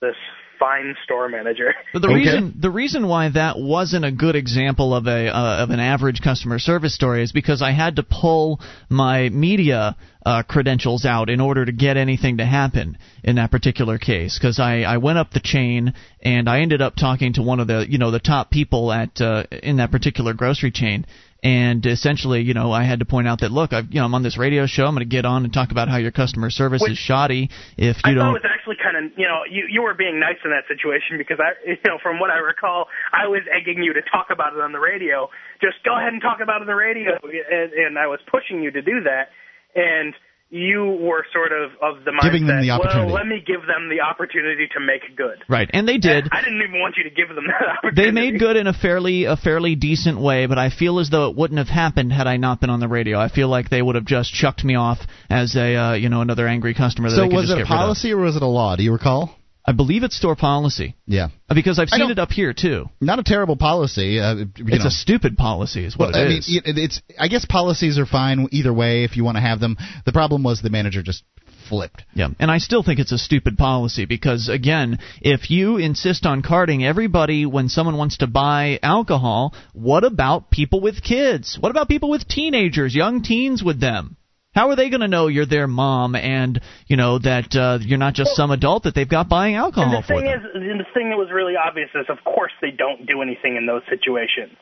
this 0.00 0.16
fine 0.58 0.94
store 1.04 1.28
manager. 1.28 1.74
But 1.92 2.02
the 2.02 2.08
Okay. 2.08 2.16
reason 2.16 2.54
the 2.58 2.70
reason 2.70 3.06
why 3.06 3.28
that 3.30 3.58
wasn't 3.58 4.04
a 4.04 4.10
good 4.10 4.34
example 4.34 4.94
of 4.94 5.06
a 5.06 5.28
uh, 5.28 5.62
of 5.62 5.70
an 5.70 5.80
average 5.80 6.20
customer 6.22 6.58
service 6.58 6.94
story 6.94 7.22
is 7.22 7.30
because 7.32 7.62
I 7.62 7.70
had 7.70 7.96
to 7.96 8.02
pull 8.02 8.60
my 8.88 9.28
media 9.28 9.96
uh, 10.26 10.42
credentials 10.42 11.04
out 11.04 11.30
in 11.30 11.40
order 11.40 11.64
to 11.64 11.72
get 11.72 11.96
anything 11.96 12.38
to 12.38 12.46
happen 12.46 12.98
in 13.22 13.36
that 13.36 13.50
particular 13.50 13.98
case 13.98 14.38
because 14.38 14.58
I, 14.58 14.82
I 14.82 14.96
went 14.96 15.18
up 15.18 15.30
the 15.30 15.40
chain 15.40 15.94
and 16.22 16.48
I 16.48 16.60
ended 16.60 16.80
up 16.80 16.96
talking 16.96 17.34
to 17.34 17.42
one 17.42 17.60
of 17.60 17.66
the 17.66 17.86
you 17.88 17.98
know 17.98 18.10
the 18.10 18.18
top 18.20 18.50
people 18.50 18.90
at 18.92 19.20
uh, 19.20 19.44
in 19.62 19.76
that 19.76 19.90
particular 19.90 20.32
grocery 20.32 20.70
chain 20.70 21.06
and 21.44 21.84
essentially 21.86 22.40
you 22.40 22.54
know 22.54 22.72
I 22.72 22.82
had 22.82 22.98
to 22.98 23.04
point 23.04 23.28
out 23.28 23.40
that 23.40 23.52
look 23.52 23.72
I've 23.72 23.92
you 23.92 24.00
know 24.00 24.06
I'm 24.06 24.14
on 24.14 24.24
this 24.24 24.36
radio 24.36 24.66
show. 24.66 24.86
I'm 24.86 24.94
going 24.94 25.06
to 25.06 25.14
get 25.16 25.24
on 25.24 25.44
and 25.44 25.52
talk 25.52 25.70
about 25.70 25.88
how 25.88 25.98
your 25.98 26.10
customer 26.10 26.50
service 26.50 26.82
Which- 26.82 26.92
is 26.92 26.98
shoddy 26.98 27.50
if 27.76 27.96
you 27.98 28.02
thought 28.02 28.14
don't 28.14 28.18
Thought 28.24 28.30
it 28.30 28.42
was 28.42 28.50
actually 28.50 28.76
kind 28.82 28.96
of, 28.96 29.18
you 29.18 29.28
know, 29.28 29.44
you 29.44 29.68
you 29.68 29.82
were 29.82 29.94
being 29.94 30.18
nice 30.18 30.40
in 30.44 30.50
that 30.50 30.64
situation 30.66 31.18
because 31.18 31.38
I, 31.38 31.52
you 31.68 31.76
know, 31.86 31.98
from 32.02 32.18
what 32.18 32.30
I 32.30 32.38
recall, 32.38 32.86
I 33.12 33.28
was 33.28 33.42
egging 33.52 33.82
you 33.82 33.92
to 33.92 34.02
talk 34.02 34.28
about 34.32 34.56
it 34.56 34.60
on 34.60 34.72
the 34.72 34.80
radio. 34.80 35.28
Just 35.60 35.84
go 35.84 35.96
ahead 35.96 36.12
and 36.12 36.22
talk 36.22 36.40
about 36.42 36.60
it 36.60 36.64
on 36.64 36.66
the 36.66 36.74
radio, 36.74 37.12
and, 37.20 37.72
and 37.72 37.98
I 37.98 38.06
was 38.06 38.20
pushing 38.30 38.62
you 38.62 38.70
to 38.70 38.82
do 38.82 39.04
that, 39.04 39.28
and 39.76 40.14
you 40.50 40.84
were 41.00 41.24
sort 41.32 41.50
of 41.52 41.70
of 41.82 42.04
the 42.04 42.10
mindset. 42.12 42.22
Giving 42.22 42.46
them 42.46 42.60
the 42.60 42.70
opportunity. 42.70 43.06
Well, 43.06 43.14
let 43.14 43.26
me 43.26 43.42
give 43.44 43.62
them 43.62 43.88
the 43.88 44.02
opportunity 44.02 44.68
to 44.74 44.80
make 44.80 45.16
good. 45.16 45.42
right 45.48 45.68
and 45.72 45.88
they 45.88 45.98
did 45.98 46.28
I 46.30 46.42
didn't 46.42 46.62
even 46.62 46.78
want 46.80 46.96
you 46.96 47.04
to 47.04 47.10
give 47.10 47.28
them 47.28 47.44
that 47.46 47.68
opportunity. 47.78 48.02
They 48.04 48.10
made 48.12 48.38
good 48.38 48.56
in 48.56 48.66
a 48.66 48.72
fairly 48.72 49.24
a 49.24 49.36
fairly 49.36 49.74
decent 49.74 50.20
way, 50.20 50.46
but 50.46 50.58
I 50.58 50.70
feel 50.70 50.98
as 51.00 51.10
though 51.10 51.28
it 51.30 51.36
wouldn't 51.36 51.58
have 51.58 51.68
happened 51.68 52.12
had 52.12 52.26
I 52.26 52.36
not 52.36 52.60
been 52.60 52.70
on 52.70 52.78
the 52.80 52.88
radio. 52.88 53.18
I 53.18 53.28
feel 53.28 53.48
like 53.48 53.68
they 53.70 53.82
would 53.82 53.94
have 53.96 54.04
just 54.04 54.32
chucked 54.32 54.62
me 54.64 54.74
off 54.76 54.98
as 55.30 55.56
a 55.56 55.74
uh, 55.76 55.92
you 55.94 56.08
know 56.08 56.20
another 56.20 56.46
angry 56.46 56.74
customer 56.74 57.08
that 57.10 57.16
So 57.16 57.22
they 57.22 57.28
could 57.28 57.34
was 57.36 57.48
just 57.48 57.58
it 57.58 57.62
a 57.62 57.64
get 57.64 57.70
rid 57.70 57.74
of. 57.74 57.78
policy 57.86 58.12
or 58.12 58.18
was 58.18 58.36
it 58.36 58.42
a 58.42 58.46
law? 58.46 58.76
Do 58.76 58.82
you 58.84 58.92
recall? 58.92 59.34
I 59.66 59.72
believe 59.72 60.02
it's 60.02 60.16
store 60.16 60.36
policy 60.36 60.94
Yeah, 61.06 61.28
Uh, 61.48 61.54
because 61.54 61.78
I've 61.78 61.88
seen 61.88 62.10
it 62.10 62.18
up 62.18 62.30
here 62.30 62.52
too. 62.52 62.90
not 63.00 63.18
a 63.18 63.22
terrible 63.22 63.56
policy. 63.56 64.20
Uh, 64.20 64.44
It's 64.56 64.84
know. 64.84 64.86
a 64.86 64.90
stupid 64.90 65.36
policy, 65.38 65.84
is 65.84 65.96
what 65.96 66.12
well, 66.12 66.20
it 66.22 66.24
I 66.26 66.28
mean, 66.28 66.38
is. 66.38 66.60
it, 66.64 66.78
it's. 66.78 67.02
I 67.18 67.28
guess 67.28 67.44
policies 67.46 67.98
are 67.98 68.06
fine 68.06 68.48
either 68.52 68.72
way 68.72 69.04
if 69.04 69.16
you 69.16 69.24
want 69.24 69.36
to 69.36 69.40
have 69.40 69.60
them. 69.60 69.76
The 70.04 70.12
problem 70.12 70.42
was 70.42 70.60
the 70.60 70.70
manager 70.70 71.02
just 71.02 71.24
flipped. 71.68 72.04
Yeah, 72.14 72.28
and 72.38 72.50
I 72.50 72.58
still 72.58 72.82
think 72.82 72.98
it's 73.00 73.12
a 73.12 73.16
stupid 73.18 73.56
policy 73.56 74.04
because 74.04 74.50
again, 74.50 74.98
if 75.22 75.50
you 75.50 75.78
insist 75.78 76.26
on 76.26 76.42
carding 76.42 76.84
everybody 76.84 77.46
when 77.46 77.70
someone 77.70 77.96
wants 77.96 78.18
to 78.18 78.26
buy 78.26 78.78
alcohol, 78.82 79.54
what 79.72 80.04
about 80.04 80.50
people 80.50 80.80
with 80.82 81.02
kids? 81.02 81.56
What 81.58 81.70
about 81.70 81.88
people 81.88 82.10
with 82.10 82.28
teenagers, 82.28 82.94
young 82.94 83.22
teens 83.22 83.62
with 83.64 83.80
them? 83.80 84.18
How 84.54 84.70
are 84.70 84.76
they 84.76 84.88
going 84.88 85.00
to 85.00 85.08
know 85.08 85.26
you're 85.26 85.46
their 85.46 85.66
mom 85.66 86.14
and 86.14 86.60
you 86.86 86.96
know 86.96 87.18
that 87.18 87.54
uh, 87.56 87.78
you're 87.82 87.98
not 87.98 88.14
just 88.14 88.36
some 88.36 88.52
adult 88.52 88.84
that 88.84 88.94
they've 88.94 89.08
got 89.08 89.28
buying 89.28 89.56
alcohol 89.56 89.90
the 89.90 90.02
for 90.02 90.14
thing 90.14 90.24
them? 90.24 90.38
is, 90.38 90.42
the 90.54 90.86
thing 90.94 91.10
that 91.10 91.18
was 91.18 91.28
really 91.34 91.54
obvious 91.56 91.90
is, 91.94 92.06
of 92.08 92.22
course, 92.24 92.52
they 92.62 92.70
don't 92.70 93.06
do 93.06 93.20
anything 93.20 93.56
in 93.56 93.66
those 93.66 93.82
situations. 93.90 94.56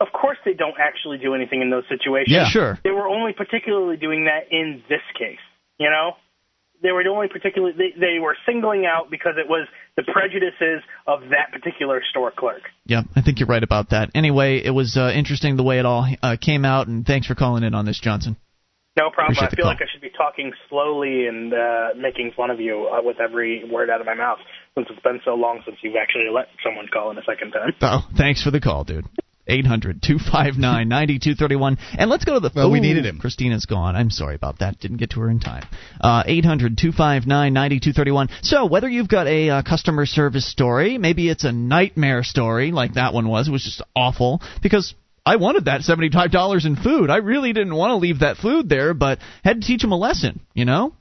Of 0.00 0.08
course, 0.12 0.38
they 0.44 0.54
don't 0.54 0.78
actually 0.78 1.18
do 1.18 1.34
anything 1.34 1.60
in 1.60 1.70
those 1.70 1.84
situations. 1.88 2.30
Yeah, 2.30 2.48
sure. 2.48 2.78
They 2.82 2.90
were 2.90 3.08
only 3.08 3.32
particularly 3.32 3.96
doing 3.96 4.26
that 4.26 4.50
in 4.50 4.82
this 4.88 5.02
case. 5.18 5.42
You 5.78 5.90
know, 5.90 6.12
they 6.82 6.92
were 6.92 7.02
only 7.08 7.28
particularly 7.28 7.74
they, 7.76 7.98
they 7.98 8.18
were 8.20 8.36
singling 8.46 8.86
out 8.86 9.10
because 9.10 9.34
it 9.38 9.48
was 9.48 9.66
the 9.96 10.02
prejudices 10.02 10.82
of 11.06 11.20
that 11.30 11.52
particular 11.52 12.02
store 12.10 12.32
clerk. 12.36 12.62
Yeah, 12.86 13.02
I 13.14 13.22
think 13.22 13.38
you're 13.40 13.48
right 13.48 13.62
about 13.62 13.90
that. 13.90 14.10
Anyway, 14.14 14.62
it 14.64 14.70
was 14.70 14.96
uh, 14.96 15.10
interesting 15.14 15.56
the 15.56 15.62
way 15.62 15.78
it 15.78 15.86
all 15.86 16.06
uh, 16.22 16.36
came 16.40 16.64
out, 16.64 16.88
and 16.88 17.06
thanks 17.06 17.26
for 17.26 17.34
calling 17.34 17.62
in 17.62 17.74
on 17.74 17.86
this, 17.86 18.00
Johnson. 18.00 18.36
No 18.96 19.10
problem. 19.10 19.36
Appreciate 19.36 19.52
I 19.52 19.56
feel 19.56 19.64
call. 19.64 19.72
like 19.72 19.82
I 19.82 19.90
should 19.90 20.02
be 20.02 20.10
talking 20.10 20.52
slowly 20.68 21.26
and 21.26 21.52
uh, 21.54 21.88
making 21.96 22.32
fun 22.36 22.50
of 22.50 22.60
you 22.60 22.88
uh, 22.92 23.02
with 23.02 23.20
every 23.20 23.64
word 23.64 23.88
out 23.88 24.00
of 24.00 24.06
my 24.06 24.14
mouth 24.14 24.38
since 24.74 24.86
it's 24.90 25.02
been 25.02 25.20
so 25.24 25.34
long 25.34 25.62
since 25.64 25.78
you've 25.82 25.96
actually 25.96 26.28
let 26.32 26.48
someone 26.62 26.88
call 26.92 27.10
in 27.10 27.18
a 27.18 27.24
second 27.24 27.52
time. 27.52 27.72
Oh, 27.82 28.06
thanks 28.16 28.42
for 28.42 28.50
the 28.50 28.60
call, 28.60 28.84
dude. 28.84 29.06
800 29.46 30.02
259 30.02 30.88
9231. 30.88 31.78
And 31.98 32.08
let's 32.10 32.24
go 32.24 32.34
to 32.34 32.40
the. 32.40 32.50
Well, 32.54 32.70
we 32.70 32.80
needed 32.80 33.04
him. 33.04 33.18
Christina's 33.18 33.66
gone. 33.66 33.96
I'm 33.96 34.10
sorry 34.10 34.36
about 34.36 34.60
that. 34.60 34.78
Didn't 34.78 34.98
get 34.98 35.10
to 35.10 35.20
her 35.20 35.30
in 35.30 35.40
time. 35.40 35.64
Uh, 36.00 36.22
800 36.24 36.78
259 36.78 37.52
9231. 37.52 38.28
So, 38.42 38.66
whether 38.66 38.88
you've 38.88 39.08
got 39.08 39.26
a 39.26 39.50
uh, 39.50 39.62
customer 39.62 40.06
service 40.06 40.48
story, 40.50 40.96
maybe 40.96 41.28
it's 41.28 41.44
a 41.44 41.52
nightmare 41.52 42.22
story 42.22 42.70
like 42.70 42.94
that 42.94 43.12
one 43.12 43.28
was, 43.28 43.48
it 43.48 43.52
was 43.52 43.64
just 43.64 43.82
awful 43.96 44.40
because. 44.62 44.94
I 45.24 45.36
wanted 45.36 45.66
that 45.66 45.82
$75 45.82 46.66
in 46.66 46.76
food. 46.76 47.10
I 47.10 47.18
really 47.18 47.52
didn't 47.52 47.74
want 47.74 47.90
to 47.90 47.96
leave 47.96 48.20
that 48.20 48.38
food 48.38 48.68
there, 48.68 48.92
but 48.92 49.20
had 49.44 49.60
to 49.60 49.66
teach 49.66 49.82
them 49.82 49.92
a 49.92 49.96
lesson, 49.96 50.40
you 50.54 50.64
know? 50.64 50.94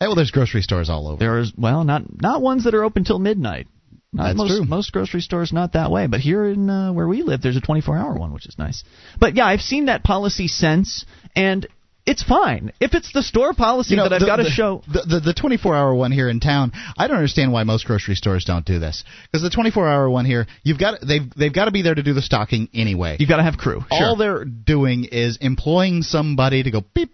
Hey, 0.00 0.06
well, 0.06 0.16
there's 0.16 0.30
grocery 0.30 0.60
stores 0.60 0.90
all 0.90 1.08
over. 1.08 1.18
There's 1.18 1.52
well, 1.56 1.84
not 1.84 2.02
not 2.20 2.42
ones 2.42 2.64
that 2.64 2.74
are 2.74 2.84
open 2.84 3.04
till 3.04 3.18
midnight. 3.18 3.68
Not 4.12 4.24
That's 4.24 4.36
most, 4.36 4.50
true. 4.50 4.64
Most 4.64 4.92
grocery 4.92 5.20
stores 5.20 5.52
not 5.52 5.72
that 5.72 5.90
way, 5.90 6.06
but 6.06 6.20
here 6.20 6.44
in 6.44 6.68
uh, 6.68 6.92
where 6.92 7.08
we 7.08 7.22
live, 7.22 7.42
there's 7.42 7.56
a 7.56 7.60
24-hour 7.60 8.14
one, 8.14 8.32
which 8.32 8.46
is 8.46 8.56
nice. 8.58 8.84
But 9.18 9.34
yeah, 9.34 9.46
I've 9.46 9.60
seen 9.60 9.86
that 9.86 10.04
policy 10.04 10.46
since, 10.46 11.04
and 11.34 11.66
it's 12.06 12.22
fine 12.22 12.72
if 12.80 12.92
it's 12.92 13.12
the 13.12 13.22
store 13.22 13.54
policy 13.54 13.96
that 13.96 14.12
I've 14.12 14.20
the- 14.20 14.26
got 14.26 14.36
to 14.36 14.44
show. 14.44 14.82
the, 14.86 15.02
the 15.06 15.20
the 15.20 15.34
24 15.34 15.74
hour 15.74 15.94
one 15.94 16.12
here 16.12 16.28
in 16.28 16.40
town. 16.40 16.72
I 16.98 17.06
don't 17.06 17.16
understand 17.16 17.52
why 17.52 17.64
most 17.64 17.86
grocery 17.86 18.14
stores 18.14 18.44
don't 18.44 18.64
do 18.64 18.78
this 18.78 19.04
because 19.24 19.42
the 19.42 19.50
24 19.50 19.88
hour 19.88 20.10
one 20.10 20.26
here, 20.26 20.46
you've 20.62 20.78
got 20.78 21.00
they've 21.06 21.32
they've 21.34 21.52
got 21.52 21.64
to 21.64 21.70
be 21.70 21.82
there 21.82 21.94
to 21.94 22.02
do 22.02 22.12
the 22.12 22.22
stocking 22.22 22.68
anyway. 22.74 23.16
You've 23.18 23.28
got 23.28 23.38
to 23.38 23.42
have 23.42 23.56
crew. 23.56 23.82
Sure. 23.90 24.06
All 24.06 24.16
they're 24.16 24.44
doing 24.44 25.04
is 25.04 25.38
employing 25.40 26.02
somebody 26.02 26.62
to 26.62 26.70
go 26.70 26.82
beep 26.94 27.10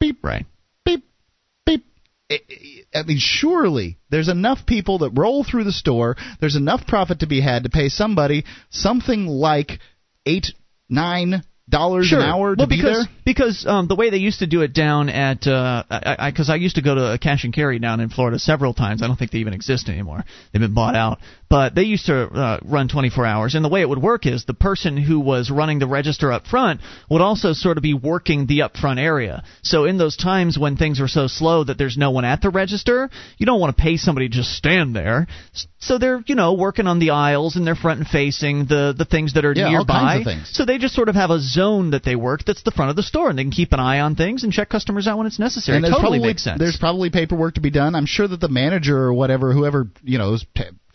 beep 0.00 0.18
right. 0.22 0.44
beep 0.84 1.04
beep. 1.64 1.84
I 2.28 3.02
mean, 3.04 3.18
surely 3.20 3.98
there's 4.10 4.28
enough 4.28 4.66
people 4.66 4.98
that 4.98 5.10
roll 5.10 5.44
through 5.44 5.64
the 5.64 5.72
store. 5.72 6.16
There's 6.40 6.56
enough 6.56 6.86
profit 6.86 7.20
to 7.20 7.26
be 7.28 7.40
had 7.40 7.62
to 7.62 7.68
pay 7.70 7.88
somebody 7.88 8.44
something 8.70 9.26
like 9.26 9.78
eight, 10.24 10.48
nine 10.88 11.44
dollars 11.68 12.06
Sure. 12.06 12.20
an 12.20 12.24
hour 12.24 12.54
to 12.54 12.60
well, 12.60 12.66
be 12.68 12.76
because, 12.76 13.06
there. 13.06 13.14
Because 13.24 13.66
um, 13.66 13.88
the 13.88 13.96
way 13.96 14.10
they 14.10 14.18
used 14.18 14.38
to 14.38 14.46
do 14.46 14.62
it 14.62 14.72
down 14.72 15.08
at, 15.08 15.46
uh, 15.46 15.82
I, 15.90 16.30
because 16.30 16.48
I, 16.48 16.56
used 16.56 16.76
to 16.76 16.82
go 16.82 16.94
to 16.94 17.12
a 17.14 17.18
cash 17.18 17.44
and 17.44 17.52
carry 17.52 17.78
down 17.78 18.00
in 18.00 18.08
Florida 18.08 18.38
several 18.38 18.72
times. 18.72 19.02
I 19.02 19.06
don't 19.06 19.16
think 19.16 19.32
they 19.32 19.38
even 19.38 19.52
exist 19.52 19.88
anymore. 19.88 20.24
They've 20.52 20.60
been 20.60 20.74
bought 20.74 20.94
out. 20.94 21.18
But 21.48 21.74
they 21.74 21.84
used 21.84 22.06
to 22.06 22.24
uh, 22.24 22.58
run 22.64 22.88
24 22.88 23.24
hours, 23.24 23.54
and 23.54 23.64
the 23.64 23.68
way 23.68 23.80
it 23.80 23.88
would 23.88 24.02
work 24.02 24.26
is 24.26 24.44
the 24.44 24.54
person 24.54 24.96
who 24.96 25.20
was 25.20 25.50
running 25.50 25.78
the 25.78 25.86
register 25.86 26.32
up 26.32 26.46
front 26.46 26.80
would 27.08 27.20
also 27.20 27.52
sort 27.52 27.76
of 27.76 27.82
be 27.82 27.94
working 27.94 28.46
the 28.46 28.62
up 28.62 28.76
front 28.76 28.98
area. 28.98 29.44
So 29.62 29.84
in 29.84 29.96
those 29.96 30.16
times 30.16 30.58
when 30.58 30.76
things 30.76 31.00
are 31.00 31.06
so 31.08 31.28
slow 31.28 31.62
that 31.64 31.78
there's 31.78 31.96
no 31.96 32.10
one 32.10 32.24
at 32.24 32.40
the 32.40 32.50
register, 32.50 33.10
you 33.38 33.46
don't 33.46 33.60
want 33.60 33.76
to 33.76 33.80
pay 33.82 33.96
somebody 33.96 34.28
to 34.28 34.34
just 34.34 34.54
stand 34.56 34.96
there. 34.96 35.28
So 35.78 35.98
they're, 35.98 36.22
you 36.26 36.34
know, 36.34 36.54
working 36.54 36.88
on 36.88 36.98
the 36.98 37.10
aisles 37.10 37.54
and 37.54 37.64
they're 37.64 37.76
front 37.76 38.00
and 38.00 38.08
facing 38.08 38.66
the 38.66 38.92
the 38.96 39.04
things 39.04 39.34
that 39.34 39.44
are 39.44 39.52
Yeah, 39.54 39.66
all 39.66 39.70
nearby. 39.70 40.00
kinds 40.00 40.26
of 40.26 40.32
things. 40.32 40.50
So 40.52 40.64
they 40.64 40.78
just 40.78 40.94
sort 40.94 41.08
of 41.08 41.14
have 41.14 41.30
a 41.30 41.38
zone 41.38 41.90
that 41.90 42.02
they 42.02 42.16
work 42.16 42.44
that's 42.44 42.62
the 42.64 42.72
front 42.72 42.90
of 42.90 42.96
the 42.96 43.02
store, 43.04 43.30
and 43.30 43.38
they 43.38 43.44
can 43.44 43.52
keep 43.52 43.72
an 43.72 43.78
eye 43.78 44.00
on 44.00 44.16
things 44.16 44.42
and 44.42 44.52
check 44.52 44.68
customers 44.68 45.06
out 45.06 45.18
when 45.18 45.28
it's 45.28 45.38
necessary. 45.38 45.76
And 45.76 45.84
there's 45.84 45.94
totally 45.94 46.18
probably, 46.18 46.28
makes 46.28 46.42
sense. 46.42 46.58
There's 46.58 46.76
probably 46.76 47.10
paperwork 47.10 47.54
to 47.54 47.60
be 47.60 47.70
done. 47.70 47.94
I'm 47.94 48.06
sure 48.06 48.26
that 48.26 48.40
the 48.40 48.48
manager 48.48 48.98
or 48.98 49.14
whatever, 49.14 49.52
whoever 49.52 49.88
you 50.02 50.18
know 50.18 50.34
is 50.34 50.44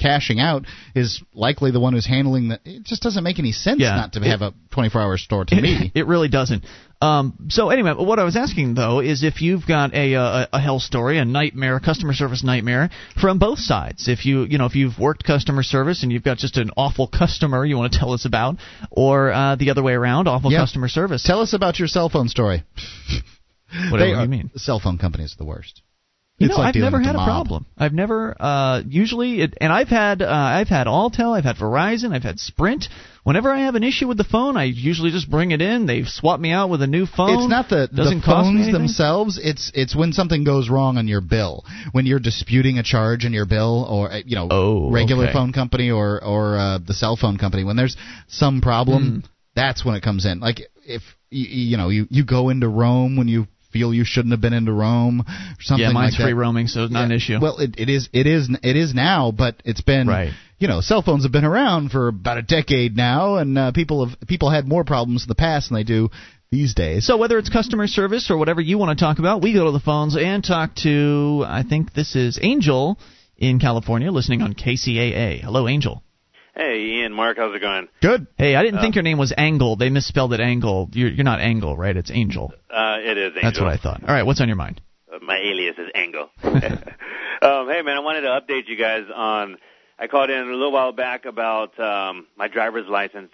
cashing 0.01 0.39
out, 0.39 0.65
is 0.95 1.21
likely 1.33 1.71
the 1.71 1.79
one 1.79 1.93
who's 1.93 2.07
handling 2.07 2.49
the. 2.49 2.59
It 2.65 2.83
just 2.83 3.01
doesn't 3.03 3.23
make 3.23 3.39
any 3.39 3.51
sense 3.51 3.79
Yeah. 3.79 3.95
not 3.95 4.13
to 4.13 4.19
have 4.21 4.41
a 4.41 4.53
24-hour 4.75 5.17
store 5.17 5.45
to 5.45 5.55
me. 5.61 5.91
It 5.95 6.07
really 6.07 6.27
doesn't. 6.29 6.63
Um, 7.01 7.47
so 7.49 7.69
anyway, 7.69 7.93
what 7.97 8.19
I 8.19 8.23
was 8.23 8.35
asking 8.35 8.75
though 8.75 8.99
is 8.99 9.23
if 9.23 9.41
you've 9.41 9.65
got 9.67 9.93
a, 9.95 10.13
a 10.13 10.49
a 10.53 10.59
hell 10.59 10.79
story, 10.79 11.17
a 11.17 11.25
nightmare, 11.25 11.79
customer 11.79 12.13
service 12.13 12.43
nightmare 12.43 12.89
from 13.19 13.39
both 13.39 13.57
sides. 13.59 14.07
If 14.07 14.25
you 14.25 14.43
you 14.43 14.57
know 14.59 14.65
if 14.65 14.75
you've 14.75 14.99
worked 14.99 15.23
customer 15.23 15.63
service 15.63 16.03
and 16.03 16.11
you've 16.11 16.23
got 16.23 16.37
just 16.37 16.57
an 16.57 16.69
awful 16.77 17.07
customer 17.07 17.65
you 17.65 17.75
want 17.77 17.93
to 17.93 17.99
tell 17.99 18.13
us 18.13 18.25
about, 18.25 18.57
or 18.91 19.31
uh, 19.31 19.55
the 19.55 19.71
other 19.71 19.81
way 19.81 19.93
around, 19.93 20.27
awful 20.27 20.51
Yeah. 20.51 20.59
customer 20.59 20.87
service. 20.89 21.23
Tell 21.23 21.41
us 21.41 21.53
about 21.53 21.79
your 21.79 21.87
cell 21.87 22.09
phone 22.09 22.27
story. 22.29 22.63
Whatever 23.89 23.97
They 23.99 24.09
you 24.11 24.15
are- 24.17 24.27
mean. 24.27 24.51
Cell 24.57 24.79
phone 24.79 24.97
companies 24.99 25.33
are 25.33 25.37
the 25.37 25.45
worst. 25.45 25.81
You 26.41 26.47
It's 26.47 26.57
know, 26.57 26.63
like 26.63 26.75
I've 26.75 26.81
never 26.81 26.99
had 26.99 27.15
a 27.15 27.19
mob. 27.19 27.27
problem. 27.27 27.65
I've 27.77 27.93
never 27.93 28.35
uh 28.39 28.81
usually 28.87 29.41
it, 29.41 29.53
and 29.61 29.71
I've 29.71 29.89
had 29.89 30.21
uh, 30.21 30.27
I've 30.27 30.67
had 30.69 30.87
Alltel, 30.87 31.37
I've 31.37 31.43
had 31.43 31.55
Verizon, 31.57 32.13
I've 32.13 32.23
had 32.23 32.39
Sprint. 32.39 32.87
Whenever 33.23 33.51
I 33.51 33.59
have 33.65 33.75
an 33.75 33.83
issue 33.83 34.07
with 34.07 34.17
the 34.17 34.23
phone, 34.23 34.57
I 34.57 34.63
usually 34.63 35.11
just 35.11 35.29
bring 35.29 35.51
it 35.51 35.61
in. 35.61 35.85
They 35.85 36.03
swap 36.05 36.39
me 36.39 36.51
out 36.51 36.71
with 36.71 36.81
a 36.81 36.87
new 36.87 37.05
phone. 37.05 37.35
It's 37.43 37.47
not 37.47 37.69
the, 37.69 37.87
Doesn't 37.93 38.21
the 38.21 38.25
phones 38.25 38.71
themselves. 38.71 39.39
It's 39.41 39.71
it's 39.75 39.95
when 39.95 40.11
something 40.13 40.43
goes 40.43 40.69
wrong 40.69 40.97
on 40.97 41.07
your 41.07 41.21
bill. 41.21 41.63
When 41.91 42.07
you're 42.07 42.19
disputing 42.19 42.79
a 42.79 42.83
charge 42.83 43.23
in 43.23 43.33
your 43.33 43.45
bill, 43.45 43.85
or 43.87 44.11
uh, 44.11 44.21
you 44.25 44.35
know, 44.35 44.47
Oh, 44.49 44.89
regular 44.91 45.25
okay. 45.25 45.33
phone 45.33 45.53
company 45.53 45.91
or 45.91 46.23
or 46.23 46.57
uh, 46.57 46.79
the 46.79 46.95
cell 46.95 47.15
phone 47.15 47.37
company. 47.37 47.63
When 47.63 47.75
there's 47.75 47.95
some 48.27 48.61
problem, 48.61 49.01
Hmm. 49.03 49.19
that's 49.53 49.85
when 49.85 49.93
it 49.95 50.01
comes 50.01 50.25
in. 50.25 50.39
Like 50.39 50.61
if 50.87 51.03
you, 51.29 51.45
you 51.71 51.77
know 51.77 51.89
you 51.89 52.07
you 52.09 52.25
go 52.25 52.49
into 52.49 52.67
roam 52.67 53.17
when 53.17 53.27
you 53.27 53.45
feel 53.71 53.93
you 53.93 54.03
shouldn't 54.05 54.31
have 54.31 54.41
been 54.41 54.53
into 54.53 54.71
roam, 54.71 55.21
or 55.21 55.61
something 55.61 55.85
yeah, 55.85 55.91
mine's 55.91 56.17
like 56.17 56.25
free 56.27 56.33
roaming, 56.33 56.67
so 56.67 56.83
it's 56.83 56.93
not 56.93 57.05
an 57.05 57.11
issue. 57.11 57.39
Well, 57.41 57.57
it, 57.57 57.75
it 57.77 57.89
is 57.89 58.09
it 58.13 58.27
is 58.27 58.49
it 58.63 58.75
is 58.75 58.93
now, 58.93 59.31
but 59.31 59.61
it's 59.65 59.81
been 59.81 60.07
Right. 60.07 60.31
You 60.59 60.67
know, 60.67 60.81
cell 60.81 61.01
phones 61.01 61.23
have 61.23 61.31
been 61.31 61.43
around 61.43 61.89
for 61.89 62.07
about 62.09 62.37
a 62.37 62.43
decade 62.43 62.95
now, 62.95 63.37
and 63.37 63.57
uh, 63.57 63.71
people 63.71 64.05
have 64.05 64.19
people 64.27 64.51
had 64.51 64.67
more 64.67 64.83
problems 64.83 65.23
in 65.23 65.27
the 65.27 65.35
past 65.35 65.69
than 65.69 65.75
they 65.75 65.83
do 65.83 66.09
these 66.51 66.75
days. 66.75 67.07
So 67.07 67.17
whether 67.17 67.39
it's 67.39 67.49
customer 67.49 67.87
service 67.87 68.29
or 68.29 68.37
whatever 68.37 68.61
you 68.61 68.77
want 68.77 68.97
to 68.97 69.03
talk 69.03 69.17
about, 69.17 69.41
we 69.41 69.53
go 69.53 69.65
to 69.65 69.71
the 69.71 69.79
phones 69.79 70.15
and 70.15 70.43
talk 70.43 70.75
to 70.83 71.43
I 71.47 71.63
think 71.63 71.93
this 71.93 72.15
is 72.15 72.37
Angel 72.41 72.99
in 73.37 73.59
California, 73.59 74.11
listening 74.11 74.43
on 74.43 74.53
KCAA. 74.53 75.41
Hello, 75.41 75.67
Angel. 75.67 76.03
Hey, 76.55 76.81
Ian, 76.81 77.13
Mark, 77.13 77.37
how's 77.37 77.55
it 77.55 77.59
going? 77.59 77.87
Good. 78.01 78.27
Hey, 78.37 78.55
I 78.55 78.63
didn't 78.63 78.81
think 78.81 78.95
your 78.95 79.03
name 79.03 79.17
was 79.17 79.33
Angle. 79.35 79.77
They 79.77 79.89
misspelled 79.89 80.33
it 80.33 80.41
Angle. 80.41 80.89
You're, 80.91 81.09
you're 81.09 81.23
not 81.23 81.39
Angle, 81.39 81.77
right? 81.77 81.95
It's 81.95 82.11
Angel. 82.11 82.53
Uh, 82.69 82.97
it 82.99 83.17
is 83.17 83.27
Angel. 83.35 83.41
That's 83.41 83.59
what 83.59 83.69
I 83.69 83.77
thought. 83.77 84.01
All 84.03 84.13
right, 84.13 84.23
what's 84.23 84.41
on 84.41 84.49
your 84.49 84.57
mind? 84.57 84.81
Uh, 85.11 85.19
my 85.21 85.37
alias 85.37 85.75
is 85.77 85.89
Angle. 85.95 86.29
um, 86.43 87.69
hey, 87.69 87.81
man, 87.83 87.95
I 87.95 87.99
wanted 88.01 88.21
to 88.21 88.27
update 88.27 88.67
you 88.67 88.75
guys 88.75 89.05
on. 89.13 89.57
I 89.97 90.07
called 90.07 90.29
in 90.29 90.39
a 90.39 90.43
little 90.45 90.71
while 90.71 90.91
back 90.91 91.25
about 91.25 91.79
um, 91.79 92.27
my 92.35 92.47
driver's 92.47 92.87
license. 92.87 93.31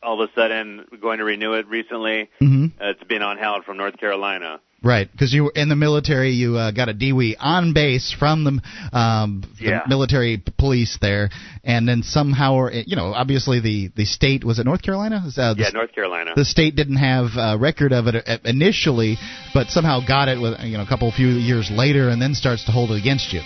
All 0.00 0.22
of 0.22 0.30
a 0.30 0.32
sudden, 0.32 0.84
going 1.00 1.18
to 1.18 1.24
renew 1.24 1.54
it 1.54 1.66
recently. 1.66 2.30
hmm 2.38 2.66
Uh, 2.80 2.90
it's 2.90 3.02
been 3.04 3.22
on 3.22 3.36
held 3.36 3.64
from 3.64 3.76
North 3.78 3.96
Carolina. 3.96 4.60
Right, 4.80 5.10
because 5.10 5.34
you 5.34 5.42
were 5.44 5.52
in 5.56 5.68
the 5.68 5.74
military, 5.74 6.30
you 6.30 6.56
uh, 6.56 6.70
got 6.70 6.88
a 6.88 6.94
DWI 6.94 7.34
on 7.40 7.74
base 7.74 8.14
from 8.16 8.44
the, 8.44 8.96
um, 8.96 9.42
the 9.58 9.88
military 9.88 10.40
police 10.56 10.98
there, 11.00 11.30
and 11.64 11.88
then 11.88 12.04
somehow, 12.04 12.54
or 12.54 12.70
you 12.70 12.94
know, 12.94 13.12
obviously 13.12 13.58
the 13.58 13.90
the 13.96 14.04
state 14.04 14.44
was 14.44 14.60
it 14.60 14.66
North 14.66 14.82
Carolina? 14.82 15.24
Uh, 15.36 15.54
Yeah, 15.58 15.70
North 15.74 15.92
Carolina. 15.92 16.30
the 16.36 16.44
state 16.44 16.76
didn't 16.76 16.98
have 16.98 17.30
a 17.36 17.58
record 17.58 17.92
of 17.92 18.06
it 18.06 18.22
uh, 18.24 18.38
initially, 18.44 19.18
but 19.52 19.66
somehow 19.66 19.98
got 20.06 20.28
it 20.28 20.40
with 20.40 20.60
you 20.60 20.76
know 20.76 20.84
a 20.84 20.88
couple 20.88 21.10
few 21.10 21.26
years 21.26 21.70
later, 21.72 22.08
and 22.08 22.22
then 22.22 22.34
starts 22.34 22.64
to 22.66 22.70
hold 22.70 22.92
it 22.92 23.00
against 23.00 23.32
you. 23.32 23.40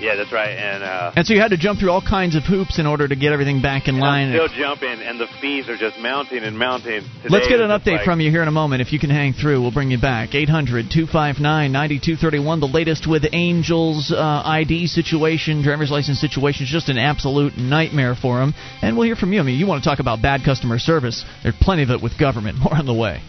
Yeah, 0.00 0.14
that's 0.16 0.32
right. 0.32 0.50
And 0.50 0.82
uh, 0.82 1.12
And 1.16 1.26
so 1.26 1.32
you 1.32 1.40
had 1.40 1.52
to 1.52 1.56
jump 1.56 1.80
through 1.80 1.90
all 1.90 2.02
kinds 2.02 2.36
of 2.36 2.44
hoops 2.44 2.78
in 2.78 2.86
order 2.86 3.08
to 3.08 3.16
get 3.16 3.32
everything 3.32 3.62
back 3.62 3.88
in 3.88 3.98
line. 3.98 4.28
I'm 4.28 4.48
still 4.48 4.58
jumping, 4.58 5.00
and 5.00 5.18
the 5.18 5.26
fees 5.40 5.68
are 5.68 5.76
just 5.76 5.98
mounting 5.98 6.42
and 6.44 6.58
mounting. 6.58 7.00
Today 7.00 7.28
Let's 7.28 7.48
get 7.48 7.60
an 7.60 7.70
update 7.70 7.96
like- 7.98 8.04
from 8.04 8.20
you 8.20 8.30
here 8.30 8.42
in 8.42 8.48
a 8.48 8.52
moment. 8.52 8.82
If 8.82 8.92
you 8.92 8.98
can 8.98 9.10
hang 9.10 9.32
through, 9.32 9.62
we'll 9.62 9.72
bring 9.72 9.90
you 9.90 10.00
back. 10.00 10.34
800 10.34 10.90
259 10.90 11.72
9231. 11.72 12.60
The 12.60 12.66
latest 12.66 13.06
with 13.08 13.24
Angel's 13.32 14.12
uh, 14.12 14.42
ID 14.44 14.86
situation, 14.86 15.62
driver's 15.62 15.90
license 15.90 16.20
situation. 16.20 16.64
It's 16.64 16.72
just 16.72 16.88
an 16.88 16.98
absolute 16.98 17.56
nightmare 17.56 18.14
for 18.14 18.42
him. 18.42 18.54
And 18.82 18.96
we'll 18.96 19.06
hear 19.06 19.16
from 19.16 19.32
you. 19.32 19.40
I 19.40 19.44
mean, 19.44 19.58
you 19.58 19.66
want 19.66 19.82
to 19.82 19.88
talk 19.88 19.98
about 19.98 20.20
bad 20.20 20.42
customer 20.44 20.78
service. 20.78 21.24
There's 21.42 21.54
plenty 21.60 21.82
of 21.84 21.90
it 21.90 22.02
with 22.02 22.18
government. 22.18 22.58
More 22.62 22.74
on 22.76 22.86
the 22.86 22.94
way. 22.94 23.22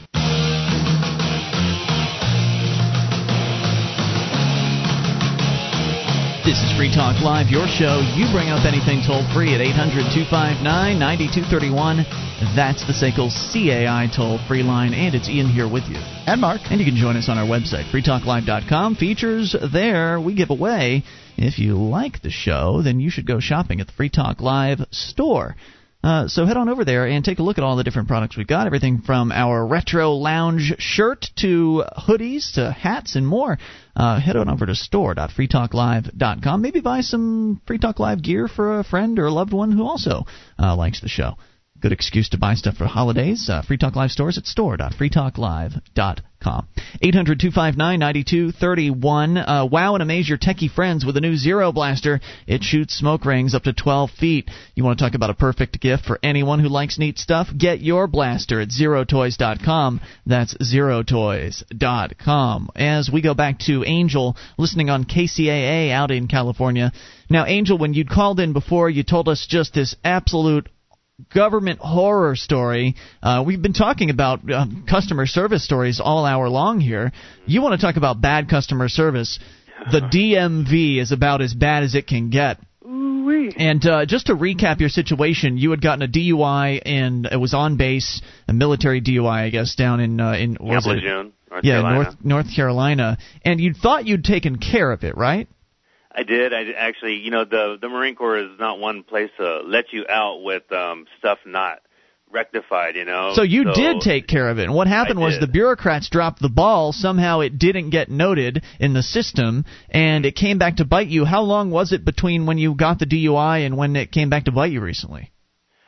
This 6.47 6.63
is 6.63 6.71
Free 6.77 6.87
Talk 6.95 7.21
Live, 7.21 7.47
your 7.51 7.67
show. 7.67 7.99
You 8.15 8.23
bring 8.31 8.47
up 8.47 8.63
anything 8.63 9.03
toll 9.05 9.19
free 9.35 9.53
at 9.53 9.59
800 9.59 10.15
259 10.15 10.63
9231. 10.63 12.07
That's 12.55 12.87
the 12.87 12.95
SACL 12.95 13.27
CAI 13.51 14.07
toll 14.15 14.39
free 14.47 14.63
line, 14.63 14.93
and 14.93 15.13
it's 15.13 15.27
Ian 15.27 15.49
here 15.49 15.67
with 15.67 15.83
you. 15.89 15.97
And 15.99 16.39
Mark. 16.39 16.61
And 16.71 16.79
you 16.79 16.85
can 16.85 16.95
join 16.95 17.17
us 17.17 17.27
on 17.27 17.37
our 17.37 17.43
website, 17.43 17.91
freetalklive.com. 17.91 18.95
Features 18.95 19.57
there 19.73 20.21
we 20.21 20.35
give 20.35 20.49
away. 20.49 21.03
If 21.35 21.59
you 21.59 21.75
like 21.75 22.21
the 22.21 22.31
show, 22.31 22.81
then 22.81 23.01
you 23.01 23.09
should 23.09 23.27
go 23.27 23.41
shopping 23.41 23.81
at 23.81 23.87
the 23.87 23.93
Free 23.99 24.09
Talk 24.09 24.39
Live 24.39 24.79
store. 24.91 25.57
Uh, 26.03 26.27
so 26.27 26.45
head 26.45 26.57
on 26.57 26.69
over 26.69 26.85
there 26.85 27.07
and 27.07 27.25
take 27.25 27.39
a 27.39 27.43
look 27.43 27.57
at 27.57 27.63
all 27.63 27.75
the 27.75 27.83
different 27.83 28.07
products 28.07 28.37
we've 28.37 28.47
got. 28.47 28.67
Everything 28.67 29.01
from 29.01 29.31
our 29.31 29.65
retro 29.65 30.11
lounge 30.13 30.75
shirt 30.77 31.25
to 31.37 31.83
hoodies 31.97 32.53
to 32.53 32.71
hats 32.71 33.15
and 33.15 33.27
more. 33.27 33.57
Uh, 33.95 34.19
head 34.19 34.35
on 34.35 34.47
over 34.47 34.65
to 34.65 34.75
store.freetalklive.com. 34.75 36.61
Maybe 36.61 36.81
buy 36.81 37.01
some 37.01 37.61
Free 37.65 37.79
Talk 37.79 37.99
Live 37.99 38.21
gear 38.21 38.47
for 38.47 38.79
a 38.79 38.83
friend 38.83 39.17
or 39.17 39.25
a 39.25 39.31
loved 39.31 39.53
one 39.53 39.71
who 39.71 39.83
also 39.83 40.25
uh, 40.59 40.75
likes 40.75 41.01
the 41.01 41.09
show. 41.09 41.35
Good 41.79 41.91
excuse 41.91 42.29
to 42.29 42.39
buy 42.39 42.55
stuff 42.55 42.77
for 42.77 42.85
holidays. 42.85 43.47
Uh, 43.49 43.61
Free 43.61 43.77
Talk 43.77 43.95
Live 43.95 44.09
stores 44.11 44.39
at 44.39 44.47
store.freetalklive.com. 44.47 46.67
800 47.01 47.39
259 47.39 47.99
9231. 47.99 49.37
Uh, 49.37 49.65
wow 49.65 49.93
and 49.93 50.01
amaze 50.01 50.29
your 50.29 50.39
techie 50.39 50.71
friends 50.71 51.05
with 51.05 51.17
a 51.17 51.21
new 51.21 51.35
Zero 51.35 51.71
Blaster. 51.71 52.19
It 52.47 52.63
shoots 52.63 52.95
smoke 52.95 53.23
rings 53.25 53.53
up 53.53 53.61
to 53.63 53.73
12 53.73 54.09
feet. 54.11 54.49
You 54.73 54.83
want 54.83 54.97
to 54.97 55.05
talk 55.05 55.13
about 55.13 55.29
a 55.29 55.35
perfect 55.35 55.79
gift 55.79 56.05
for 56.05 56.17
anyone 56.23 56.59
who 56.59 56.69
likes 56.69 56.97
neat 56.97 57.19
stuff? 57.19 57.49
Get 57.55 57.81
your 57.81 58.07
blaster 58.07 58.59
at 58.61 58.69
zerotoys.com. 58.69 60.01
That's 60.25 60.55
zerotoys.com. 60.55 62.69
As 62.75 63.11
we 63.11 63.21
go 63.21 63.35
back 63.35 63.59
to 63.59 63.83
Angel 63.85 64.35
listening 64.57 64.89
on 64.89 65.05
KCAA 65.05 65.91
out 65.91 66.09
in 66.11 66.27
California. 66.27 66.91
Now, 67.29 67.45
Angel, 67.45 67.77
when 67.77 67.93
you'd 67.93 68.09
called 68.09 68.39
in 68.39 68.53
before, 68.53 68.89
you 68.89 69.03
told 69.03 69.27
us 69.27 69.45
just 69.47 69.73
this 69.73 69.97
absolute 70.03 70.69
government 71.33 71.79
horror 71.79 72.35
story. 72.35 72.95
Uh, 73.21 73.43
we've 73.45 73.61
been 73.61 73.73
talking 73.73 74.09
about 74.09 74.49
um, 74.51 74.85
customer 74.87 75.25
service 75.25 75.63
stories 75.63 75.99
all 76.03 76.25
hour 76.25 76.49
long 76.49 76.79
here. 76.79 77.11
You 77.45 77.61
want 77.61 77.79
to 77.79 77.85
talk 77.85 77.97
about 77.97 78.21
bad 78.21 78.49
customer 78.49 78.87
service? 78.87 79.39
The 79.91 79.99
DMV 80.13 80.99
is 81.01 81.11
about 81.11 81.41
as 81.41 81.53
bad 81.53 81.83
as 81.83 81.95
it 81.95 82.07
can 82.07 82.29
get. 82.29 82.59
And 83.57 83.85
uh, 83.85 84.05
just 84.05 84.27
to 84.27 84.33
recap 84.33 84.79
your 84.79 84.89
situation, 84.89 85.57
you 85.57 85.71
had 85.71 85.81
gotten 85.81 86.01
a 86.01 86.07
DUI 86.07 86.81
and 86.85 87.25
it 87.25 87.37
was 87.37 87.53
on 87.53 87.77
base, 87.77 88.21
a 88.47 88.53
military 88.53 89.01
DUI, 89.01 89.27
I 89.27 89.49
guess, 89.49 89.75
down 89.75 89.99
in 89.99 90.19
uh, 90.19 90.33
in 90.33 90.57
was 90.59 90.85
it? 90.85 90.89
Lejeune, 90.89 91.33
North 91.49 91.63
yeah, 91.63 91.73
Carolina. 91.73 91.95
North 91.95 92.15
North 92.23 92.55
Carolina, 92.55 93.17
and 93.43 93.59
you 93.59 93.73
thought 93.73 94.05
you'd 94.05 94.23
taken 94.23 94.57
care 94.57 94.91
of 94.91 95.03
it, 95.03 95.17
right? 95.17 95.47
I 96.17 96.23
did. 96.23 96.51
I 96.51 96.71
actually, 96.71 97.17
you 97.17 97.29
know, 97.29 97.45
the 97.45 97.77
the 97.79 97.87
Marine 97.87 98.15
Corps 98.15 98.39
is 98.39 98.59
not 98.59 98.79
one 98.79 99.03
place 99.03 99.29
to 99.37 99.61
let 99.61 99.93
you 99.93 100.03
out 100.09 100.41
with 100.41 100.69
um 100.71 101.05
stuff 101.19 101.37
not 101.45 101.81
rectified. 102.31 102.95
You 102.95 103.05
know. 103.05 103.33
So 103.35 103.43
you 103.43 103.71
did 103.71 104.01
take 104.01 104.27
care 104.27 104.49
of 104.49 104.57
it. 104.57 104.63
And 104.63 104.73
what 104.73 104.87
happened 104.87 105.19
I 105.19 105.21
was 105.21 105.35
did. 105.35 105.43
the 105.43 105.51
bureaucrats 105.51 106.09
dropped 106.09 106.41
the 106.41 106.49
ball. 106.49 106.91
Somehow 106.91 107.41
it 107.41 107.59
didn't 107.59 107.91
get 107.91 108.09
noted 108.09 108.63
in 108.79 108.93
the 108.93 109.03
system, 109.03 109.65
and 109.91 110.25
it 110.25 110.35
came 110.35 110.57
back 110.57 110.77
to 110.77 110.85
bite 110.85 111.07
you. 111.07 111.23
How 111.23 111.43
long 111.43 111.69
was 111.69 111.93
it 111.93 112.03
between 112.03 112.47
when 112.47 112.57
you 112.57 112.73
got 112.73 112.97
the 112.97 113.05
DUI 113.05 113.63
and 113.63 113.77
when 113.77 113.95
it 113.95 114.11
came 114.11 114.31
back 114.31 114.45
to 114.45 114.51
bite 114.51 114.71
you 114.71 114.81
recently? 114.81 115.31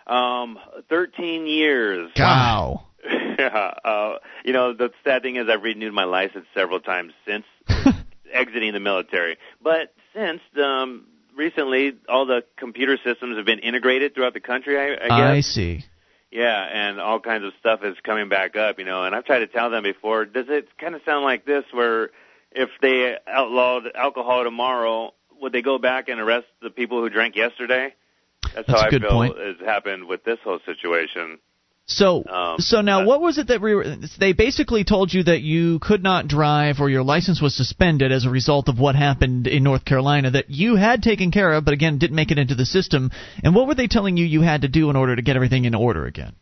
Um, 0.05 0.59
thirteen 0.89 1.47
years. 1.47 2.11
Wow. 2.15 2.85
yeah. 3.03 3.73
Uh, 3.83 4.17
you 4.45 4.53
know, 4.53 4.73
the 4.75 4.91
sad 5.03 5.23
thing 5.23 5.37
is 5.37 5.49
I've 5.49 5.63
renewed 5.63 5.93
my 5.93 6.03
license 6.03 6.45
several 6.53 6.81
times 6.81 7.13
since 7.25 7.45
exiting 8.31 8.73
the 8.73 8.79
military. 8.79 9.37
But 9.59 9.91
since 10.13 10.41
um 10.61 11.05
recently 11.35 11.93
all 12.07 12.25
the 12.25 12.43
computer 12.57 12.97
systems 13.03 13.37
have 13.37 13.45
been 13.45 13.59
integrated 13.59 14.13
throughout 14.13 14.33
the 14.33 14.39
country, 14.39 14.77
I, 14.77 15.05
I 15.05 15.07
guess. 15.07 15.37
I 15.37 15.41
see. 15.41 15.85
Yeah, 16.31 16.63
and 16.71 16.99
all 17.01 17.19
kinds 17.19 17.43
of 17.43 17.53
stuff 17.59 17.79
is 17.83 17.95
coming 18.03 18.29
back 18.29 18.55
up, 18.55 18.77
you 18.77 18.85
know. 18.85 19.03
And 19.03 19.15
I've 19.15 19.25
tried 19.25 19.39
to 19.39 19.47
tell 19.47 19.71
them 19.71 19.83
before. 19.83 20.25
Does 20.25 20.45
it 20.47 20.67
kind 20.77 20.93
of 20.93 21.01
sound 21.03 21.23
like 21.23 21.43
this, 21.45 21.63
where 21.71 22.11
if 22.51 22.69
they 22.81 23.15
outlawed 23.27 23.83
alcohol 23.95 24.43
tomorrow, 24.43 25.13
would 25.41 25.53
they 25.53 25.63
go 25.63 25.79
back 25.79 26.07
and 26.07 26.19
arrest 26.19 26.45
the 26.61 26.69
people 26.69 27.01
who 27.01 27.09
drank 27.09 27.35
yesterday? 27.35 27.95
That's, 28.43 28.67
That's 28.67 28.69
how 28.69 28.87
I 28.87 28.89
feel 28.89 29.09
point. 29.09 29.37
has 29.39 29.55
happened 29.65 30.07
with 30.07 30.23
this 30.23 30.37
whole 30.43 30.59
situation. 30.65 31.39
So, 31.89 32.23
Um, 32.29 32.59
so 32.59 32.81
now, 32.81 33.01
uh, 33.01 33.05
what 33.05 33.19
was 33.19 33.39
it 33.39 33.47
that 33.47 33.61
we 33.61 33.73
were, 33.73 33.95
they 34.19 34.33
basically 34.33 34.83
told 34.83 35.11
you 35.11 35.23
that 35.23 35.41
you 35.41 35.79
could 35.79 36.03
not 36.03 36.27
drive 36.27 36.79
or 36.79 36.89
your 36.89 37.03
license 37.03 37.41
was 37.41 37.55
suspended 37.55 38.11
as 38.11 38.25
a 38.25 38.29
result 38.29 38.69
of 38.69 38.79
what 38.79 38.95
happened 38.95 39.47
in 39.47 39.63
North 39.63 39.85
Carolina 39.85 40.29
that 40.31 40.49
you 40.49 40.75
had 40.75 41.01
taken 41.01 41.31
care 41.31 41.51
of, 41.51 41.65
but 41.65 41.73
again 41.73 41.97
didn't 41.97 42.15
make 42.15 42.29
it 42.29 42.37
into 42.37 42.53
the 42.53 42.65
system. 42.65 43.09
And 43.43 43.55
what 43.55 43.67
were 43.67 43.73
they 43.73 43.87
telling 43.87 44.17
you 44.17 44.25
you 44.25 44.41
had 44.41 44.61
to 44.61 44.67
do 44.67 44.91
in 44.91 44.95
order 44.95 45.15
to 45.15 45.21
get 45.23 45.35
everything 45.35 45.65
in 45.65 45.73
order 45.73 46.05
again? 46.05 46.35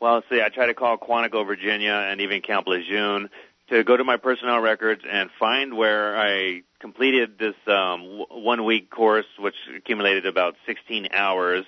Well, 0.00 0.24
see, 0.28 0.42
I 0.44 0.48
tried 0.48 0.66
to 0.66 0.74
call 0.74 0.98
Quantico, 0.98 1.46
Virginia, 1.46 1.92
and 1.92 2.20
even 2.20 2.40
Camp 2.42 2.66
Lejeune 2.66 3.30
to 3.68 3.84
go 3.84 3.96
to 3.96 4.02
my 4.02 4.16
personnel 4.16 4.58
records 4.60 5.02
and 5.08 5.30
find 5.38 5.76
where 5.76 6.18
I 6.18 6.62
completed 6.80 7.38
this 7.38 7.54
um, 7.68 8.02
w- 8.02 8.26
one-week 8.30 8.90
course, 8.90 9.26
which 9.38 9.54
accumulated 9.76 10.26
about 10.26 10.56
16 10.66 11.08
hours. 11.12 11.64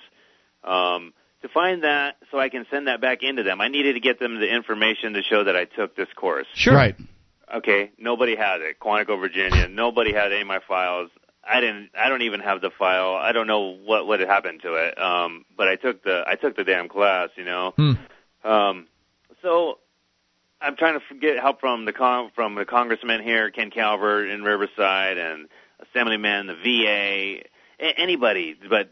Um, 0.65 1.13
to 1.45 1.53
find 1.53 1.83
that, 1.83 2.17
so 2.31 2.39
I 2.39 2.49
can 2.49 2.65
send 2.71 2.87
that 2.87 3.01
back 3.01 3.21
into 3.21 3.43
them, 3.43 3.61
I 3.61 3.67
needed 3.67 3.93
to 3.93 3.99
get 3.99 4.19
them 4.19 4.39
the 4.39 4.51
information 4.51 5.13
to 5.13 5.21
show 5.21 5.43
that 5.43 5.55
I 5.55 5.65
took 5.65 5.95
this 5.95 6.07
course. 6.15 6.47
Right. 6.75 6.95
Okay, 7.53 7.91
nobody 7.99 8.35
had 8.35 8.61
it. 8.61 8.79
Quantico, 8.79 9.19
Virginia, 9.19 9.67
nobody 9.67 10.11
had 10.11 10.31
any 10.31 10.41
of 10.41 10.47
my 10.47 10.59
files. 10.67 11.11
I 11.47 11.61
didn't. 11.61 11.91
I 11.95 12.09
don't 12.09 12.23
even 12.23 12.39
have 12.39 12.61
the 12.61 12.71
file. 12.71 13.13
I 13.13 13.31
don't 13.31 13.45
know 13.45 13.75
what 13.75 14.07
what 14.07 14.19
had 14.19 14.27
happened 14.27 14.63
to 14.63 14.73
it. 14.73 14.99
Um, 14.99 15.45
but 15.55 15.67
I 15.67 15.75
took 15.75 16.03
the 16.03 16.23
I 16.25 16.35
took 16.35 16.55
the 16.55 16.63
damn 16.63 16.89
class. 16.89 17.29
You 17.37 17.45
know. 17.45 17.73
Hmm. 17.75 17.91
Um, 18.43 18.87
so 19.43 19.77
I'm 20.59 20.75
trying 20.75 20.99
to 20.99 21.15
get 21.15 21.37
help 21.39 21.59
from 21.59 21.85
the 21.85 21.93
con- 21.93 22.31
from 22.33 22.55
the 22.55 22.65
congressman 22.65 23.21
here, 23.21 23.51
Ken 23.51 23.69
Calvert 23.69 24.27
in 24.27 24.41
Riverside, 24.41 25.19
and 25.19 25.47
Assemblyman, 25.79 26.47
the 26.47 26.55
VA, 26.55 27.43
a- 27.79 27.99
anybody, 27.99 28.55
but 28.67 28.89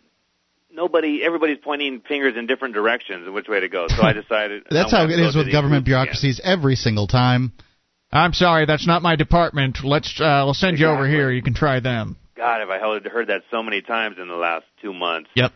nobody. 0.74 1.22
Everybody's 1.24 1.60
pointing 1.64 2.02
fingers 2.02 2.36
in 2.38 2.48
different 2.48 2.74
directions 2.74 3.28
of 3.28 3.34
which 3.34 3.48
way 3.48 3.60
to 3.60 3.70
go. 3.70 3.88
So 3.88 4.02
I 4.02 4.14
decided 4.22 4.64
That's 4.70 4.92
how 4.92 5.00
wanted 5.00 5.14
it 5.14 5.18
to 5.18 5.22
go 5.24 5.28
is 5.28 5.34
to 5.34 5.40
with 5.40 5.52
government 5.52 5.86
groups 5.86 5.94
again. 5.96 6.04
bureaucracies 6.04 6.42
every 6.44 6.76
single 6.76 7.08
time. 7.08 7.54
I'm 8.12 8.34
sorry, 8.34 8.66
that's 8.66 8.86
not 8.86 9.02
my 9.02 9.16
department. 9.16 9.80
Let's, 9.84 10.22
uh, 10.22 10.24
I'll 10.24 10.54
send 10.54 10.78
you 10.78 10.86
over 10.86 11.08
here. 11.08 11.32
You 11.32 11.42
can 11.42 11.56
try 11.56 11.80
them. 11.80 12.16
God, 12.36 12.60
have 12.60 12.70
I 12.70 12.78
heard 12.80 13.06
heard 13.08 13.28
that 13.28 13.42
so 13.50 13.64
many 13.64 13.82
times 13.82 14.18
in 14.20 14.28
the 14.28 14.36
last 14.36 14.66
two 14.82 14.94
months. 14.94 15.30
Yep. 15.36 15.52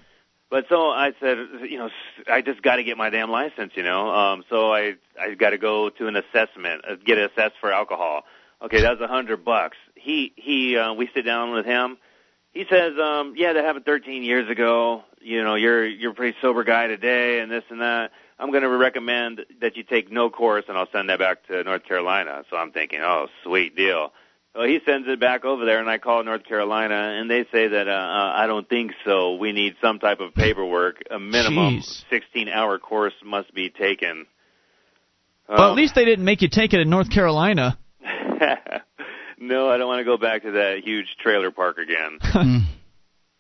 But 0.50 0.66
so 0.70 0.90
I 0.90 1.12
said, 1.20 1.38
you 1.70 1.78
know, 1.78 1.90
I 2.32 2.42
just 2.42 2.62
got 2.62 2.78
to 2.78 2.84
get 2.84 2.98
my 2.98 3.10
damn 3.10 3.30
license, 3.30 3.74
you 3.76 3.84
know. 3.84 4.10
Um, 4.10 4.44
so 4.50 4.72
I 4.72 4.94
I 5.20 5.34
got 5.34 5.50
to 5.50 5.58
go 5.58 5.90
to 5.90 6.08
an 6.08 6.16
assessment, 6.16 6.84
uh, 6.90 6.96
get 7.04 7.18
assessed 7.18 7.56
for 7.60 7.72
alcohol. 7.72 8.24
Okay, 8.62 8.82
that 8.82 8.92
was 8.92 9.02
a 9.02 9.08
hundred 9.08 9.44
bucks. 9.44 9.78
He 9.96 10.34
he, 10.36 10.78
uh, 10.78 10.94
we 10.94 11.10
sit 11.14 11.24
down 11.24 11.52
with 11.52 11.66
him. 11.66 11.98
He 12.54 12.66
says, 12.70 12.94
um, 13.02 13.34
yeah, 13.38 13.54
that 13.54 13.64
happened 13.64 13.86
13 13.86 14.24
years 14.24 14.50
ago. 14.50 15.04
You 15.22 15.44
know, 15.44 15.56
you're 15.56 15.86
you're 15.86 16.12
a 16.12 16.16
pretty 16.16 16.38
sober 16.42 16.64
guy 16.64 16.88
today, 16.88 17.40
and 17.40 17.52
this 17.52 17.64
and 17.70 17.82
that. 17.82 18.12
I'm 18.40 18.52
going 18.52 18.64
to 18.64 18.70
recommend 18.70 19.42
that 19.62 19.78
you 19.78 19.84
take 19.84 20.12
no 20.12 20.30
course, 20.30 20.66
and 20.68 20.78
I'll 20.78 20.90
send 20.92 21.10
that 21.10 21.20
back 21.20 21.48
to 21.48 21.64
North 21.64 21.84
Carolina. 21.86 22.44
So 22.50 22.58
I'm 22.58 22.72
thinking, 22.72 23.00
oh, 23.02 23.28
sweet 23.44 23.76
deal. 23.76 24.12
So 24.56 24.64
he 24.64 24.80
sends 24.86 25.08
it 25.08 25.20
back 25.20 25.44
over 25.46 25.66
there, 25.66 25.80
and 25.80 25.90
I 25.90 25.98
call 26.00 26.24
North 26.24 26.44
Carolina, 26.44 26.96
and 27.20 27.30
they 27.30 27.46
say 27.52 27.68
that 27.68 27.88
uh, 27.88 27.92
uh, 27.92 28.32
I 28.36 28.48
don't 28.48 28.68
think 28.68 28.92
so. 29.06 29.36
We 29.36 29.52
need 29.52 29.76
some 29.82 30.00
type 30.00 30.20
of 30.20 30.34
paperwork. 30.34 31.04
A 31.12 31.20
minimum 31.20 31.78
Jeez. 31.80 32.04
16-hour 32.12 32.80
course 32.80 33.14
must 33.24 33.54
be 33.54 33.70
taken. 33.70 34.26
Well, 35.48 35.62
Um, 35.62 35.72
at 35.72 35.76
least 35.76 35.96
they 35.96 36.06
didn't 36.06 36.26
make 36.26 36.42
you 36.42 36.50
take 36.50 36.74
it 36.74 36.80
in 36.80 36.90
North 36.90 37.12
Carolina. 37.12 37.78
no, 39.38 39.70
I 39.70 39.78
don't 39.78 39.88
want 39.88 40.00
to 40.00 40.06
go 40.06 40.18
back 40.18 40.44
to 40.44 40.52
that 40.52 40.82
huge 40.84 41.16
trailer 41.20 41.52
park 41.52 41.78
again. 41.78 42.20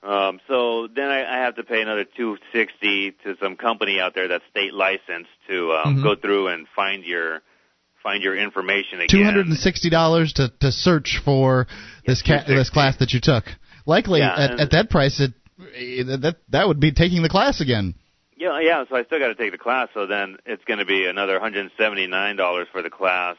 Hmm. 0.03 0.09
Um, 0.09 0.39
so 0.47 0.87
then 0.87 1.09
I, 1.09 1.25
I 1.25 1.39
have 1.43 1.55
to 1.55 1.63
pay 1.63 1.81
another 1.81 2.05
two 2.05 2.37
sixty 2.53 3.11
to 3.23 3.35
some 3.41 3.55
company 3.55 3.99
out 3.99 4.13
there 4.13 4.27
that's 4.27 4.43
state 4.51 4.71
licensed 4.73 5.31
to 5.49 5.73
um, 5.73 5.97
Mhm. 5.97 6.03
go 6.03 6.15
through 6.15 6.49
and 6.49 6.67
find 6.75 7.03
your 7.03 7.41
find 8.03 8.23
your 8.23 8.37
information 8.37 8.99
again. 9.01 9.07
Two 9.09 9.23
hundred 9.25 9.47
and 9.47 9.57
sixty 9.57 9.89
dollars 9.89 10.33
to 10.33 10.49
to 10.61 10.71
search 10.71 11.19
for 11.25 11.67
this 12.05 12.21
ca- 12.21 12.43
this 12.47 12.69
class 12.69 12.97
that 12.97 13.11
you 13.11 13.19
took. 13.19 13.45
Likely 13.87 14.19
Yeah, 14.19 14.35
at, 14.37 14.59
at 14.59 14.71
that 14.71 14.89
price, 14.91 15.19
it 15.19 15.33
that 16.21 16.35
that 16.49 16.67
would 16.67 16.79
be 16.79 16.91
taking 16.91 17.23
the 17.23 17.29
class 17.29 17.59
again. 17.59 17.95
Yeah, 18.37 18.59
yeah. 18.61 18.83
So 18.87 18.95
I 18.95 19.03
still 19.03 19.17
got 19.17 19.29
to 19.29 19.35
take 19.35 19.51
the 19.51 19.57
class. 19.57 19.89
So 19.95 20.05
then 20.05 20.37
it's 20.45 20.63
going 20.65 20.77
to 20.79 20.85
be 20.85 21.07
another 21.07 21.33
one 21.33 21.41
hundred 21.41 21.71
seventy 21.77 22.05
nine 22.05 22.35
dollars 22.35 22.67
for 22.71 22.83
the 22.83 22.91
class. 22.91 23.35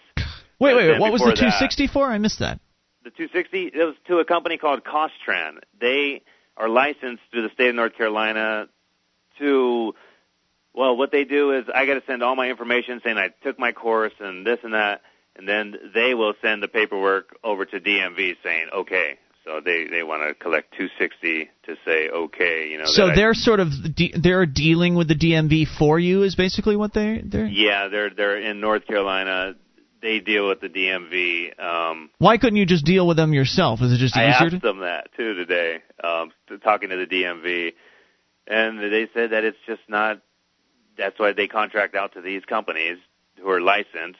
Wait, 0.60 0.70
And 0.70 0.78
wait, 0.78 1.00
what 1.00 1.12
was 1.12 1.20
the 1.20 1.26
before 1.26 1.36
that- 1.36 1.58
260 1.58 1.86
for? 1.88 2.06
I 2.10 2.18
missed 2.18 2.40
that. 2.40 2.60
The 3.04 3.10
two 3.10 3.28
sixty 3.32 3.66
it 3.72 3.76
was 3.84 3.94
to 4.08 4.18
a 4.18 4.24
company 4.24 4.58
called 4.58 4.82
Costran. 4.84 5.58
They 5.80 6.22
are 6.56 6.68
licensed 6.68 7.22
through 7.30 7.42
the 7.42 7.50
state 7.50 7.70
of 7.70 7.74
North 7.76 7.96
Carolina 7.96 8.68
to. 9.38 9.94
Well, 10.74 10.96
what 10.96 11.10
they 11.10 11.24
do 11.24 11.52
is 11.52 11.64
I 11.74 11.86
got 11.86 11.94
to 11.94 12.02
send 12.06 12.22
all 12.22 12.36
my 12.36 12.48
information 12.50 13.00
saying 13.02 13.16
I 13.16 13.30
took 13.42 13.58
my 13.58 13.72
course 13.72 14.12
and 14.20 14.46
this 14.46 14.58
and 14.62 14.74
that, 14.74 15.00
and 15.36 15.48
then 15.48 15.74
they 15.94 16.14
will 16.14 16.34
send 16.42 16.62
the 16.62 16.68
paperwork 16.68 17.36
over 17.42 17.64
to 17.64 17.80
DMV 17.80 18.36
saying 18.42 18.66
okay. 18.74 19.18
So 19.44 19.60
they 19.64 19.86
they 19.86 20.02
want 20.02 20.28
to 20.28 20.34
collect 20.34 20.72
260 20.76 21.48
to 21.64 21.76
say 21.86 22.10
okay, 22.10 22.68
you 22.68 22.78
know. 22.78 22.84
So 22.84 23.10
they're 23.14 23.32
sort 23.32 23.60
of 23.60 23.70
de- 23.94 24.12
they're 24.14 24.44
dealing 24.44 24.94
with 24.96 25.08
the 25.08 25.14
DMV 25.14 25.66
for 25.78 25.98
you 25.98 26.24
is 26.24 26.34
basically 26.34 26.76
what 26.76 26.92
they 26.92 27.22
they're. 27.24 27.46
yeah, 27.46 27.88
they're 27.88 28.10
they're 28.10 28.38
in 28.38 28.60
North 28.60 28.86
Carolina. 28.86 29.54
They 30.00 30.20
deal 30.20 30.48
with 30.48 30.60
the 30.60 30.68
DMV. 30.68 31.58
Um, 31.60 32.10
Why 32.18 32.38
couldn't 32.38 32.56
you 32.56 32.66
just 32.66 32.84
deal 32.84 33.06
with 33.06 33.16
them 33.16 33.32
yourself? 33.32 33.80
Is 33.82 33.92
it 33.92 33.96
just 33.96 34.14
easier? 34.14 34.26
I 34.26 34.30
easier? 34.30 34.46
asked 34.46 34.62
to... 34.62 34.66
them 34.66 34.78
that 34.80 35.08
too 35.16 35.34
today, 35.34 35.78
um, 36.02 36.30
to, 36.48 36.58
talking 36.58 36.90
to 36.90 36.96
the 36.96 37.06
DMV, 37.06 37.72
and 38.46 38.78
they 38.80 39.08
said 39.12 39.30
that 39.30 39.44
it's 39.44 39.58
just 39.66 39.82
not. 39.88 40.20
That's 40.96 41.18
why 41.18 41.32
they 41.32 41.46
contract 41.48 41.94
out 41.94 42.14
to 42.14 42.20
these 42.20 42.44
companies 42.44 42.98
who 43.40 43.48
are 43.50 43.60
licensed. 43.60 44.18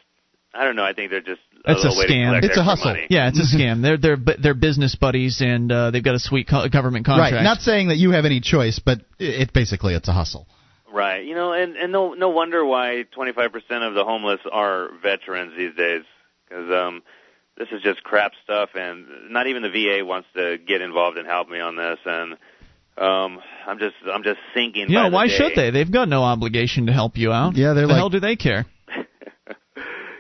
I 0.55 0.65
don't 0.65 0.77
know. 0.77 0.85
I 0.85 0.95
think 0.95 1.11
they're 1.11 1.21
just 1.21 1.41
a 1.65 1.73
It's 1.73 1.85
a 1.85 1.89
way 1.89 2.07
scam. 2.07 2.29
collect 2.29 2.45
It's 2.47 2.57
a 2.57 2.63
hustle. 2.63 2.93
Money. 2.93 3.07
Yeah, 3.11 3.29
it's 3.29 3.39
a 3.39 3.57
scam. 3.57 3.83
They're 3.83 3.99
they're 3.99 4.37
they're 4.41 4.55
business 4.55 4.95
buddies, 4.97 5.41
and 5.41 5.71
uh, 5.71 5.91
they've 5.91 6.05
got 6.05 6.15
a 6.15 6.21
sweet 6.21 6.49
co- 6.49 6.69
government 6.69 7.07
contract. 7.07 7.35
Right. 7.35 7.43
Not 7.43 7.61
saying 7.61 7.89
that 7.89 7.97
you 7.97 8.13
have 8.13 8.25
any 8.25 8.41
choice, 8.41 8.81
but 8.85 8.99
it, 9.19 9.43
it 9.43 9.53
basically 9.53 9.95
it's 9.95 10.09
a 10.09 10.13
hustle. 10.13 10.47
Right. 10.99 11.25
You 11.25 11.35
know, 11.35 11.53
and 11.53 11.77
and 11.77 11.93
no 11.93 12.15
no 12.15 12.29
wonder 12.31 12.65
why 12.65 13.05
25% 13.17 13.89
of 13.89 13.95
the 13.95 14.05
homeless 14.05 14.41
are 14.51 14.91
veterans 15.01 15.53
these 15.57 15.75
days 15.77 16.03
because 16.49 16.69
um 16.73 17.03
this 17.57 17.69
is 17.73 17.81
just 17.83 18.03
crap 18.03 18.33
stuff 18.45 18.71
and 18.75 19.07
not 19.31 19.47
even 19.47 19.63
the 19.63 19.71
VA 19.71 20.05
wants 20.05 20.29
to 20.35 20.59
get 20.59 20.81
involved 20.81 21.17
and 21.19 21.27
help 21.27 21.49
me 21.49 21.61
on 21.61 21.77
this 21.77 21.99
and 22.05 22.33
um 22.97 23.41
I'm 23.69 23.79
just 23.79 23.95
I'm 24.13 24.25
just 24.25 24.41
sinking 24.55 24.87
yeah, 24.91 25.05
by 25.05 25.09
the 25.11 25.15
why 25.15 25.27
day. 25.29 25.37
should 25.37 25.53
they? 25.55 25.71
They've 25.71 25.91
got 25.91 26.09
no 26.09 26.23
obligation 26.25 26.87
to 26.87 26.93
help 26.93 27.17
you 27.17 27.31
out. 27.33 27.57
Yeah, 27.57 27.75
they're 27.75 27.87
the 27.87 27.93
like- 27.93 27.97
hell 27.99 28.11
do 28.11 28.21
they 28.21 28.37
care? 28.37 28.67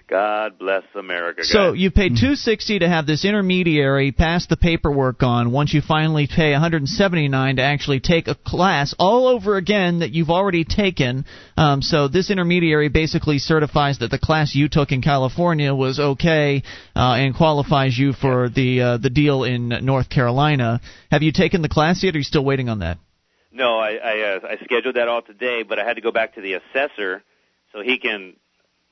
God 0.08 0.58
bless 0.58 0.84
America. 0.94 1.44
So 1.44 1.74
you 1.74 1.90
paid 1.90 2.16
two 2.18 2.34
sixty 2.34 2.78
to 2.78 2.88
have 2.88 3.06
this 3.06 3.26
intermediary 3.26 4.10
pass 4.10 4.46
the 4.46 4.56
paperwork 4.56 5.22
on. 5.22 5.52
Once 5.52 5.74
you 5.74 5.82
finally 5.82 6.26
pay 6.26 6.52
one 6.52 6.62
hundred 6.62 6.88
seventy 6.88 7.28
nine 7.28 7.56
to 7.56 7.62
actually 7.62 8.00
take 8.00 8.26
a 8.26 8.34
class 8.34 8.94
all 8.98 9.28
over 9.28 9.58
again 9.58 9.98
that 9.98 10.12
you've 10.12 10.30
already 10.30 10.64
taken. 10.64 11.26
Um, 11.58 11.82
so 11.82 12.08
this 12.08 12.30
intermediary 12.30 12.88
basically 12.88 13.38
certifies 13.38 13.98
that 13.98 14.10
the 14.10 14.18
class 14.18 14.54
you 14.54 14.70
took 14.70 14.92
in 14.92 15.02
California 15.02 15.74
was 15.74 16.00
okay 16.00 16.62
uh, 16.96 17.16
and 17.18 17.36
qualifies 17.36 17.98
you 17.98 18.14
for 18.14 18.48
the 18.48 18.80
uh, 18.80 18.96
the 18.96 19.10
deal 19.10 19.44
in 19.44 19.68
North 19.68 20.08
Carolina. 20.08 20.80
Have 21.10 21.22
you 21.22 21.32
taken 21.32 21.60
the 21.60 21.68
class 21.68 22.02
yet? 22.02 22.14
Or 22.14 22.16
are 22.16 22.18
you 22.20 22.24
still 22.24 22.46
waiting 22.46 22.70
on 22.70 22.78
that? 22.78 22.96
No, 23.52 23.78
I 23.78 23.90
I, 23.96 24.20
uh, 24.20 24.48
I 24.52 24.64
scheduled 24.64 24.96
that 24.96 25.08
all 25.08 25.20
today, 25.20 25.64
but 25.68 25.78
I 25.78 25.84
had 25.84 25.96
to 25.96 26.00
go 26.00 26.12
back 26.12 26.36
to 26.36 26.40
the 26.40 26.54
assessor 26.54 27.22
so 27.72 27.82
he 27.82 27.98
can 27.98 28.36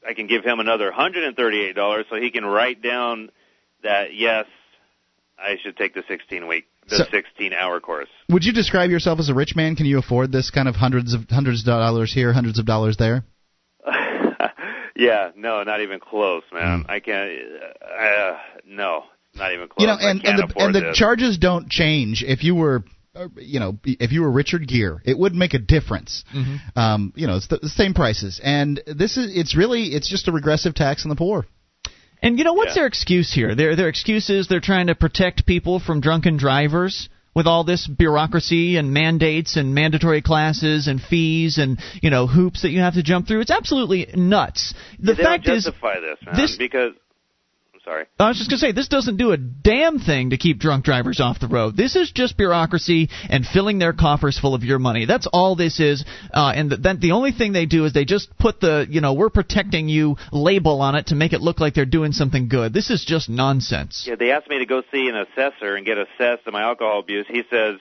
I 0.08 0.14
can 0.14 0.26
give 0.26 0.44
him 0.44 0.60
another 0.60 0.92
hundred 0.92 1.24
and 1.24 1.36
thirty 1.36 1.60
eight 1.60 1.74
dollars 1.74 2.06
so 2.10 2.16
he 2.16 2.30
can 2.30 2.44
write 2.44 2.82
down 2.82 3.30
that 3.82 4.14
yes 4.14 4.46
I 5.38 5.56
should 5.62 5.76
take 5.76 5.94
the 5.94 6.02
sixteen 6.08 6.46
week 6.46 6.66
the 6.88 6.96
So- 6.98 7.04
sixteen 7.10 7.52
hour 7.52 7.80
course. 7.80 8.08
Would 8.30 8.44
you 8.44 8.52
describe 8.52 8.90
yourself 8.90 9.18
as 9.18 9.28
a 9.28 9.34
rich 9.34 9.54
man? 9.56 9.76
Can 9.76 9.86
you 9.86 9.98
afford 9.98 10.32
this 10.32 10.50
kind 10.50 10.68
of 10.68 10.76
hundreds 10.76 11.14
of 11.14 11.28
hundreds 11.28 11.60
of 11.60 11.66
dollars 11.66 12.12
here, 12.12 12.32
hundreds 12.32 12.58
of 12.58 12.64
dollars 12.66 12.96
there? 12.96 13.24
yeah, 14.96 15.30
no, 15.36 15.62
not 15.62 15.80
even 15.80 16.00
close, 16.00 16.42
man. 16.52 16.84
I 16.88 17.00
can't. 17.00 17.30
Uh, 17.82 18.36
no, 18.66 19.04
not 19.34 19.52
even 19.52 19.68
close. 19.68 19.80
you 19.80 19.86
know, 19.86 19.96
and 20.00 20.24
and 20.24 20.38
the 20.38 20.52
and 20.56 20.74
the 20.74 20.80
this. 20.80 20.96
charges 20.96 21.38
don't 21.38 21.68
change 21.68 22.24
if 22.26 22.44
you 22.44 22.54
were. 22.54 22.84
Uh, 23.16 23.28
You 23.36 23.60
know, 23.60 23.78
if 23.84 24.12
you 24.12 24.22
were 24.22 24.30
Richard 24.30 24.66
Gere, 24.68 24.98
it 25.05 25.18
would 25.18 25.34
make 25.34 25.55
a 25.55 25.59
difference. 25.59 26.24
Mm-hmm. 26.34 26.78
Um, 26.78 27.12
you 27.16 27.26
know, 27.26 27.36
it's 27.36 27.48
the, 27.48 27.59
the 27.59 27.68
same 27.68 27.94
prices, 27.94 28.40
and 28.43 28.80
this 28.86 29.16
is—it's 29.16 29.56
really—it's 29.56 30.09
just 30.09 30.28
a 30.28 30.32
regressive 30.32 30.74
tax 30.74 31.05
on 31.05 31.09
the 31.10 31.16
poor. 31.16 31.47
And 32.22 32.38
you 32.38 32.44
know 32.44 32.55
what's 32.55 32.70
Yeah. 32.70 32.80
their 32.82 32.86
excuse 32.86 33.32
here? 33.32 33.55
Their 33.55 33.76
their 33.76 33.88
excuse 33.88 34.30
is 34.30 34.48
they're 34.48 34.60
trying 34.60 34.86
to 34.88 34.94
protect 34.94 35.47
people 35.47 35.80
from 35.80 36.01
drunken 36.01 36.36
drivers 36.38 37.09
with 37.34 37.47
all 37.47 37.64
this 37.64 37.86
bureaucracy 37.86 38.78
and 38.78 38.94
mandates 38.94 39.56
and 39.56 39.74
mandatory 39.74 40.22
classes 40.22 40.88
and 40.88 41.01
fees 41.01 41.59
and 41.59 41.78
you 42.02 42.09
know 42.10 42.26
hoops 42.26 42.62
that 42.62 42.70
you 42.70 42.80
have 42.80 42.94
to 42.94 43.02
jump 43.02 43.28
through. 43.28 43.40
It's 43.43 43.51
absolutely 43.51 44.09
nuts. 44.14 44.72
The 44.98 45.12
they 45.14 45.22
fact 45.22 45.44
don't 45.44 45.56
is, 45.56 45.64
justify 45.64 46.01
this, 46.01 46.18
man, 46.24 46.36
this- 46.36 46.56
because 46.56 46.93
I'm 46.94 47.05
sorry. 47.86 48.04
I 48.18 48.28
was 48.28 48.36
just 48.36 48.50
going 48.50 48.58
to 48.58 48.66
say, 48.66 48.72
this 48.72 48.88
doesn't 48.88 49.16
do 49.16 49.32
a 49.32 49.36
damn 49.38 49.98
thing 49.98 50.30
to 50.30 50.36
keep 50.36 50.58
drunk 50.58 50.84
drivers 50.84 51.20
off 51.20 51.38
the 51.40 51.46
road. 51.48 51.76
This 51.76 51.96
is 51.96 52.10
just 52.10 52.36
bureaucracy 52.36 53.08
and 53.30 53.46
filling 53.46 53.78
their 53.78 53.92
coffers 53.92 54.38
full 54.38 54.54
of 54.54 54.62
your 54.64 54.78
money. 54.78 55.06
That's 55.06 55.26
all 55.32 55.56
this 55.56 55.80
is. 55.80 56.04
Uh, 56.34 56.52
and 56.54 56.70
th- 56.70 56.82
then 56.82 57.00
the 57.00 57.12
only 57.12 57.32
thing 57.32 57.52
they 57.52 57.64
do 57.66 57.84
is 57.84 57.92
they 57.92 58.04
just 58.04 58.36
put 58.38 58.60
the, 58.60 58.86
you 58.90 59.00
know, 59.00 59.14
we're 59.14 59.30
protecting 59.30 59.88
you 59.88 60.16
label 60.32 60.80
on 60.82 60.96
it 60.96 61.06
to 61.06 61.14
make 61.14 61.32
it 61.32 61.40
look 61.40 61.60
like 61.60 61.74
they're 61.74 61.86
doing 61.86 62.12
something 62.12 62.48
good. 62.48 62.74
This 62.74 62.90
is 62.90 63.04
just 63.04 63.28
nonsense. 63.30 64.04
Yeah, 64.06 64.16
they 64.16 64.32
asked 64.32 64.50
me 64.50 64.58
to 64.58 64.66
go 64.66 64.82
see 64.92 65.08
an 65.08 65.16
assessor 65.16 65.76
and 65.76 65.86
get 65.86 65.96
assessed 65.96 66.46
on 66.46 66.52
my 66.52 66.62
alcohol 66.62 66.98
abuse. 67.00 67.26
He 67.28 67.42
says 67.48 67.76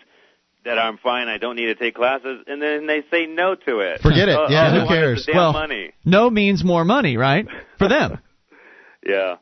that 0.65 0.77
I'm 0.79 0.97
fine. 0.97 1.27
I 1.27 1.37
don't 1.37 1.55
need 1.55 1.65
to 1.67 1.75
take 1.75 1.95
classes, 1.95 2.43
and 2.47 2.61
then 2.61 2.87
they 2.87 3.03
say 3.11 3.25
no 3.25 3.55
to 3.55 3.79
it. 3.79 4.01
Forget 4.01 4.29
it. 4.29 4.35
Uh, 4.37 4.47
Yeah, 4.49 4.81
who 4.81 4.87
cares? 4.87 5.27
Well- 5.31 5.53
money. 5.53 5.91
No 6.05 6.29
means 6.29 6.63
more 6.63 6.85
money, 6.85 7.17
right? 7.17 7.47
For 7.79 7.87
them. 7.87 8.19
Yeah. 9.07 9.35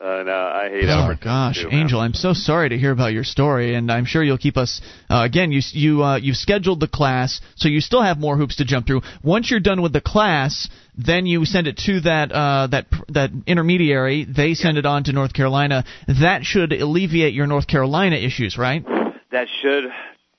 Uh, 0.00 0.22
no, 0.24 0.32
I 0.32 0.68
hate 0.70 0.84
Oh 0.88 1.12
gosh, 1.20 1.60
too. 1.60 1.70
Angel, 1.72 1.98
I'm 1.98 2.14
so 2.14 2.32
sorry 2.32 2.68
to 2.68 2.78
hear 2.78 2.92
about 2.92 3.12
your 3.12 3.24
story, 3.24 3.74
and 3.74 3.90
I'm 3.90 4.04
sure 4.04 4.22
you'll 4.22 4.38
keep 4.38 4.56
us. 4.56 4.80
Uh, 5.10 5.22
again, 5.24 5.50
you 5.50 5.60
you 5.72 6.04
uh, 6.04 6.16
you've 6.18 6.36
scheduled 6.36 6.78
the 6.78 6.86
class, 6.86 7.40
so 7.56 7.68
you 7.68 7.80
still 7.80 8.02
have 8.02 8.16
more 8.16 8.36
hoops 8.36 8.56
to 8.56 8.64
jump 8.64 8.86
through. 8.86 9.02
Once 9.24 9.50
you're 9.50 9.58
done 9.58 9.82
with 9.82 9.92
the 9.92 10.00
class, 10.00 10.68
then 10.96 11.26
you 11.26 11.44
send 11.44 11.66
it 11.66 11.78
to 11.78 12.00
that 12.02 12.30
uh, 12.30 12.68
that 12.68 12.86
that 13.08 13.30
intermediary. 13.48 14.24
They 14.24 14.54
send 14.54 14.78
it 14.78 14.86
on 14.86 15.02
to 15.04 15.12
North 15.12 15.32
Carolina. 15.32 15.84
That 16.06 16.44
should 16.44 16.72
alleviate 16.72 17.34
your 17.34 17.48
North 17.48 17.66
Carolina 17.66 18.14
issues, 18.16 18.56
right? 18.56 18.84
That 19.32 19.48
should 19.62 19.84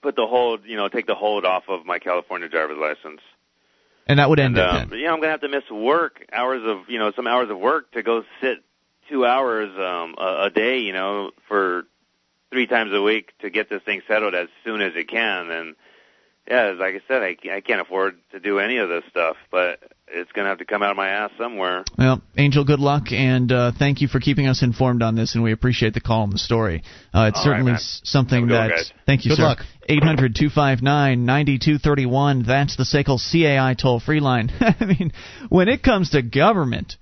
put 0.01 0.15
the 0.15 0.25
hold, 0.25 0.61
you 0.65 0.77
know, 0.77 0.87
take 0.87 1.05
the 1.05 1.15
hold 1.15 1.43
off 1.43 1.63
of 1.67 1.85
my 1.85 1.99
California 1.99 2.47
driver's 2.47 2.77
license. 2.77 3.19
And 4.07 4.19
that 4.19 4.29
would 4.29 4.39
end 4.39 4.57
And 4.57 4.65
it. 4.65 4.81
um, 4.83 4.89
then. 4.89 4.99
you 4.99 5.05
know, 5.05 5.13
I'm 5.15 5.19
gonna 5.19 5.31
have 5.31 5.41
to 5.41 5.49
miss 5.49 5.69
work 5.69 6.25
hours 6.31 6.61
of, 6.65 6.89
you 6.89 6.97
know, 6.97 7.11
some 7.13 7.27
hours 7.27 7.49
of 7.49 7.59
work 7.59 7.91
to 7.91 8.01
go 8.01 8.23
sit 8.41 8.59
two 9.09 9.25
hours 9.25 9.69
um, 9.77 10.15
a, 10.17 10.45
a 10.45 10.49
day, 10.49 10.79
you 10.79 10.93
know, 10.93 11.31
for 11.47 11.83
three 12.51 12.67
times 12.67 12.91
a 12.93 13.01
week 13.01 13.31
to 13.39 13.49
get 13.49 13.69
this 13.69 13.81
thing 13.83 14.01
settled 14.07 14.33
as 14.35 14.47
soon 14.63 14.81
as 14.81 14.93
it 14.95 15.07
can. 15.09 15.49
And 15.51 15.75
yeah, 16.49 16.73
like 16.77 16.95
I 16.95 17.01
said, 17.07 17.21
I, 17.21 17.37
I 17.55 17.61
can't 17.61 17.81
afford 17.81 18.17
to 18.31 18.39
do 18.39 18.59
any 18.59 18.77
of 18.77 18.89
this 18.89 19.03
stuff, 19.09 19.35
but 19.51 19.79
it's 20.07 20.31
gonna 20.31 20.49
have 20.49 20.57
to 20.57 20.65
come 20.65 20.81
out 20.81 20.89
of 20.89 20.97
my 20.97 21.09
ass 21.09 21.29
somewhere. 21.37 21.83
Well, 21.95 22.23
Angel, 22.37 22.63
good 22.65 22.79
luck, 22.79 23.11
and 23.11 23.51
uh, 23.51 23.71
thank 23.77 24.01
you 24.01 24.07
for 24.07 24.19
keeping 24.19 24.47
us 24.47 24.63
informed 24.63 25.03
on 25.03 25.13
this, 25.15 25.35
and 25.35 25.43
we 25.43 25.51
appreciate 25.51 25.93
the 25.93 26.01
call 26.01 26.23
and 26.23 26.33
the 26.33 26.39
story. 26.39 26.81
Uh, 27.13 27.29
it's 27.29 27.37
All 27.39 27.51
right, 27.51 27.57
certainly 27.57 27.71
man. 27.73 27.75
s- 27.75 28.01
something 28.03 28.39
Have 28.47 28.49
one, 28.49 28.69
that. 28.69 28.75
guys. 28.77 28.91
Thank 29.05 29.25
you, 29.25 29.29
Good 29.31 29.37
sir. 29.37 29.43
luck. 29.43 29.59
800 29.87 30.33
259 30.35 31.25
9231. 31.25 32.43
That's 32.43 32.75
the 32.77 32.83
SACL 32.83 33.19
CAI 33.31 33.75
toll 33.75 33.99
free 33.99 34.19
line. 34.19 34.51
I 34.59 34.85
mean, 34.85 35.11
when 35.49 35.67
it 35.67 35.83
comes 35.83 36.11
to 36.11 36.23
government, 36.23 36.97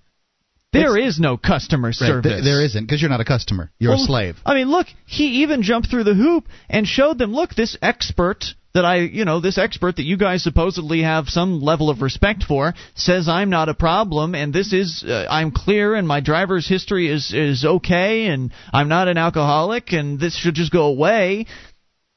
there 0.74 0.98
is 0.98 1.20
no 1.20 1.38
customer 1.38 1.90
Right, 1.90 1.96
service. 1.96 2.32
th- 2.32 2.44
there 2.44 2.64
isn't 2.64 2.86
because 2.86 3.02
you're 3.02 3.10
not 3.10 3.22
a 3.22 3.26
customer. 3.26 3.72
You're 3.80 3.94
Well, 3.94 4.04
a 4.04 4.06
slave. 4.06 4.38
I 4.46 4.54
mean, 4.54 4.70
look, 4.70 4.88
he 5.06 5.44
even 5.44 5.62
jumped 5.64 5.90
through 5.90 6.04
the 6.04 6.14
hoop 6.14 6.48
and 6.70 6.88
showed 6.88 7.18
them, 7.18 7.34
look, 7.34 7.56
this 7.56 7.78
expert 7.82 8.46
that 8.74 8.86
I, 8.86 8.98
you 8.98 9.26
know, 9.26 9.40
this 9.40 9.58
expert 9.58 9.96
that 9.96 10.04
you 10.06 10.18
guys 10.18 10.44
supposedly 10.44 11.02
have 11.02 11.30
some 11.30 11.62
level 11.62 11.90
of 11.90 12.02
respect 12.02 12.44
for 12.44 12.74
says 12.96 13.28
I'm 13.28 13.50
not 13.50 13.70
a 13.70 13.74
problem 13.74 14.36
and 14.36 14.54
this 14.54 14.72
is 14.72 15.04
uh, 15.08 15.26
I'm 15.30 15.52
clear 15.52 15.96
and 15.96 16.08
my 16.08 16.20
driver's 16.20 16.68
history 16.68 17.08
is 17.10 17.34
is 17.34 17.66
okay 17.66 18.28
and 18.28 18.52
I'm 18.72 18.88
not 18.88 19.08
an 19.08 19.18
alcoholic 19.18 19.94
and 19.94 20.20
this 20.20 20.38
should 20.38 20.54
just 20.54 20.72
go 20.72 20.86
away. 20.88 21.48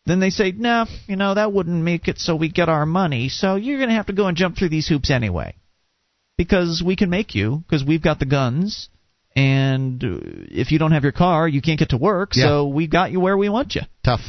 Then 0.07 0.19
they 0.21 0.31
say, 0.31 0.53
no, 0.53 0.87
you 1.07 1.17
know, 1.17 1.35
that 1.35 1.53
wouldn't 1.53 1.83
make 1.83 2.09
it 2.09 2.19
so 2.19 2.35
we 2.35 2.51
get 2.51 2.69
our 2.69 2.85
money. 2.85 3.29
So 3.29 3.55
you're 3.55 3.79
going 3.79 3.91
to 3.91 3.95
have 3.95 4.07
to 4.07 4.13
go 4.13 4.27
and 4.27 4.37
jump 4.37 4.57
through 4.59 4.71
these 4.71 4.89
hoops 4.89 5.11
anyway. 5.11 5.55
Because 6.41 6.83
we 6.83 6.97
can 6.97 7.11
make 7.11 7.35
you, 7.35 7.63
because 7.67 7.85
we've 7.85 8.03
got 8.03 8.19
the 8.19 8.25
guns. 8.25 8.89
And 9.37 10.03
if 10.03 10.73
you 10.73 10.79
don't 10.79 10.93
have 10.93 11.03
your 11.03 11.13
car, 11.13 11.47
you 11.47 11.61
can't 11.61 11.79
get 11.79 11.91
to 11.91 11.99
work. 11.99 12.31
Yeah. 12.35 12.45
So 12.45 12.69
we 12.69 12.87
got 12.87 13.13
you 13.13 13.21
where 13.21 13.37
we 13.37 13.51
want 13.51 13.75
you. 13.75 13.83
Tough. 14.03 14.23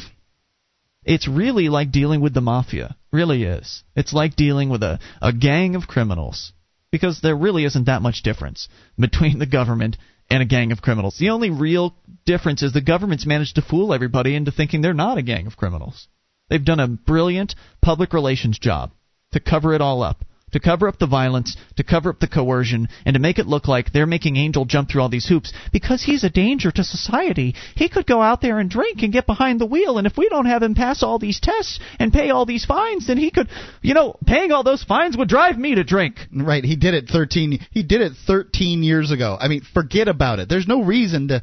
It's 1.04 1.26
really 1.26 1.70
like 1.70 1.90
dealing 1.90 2.20
with 2.20 2.34
the 2.34 2.42
mafia. 2.42 2.96
Really 3.12 3.44
is. 3.44 3.82
It's 3.96 4.12
like 4.12 4.36
dealing 4.36 4.68
with 4.68 4.82
a, 4.82 4.98
a 5.22 5.32
gang 5.32 5.74
of 5.74 5.86
criminals. 5.86 6.52
Because 6.90 7.22
there 7.22 7.34
really 7.34 7.64
isn't 7.64 7.86
that 7.86 8.02
much 8.02 8.22
difference 8.22 8.68
between 8.98 9.38
the 9.38 9.46
government 9.46 9.96
and 10.28 10.42
a 10.42 10.46
gang 10.54 10.70
of 10.70 10.82
criminals. 10.82 11.16
The 11.18 11.30
only 11.30 11.48
real 11.48 11.94
difference 12.26 12.62
is 12.62 12.74
the 12.74 12.82
government's 12.82 13.24
managed 13.24 13.54
to 13.54 13.62
fool 13.62 13.94
everybody 13.94 14.34
into 14.34 14.52
thinking 14.52 14.82
they're 14.82 14.92
not 14.92 15.16
a 15.16 15.22
gang 15.22 15.46
of 15.46 15.56
criminals. 15.56 16.08
They've 16.50 16.62
done 16.62 16.80
a 16.80 16.88
brilliant 16.88 17.54
public 17.80 18.12
relations 18.12 18.58
job 18.58 18.90
to 19.32 19.40
cover 19.40 19.72
it 19.72 19.80
all 19.80 20.02
up. 20.02 20.26
To 20.52 20.60
cover 20.60 20.88
up 20.88 20.98
the 20.98 21.06
violence, 21.06 21.56
to 21.76 21.84
cover 21.84 22.10
up 22.10 22.20
the 22.20 22.28
coercion, 22.28 22.88
and 23.06 23.14
to 23.14 23.20
make 23.20 23.38
it 23.38 23.46
look 23.46 23.68
like 23.68 23.92
they're 23.92 24.06
making 24.06 24.36
Angel 24.36 24.64
jump 24.64 24.90
through 24.90 25.02
all 25.02 25.08
these 25.08 25.26
hoops 25.26 25.52
because 25.72 26.02
he's 26.02 26.24
a 26.24 26.30
danger 26.30 26.70
to 26.70 26.84
society. 26.84 27.54
He 27.74 27.88
could 27.88 28.06
go 28.06 28.20
out 28.20 28.40
there 28.40 28.58
and 28.58 28.68
drink 28.70 29.02
and 29.02 29.12
get 29.12 29.26
behind 29.26 29.60
the 29.60 29.66
wheel, 29.66 29.98
and 29.98 30.06
if 30.06 30.16
we 30.16 30.28
don't 30.28 30.46
have 30.46 30.62
him 30.62 30.74
pass 30.74 31.02
all 31.02 31.18
these 31.18 31.40
tests 31.40 31.80
and 31.98 32.12
pay 32.12 32.30
all 32.30 32.46
these 32.46 32.64
fines, 32.64 33.06
then 33.06 33.18
he 33.18 33.30
could, 33.30 33.48
you 33.80 33.94
know, 33.94 34.16
paying 34.26 34.52
all 34.52 34.62
those 34.62 34.84
fines 34.84 35.16
would 35.16 35.28
drive 35.28 35.58
me 35.58 35.74
to 35.74 35.84
drink. 35.84 36.16
Right, 36.32 36.64
he 36.64 36.76
did 36.76 36.94
it 36.94 37.08
13 37.08 37.66
he 37.70 37.82
did 37.82 38.00
it 38.00 38.12
13 38.26 38.82
years 38.82 39.10
ago. 39.10 39.36
I 39.40 39.48
mean, 39.48 39.62
forget 39.74 40.08
about 40.08 40.38
it. 40.38 40.48
There's 40.48 40.68
no 40.68 40.82
reason 40.82 41.28
to 41.28 41.42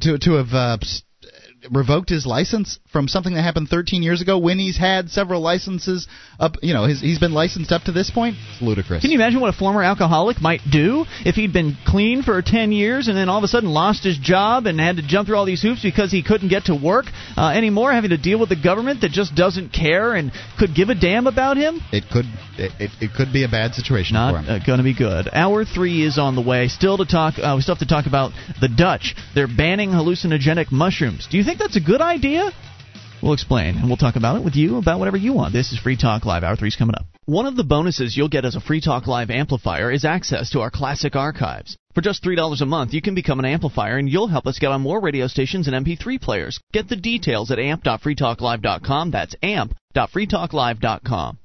to 0.00 0.18
to 0.18 0.32
have 0.34 0.52
uh, 0.52 0.78
revoked 1.70 2.08
his 2.08 2.26
license 2.26 2.78
from 2.96 3.08
something 3.08 3.34
that 3.34 3.42
happened 3.42 3.68
13 3.68 4.02
years 4.02 4.22
ago 4.22 4.38
when 4.38 4.58
he's 4.58 4.78
had 4.78 5.10
several 5.10 5.42
licenses 5.42 6.08
up. 6.40 6.56
You 6.62 6.72
know, 6.72 6.86
his, 6.86 6.98
he's 6.98 7.18
been 7.18 7.34
licensed 7.34 7.70
up 7.70 7.82
to 7.82 7.92
this 7.92 8.10
point. 8.10 8.36
It's 8.52 8.62
ludicrous. 8.62 9.02
Can 9.02 9.10
you 9.10 9.18
imagine 9.18 9.38
what 9.38 9.54
a 9.54 9.58
former 9.58 9.82
alcoholic 9.82 10.40
might 10.40 10.62
do 10.72 11.04
if 11.26 11.34
he'd 11.34 11.52
been 11.52 11.76
clean 11.86 12.22
for 12.22 12.40
10 12.40 12.72
years 12.72 13.08
and 13.08 13.14
then 13.14 13.28
all 13.28 13.36
of 13.36 13.44
a 13.44 13.48
sudden 13.48 13.68
lost 13.68 14.02
his 14.02 14.16
job 14.16 14.64
and 14.64 14.80
had 14.80 14.96
to 14.96 15.06
jump 15.06 15.28
through 15.28 15.36
all 15.36 15.44
these 15.44 15.60
hoops 15.60 15.82
because 15.82 16.10
he 16.10 16.22
couldn't 16.22 16.48
get 16.48 16.64
to 16.64 16.74
work 16.74 17.04
uh, 17.36 17.50
anymore, 17.54 17.92
having 17.92 18.08
to 18.08 18.16
deal 18.16 18.40
with 18.40 18.48
the 18.48 18.56
government 18.56 19.02
that 19.02 19.10
just 19.10 19.34
doesn't 19.34 19.74
care 19.74 20.14
and 20.14 20.32
could 20.58 20.74
give 20.74 20.88
a 20.88 20.94
damn 20.94 21.26
about 21.26 21.58
him? 21.58 21.82
It 21.92 22.04
could 22.10 22.24
it, 22.56 22.72
it, 22.80 22.90
it 23.02 23.10
could 23.14 23.30
be 23.30 23.44
a 23.44 23.48
bad 23.48 23.74
situation 23.74 24.14
Not 24.14 24.32
for 24.32 24.50
him. 24.50 24.62
uh, 24.62 24.64
going 24.64 24.78
to 24.78 24.84
be 24.84 24.96
good. 24.96 25.28
Hour 25.30 25.66
three 25.66 26.02
is 26.02 26.18
on 26.18 26.34
the 26.34 26.40
way. 26.40 26.68
Still 26.68 26.96
to 26.96 27.04
talk. 27.04 27.34
Uh, 27.36 27.52
we 27.56 27.60
still 27.60 27.74
have 27.74 27.86
to 27.86 27.94
talk 27.94 28.06
about 28.06 28.32
the 28.58 28.68
Dutch. 28.68 29.14
They're 29.34 29.48
banning 29.48 29.90
hallucinogenic 29.90 30.72
mushrooms. 30.72 31.28
Do 31.30 31.36
you 31.36 31.44
think 31.44 31.58
that's 31.58 31.76
a 31.76 31.80
good 31.80 32.00
idea? 32.00 32.52
We'll 33.22 33.32
explain, 33.32 33.76
and 33.76 33.88
we'll 33.88 33.96
talk 33.96 34.16
about 34.16 34.36
it 34.36 34.44
with 34.44 34.56
you 34.56 34.76
about 34.76 34.98
whatever 34.98 35.16
you 35.16 35.32
want. 35.32 35.52
This 35.52 35.72
is 35.72 35.78
Free 35.78 35.96
Talk 35.96 36.24
Live. 36.26 36.44
Hour 36.44 36.56
three's 36.56 36.76
coming 36.76 36.94
up. 36.94 37.06
One 37.24 37.46
of 37.46 37.56
the 37.56 37.64
bonuses 37.64 38.16
you'll 38.16 38.28
get 38.28 38.44
as 38.44 38.54
a 38.54 38.60
Free 38.60 38.80
Talk 38.80 39.06
Live 39.06 39.30
amplifier 39.30 39.90
is 39.90 40.04
access 40.04 40.50
to 40.50 40.60
our 40.60 40.70
classic 40.70 41.16
archives. 41.16 41.76
For 41.94 42.02
just 42.02 42.22
$3 42.22 42.60
a 42.60 42.66
month, 42.66 42.92
you 42.92 43.00
can 43.00 43.14
become 43.14 43.38
an 43.38 43.46
amplifier 43.46 43.96
and 43.96 44.08
you'll 44.08 44.28
help 44.28 44.46
us 44.46 44.58
get 44.58 44.70
on 44.70 44.82
more 44.82 45.00
radio 45.00 45.26
stations 45.26 45.66
and 45.66 45.86
MP3 45.86 46.20
players. 46.20 46.60
Get 46.72 46.88
the 46.88 46.96
details 46.96 47.50
at 47.50 47.58
amp.freetalklive.com. 47.58 49.10
That's 49.10 49.34
amp.freetalklive.com. 49.42 51.38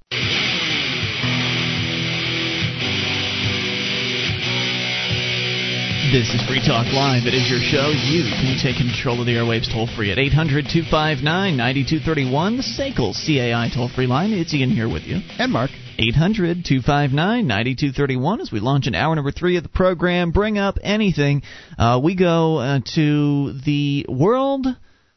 This 6.12 6.28
is 6.34 6.46
Free 6.46 6.60
Talk 6.60 6.92
Live. 6.92 7.24
It 7.26 7.34
is 7.34 7.50
your 7.50 7.62
show. 7.62 7.88
You 7.88 8.24
can 8.36 8.60
take 8.62 8.76
control 8.76 9.22
of 9.22 9.26
the 9.26 9.36
airwaves 9.36 9.72
toll 9.72 9.88
free 9.88 10.12
at 10.12 10.20
800 10.20 10.66
259 10.68 11.24
9231, 11.56 12.58
the 12.58 12.64
SACL 12.64 13.16
CAI 13.16 13.74
toll 13.74 13.88
free 13.88 14.08
line. 14.08 14.34
It's 14.34 14.54
Ian 14.54 14.72
here 14.72 14.90
with 14.90 15.04
you. 15.04 15.22
And 15.40 15.54
Mark. 15.54 15.72
800 15.98 16.66
259 16.66 17.16
9231 17.48 18.42
as 18.42 18.52
we 18.52 18.60
launch 18.60 18.88
an 18.88 18.96
hour 18.96 19.16
number 19.16 19.32
three 19.32 19.56
of 19.56 19.64
the 19.64 19.70
program. 19.70 20.32
Bring 20.32 20.58
up 20.58 20.80
anything. 20.84 21.44
Uh, 21.80 22.02
we 22.04 22.16
go 22.16 22.58
uh, 22.58 22.80
to 22.96 23.54
the 23.54 24.06
world 24.10 24.68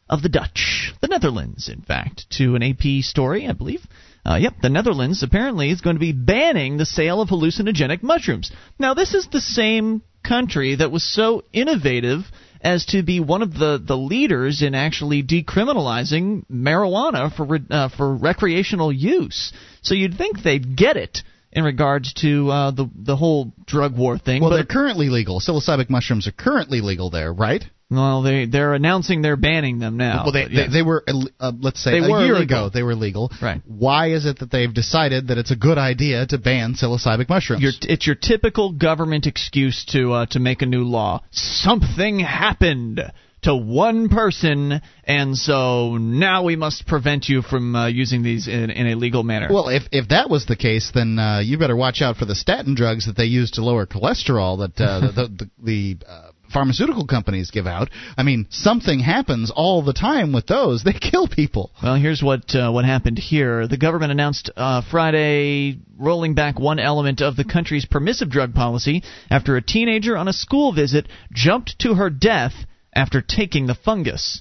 of 0.09 0.23
the 0.23 0.29
Dutch, 0.29 0.93
the 1.01 1.09
Netherlands, 1.09 1.69
in 1.69 1.81
fact, 1.81 2.31
to 2.39 2.55
an 2.55 2.63
AP 2.63 3.03
story, 3.03 3.49
I 3.49 3.53
believe. 3.53 3.85
Uh, 4.27 4.37
yep, 4.37 4.55
the 4.63 4.71
Netherlands 4.71 5.23
apparently 5.23 5.71
is 5.71 5.83
going 5.83 5.97
to 5.97 6.01
be 6.01 6.13
banning 6.13 6.77
the 6.77 6.87
sale 6.87 7.21
of 7.21 7.29
hallucinogenic 7.29 8.03
mushrooms. 8.03 8.51
Now, 8.79 8.95
this 8.95 9.13
is 9.13 9.29
the 9.29 9.41
same 9.41 10.03
country 10.23 10.77
that 10.77 10.91
was 10.91 11.03
so 11.03 11.45
innovative 11.53 12.23
as 12.63 12.87
to 12.87 13.03
be 13.03 13.21
one 13.21 13.43
of 13.43 13.53
the, 13.53 13.83
the 13.85 13.97
leaders 13.97 14.63
in 14.63 14.75
actually 14.75 15.23
decriminalizing 15.23 16.47
marijuana 16.51 17.35
for 17.35 17.45
re, 17.45 17.61
uh, 17.71 17.91
for 17.91 18.17
recreational 18.17 18.91
use. 18.91 19.53
So 19.83 19.95
you'd 19.95 20.17
think 20.17 20.43
they'd 20.43 20.75
get 20.75 20.97
it 20.97 21.19
in 21.53 21.63
regards 21.63 22.15
to 22.15 22.51
uh, 22.51 22.71
the 22.73 22.91
the 22.97 23.17
whole 23.17 23.53
drug 23.67 23.97
war 23.97 24.19
thing. 24.19 24.41
Well, 24.41 24.51
they're 24.51 24.65
currently 24.65 25.09
legal. 25.09 25.41
Psilocybin 25.41 25.91
mushrooms 25.91 26.27
are 26.27 26.33
currently 26.33 26.81
legal 26.81 27.11
there, 27.11 27.33
right? 27.33 27.65
Well, 27.91 28.23
they 28.23 28.47
they're 28.47 28.75
announcing 28.75 29.23
they're 29.23 29.37
banning 29.37 29.79
them 29.79 29.97
now. 29.97 30.25
well, 30.25 30.33
they, 30.33 30.47
yes. 30.51 30.69
they 30.69 30.79
they 30.79 30.83
were 30.83 31.05
uh, 31.39 31.53
let's 31.61 31.83
say 31.83 32.01
They 32.01 32.07
a 32.07 32.21
year 32.21 32.39
legal. 32.39 32.43
ago 32.43 32.71
they 32.73 32.83
were 32.83 32.95
legal. 32.95 33.31
Right. 33.41 33.61
Why 33.67 34.11
is 34.11 34.27
it 34.27 34.39
that 34.41 34.51
they've 34.51 34.73
decided 34.73 35.29
that 35.29 35.39
it's 35.39 35.51
a 35.51 35.57
good 35.57 35.79
idea 35.79 36.27
to 36.27 36.39
ban 36.39 36.75
psilocybin 36.75 37.29
mushrooms? 37.29 37.63
Your, 37.63 37.73
it's 37.83 38.07
your 38.07 38.17
typical 38.17 38.73
government 38.73 39.27
excuse 39.27 39.85
to 39.91 40.13
uh, 40.13 40.27
to 40.27 40.41
make 40.41 40.63
a 40.63 40.67
new 40.67 40.85
law. 40.85 41.23
Something 41.31 42.21
happened 42.21 43.01
to 43.45 43.55
one 43.55 44.09
person, 44.09 44.81
and 45.05 45.37
so 45.37 45.99
now 45.99 46.45
we 46.45 46.57
must 46.57 46.87
prevent 46.87 47.29
you 47.29 47.43
from 47.43 47.77
uh, 47.77 47.87
using 47.89 48.23
these 48.23 48.49
in, 48.49 48.71
in 48.71 48.87
a 48.87 48.97
legal 48.97 49.23
manner. 49.23 49.49
Well, 49.51 49.69
if 49.69 49.83
if 49.93 50.09
that 50.09 50.31
was 50.31 50.47
the 50.47 50.57
case, 50.57 50.91
then 50.95 51.19
uh, 51.19 51.41
you 51.41 51.59
better 51.59 51.77
watch 51.77 52.01
out 52.01 52.17
for 52.17 52.25
the 52.25 52.35
statin 52.35 52.75
drugs 52.75 53.07
that 53.07 53.17
they 53.17 53.27
use 53.27 53.53
to 53.53 53.65
lower 53.65 53.87
cholesterol 53.87 54.59
that 54.67 54.83
uh, 54.83 55.01
the 55.15 55.29
the, 55.29 55.51
the 55.63 56.07
uh, 56.09 56.31
pharmaceutical 56.55 57.07
companies 57.07 57.51
give 57.51 57.67
out. 57.67 57.91
I 58.17 58.23
mean, 58.23 58.47
something 58.49 59.01
happens 59.01 59.53
all 59.55 59.83
the 59.83 59.93
time 59.93 60.33
with 60.33 60.47
those. 60.47 60.83
They 60.83 60.95
kill 60.95 61.29
people. 61.29 61.71
Well, 61.83 61.97
here's 61.97 62.23
what 62.23 62.55
uh, 62.55 62.71
what 62.71 62.87
happened 62.87 63.19
here. 63.19 63.69
The 63.69 63.77
government 63.77 64.13
announced 64.13 64.51
uh, 64.57 64.81
Friday 64.91 65.79
rolling 65.99 66.35
back 66.35 66.59
one 66.59 66.79
element 66.79 67.21
of 67.21 67.37
the 67.37 67.45
country's 67.45 67.85
permissive 67.85 68.31
drug 68.31 68.55
policy 68.55 69.03
after 69.29 69.57
a 69.57 69.63
teenager 69.63 70.17
on 70.17 70.29
a 70.29 70.33
school 70.33 70.73
visit 70.73 71.07
jumped 71.33 71.79
to 71.81 71.95
her 71.95 72.09
death 72.09 72.55
after 72.95 73.21
taking 73.21 73.67
the 73.67 73.75
fungus. 73.75 74.41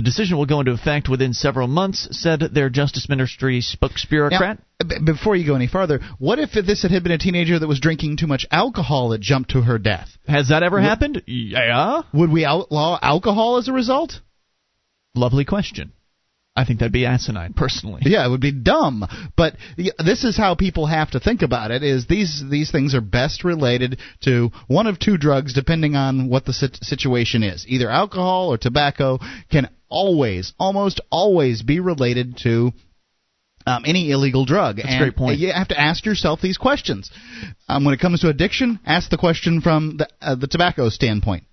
The 0.00 0.04
decision 0.04 0.38
will 0.38 0.46
go 0.46 0.60
into 0.60 0.72
effect 0.72 1.10
within 1.10 1.34
several 1.34 1.68
months, 1.68 2.08
said 2.12 2.40
their 2.40 2.70
Justice 2.70 3.06
Ministry 3.06 3.60
spokesbureaucrat. 3.60 4.58
Now, 4.80 4.88
b- 4.88 4.96
before 5.04 5.36
you 5.36 5.46
go 5.46 5.54
any 5.54 5.66
farther, 5.66 6.00
what 6.18 6.38
if 6.38 6.52
this 6.52 6.80
had 6.84 7.02
been 7.02 7.12
a 7.12 7.18
teenager 7.18 7.58
that 7.58 7.66
was 7.66 7.80
drinking 7.80 8.16
too 8.16 8.26
much 8.26 8.46
alcohol 8.50 9.10
that 9.10 9.20
jumped 9.20 9.50
to 9.50 9.60
her 9.60 9.76
death? 9.76 10.08
Has 10.26 10.48
that 10.48 10.62
ever 10.62 10.80
happened? 10.80 11.22
Yeah. 11.26 12.00
Would 12.14 12.32
we 12.32 12.46
outlaw 12.46 12.98
alcohol 13.02 13.58
as 13.58 13.68
a 13.68 13.74
result? 13.74 14.20
Lovely 15.14 15.44
question. 15.44 15.92
I 16.56 16.64
think 16.64 16.80
that'd 16.80 16.92
be 16.92 17.06
asinine, 17.06 17.52
personally. 17.54 18.02
Yeah, 18.04 18.26
it 18.26 18.28
would 18.28 18.40
be 18.40 18.52
dumb. 18.52 19.06
But 19.36 19.54
this 19.76 20.24
is 20.24 20.36
how 20.36 20.56
people 20.56 20.86
have 20.86 21.12
to 21.12 21.20
think 21.20 21.42
about 21.42 21.70
it: 21.70 21.82
is 21.82 22.06
these 22.06 22.42
these 22.50 22.72
things 22.72 22.94
are 22.94 23.00
best 23.00 23.44
related 23.44 24.00
to 24.22 24.50
one 24.66 24.86
of 24.86 24.98
two 24.98 25.16
drugs, 25.16 25.54
depending 25.54 25.94
on 25.94 26.28
what 26.28 26.44
the 26.44 26.52
situation 26.52 27.44
is. 27.44 27.64
Either 27.68 27.88
alcohol 27.88 28.52
or 28.52 28.58
tobacco 28.58 29.18
can 29.50 29.68
always, 29.88 30.52
almost 30.58 31.00
always, 31.10 31.62
be 31.62 31.78
related 31.78 32.36
to 32.38 32.72
um, 33.66 33.84
any 33.86 34.10
illegal 34.10 34.44
drug. 34.44 34.76
That's 34.76 34.94
a 34.94 34.98
great 34.98 35.16
point. 35.16 35.38
You 35.38 35.52
have 35.52 35.68
to 35.68 35.80
ask 35.80 36.04
yourself 36.04 36.40
these 36.40 36.58
questions. 36.58 37.10
Um, 37.68 37.84
when 37.84 37.94
it 37.94 38.00
comes 38.00 38.20
to 38.20 38.28
addiction, 38.28 38.80
ask 38.84 39.10
the 39.10 39.18
question 39.18 39.60
from 39.60 39.98
the, 39.98 40.08
uh, 40.20 40.34
the 40.34 40.46
tobacco 40.46 40.88
standpoint. 40.88 41.44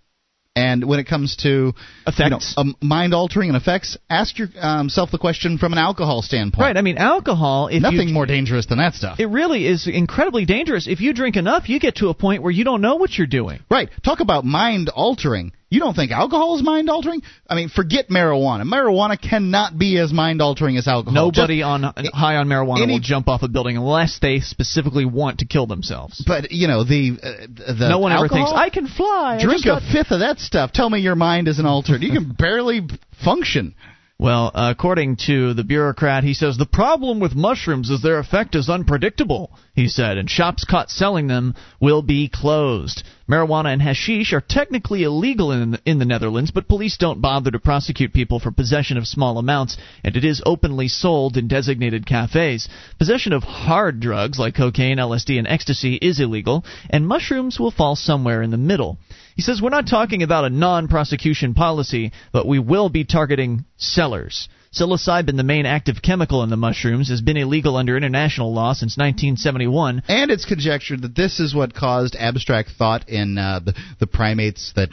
And 0.57 0.84
when 0.85 0.99
it 0.99 1.07
comes 1.07 1.35
to 1.38 1.73
Effects. 2.07 2.19
you 2.19 2.29
know, 2.29 2.39
um, 2.71 2.75
mind 2.81 3.13
altering 3.13 3.49
and 3.49 3.57
effects, 3.57 3.97
ask 4.09 4.38
yourself 4.39 5.11
the 5.11 5.19
question 5.19 5.57
from 5.57 5.71
an 5.71 5.77
alcohol 5.77 6.21
standpoint. 6.21 6.61
Right. 6.61 6.77
I 6.77 6.81
mean, 6.81 6.97
alcohol. 6.97 7.67
If 7.67 7.81
Nothing 7.81 8.09
you, 8.09 8.13
more 8.13 8.25
dangerous 8.25 8.65
than 8.65 8.79
that 8.79 8.95
stuff. 8.95 9.19
It 9.19 9.27
really 9.27 9.67
is 9.67 9.88
incredibly 9.88 10.45
dangerous. 10.45 10.88
If 10.88 10.99
you 10.99 11.13
drink 11.13 11.35
enough, 11.35 11.69
you 11.69 11.79
get 11.79 11.97
to 11.97 12.09
a 12.09 12.13
point 12.13 12.41
where 12.41 12.51
you 12.51 12.63
don't 12.63 12.81
know 12.81 12.95
what 12.95 13.17
you're 13.17 13.27
doing. 13.27 13.59
right. 13.69 13.89
Talk 14.03 14.19
about 14.19 14.45
mind 14.45 14.89
altering. 14.89 15.51
You 15.69 15.81
don't 15.81 15.94
think 15.95 16.11
alcohol 16.11 16.56
is 16.56 16.64
mind 16.64 16.89
altering? 16.89 17.22
I 17.49 17.56
mean, 17.56 17.68
forget 17.68 18.07
marijuana. 18.07 18.64
Marijuana 18.64 19.19
cannot 19.22 19.77
be 19.77 19.98
as 19.98 20.14
mind 20.14 20.41
altering 20.41 20.77
as 20.77 20.88
alcohol. 20.88 21.14
Nobody 21.14 21.60
Just- 21.60 21.68
on 21.68 21.84
high 22.14 22.38
on 22.38 22.48
marijuana 22.48 22.84
any- 22.84 22.94
will 22.94 22.99
jump 22.99 23.27
off 23.27 23.44
a 23.44 23.49
building 23.49 23.76
unless 23.76 24.18
they 24.19 24.39
specifically 24.39 25.03
want 25.03 25.39
to 25.39 25.45
kill 25.45 25.65
themselves. 25.68 26.23
But 26.26 26.52
you 26.53 26.68
know 26.68 26.85
the 26.85 27.18
uh, 27.22 27.73
the 27.73 27.89
no 27.89 27.99
one 27.99 28.14
ever 28.14 28.23
alcohol, 28.23 28.45
thinks 28.45 28.52
I 28.57 28.69
can 28.69 28.88
fly. 28.88 29.39
Drink 29.41 29.64
just 29.64 29.65
a 29.65 29.85
got-" 29.85 29.91
fifth 29.91 30.11
of 30.11 30.22
that 30.22 30.39
stuff. 30.39 30.72
Tell 30.72 30.89
me 30.89 30.99
your 30.99 31.15
mind 31.15 31.49
isn't 31.49 31.65
altered. 31.65 32.02
You 32.02 32.14
can 32.14 32.31
barely 32.38 32.88
function. 33.23 33.76
Well, 34.19 34.49
uh, 34.56 34.73
according 34.76 35.18
to 35.27 35.53
the 35.53 35.64
bureaucrat, 35.64 36.23
he 36.23 36.34
says 36.34 36.57
the 36.57 36.65
problem 36.65 37.19
with 37.19 37.35
mushrooms 37.35 37.91
is 37.91 38.02
their 38.02 38.18
effect 38.18 38.56
is 38.56 38.68
unpredictable. 38.68 39.52
He 39.76 39.88
said, 39.88 40.18
and 40.18 40.27
shops 40.27 40.64
caught 40.64 40.89
selling 40.89 41.27
them 41.27 41.53
will 41.80 42.02
be 42.02 42.27
closed. 42.27 43.03
Marijuana 43.30 43.73
and 43.73 43.81
hashish 43.81 44.34
are 44.34 44.41
technically 44.41 45.03
illegal 45.03 45.52
in 45.52 45.77
in 45.85 45.99
the 45.99 46.06
Netherlands, 46.06 46.49
but 46.49 46.68
police 46.68 46.98
don't 46.98 47.22
bother 47.22 47.52
to 47.52 47.60
prosecute 47.60 48.11
people 48.11 48.39
for 48.39 48.49
possession 48.49 48.98
of 48.98 49.06
small 49.06 49.38
amounts, 49.38 49.77
and 50.03 50.18
it 50.18 50.26
is 50.26 50.41
openly 50.48 50.88
sold 50.88 51.38
in 51.38 51.48
designated 51.48 52.07
cafes. 52.07 52.68
Possession 52.98 53.34
of 53.34 53.44
hard 53.44 53.99
drugs 53.99 54.39
like 54.39 54.56
cocaine, 54.56 54.98
LSD, 54.98 55.38
and 55.38 55.48
ecstasy 55.48 55.94
is 55.94 56.19
illegal, 56.19 56.65
and 56.89 57.07
mushrooms 57.07 57.60
will 57.60 57.69
fall 57.69 57.95
somewhere 57.95 58.41
in 58.41 58.49
the 58.49 58.57
middle. 58.57 58.98
He 59.38 59.43
says 59.43 59.61
we're 59.61 59.69
not 59.69 59.88
talking 59.88 60.23
about 60.23 60.45
a 60.45 60.49
non-prosecution 60.49 61.53
policy, 61.53 62.11
but 62.34 62.47
we 62.47 62.57
will 62.57 62.89
be 62.89 63.05
targeting 63.05 63.65
sellers. 63.77 64.49
Psilocybin, 64.73 65.38
the 65.38 65.43
main 65.43 65.68
active 65.68 66.01
chemical 66.01 66.41
in 66.41 66.49
the 66.49 66.57
mushrooms, 66.57 67.09
has 67.09 67.22
been 67.22 67.38
illegal 67.38 67.77
under 67.77 67.95
international 67.95 68.51
law 68.51 68.73
since 68.73 68.97
1971. 68.97 70.01
And 70.07 70.31
it's 70.31 70.43
conjectured 70.45 71.03
that 71.03 71.15
this 71.15 71.39
is 71.39 71.53
what 71.53 71.76
caused 71.76 72.15
abstract 72.15 72.72
thought 72.80 73.07
in 73.09 73.38
uh, 73.38 73.59
the, 73.64 73.76
the 73.99 74.07
primates 74.07 74.73
that 74.76 74.89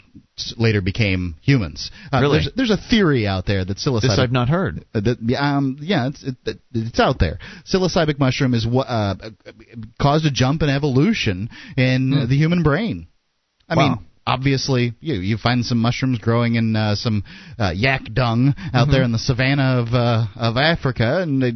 later 0.59 0.83
became 0.83 1.37
humans. 1.41 1.91
Uh, 2.13 2.21
Really? 2.21 2.41
There's, 2.41 2.51
there's 2.55 2.71
a 2.71 2.77
theory 2.91 3.27
out 3.27 3.47
there 3.47 3.65
that 3.65 3.79
psilocybin. 3.79 4.03
This 4.03 4.19
I've 4.19 4.31
not 4.31 4.51
heard. 4.51 4.85
Uh, 4.95 5.01
that, 5.01 5.19
yeah, 5.23 5.57
um, 5.57 5.79
yeah, 5.81 6.09
it's 6.09 6.23
it, 6.23 6.37
it- 6.45 6.61
it's 6.75 7.01
out 7.01 7.19
there. 7.19 7.39
Psilocybin 7.73 8.19
mushroom 8.19 8.53
is 8.53 8.67
what 8.67 8.85
uh, 8.89 9.15
caused 9.99 10.27
a 10.27 10.31
jump 10.31 10.63
in 10.63 10.69
evolution 10.69 11.49
in 11.79 12.27
the 12.29 12.37
human 12.37 12.63
brain. 12.63 13.07
I. 13.71 13.77
Wow. 13.77 13.89
mean, 13.89 14.07
obviously, 14.27 14.95
you 15.01 15.15
you 15.15 15.37
find 15.37 15.65
some 15.65 15.79
mushrooms 15.79 16.19
growing 16.19 16.55
in 16.57 16.77
uh, 16.77 16.95
some 16.95 17.25
uh, 17.59 17.71
yak 17.75 18.03
dung 18.13 18.55
out 18.73 18.85
Mm-hmm. 18.85 18.93
there 18.93 19.03
in 19.03 19.13
the 19.13 19.19
savannah 19.19 19.83
of 19.83 19.95
uh, 19.95 20.27
of 20.37 20.57
Africa, 20.57 21.21
and 21.23 21.43
they, 21.43 21.53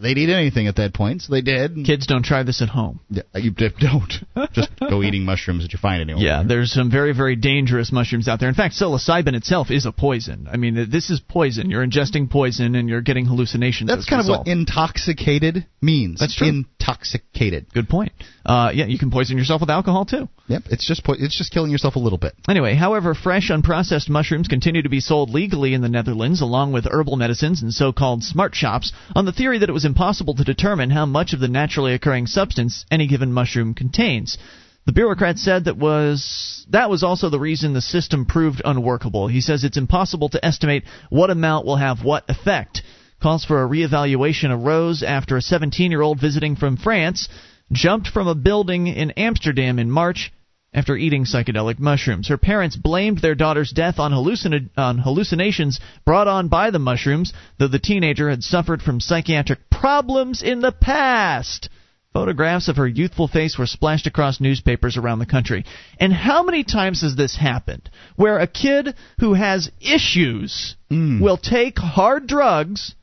they'd 0.00 0.18
eat 0.18 0.30
anything 0.30 0.66
at 0.66 0.76
that 0.76 0.92
point, 0.94 1.22
so 1.22 1.32
they 1.32 1.40
did. 1.42 1.76
Kids 1.84 2.06
don't 2.06 2.24
try 2.24 2.42
this 2.42 2.60
at 2.62 2.68
home. 2.68 3.00
Yeah, 3.10 3.22
you 3.34 3.50
don't 3.52 4.12
just 4.52 4.70
go 4.80 5.02
eating 5.02 5.24
mushrooms 5.24 5.62
that 5.64 5.72
you 5.72 5.78
find 5.78 6.00
anywhere. 6.00 6.22
Yeah, 6.24 6.42
there's 6.46 6.72
some 6.72 6.90
very, 6.90 7.12
very 7.14 7.36
dangerous 7.36 7.92
mushrooms 7.92 8.26
out 8.28 8.40
there. 8.40 8.48
In 8.48 8.54
fact, 8.54 8.74
psilocybin 8.74 9.34
itself 9.34 9.70
is 9.70 9.86
a 9.86 9.92
poison. 9.92 10.48
I 10.50 10.56
mean, 10.56 10.88
this 10.90 11.10
is 11.10 11.20
poison. 11.20 11.70
You're 11.70 11.86
ingesting 11.86 12.30
poison 12.30 12.74
and 12.74 12.88
you're 12.88 13.02
getting 13.02 13.26
hallucinations. 13.26 13.88
That's 13.88 14.06
kind 14.08 14.20
of 14.22 14.28
what 14.28 14.46
intoxicated 14.46 15.66
means. 15.80 16.20
That's 16.20 16.34
true. 16.34 16.48
Intoxicated. 16.48 17.72
Good 17.72 17.88
point. 17.88 18.12
Uh, 18.44 18.70
yeah, 18.74 18.86
you 18.86 18.98
can 18.98 19.10
poison 19.10 19.38
yourself 19.38 19.60
with 19.60 19.70
alcohol 19.70 20.04
too. 20.04 20.28
Yep, 20.46 20.64
it's 20.70 20.86
just 20.86 21.02
it's 21.08 21.36
just 21.36 21.52
killing 21.52 21.70
yourself 21.70 21.96
a 21.96 22.00
little 22.00 22.18
bit. 22.18 22.34
Anyway, 22.48 22.74
however, 22.74 23.14
fresh 23.14 23.50
unprocessed 23.50 24.10
mushrooms 24.10 24.46
continue 24.46 24.82
to 24.82 24.90
be 24.90 25.00
sold 25.00 25.30
legally 25.30 25.72
in 25.72 25.80
the 25.80 25.88
Netherlands, 25.88 26.42
along 26.42 26.72
with 26.72 26.86
herbal 26.90 27.16
medicines 27.16 27.62
and 27.62 27.72
so-called 27.72 28.22
smart 28.22 28.54
shops, 28.54 28.92
on 29.14 29.24
the 29.24 29.32
theory 29.32 29.58
that 29.58 29.70
it 29.70 29.72
was 29.72 29.86
impossible 29.86 30.34
to 30.34 30.44
determine 30.44 30.90
how 30.90 31.06
much 31.06 31.32
of 31.32 31.40
the 31.40 31.48
naturally 31.48 31.94
occurring 31.94 32.26
substance 32.26 32.84
any 32.90 33.06
given 33.06 33.32
mushroom 33.32 33.72
contains. 33.72 34.36
The 34.84 34.92
bureaucrat 34.92 35.38
said 35.38 35.64
that 35.64 35.78
was 35.78 36.66
that 36.68 36.90
was 36.90 37.02
also 37.02 37.30
the 37.30 37.40
reason 37.40 37.72
the 37.72 37.80
system 37.80 38.26
proved 38.26 38.60
unworkable. 38.62 39.28
He 39.28 39.40
says 39.40 39.64
it's 39.64 39.78
impossible 39.78 40.28
to 40.30 40.44
estimate 40.44 40.84
what 41.08 41.30
amount 41.30 41.64
will 41.64 41.76
have 41.76 42.04
what 42.04 42.28
effect. 42.28 42.82
Calls 43.22 43.46
for 43.46 43.64
a 43.64 43.66
reevaluation 43.66 44.50
arose 44.50 45.02
after 45.02 45.38
a 45.38 45.40
17-year-old 45.40 46.20
visiting 46.20 46.56
from 46.56 46.76
France 46.76 47.30
jumped 47.72 48.08
from 48.08 48.28
a 48.28 48.34
building 48.34 48.86
in 48.86 49.10
Amsterdam 49.12 49.78
in 49.78 49.90
March 49.90 50.32
after 50.74 50.96
eating 50.96 51.24
psychedelic 51.24 51.78
mushrooms. 51.78 52.28
Her 52.28 52.36
parents 52.36 52.76
blamed 52.76 53.18
their 53.18 53.36
daughter's 53.36 53.70
death 53.70 53.98
on, 53.98 54.10
hallucin- 54.10 54.70
on 54.76 54.98
hallucinations 54.98 55.78
brought 56.04 56.26
on 56.26 56.48
by 56.48 56.70
the 56.70 56.80
mushrooms, 56.80 57.32
though 57.58 57.68
the 57.68 57.78
teenager 57.78 58.28
had 58.28 58.42
suffered 58.42 58.82
from 58.82 59.00
psychiatric 59.00 59.70
problems 59.70 60.42
in 60.42 60.60
the 60.60 60.72
past. 60.72 61.68
Photographs 62.12 62.68
of 62.68 62.76
her 62.76 62.86
youthful 62.86 63.26
face 63.26 63.58
were 63.58 63.66
splashed 63.66 64.06
across 64.06 64.40
newspapers 64.40 64.96
around 64.96 65.18
the 65.18 65.26
country. 65.26 65.64
And 65.98 66.12
how 66.12 66.44
many 66.44 66.62
times 66.62 67.02
has 67.02 67.16
this 67.16 67.36
happened? 67.36 67.90
Where 68.14 68.38
a 68.38 68.46
kid 68.46 68.94
who 69.18 69.34
has 69.34 69.70
issues 69.80 70.76
hmm. 70.88 71.20
will 71.20 71.36
take 71.36 71.76
hard 71.76 72.28
drugs, 72.28 72.94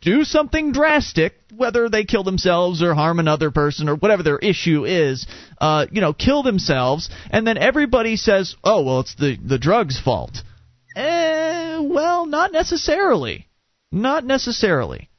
do 0.00 0.24
something 0.24 0.72
drastic, 0.72 1.34
whether 1.54 1.88
they 1.88 2.04
kill 2.04 2.24
themselves 2.24 2.82
or 2.82 2.94
harm 2.94 3.18
another 3.18 3.50
person 3.50 3.88
or 3.88 3.96
whatever 3.96 4.22
their 4.22 4.38
issue 4.38 4.84
is, 4.86 5.26
uh, 5.60 5.86
you 5.92 6.00
know, 6.00 6.12
kill 6.12 6.42
themselves, 6.42 7.10
and 7.30 7.46
then 7.46 7.58
everybody 7.58 8.16
says, 8.16 8.56
"Oh, 8.64 8.82
well, 8.82 9.00
it's 9.00 9.14
the 9.14 9.36
the 9.36 9.58
drug's 9.58 9.98
fault." 10.00 10.42
Eh, 10.96 11.78
well, 11.80 12.26
not 12.26 12.52
necessarily. 12.52 13.46
Not 13.92 14.24
necessarily. 14.24 15.09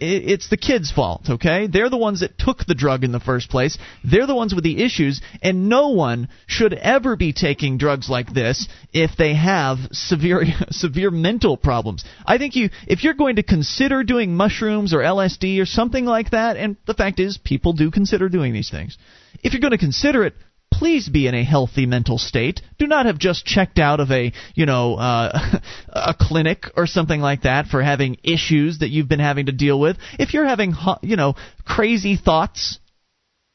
It's 0.00 0.48
the 0.48 0.56
kid's 0.56 0.90
fault, 0.90 1.28
okay? 1.28 1.66
They're 1.66 1.90
the 1.90 1.96
ones 1.96 2.20
that 2.20 2.38
took 2.38 2.64
the 2.64 2.74
drug 2.74 3.04
in 3.04 3.12
the 3.12 3.20
first 3.20 3.50
place. 3.50 3.76
They're 4.02 4.26
the 4.26 4.34
ones 4.34 4.54
with 4.54 4.64
the 4.64 4.82
issues, 4.82 5.20
and 5.42 5.68
no 5.68 5.88
one 5.88 6.28
should 6.46 6.72
ever 6.72 7.16
be 7.16 7.32
taking 7.32 7.76
drugs 7.76 8.08
like 8.08 8.32
this 8.32 8.66
if 8.92 9.10
they 9.18 9.34
have 9.34 9.78
severe 9.92 10.44
severe 10.70 11.10
mental 11.10 11.56
problems. 11.56 12.04
I 12.24 12.38
think 12.38 12.56
you 12.56 12.70
if 12.86 13.04
you're 13.04 13.14
going 13.14 13.36
to 13.36 13.42
consider 13.42 14.02
doing 14.02 14.34
mushrooms 14.34 14.94
or 14.94 14.98
LSD 14.98 15.60
or 15.60 15.66
something 15.66 16.04
like 16.04 16.30
that, 16.30 16.56
and 16.56 16.76
the 16.86 16.94
fact 16.94 17.20
is 17.20 17.38
people 17.38 17.74
do 17.74 17.90
consider 17.90 18.28
doing 18.28 18.52
these 18.52 18.70
things. 18.70 18.96
If 19.42 19.52
you're 19.52 19.60
going 19.60 19.72
to 19.72 19.78
consider 19.78 20.24
it, 20.24 20.34
please 20.72 21.08
be 21.08 21.26
in 21.26 21.34
a 21.34 21.44
healthy 21.44 21.86
mental 21.86 22.18
state. 22.18 22.62
Do 22.78 22.86
not 22.86 23.06
have 23.06 23.18
just 23.18 23.44
checked 23.44 23.78
out 23.78 24.00
of 24.00 24.10
a, 24.10 24.32
you 24.54 24.66
know, 24.66 24.94
uh, 24.94 25.60
a 25.88 26.14
clinic 26.18 26.66
or 26.76 26.86
something 26.86 27.20
like 27.20 27.42
that 27.42 27.66
for 27.66 27.82
having 27.82 28.18
issues 28.22 28.78
that 28.78 28.90
you've 28.90 29.08
been 29.08 29.20
having 29.20 29.46
to 29.46 29.52
deal 29.52 29.78
with. 29.78 29.96
If 30.18 30.34
you're 30.34 30.46
having, 30.46 30.74
you 31.02 31.16
know, 31.16 31.34
crazy 31.64 32.16
thoughts, 32.16 32.78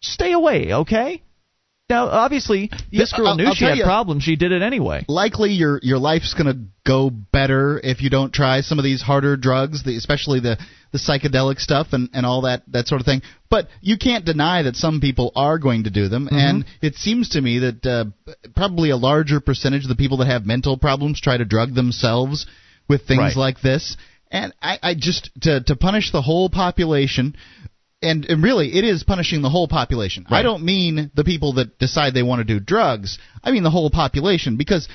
stay 0.01 0.33
away, 0.33 0.73
okay? 0.73 1.23
Now, 1.87 2.07
obviously, 2.07 2.71
this 2.91 3.13
girl 3.13 3.27
I'll- 3.27 3.35
knew 3.35 3.45
I'll 3.45 3.53
she 3.53 3.65
had 3.65 3.77
you- 3.77 3.83
problems. 3.83 4.23
She 4.23 4.35
did 4.35 4.51
it 4.51 4.63
anyway. 4.63 5.05
Likely, 5.07 5.53
your 5.53 5.79
your 5.83 5.99
life's 5.99 6.33
gonna 6.33 6.57
go 6.83 7.11
better 7.11 7.79
if 7.83 8.01
you 8.01 8.09
don't 8.09 8.33
try 8.33 8.61
some 8.61 8.79
of 8.79 8.83
these 8.83 9.03
harder 9.03 9.37
drugs, 9.37 9.83
the, 9.83 9.95
especially 9.95 10.39
the 10.39 10.57
the 10.91 10.97
psychedelic 10.97 11.59
stuff 11.59 11.93
and 11.93 12.09
and 12.13 12.25
all 12.25 12.41
that 12.41 12.63
that 12.69 12.87
sort 12.87 13.01
of 13.01 13.05
thing. 13.05 13.21
But 13.51 13.67
you 13.81 13.97
can't 13.99 14.25
deny 14.25 14.63
that 14.63 14.75
some 14.75 14.99
people 14.99 15.31
are 15.35 15.59
going 15.59 15.83
to 15.83 15.91
do 15.91 16.07
them, 16.07 16.27
and 16.31 16.65
it 16.81 16.95
seems 16.95 17.29
to 17.29 17.41
me 17.41 17.59
that 17.59 17.85
uh, 17.85 18.05
probably 18.55 18.89
a 18.89 18.97
larger 18.97 19.39
percentage 19.39 19.83
of 19.83 19.89
the 19.89 19.95
people 19.95 20.17
that 20.17 20.27
have 20.27 20.43
mental 20.43 20.77
problems 20.77 21.21
try 21.21 21.37
to 21.37 21.45
drug 21.45 21.75
themselves 21.75 22.47
with 22.87 23.05
things 23.07 23.19
Right. 23.19 23.35
like 23.35 23.61
this. 23.61 23.95
And 24.31 24.53
I, 24.59 24.79
I 24.81 24.93
just 24.95 25.29
to 25.41 25.61
to 25.61 25.75
punish 25.75 26.11
the 26.11 26.23
whole 26.23 26.49
population 26.49 27.35
and, 28.01 28.25
and 28.25 28.43
really 28.43 28.75
it 28.77 28.83
is 28.83 29.03
punishing 29.03 29.41
the 29.41 29.49
whole 29.49 29.67
population. 29.67 30.25
Right. 30.29 30.39
I 30.39 30.43
don't 30.43 30.63
mean 30.63 31.11
the 31.15 31.23
people 31.23 31.53
that 31.53 31.77
decide 31.79 32.13
they 32.13 32.23
want 32.23 32.39
to 32.39 32.43
do 32.45 32.59
drugs. 32.59 33.17
I 33.43 33.51
mean 33.51 33.63
the 33.63 33.71
whole 33.71 33.89
population 33.89 34.57
because 34.57 34.87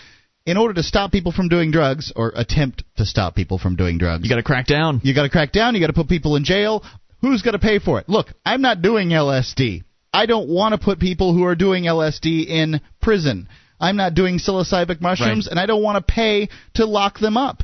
in 0.47 0.57
order 0.57 0.75
to 0.75 0.83
stop 0.83 1.13
people 1.13 1.33
from 1.33 1.49
doing 1.49 1.71
drugs 1.71 2.13
or 2.17 2.33
attempt 2.35 2.83
to 2.97 3.05
stop 3.05 3.35
people 3.35 3.59
from 3.59 3.77
doing 3.77 3.99
drugs, 3.99 4.25
You 4.25 4.31
got 4.31 4.37
to 4.37 4.43
crack 4.43 4.67
down. 4.67 5.01
you 5.05 5.15
got 5.15 5.23
to 5.25 5.29
crack 5.29 5.53
down, 5.53 5.75
you 5.75 5.81
got 5.81 5.89
to 5.89 5.93
put 5.93 6.09
people 6.09 6.37
in 6.37 6.45
jail. 6.45 6.83
Who's 7.21 7.43
going 7.43 7.53
to 7.53 7.59
pay 7.59 7.79
for 7.79 8.01
it? 8.01 8.09
Look, 8.09 8.29
I'm 8.47 8.63
not 8.63 8.81
doing 8.81 9.09
LSD. 9.11 9.85
I 10.13 10.27
don't 10.27 10.49
want 10.49 10.73
to 10.75 10.79
put 10.83 10.99
people 10.99 11.35
who 11.35 11.45
are 11.45 11.55
doing 11.55 11.85
LSD 11.85 12.47
in 12.47 12.81
prison. 13.03 13.49
I'm 13.79 13.97
not 13.97 14.15
doing 14.15 14.39
psilocybin 14.39 15.01
mushrooms 15.01 15.47
Right. 15.47 15.51
and 15.53 15.61
I 15.61 15.67
don't 15.67 15.83
want 15.83 16.05
to 16.05 16.13
pay 16.13 16.49
to 16.75 16.87
lock 16.87 17.19
them 17.19 17.37
up. 17.37 17.63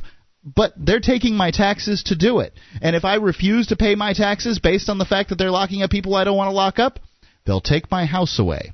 But 0.55 0.73
they're 0.77 1.01
taking 1.01 1.35
my 1.35 1.51
taxes 1.51 2.03
to 2.03 2.15
do 2.15 2.39
it. 2.39 2.53
And 2.81 2.95
if 2.95 3.03
I 3.03 3.15
refuse 3.15 3.67
to 3.67 3.75
pay 3.75 3.95
my 3.95 4.13
taxes 4.13 4.59
based 4.59 4.89
on 4.89 4.97
the 4.97 5.05
fact 5.05 5.29
that 5.29 5.37
they're 5.37 5.51
locking 5.51 5.83
up 5.83 5.91
people 5.91 6.15
I 6.15 6.23
don't 6.23 6.37
want 6.37 6.49
to 6.49 6.55
lock 6.55 6.79
up, 6.79 6.99
they'll 7.45 7.59
take 7.59 7.91
my 7.91 8.05
house 8.05 8.39
away. 8.39 8.71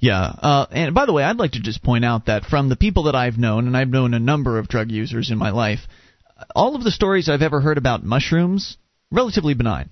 Yeah, 0.00 0.20
uh, 0.20 0.66
and 0.70 0.94
by 0.94 1.06
the 1.06 1.12
way, 1.12 1.22
I'd 1.22 1.38
like 1.38 1.52
to 1.52 1.60
just 1.60 1.82
point 1.82 2.04
out 2.04 2.26
that 2.26 2.44
from 2.44 2.68
the 2.68 2.76
people 2.76 3.04
that 3.04 3.14
I've 3.14 3.38
known, 3.38 3.66
and 3.66 3.76
I've 3.76 3.88
known 3.88 4.12
a 4.12 4.18
number 4.18 4.58
of 4.58 4.68
drug 4.68 4.90
users 4.90 5.30
in 5.30 5.38
my 5.38 5.50
life, 5.50 5.80
all 6.54 6.74
of 6.74 6.84
the 6.84 6.90
stories 6.90 7.28
I've 7.28 7.42
ever 7.42 7.60
heard 7.60 7.78
about 7.78 8.04
mushrooms 8.04 8.76
relatively 9.10 9.54
benign. 9.54 9.90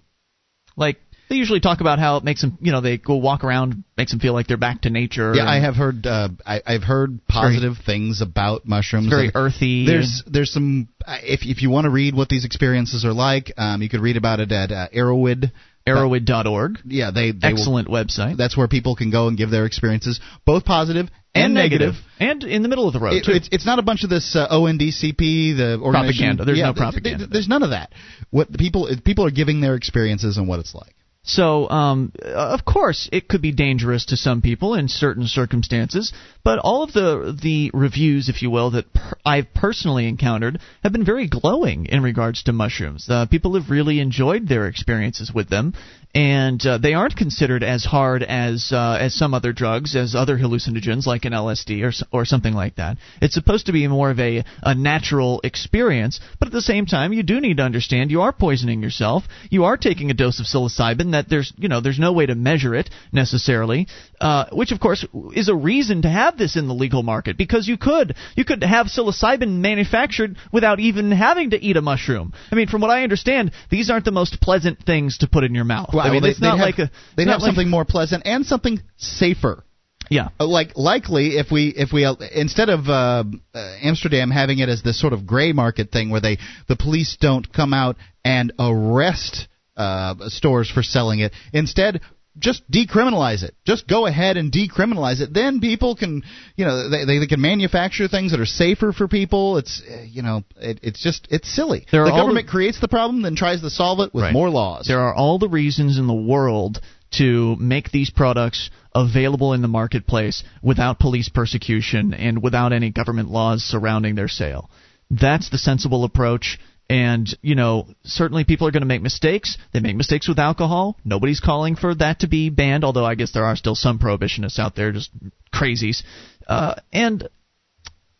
Like 0.77 1.01
they 1.29 1.37
usually 1.37 1.61
talk 1.61 1.81
about 1.81 1.99
how 1.99 2.17
it 2.19 2.25
makes 2.25 2.41
them, 2.43 2.59
you 2.61 2.73
know, 2.73 2.81
they 2.81 2.99
go 2.99 3.17
walk 3.17 3.45
around, 3.45 3.85
makes 3.97 4.11
them 4.11 4.21
feel 4.21 4.33
like 4.33 4.47
they're 4.47 4.57
back 4.57 4.83
to 4.83 4.91
nature. 4.91 5.33
Yeah, 5.35 5.41
and 5.43 5.49
I 5.51 5.61
have 5.61 5.75
heard. 5.75 6.07
Uh, 6.07 6.29
I, 6.45 6.61
I've 6.67 6.83
heard 6.83 7.21
positive 7.29 7.75
things 7.85 8.21
about 8.21 8.67
mushrooms. 8.67 9.07
It's 9.07 9.15
very 9.15 9.27
And 9.29 9.37
earthy. 9.37 9.87
There's 9.87 10.23
there's 10.27 10.53
some. 10.53 10.89
uh, 11.07 11.19
If 11.23 11.41
if 11.45 11.63
you 11.63 11.71
want 11.71 11.85
to 11.85 11.91
read 11.91 12.15
what 12.15 12.29
these 12.29 12.45
experiences 12.45 13.05
are 13.05 13.13
like, 13.13 13.53
um, 13.57 13.83
you 13.83 13.89
could 13.89 14.01
read 14.01 14.17
about 14.17 14.41
it 14.41 14.53
at 14.53 14.71
uh, 14.71 14.89
Erowid. 14.95 15.51
Erowid.org. 15.87 16.79
Yeah, 16.87 17.11
they, 17.11 17.33
they 17.33 17.49
will- 17.53 17.59
Excellent 17.59 17.89
website. 17.89 18.37
that's 18.39 18.57
where 18.57 18.69
people 18.69 18.97
can 18.97 19.11
go 19.11 19.29
and 19.29 19.37
give 19.37 19.51
their 19.51 19.67
experiences, 19.67 20.19
both 20.47 20.65
positive 20.65 21.11
and, 21.35 21.53
negative. 21.53 21.95
and 22.19 22.43
in 22.43 22.63
the 22.63 22.69
middle 22.69 22.87
of 22.87 22.95
the 22.95 23.01
road 23.01 23.15
It- 23.15 23.25
too. 23.25 23.33
it's, 23.33 23.49
it's 23.53 23.67
not 23.67 23.79
a 23.79 23.83
bunch 23.83 24.03
of 24.03 24.09
this 24.11 24.35
uh, 24.35 24.49
ONDCP, 24.51 25.57
the. 25.57 25.79
Propaganda. 25.83 26.45
There's 26.47 26.59
yeah, 26.59 26.67
no 26.67 26.73
th- 26.73 26.77
th- 26.77 26.93
propaganda. 27.03 27.27
there's 27.27 27.49
none 27.49 27.63
of 27.63 27.71
that. 27.71 27.93
What 28.31 28.51
the 28.51 28.57
people 28.59 28.89
people 29.05 29.27
are 29.27 29.31
giving 29.31 29.61
their 29.61 29.75
experiences 29.75 30.37
and 30.39 30.49
what 30.49 30.59
it's 30.61 30.75
like. 30.75 30.95
So, 31.27 31.71
um, 31.71 32.13
of 32.23 32.67
course, 32.67 33.09
it 33.11 33.29
could 33.29 33.41
be 33.41 33.51
dangerous 33.51 34.05
to 34.07 34.17
some 34.17 34.43
people 34.43 34.75
in 34.75 34.89
certain 34.89 35.27
circumstances, 35.27 36.13
but 36.45 36.59
all 36.59 36.83
of 36.83 36.93
the 36.93 37.35
the 37.43 37.71
reviews, 37.73 38.29
if 38.29 38.43
you 38.43 38.51
will, 38.51 38.73
that 38.73 38.93
per- 38.93 39.17
I've 39.25 39.55
personally 39.55 40.07
encountered 40.07 40.61
have 40.83 40.93
been 40.93 41.05
very 41.05 41.27
glowing 41.27 41.87
in 41.87 42.03
regards 42.03 42.43
to 42.43 42.53
mushrooms. 42.53 43.09
Uh, 43.09 43.25
people 43.25 43.55
have 43.55 43.71
really 43.71 44.01
enjoyed 44.01 44.47
their 44.47 44.67
experiences 44.67 45.33
with 45.33 45.49
them, 45.49 45.73
and 46.15 46.65
uh, 46.67 46.77
they 46.77 46.93
aren't 46.93 47.17
considered 47.17 47.63
as 47.63 47.87
hard 47.87 48.23
as 48.23 48.71
uh, 48.71 48.99
as 49.01 49.15
some 49.15 49.33
other 49.33 49.55
drugs, 49.55 49.97
as 49.97 50.15
other 50.15 50.37
hallucinogens 50.37 51.07
like 51.07 51.25
an 51.25 51.33
LSD 51.33 51.83
or 51.83 51.93
or 52.13 52.27
something 52.27 52.53
like 52.53 52.77
that. 52.77 52.99
It's 53.23 53.35
supposed 53.35 53.67
to 53.67 53.73
be 53.73 53.89
more 53.89 54.11
of 54.11 54.21
a 54.21 54.45
a 54.63 54.75
natural 54.75 55.41
experience, 55.43 56.21
but 56.39 56.49
at 56.49 56.53
the 56.53 56.61
same 56.61 56.85
time, 56.85 57.15
you 57.15 57.23
do 57.23 57.41
need 57.41 57.57
to 57.57 57.63
understand 57.63 58.11
you 58.11 58.21
are 58.21 58.33
poisoning 58.33 58.83
yourself. 58.83 59.25
You 59.49 59.65
are 59.65 59.79
taking 59.79 60.11
a 60.11 60.15
dose 60.15 60.39
of 60.39 60.45
psilocybin 60.45 61.14
that 61.15 61.29
there's 61.29 61.53
you 61.57 61.69
know 61.69 61.81
there's 61.81 61.99
no 61.99 62.13
way 62.13 62.27
to 62.27 62.35
measure 62.35 62.75
it 62.75 62.91
necessarily, 63.13 63.87
uh, 64.21 64.47
which 64.53 64.73
of 64.73 64.81
course 64.81 65.05
is 65.35 65.49
a 65.49 65.55
reason 65.55 66.03
to 66.03 66.09
have 66.09 66.37
this 66.37 66.57
in 66.57 66.69
the 66.69 66.75
legal 66.75 67.03
market 67.03 67.37
because 67.37 67.67
you 67.67 67.77
could 67.77 68.15
you 68.37 68.45
could 68.45 68.63
have 68.63 68.87
psilocybin 68.87 69.61
manufactured 69.61 70.37
without 70.53 70.81
even 70.81 71.11
having 71.11 71.51
to 71.51 71.63
eat 71.63 71.77
a 71.77 71.83
mushroom. 71.83 72.33
I 72.51 72.55
mean, 72.55 72.69
from 72.69 72.81
what 72.81 72.91
I 72.91 73.03
understand, 73.03 73.53
these 73.71 73.91
aren't 73.91 74.05
the 74.05 74.13
most 74.13 74.41
pleasant 74.41 74.85
things 74.85 75.19
to 75.19 75.29
put 75.29 75.45
in 75.45 75.55
your 75.55 75.65
mouth. 75.65 75.95
I 75.95 76.11
mean, 76.11 76.23
they, 76.23 76.31
it's 76.31 76.41
not 76.41 76.57
they'd 76.57 76.63
like 76.63 76.75
have, 76.77 76.91
a 77.17 77.25
not 77.25 77.33
have 77.33 77.41
like- 77.41 77.49
something 77.49 77.71
more 77.71 77.85
pleasant 77.85 78.27
and 78.27 78.45
something 78.45 78.81
safer. 78.97 79.65
Yeah. 80.11 80.29
Uh, 80.39 80.47
like 80.47 80.77
likely 80.77 81.39
if 81.39 81.51
we 81.51 81.69
if 81.69 81.93
we 81.93 82.05
uh, 82.05 82.15
instead 82.35 82.69
of 82.69 82.89
uh, 82.89 83.25
uh, 83.55 83.77
Amsterdam 83.83 84.31
having 84.31 84.59
it 84.59 84.69
as 84.69 84.83
this 84.83 85.01
sort 85.01 85.13
of 85.13 85.27
gray 85.27 85.53
market 85.53 85.91
thing 85.91 86.11
where 86.11 86.21
they 86.21 86.39
the 86.69 86.77
police 86.77 87.17
don't 87.19 87.51
come 87.53 87.73
out 87.73 87.97
and 88.25 88.53
arrest 88.59 89.49
uh, 89.77 90.15
stores 90.29 90.71
for 90.71 90.83
selling 90.83 91.21
it, 91.21 91.33
instead 91.53 92.01
just 92.39 92.69
decriminalize 92.71 93.43
it. 93.43 93.55
Just 93.65 93.87
go 93.87 94.07
ahead 94.07 94.37
and 94.37 94.53
decriminalize 94.53 95.21
it. 95.21 95.33
Then 95.33 95.61
people 95.61 95.95
can, 95.95 96.23
you 96.57 96.65
know, 96.65 96.91
they 96.91 97.05
they, 97.05 97.27
can 97.27 97.41
manufacture 97.41 98.09
things 98.09 98.33
that 98.33 98.41
are 98.41 98.47
safer 98.47 98.93
for 98.93 99.07
people. 99.07 99.59
It's, 99.59 99.83
uh, 99.89 100.03
you 100.03 100.23
know, 100.23 100.43
it, 100.57 100.81
it's 100.83 101.03
just 101.03 101.29
it's 101.31 101.49
silly. 101.55 101.87
There 101.93 102.05
the 102.05 102.11
government 102.11 102.47
the- 102.47 102.51
creates 102.51 102.81
the 102.81 102.89
problem, 102.89 103.23
then 103.23 103.37
tries 103.37 103.61
to 103.61 103.71
solve 103.71 104.01
it 104.01 104.13
with 104.13 104.25
Right. 104.25 104.33
more 104.33 104.51
laws. 104.51 104.87
There 104.87 105.01
are 105.01 105.15
all 105.15 105.39
the 105.39 105.49
reasons 105.49 105.99
in 105.99 106.07
the 106.07 106.15
world 106.15 106.81
to 107.19 107.55
make 107.57 107.93
these 107.93 108.11
products 108.11 108.71
available 108.95 109.53
in 109.53 109.63
the 109.63 109.69
marketplace 109.69 110.43
without 110.63 110.99
police 110.99 111.29
persecution 111.29 112.15
and 112.15 112.43
without 112.43 112.73
any 112.73 112.91
government 112.91 113.31
laws 113.31 113.63
surrounding 113.63 114.17
their 114.17 114.29
sale. 114.29 114.71
That's 115.11 115.51
the 115.51 115.59
sensible 115.59 116.03
approach. 116.05 116.59
And, 116.89 117.27
you 117.41 117.55
know, 117.55 117.89
certainly 118.05 118.45
people 118.45 118.69
are 118.69 118.71
going 118.71 118.83
to 118.83 118.87
make 118.87 119.01
mistakes. 119.01 119.57
They 119.73 119.81
make 119.81 119.97
mistakes 119.97 120.29
with 120.29 120.39
alcohol. 120.39 120.99
Nobody's 121.05 121.41
calling 121.41 121.77
for 121.77 121.95
that 121.95 122.21
to 122.21 122.29
be 122.29 122.51
banned, 122.51 122.85
although 122.85 123.07
I 123.07 123.15
guess 123.15 123.33
there 123.33 123.47
are 123.47 123.57
still 123.57 123.75
some 123.75 123.99
prohibitionists 123.99 124.59
out 124.59 124.77
there, 124.77 124.93
just 124.93 125.11
crazies. 125.53 126.03
Uh, 126.47 126.75
and 126.93 127.29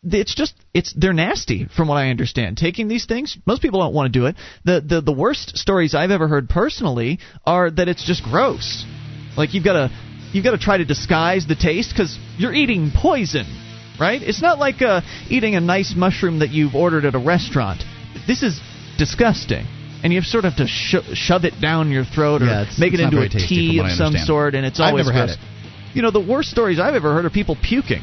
it's 0.03 0.35
just 0.35 0.53
it's 0.73 0.93
they're 0.93 1.13
nasty 1.13 1.65
from 1.65 1.87
what 1.87 1.95
I 1.95 2.09
understand. 2.09 2.57
Taking 2.57 2.87
these 2.87 3.05
things, 3.05 3.37
most 3.45 3.61
people 3.61 3.79
don't 3.81 3.93
want 3.93 4.11
to 4.11 4.19
do 4.19 4.25
it. 4.27 4.35
The 4.63 4.81
the 4.81 5.01
the 5.01 5.13
worst 5.13 5.57
stories 5.57 5.95
I've 5.95 6.11
ever 6.11 6.27
heard 6.27 6.49
personally 6.49 7.19
are 7.45 7.69
that 7.71 7.87
it's 7.87 8.05
just 8.05 8.23
gross. 8.23 8.85
Like 9.37 9.53
you've 9.53 9.63
got 9.63 9.73
to 9.73 9.89
you've 10.31 10.43
got 10.43 10.51
to 10.51 10.57
try 10.57 10.77
to 10.77 10.85
disguise 10.85 11.47
the 11.47 11.55
taste 11.55 11.91
because 11.91 12.17
you're 12.37 12.53
eating 12.53 12.91
poison, 12.95 13.45
right? 13.99 14.21
It's 14.21 14.41
not 14.41 14.59
like 14.59 14.81
uh, 14.81 15.01
eating 15.29 15.55
a 15.55 15.61
nice 15.61 15.93
mushroom 15.95 16.39
that 16.39 16.49
you've 16.49 16.75
ordered 16.75 17.05
at 17.05 17.15
a 17.15 17.19
restaurant. 17.19 17.83
This 18.27 18.43
is 18.43 18.59
disgusting. 18.97 19.65
And 20.03 20.13
you 20.13 20.21
sort 20.21 20.45
of 20.45 20.53
have 20.53 20.67
to 20.67 20.67
sho- 20.67 21.13
shove 21.13 21.45
it 21.45 21.59
down 21.59 21.89
your 21.89 22.03
throat 22.05 22.43
or 22.43 22.45
Yeah, 22.45 22.65
make 22.77 22.93
it 22.93 22.99
into 22.99 23.21
a 23.21 23.29
tea 23.29 23.79
of 23.79 23.89
some 23.91 24.13
sort, 24.15 24.53
and 24.53 24.65
it's 24.65 24.79
always 24.79 25.09
gross. 25.09 25.35
You 25.93 26.01
know, 26.03 26.11
the 26.11 26.19
worst 26.19 26.51
stories 26.51 26.79
I've 26.79 26.93
ever 26.93 27.13
heard 27.13 27.25
are 27.25 27.29
people 27.31 27.55
puking 27.59 28.01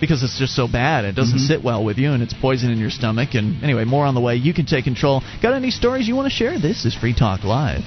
because 0.00 0.22
it's 0.22 0.38
just 0.38 0.54
so 0.54 0.66
bad. 0.68 1.04
It 1.06 1.14
doesn't 1.14 1.38
Mm-hmm. 1.38 1.46
sit 1.46 1.64
well 1.64 1.82
with 1.82 1.96
you, 1.96 2.12
and 2.12 2.22
it's 2.22 2.34
poison 2.34 2.70
in 2.70 2.78
your 2.78 2.90
stomach. 2.90 3.30
And 3.34 3.62
anyway, 3.64 3.84
more 3.84 4.04
on 4.04 4.14
the 4.14 4.20
way. 4.20 4.34
You 4.36 4.52
can 4.52 4.66
take 4.66 4.84
control. 4.84 5.22
Got 5.40 5.54
any 5.54 5.70
stories 5.70 6.06
you 6.08 6.14
want 6.16 6.26
to 6.30 6.34
share? 6.36 6.58
This 6.58 6.84
is 6.84 6.94
Free 6.94 7.14
Talk 7.14 7.44
Live. 7.44 7.80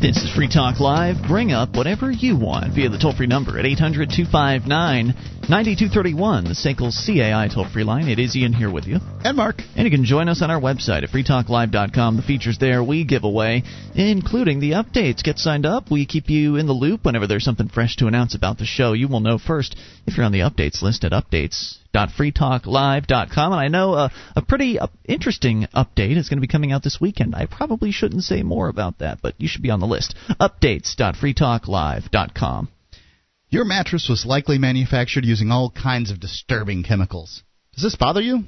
This 0.00 0.18
is 0.18 0.30
Free 0.34 0.46
Talk 0.46 0.78
Live. 0.78 1.16
Bring 1.26 1.52
up 1.52 1.74
whatever 1.74 2.10
you 2.10 2.36
want 2.36 2.74
via 2.74 2.90
the 2.90 2.98
toll 2.98 3.16
free 3.16 3.26
number 3.26 3.58
at 3.58 3.64
800 3.64 4.10
259 4.10 5.06
9231, 5.48 6.44
the 6.44 6.50
SACL 6.50 6.92
CAI 6.92 7.48
toll 7.48 7.66
free 7.66 7.82
line. 7.82 8.06
It 8.06 8.18
is 8.18 8.36
Ian 8.36 8.52
here 8.52 8.70
with 8.70 8.86
you. 8.86 8.98
and 9.24 9.36
Mark. 9.36 9.62
And 9.74 9.86
you 9.86 9.90
can 9.90 10.04
join 10.04 10.28
us 10.28 10.42
on 10.42 10.50
our 10.50 10.60
website 10.60 11.02
at 11.02 11.08
freetalklive.com. 11.08 12.16
The 12.16 12.22
features 12.22 12.58
there 12.58 12.84
we 12.84 13.04
give 13.04 13.24
away, 13.24 13.62
including 13.94 14.60
the 14.60 14.72
updates. 14.72 15.24
Get 15.24 15.38
signed 15.38 15.64
up. 15.64 15.90
We 15.90 16.04
keep 16.04 16.28
you 16.28 16.56
in 16.56 16.66
the 16.66 16.74
loop 16.74 17.06
whenever 17.06 17.26
there's 17.26 17.44
something 17.44 17.68
fresh 17.68 17.96
to 17.96 18.06
announce 18.06 18.34
about 18.34 18.58
the 18.58 18.66
show. 18.66 18.92
You 18.92 19.08
will 19.08 19.20
know 19.20 19.38
first 19.38 19.76
if 20.06 20.16
you're 20.16 20.26
on 20.26 20.32
the 20.32 20.40
updates 20.40 20.82
list 20.82 21.04
at 21.04 21.12
updates.freetalklive.com. 21.94 23.52
And 23.52 23.60
I 23.60 23.68
know 23.68 23.94
a, 23.94 24.10
a 24.34 24.42
pretty 24.42 24.78
uh, 24.78 24.88
interesting 25.04 25.68
update 25.74 26.16
is 26.16 26.28
going 26.28 26.38
to 26.38 26.42
be 26.42 26.48
coming 26.48 26.72
out 26.72 26.82
this 26.82 27.00
weekend. 27.00 27.34
I 27.34 27.46
probably 27.46 27.90
shouldn't 27.90 28.24
say 28.24 28.42
more 28.42 28.68
about 28.68 28.98
that, 28.98 29.20
but 29.22 29.34
you 29.38 29.48
should 29.48 29.62
be 29.62 29.70
on 29.70 29.80
the 29.80 29.86
list. 29.86 30.14
Updates.freetalklive.com. 30.40 32.68
Your 33.48 33.64
mattress 33.64 34.08
was 34.08 34.26
likely 34.26 34.58
manufactured 34.58 35.24
using 35.24 35.52
all 35.52 35.70
kinds 35.70 36.10
of 36.10 36.18
disturbing 36.20 36.82
chemicals. 36.82 37.42
Does 37.74 37.84
this 37.84 37.96
bother 37.96 38.20
you? 38.20 38.44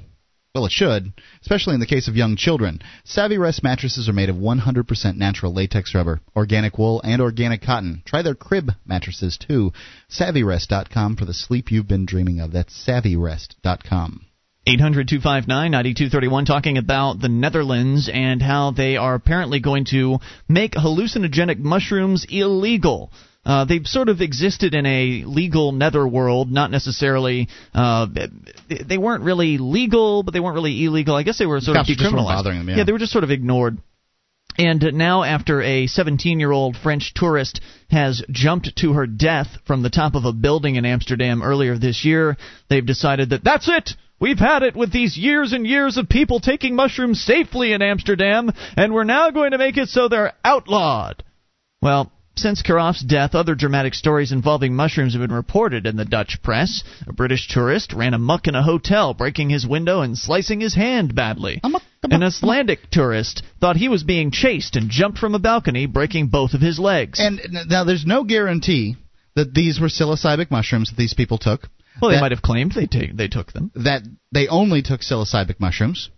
Well, 0.55 0.65
it 0.65 0.71
should, 0.71 1.13
especially 1.41 1.75
in 1.75 1.79
the 1.79 1.85
case 1.85 2.07
of 2.07 2.15
young 2.15 2.35
children. 2.35 2.81
Savvy 3.03 3.37
Rest 3.37 3.61
mattresses 3.63 4.09
are 4.09 4.13
made 4.13 4.29
of 4.29 4.35
100% 4.35 5.15
natural 5.15 5.53
latex 5.53 5.93
rubber, 5.93 6.21
organic 6.35 6.79
wool, 6.79 7.01
and 7.03 7.21
organic 7.21 7.61
cotton. 7.61 8.01
Try 8.03 8.23
their 8.23 8.33
crib 8.33 8.71
mattresses 8.83 9.37
too. 9.37 9.73
SavvyRest.com 10.09 11.17
for 11.17 11.25
the 11.25 11.35
sleep 11.35 11.71
you've 11.71 11.87
been 11.87 12.07
dreaming 12.07 12.39
of. 12.39 12.51
That's 12.51 12.73
SavvyRest.com. 12.83 14.25
800 14.65 15.07
259 15.07 15.71
9231 15.71 16.45
talking 16.45 16.77
about 16.79 17.21
the 17.21 17.29
Netherlands 17.29 18.09
and 18.11 18.41
how 18.41 18.71
they 18.71 18.97
are 18.97 19.13
apparently 19.13 19.59
going 19.59 19.85
to 19.85 20.17
make 20.47 20.73
hallucinogenic 20.73 21.59
mushrooms 21.59 22.25
illegal. 22.27 23.11
Uh, 23.45 23.65
they've 23.65 23.87
sort 23.87 24.09
of 24.09 24.21
existed 24.21 24.73
in 24.73 24.85
a 24.85 25.23
legal 25.25 25.71
netherworld, 25.71 26.51
not 26.51 26.71
necessarily. 26.71 27.47
Uh, 27.73 28.07
they 28.87 28.97
weren't 28.97 29.23
really 29.23 29.57
legal, 29.57 30.23
but 30.23 30.33
they 30.33 30.39
weren't 30.39 30.55
really 30.55 30.83
illegal. 30.85 31.15
I 31.15 31.23
guess 31.23 31.37
they 31.37 31.45
were 31.45 31.61
sort 31.61 31.77
Cops 31.77 31.89
of 31.89 31.97
decriminalized. 31.97 32.25
bothering 32.25 32.65
them, 32.65 32.77
yeah. 32.77 32.83
they 32.83 32.91
were 32.91 32.99
just 32.99 33.11
sort 33.11 33.23
of 33.23 33.31
ignored. 33.31 33.77
And 34.57 34.83
now, 34.93 35.23
after 35.23 35.61
a 35.61 35.87
17 35.87 36.39
year 36.39 36.51
old 36.51 36.75
French 36.75 37.13
tourist 37.13 37.61
has 37.89 38.21
jumped 38.29 38.75
to 38.77 38.93
her 38.93 39.07
death 39.07 39.47
from 39.65 39.83
the 39.83 39.89
top 39.89 40.15
of 40.15 40.25
a 40.25 40.33
building 40.33 40.75
in 40.75 40.85
Amsterdam 40.85 41.41
earlier 41.41 41.77
this 41.77 42.03
year, 42.03 42.35
they've 42.69 42.85
decided 42.85 43.29
that 43.29 43.43
that's 43.43 43.69
it! 43.69 43.91
We've 44.19 44.37
had 44.37 44.63
it 44.63 44.75
with 44.75 44.91
these 44.91 45.17
years 45.17 45.53
and 45.53 45.65
years 45.65 45.95
of 45.95 46.09
people 46.09 46.41
taking 46.41 46.75
mushrooms 46.75 47.21
safely 47.21 47.71
in 47.71 47.81
Amsterdam, 47.81 48.51
and 48.75 48.93
we're 48.93 49.05
now 49.05 49.31
going 49.31 49.51
to 49.51 49.57
make 49.57 49.77
it 49.77 49.87
so 49.87 50.09
they're 50.09 50.33
outlawed. 50.43 51.23
Well, 51.81 52.11
since 52.35 52.61
Caroff's 52.61 53.03
death, 53.03 53.35
other 53.35 53.55
dramatic 53.55 53.93
stories 53.93 54.31
involving 54.31 54.75
mushrooms 54.75 55.13
have 55.13 55.21
been 55.21 55.31
reported 55.35 55.85
in 55.85 55.97
the 55.97 56.05
Dutch 56.05 56.39
press. 56.41 56.83
A 57.07 57.13
British 57.13 57.47
tourist 57.47 57.91
ran 57.93 58.13
amuck 58.13 58.47
in 58.47 58.55
a 58.55 58.63
hotel, 58.63 59.13
breaking 59.13 59.49
his 59.49 59.67
window 59.67 60.01
and 60.01 60.17
slicing 60.17 60.61
his 60.61 60.73
hand 60.75 61.13
badly. 61.15 61.59
Amok, 61.63 61.81
amok, 62.03 62.13
An 62.15 62.23
Icelandic 62.23 62.89
tourist 62.91 63.43
thought 63.59 63.75
he 63.75 63.89
was 63.89 64.03
being 64.03 64.31
chased 64.31 64.75
and 64.75 64.89
jumped 64.89 65.17
from 65.17 65.35
a 65.35 65.39
balcony, 65.39 65.85
breaking 65.85 66.27
both 66.27 66.53
of 66.53 66.61
his 66.61 66.79
legs. 66.79 67.19
And 67.19 67.41
now 67.67 67.83
there's 67.83 68.05
no 68.05 68.23
guarantee 68.23 68.95
that 69.35 69.53
these 69.53 69.79
were 69.79 69.87
psilocybin 69.89 70.49
mushrooms 70.49 70.89
that 70.89 70.97
these 70.97 71.13
people 71.13 71.37
took. 71.37 71.67
well, 72.01 72.09
they 72.11 72.15
that- 72.15 72.21
might 72.21 72.31
have 72.31 72.41
claimed 72.41 72.71
they 72.71 72.87
take, 72.87 73.15
they 73.17 73.27
took 73.27 73.51
them. 73.51 73.71
that 73.75 74.03
they 74.31 74.47
only 74.47 74.81
took 74.81 75.01
psilocybin 75.01 75.59
mushrooms. 75.59 76.09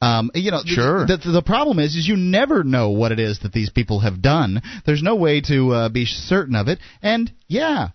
Um, 0.00 0.30
you 0.34 0.50
know, 0.50 0.62
Sure. 0.64 1.06
The, 1.06 1.18
the, 1.18 1.42
problem 1.42 1.78
is, 1.78 1.94
is 1.94 2.08
you 2.08 2.16
never 2.16 2.64
know 2.64 2.90
what 2.90 3.12
it 3.12 3.18
is 3.20 3.40
that 3.40 3.52
these 3.52 3.68
people 3.68 4.00
have 4.00 4.22
done. 4.22 4.62
There's 4.86 5.02
no 5.02 5.16
way 5.16 5.42
to 5.42 5.72
uh, 5.72 5.88
be 5.90 6.06
certain 6.06 6.54
of 6.54 6.68
it. 6.68 6.78
And 7.02 7.30
yeah, 7.48 7.88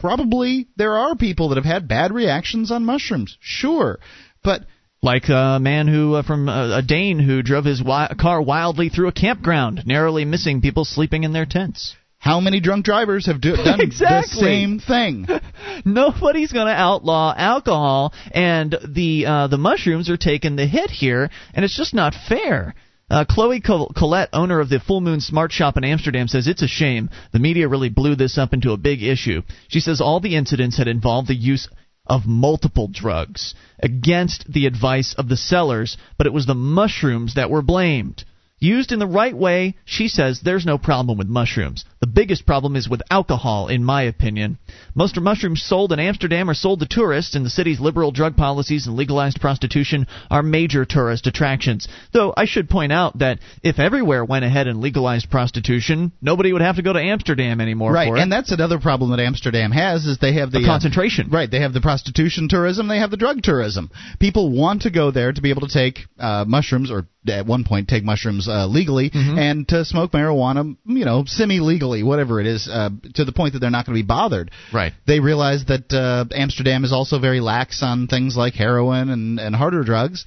probably 0.00 0.68
there 0.76 0.96
are 0.96 1.14
people 1.14 1.50
that 1.50 1.56
have 1.56 1.64
had 1.64 1.88
bad 1.88 2.12
reactions 2.12 2.70
on 2.70 2.86
mushrooms. 2.86 3.36
Sure, 3.40 3.98
but 4.42 4.62
Like 5.02 5.28
a 5.28 5.58
man 5.60 5.88
who 5.88 6.14
uh, 6.14 6.22
from 6.22 6.48
uh, 6.48 6.78
a 6.78 6.82
Dane 6.82 7.18
who 7.18 7.42
drove 7.42 7.64
his 7.66 7.80
wi- 7.80 8.14
car 8.18 8.40
wildly 8.40 8.88
through 8.88 9.08
a 9.08 9.12
campground, 9.12 9.82
narrowly 9.86 10.24
missing 10.24 10.62
people 10.62 10.84
sleeping 10.84 11.22
in 11.24 11.32
their 11.32 11.46
tents. 11.46 11.94
How 12.26 12.40
many 12.40 12.60
drunk 12.60 12.84
drivers 12.84 13.26
have 13.26 13.40
do, 13.40 13.54
done 13.56 13.80
Exactly. 13.88 14.40
the 14.40 14.46
same 14.46 14.78
thing? 14.80 15.26
Nobody's 15.84 16.52
going 16.52 16.66
to 16.66 16.72
outlaw 16.72 17.32
alcohol, 17.36 18.12
and 18.32 18.74
the 18.86 19.26
uh, 19.26 19.46
the 19.46 19.58
mushrooms 19.58 20.10
are 20.10 20.16
taking 20.16 20.56
the 20.56 20.66
hit 20.66 20.90
here, 20.90 21.30
and 21.54 21.64
it's 21.64 21.76
just 21.76 21.94
not 21.94 22.14
fair. 22.28 22.74
Uh, 23.08 23.24
Chloe 23.28 23.60
Col- 23.60 23.92
Collette, 23.96 24.30
owner 24.32 24.58
of 24.58 24.68
the 24.68 24.80
Full 24.80 25.00
Moon 25.00 25.20
Smart 25.20 25.52
Shop 25.52 25.76
in 25.76 25.84
Amsterdam, 25.84 26.26
says 26.26 26.48
it's 26.48 26.62
a 26.62 26.66
shame. 26.68 27.08
The 27.32 27.38
media 27.38 27.68
really 27.68 27.88
blew 27.88 28.16
this 28.16 28.36
up 28.36 28.52
into 28.52 28.72
a 28.72 28.76
big 28.76 29.02
issue. 29.02 29.42
She 29.68 29.78
says 29.78 30.00
all 30.00 30.18
the 30.18 30.34
incidents 30.34 30.76
had 30.76 30.88
involved 30.88 31.28
the 31.28 31.36
use 31.36 31.68
of 32.08 32.26
multiple 32.26 32.88
drugs 32.92 33.54
against 33.80 34.52
the 34.52 34.66
advice 34.66 35.14
of 35.16 35.28
the 35.28 35.36
sellers, 35.36 35.96
but 36.18 36.26
it 36.26 36.32
was 36.32 36.46
the 36.46 36.54
mushrooms 36.54 37.34
that 37.34 37.50
were 37.50 37.62
blamed. 37.62 38.24
Used 38.58 38.90
in 38.90 38.98
the 38.98 39.06
right 39.06 39.36
way, 39.36 39.76
she 39.84 40.08
says 40.08 40.40
there's 40.40 40.64
no 40.64 40.78
problem 40.78 41.18
with 41.18 41.28
mushrooms. 41.28 41.84
The 42.00 42.06
biggest 42.06 42.46
problem 42.46 42.74
is 42.74 42.88
with 42.88 43.02
alcohol, 43.10 43.68
in 43.68 43.84
my 43.84 44.02
opinion. 44.02 44.58
Most 44.94 45.10
of 45.18 45.22
the 45.22 45.28
mushrooms 45.28 45.62
sold 45.62 45.92
in 45.92 46.00
Amsterdam 46.00 46.48
are 46.48 46.54
sold 46.54 46.80
to 46.80 46.86
tourists, 46.86 47.34
and 47.34 47.44
the 47.44 47.50
city's 47.50 47.80
liberal 47.80 48.12
drug 48.12 48.34
policies 48.34 48.86
and 48.86 48.96
legalized 48.96 49.42
prostitution 49.42 50.06
are 50.30 50.42
major 50.42 50.86
tourist 50.86 51.26
attractions. 51.26 51.86
Though 52.14 52.32
I 52.34 52.46
should 52.46 52.70
point 52.70 52.92
out 52.92 53.18
that 53.18 53.40
if 53.62 53.78
everywhere 53.78 54.24
went 54.24 54.46
ahead 54.46 54.68
and 54.68 54.80
legalized 54.80 55.30
prostitution, 55.30 56.12
nobody 56.22 56.50
would 56.50 56.62
have 56.62 56.76
to 56.76 56.82
go 56.82 56.94
to 56.94 57.00
Amsterdam 57.00 57.60
anymore 57.60 57.92
right, 57.92 58.08
for 58.08 58.16
it. 58.16 58.22
and 58.22 58.32
that's 58.32 58.52
another 58.52 58.78
problem 58.78 59.10
that 59.10 59.20
Amsterdam 59.20 59.70
has 59.70 60.06
is 60.06 60.16
they 60.16 60.34
have 60.34 60.50
the 60.50 60.60
A 60.60 60.62
uh, 60.62 60.66
concentration. 60.66 61.28
Right, 61.28 61.50
they 61.50 61.60
have 61.60 61.74
the 61.74 61.82
prostitution 61.82 62.48
tourism, 62.48 62.88
they 62.88 63.00
have 63.00 63.10
the 63.10 63.18
drug 63.18 63.42
tourism. 63.42 63.90
People 64.18 64.50
want 64.50 64.82
to 64.82 64.90
go 64.90 65.10
there 65.10 65.30
to 65.30 65.42
be 65.42 65.50
able 65.50 65.68
to 65.68 65.72
take 65.72 65.98
uh, 66.18 66.46
mushrooms, 66.48 66.90
or 66.90 67.06
at 67.28 67.44
one 67.44 67.64
point 67.64 67.88
take 67.88 68.04
mushrooms 68.04 68.45
uh, 68.48 68.66
legally, 68.66 69.10
Mm-hmm. 69.10 69.38
and 69.38 69.68
to 69.68 69.84
smoke 69.84 70.12
marijuana, 70.12 70.76
you 70.84 71.04
know, 71.04 71.24
semi-legally, 71.26 72.02
whatever 72.02 72.40
it 72.40 72.46
is, 72.46 72.68
uh, 72.68 72.90
to 73.14 73.24
the 73.24 73.32
point 73.32 73.52
that 73.52 73.60
they're 73.60 73.70
not 73.70 73.86
going 73.86 73.96
to 73.96 74.02
be 74.02 74.06
bothered. 74.06 74.50
Right. 74.72 74.92
They 75.06 75.20
realize 75.20 75.64
that 75.66 75.92
uh, 75.92 76.24
Amsterdam 76.34 76.84
is 76.84 76.92
also 76.92 77.18
very 77.18 77.40
lax 77.40 77.82
on 77.82 78.06
things 78.08 78.36
like 78.36 78.54
heroin 78.54 79.08
and, 79.10 79.38
and 79.40 79.54
harder 79.54 79.84
drugs, 79.84 80.24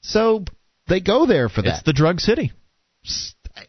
so 0.00 0.44
they 0.88 1.00
go 1.00 1.26
there 1.26 1.48
for 1.48 1.62
that 1.62 1.74
It's 1.76 1.82
the 1.84 1.92
drug 1.92 2.20
city. 2.20 2.52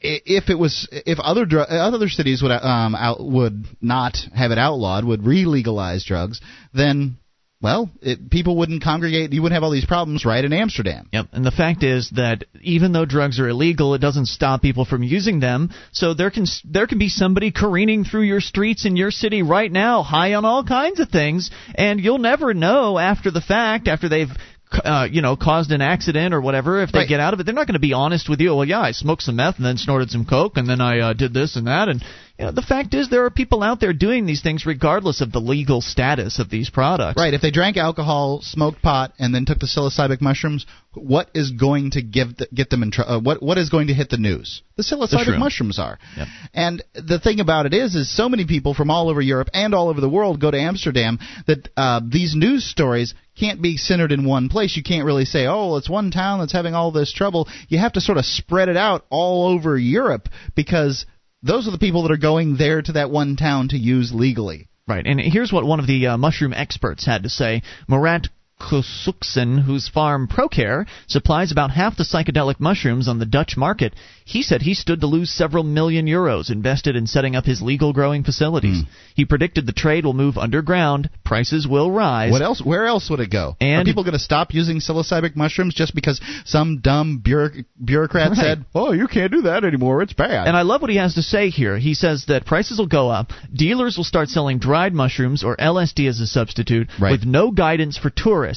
if 0.02 0.50
it 0.50 0.58
was 0.58 0.88
if 0.92 1.20
other 1.20 1.46
dr- 1.46 1.68
other 1.70 2.10
cities 2.10 2.42
would 2.42 2.52
um 2.52 2.96
out, 2.96 3.24
would 3.24 3.66
not 3.82 4.18
have 4.36 4.52
it 4.52 4.58
outlawed 4.58 5.04
would 5.06 5.26
re-legalize 5.26 6.04
drugs 6.06 6.42
then 6.74 7.18
well, 7.62 7.90
it, 8.02 8.30
people 8.30 8.56
wouldn't 8.58 8.84
congregate. 8.84 9.34
You 9.34 9.42
wouldn't 9.42 9.56
have 9.56 9.64
all 9.64 9.72
these 9.72 9.86
problems 9.86 10.24
right 10.24 10.44
in 10.44 10.54
Amsterdam. 10.54 11.10
Yep, 11.12 11.28
and 11.34 11.46
the 11.46 11.52
fact 11.52 11.84
is 11.84 12.10
that 12.16 12.46
even 12.62 12.94
though 12.94 13.06
drugs 13.06 13.40
are 13.40 13.50
illegal, 13.50 13.94
it 13.94 14.00
doesn't 14.00 14.28
stop 14.28 14.62
people 14.62 14.86
from 14.86 15.04
using 15.04 15.40
them. 15.42 15.72
So 15.92 16.14
there 16.14 16.32
can 16.32 16.46
there 16.64 16.88
can 16.88 17.00
be 17.00 17.10
somebody 17.10 17.52
careening 17.52 18.06
through 18.06 18.24
your 18.24 18.40
streets 18.40 18.86
in 18.86 18.96
your 18.96 19.12
city 19.12 19.42
right 19.42 19.72
now, 19.72 20.04
high 20.04 20.36
on 20.36 20.46
all 20.46 20.64
kinds 20.64 21.02
of 21.02 21.10
things, 21.10 21.52
and 21.76 22.00
you'll 22.00 22.18
never 22.18 22.54
know 22.54 22.98
after 22.98 23.30
the 23.30 23.42
fact, 23.42 23.90
after 23.90 24.08
they've 24.08 24.30
uh, 24.72 25.08
you 25.10 25.22
know, 25.22 25.36
caused 25.36 25.72
an 25.72 25.82
accident 25.82 26.34
or 26.34 26.42
whatever, 26.42 26.84
if 26.84 26.92
they 26.92 27.00
Right. 27.00 27.10
get 27.10 27.20
out 27.20 27.34
of 27.34 27.40
it, 27.40 27.46
they're 27.46 27.56
not 27.56 27.66
going 27.66 27.74
to 27.74 27.80
be 27.80 27.94
honest 27.94 28.30
with 28.30 28.40
you. 28.40 28.56
Well, 28.56 28.66
yeah, 28.66 28.82
I 28.82 28.92
smoked 28.92 29.24
some 29.24 29.38
meth 29.38 29.58
and 29.58 29.66
then 29.66 29.78
snorted 29.78 30.12
some 30.12 30.26
coke 30.26 30.58
and 30.58 30.70
then 30.70 30.80
I 30.80 31.00
uh, 31.00 31.14
did 31.14 31.34
this 31.34 31.56
and 31.56 31.66
that. 31.68 31.90
And 31.90 32.04
you 32.40 32.46
know, 32.46 32.52
the 32.54 32.62
fact 32.62 32.94
is, 32.94 33.10
there 33.10 33.26
are 33.26 33.30
people 33.30 33.62
out 33.62 33.82
there 33.82 33.92
doing 33.92 34.26
these 34.26 34.42
things 34.42 34.66
regardless 34.66 35.20
of 35.20 35.34
the 35.34 35.42
legal 35.42 35.82
status 35.82 36.40
of 36.40 36.50
these 36.50 36.70
products. 36.70 37.20
Right. 37.20 37.34
If 37.34 37.42
they 37.42 37.52
drank 37.52 37.76
alcohol, 37.76 38.40
smoked 38.42 38.82
pot, 38.82 39.12
and 39.20 39.36
then 39.36 39.44
took 39.44 39.60
the 39.60 39.66
psilocybin 39.66 40.22
mushrooms, 40.22 40.66
what 40.94 41.30
is 41.34 41.52
going 41.52 41.92
to 41.92 42.02
give 42.02 42.38
the, 42.38 42.48
get 42.54 42.70
them 42.70 42.82
in 42.82 42.92
trouble? 42.92 43.12
Uh, 43.12 43.20
what 43.20 43.44
what 43.44 43.58
is 43.58 43.70
going 43.70 43.88
to 43.88 43.94
hit 43.94 44.10
the 44.10 44.18
news? 44.18 44.62
The 44.78 44.84
psilocybin 44.84 45.26
shroom. 45.26 45.40
mushrooms 45.40 45.80
are. 45.80 46.00
Yep. 46.16 46.28
And 46.54 46.84
the 46.94 47.20
thing 47.20 47.42
about 47.42 47.66
it 47.66 47.74
is, 47.74 47.94
is 47.96 48.10
so 48.16 48.30
many 48.30 48.46
people 48.46 48.74
from 48.74 48.90
all 48.90 49.10
over 49.10 49.20
Europe 49.20 49.50
and 49.54 49.74
all 49.74 49.90
over 49.90 50.00
the 50.00 50.08
world 50.08 50.40
go 50.40 50.50
to 50.50 50.58
Amsterdam 50.58 51.20
that 51.46 51.68
uh, 51.76 52.00
these 52.10 52.36
news 52.36 52.64
stories 52.64 53.16
can't 53.38 53.62
be 53.62 53.76
centered 53.76 54.14
in 54.14 54.26
one 54.26 54.48
place. 54.48 54.78
You 54.78 54.84
can't 54.84 55.06
really 55.06 55.26
say, 55.26 55.46
oh, 55.46 55.76
it's 55.76 55.90
one 55.90 56.10
town 56.10 56.40
that's 56.40 56.54
having 56.54 56.74
all 56.74 56.92
this 56.92 57.12
trouble. 57.12 57.50
You 57.68 57.80
have 57.80 57.94
to 57.94 58.02
sort 58.02 58.18
of 58.18 58.24
spread 58.24 58.70
it 58.70 58.78
out 58.78 59.06
all 59.10 59.50
over 59.50 59.78
Europe 59.78 60.30
because 60.56 61.06
those 61.42 61.68
are 61.68 61.72
the 61.72 61.78
people 61.78 62.04
that 62.04 62.12
are 62.12 62.18
going 62.18 62.58
there 62.58 62.82
to 62.82 62.94
that 62.94 63.12
one 63.12 63.36
town 63.36 63.70
to 63.70 63.78
use 63.78 64.14
legally. 64.14 64.68
Right, 64.88 65.06
and 65.06 65.20
here's 65.20 65.54
what 65.54 65.66
one 65.66 65.80
of 65.80 65.88
the 65.88 66.08
uh, 66.08 66.18
mushroom 66.18 66.54
experts 66.54 67.06
had 67.06 67.24
to 67.24 67.30
say. 67.30 67.62
Murat 67.88 68.28
Kusuksen, 68.60 69.64
whose 69.64 69.88
farm 69.88 70.28
Procare 70.28 70.86
supplies 71.08 71.52
about 71.52 71.72
half 71.72 71.96
the 71.98 72.04
psychedelic 72.04 72.60
mushrooms 72.60 73.08
on 73.08 73.20
the 73.20 73.26
Dutch 73.26 73.56
market, 73.58 73.94
he 74.26 74.44
said 74.44 74.62
he 74.62 74.74
stood 74.74 75.02
to 75.02 75.08
lose 75.08 75.30
several 75.32 75.64
million 75.64 76.06
euros 76.06 76.52
invested 76.52 76.96
in 76.96 77.08
setting 77.08 77.36
up 77.36 77.46
his 77.46 77.62
legal 77.62 77.94
growing 77.94 78.24
facilities. 78.24 78.82
Hmm. 78.84 78.90
He 79.16 79.26
predicted 79.26 79.66
the 79.66 79.72
trade 79.74 80.06
will 80.06 80.14
move 80.14 80.38
underground, 80.38 81.10
prices 81.24 81.68
will 81.68 81.90
rise. 81.90 82.32
What 82.32 82.42
else? 82.42 82.62
Where 82.64 82.86
else 82.86 83.10
would 83.10 83.20
it 83.22 83.32
go? 83.32 83.56
And- 83.62 83.82
Are 83.82 83.86
people 83.86 84.04
going 84.04 84.14
to 84.14 84.20
stop 84.20 84.54
using 84.54 84.78
psilocybin 84.80 85.36
mushrooms 85.36 85.74
just 85.74 85.96
because 85.96 86.20
some 86.46 86.80
dumb 86.82 87.20
bureau- 87.24 87.52
bureaucrat 87.84 88.30
Right. 88.32 88.38
said, 88.38 88.66
"Oh, 88.76 88.92
you 88.92 89.08
can't 89.08 89.32
do 89.32 89.42
that 89.44 89.64
anymore. 89.64 90.02
It's 90.02 90.14
bad." 90.14 90.48
And 90.48 90.56
I 90.58 90.64
love 90.64 90.82
what 90.82 90.90
he 90.92 90.98
has 90.98 91.16
to 91.16 91.22
say 91.22 91.50
here. 91.50 91.78
He 91.78 91.94
says 91.94 92.26
that 92.26 92.46
prices 92.46 92.78
will 92.78 92.88
go 92.88 93.10
up, 93.10 93.32
dealers 93.54 93.96
will 93.98 94.04
start 94.04 94.30
selling 94.30 94.58
dried 94.60 94.94
mushrooms 94.94 95.44
or 95.44 95.56
LSD 95.60 96.08
as 96.08 96.20
a 96.20 96.28
substitute 96.28 96.88
Right. 97.00 97.12
with 97.12 97.26
no 97.26 97.52
guidance 97.52 97.98
for 97.98 98.10
tourists. 98.10 98.49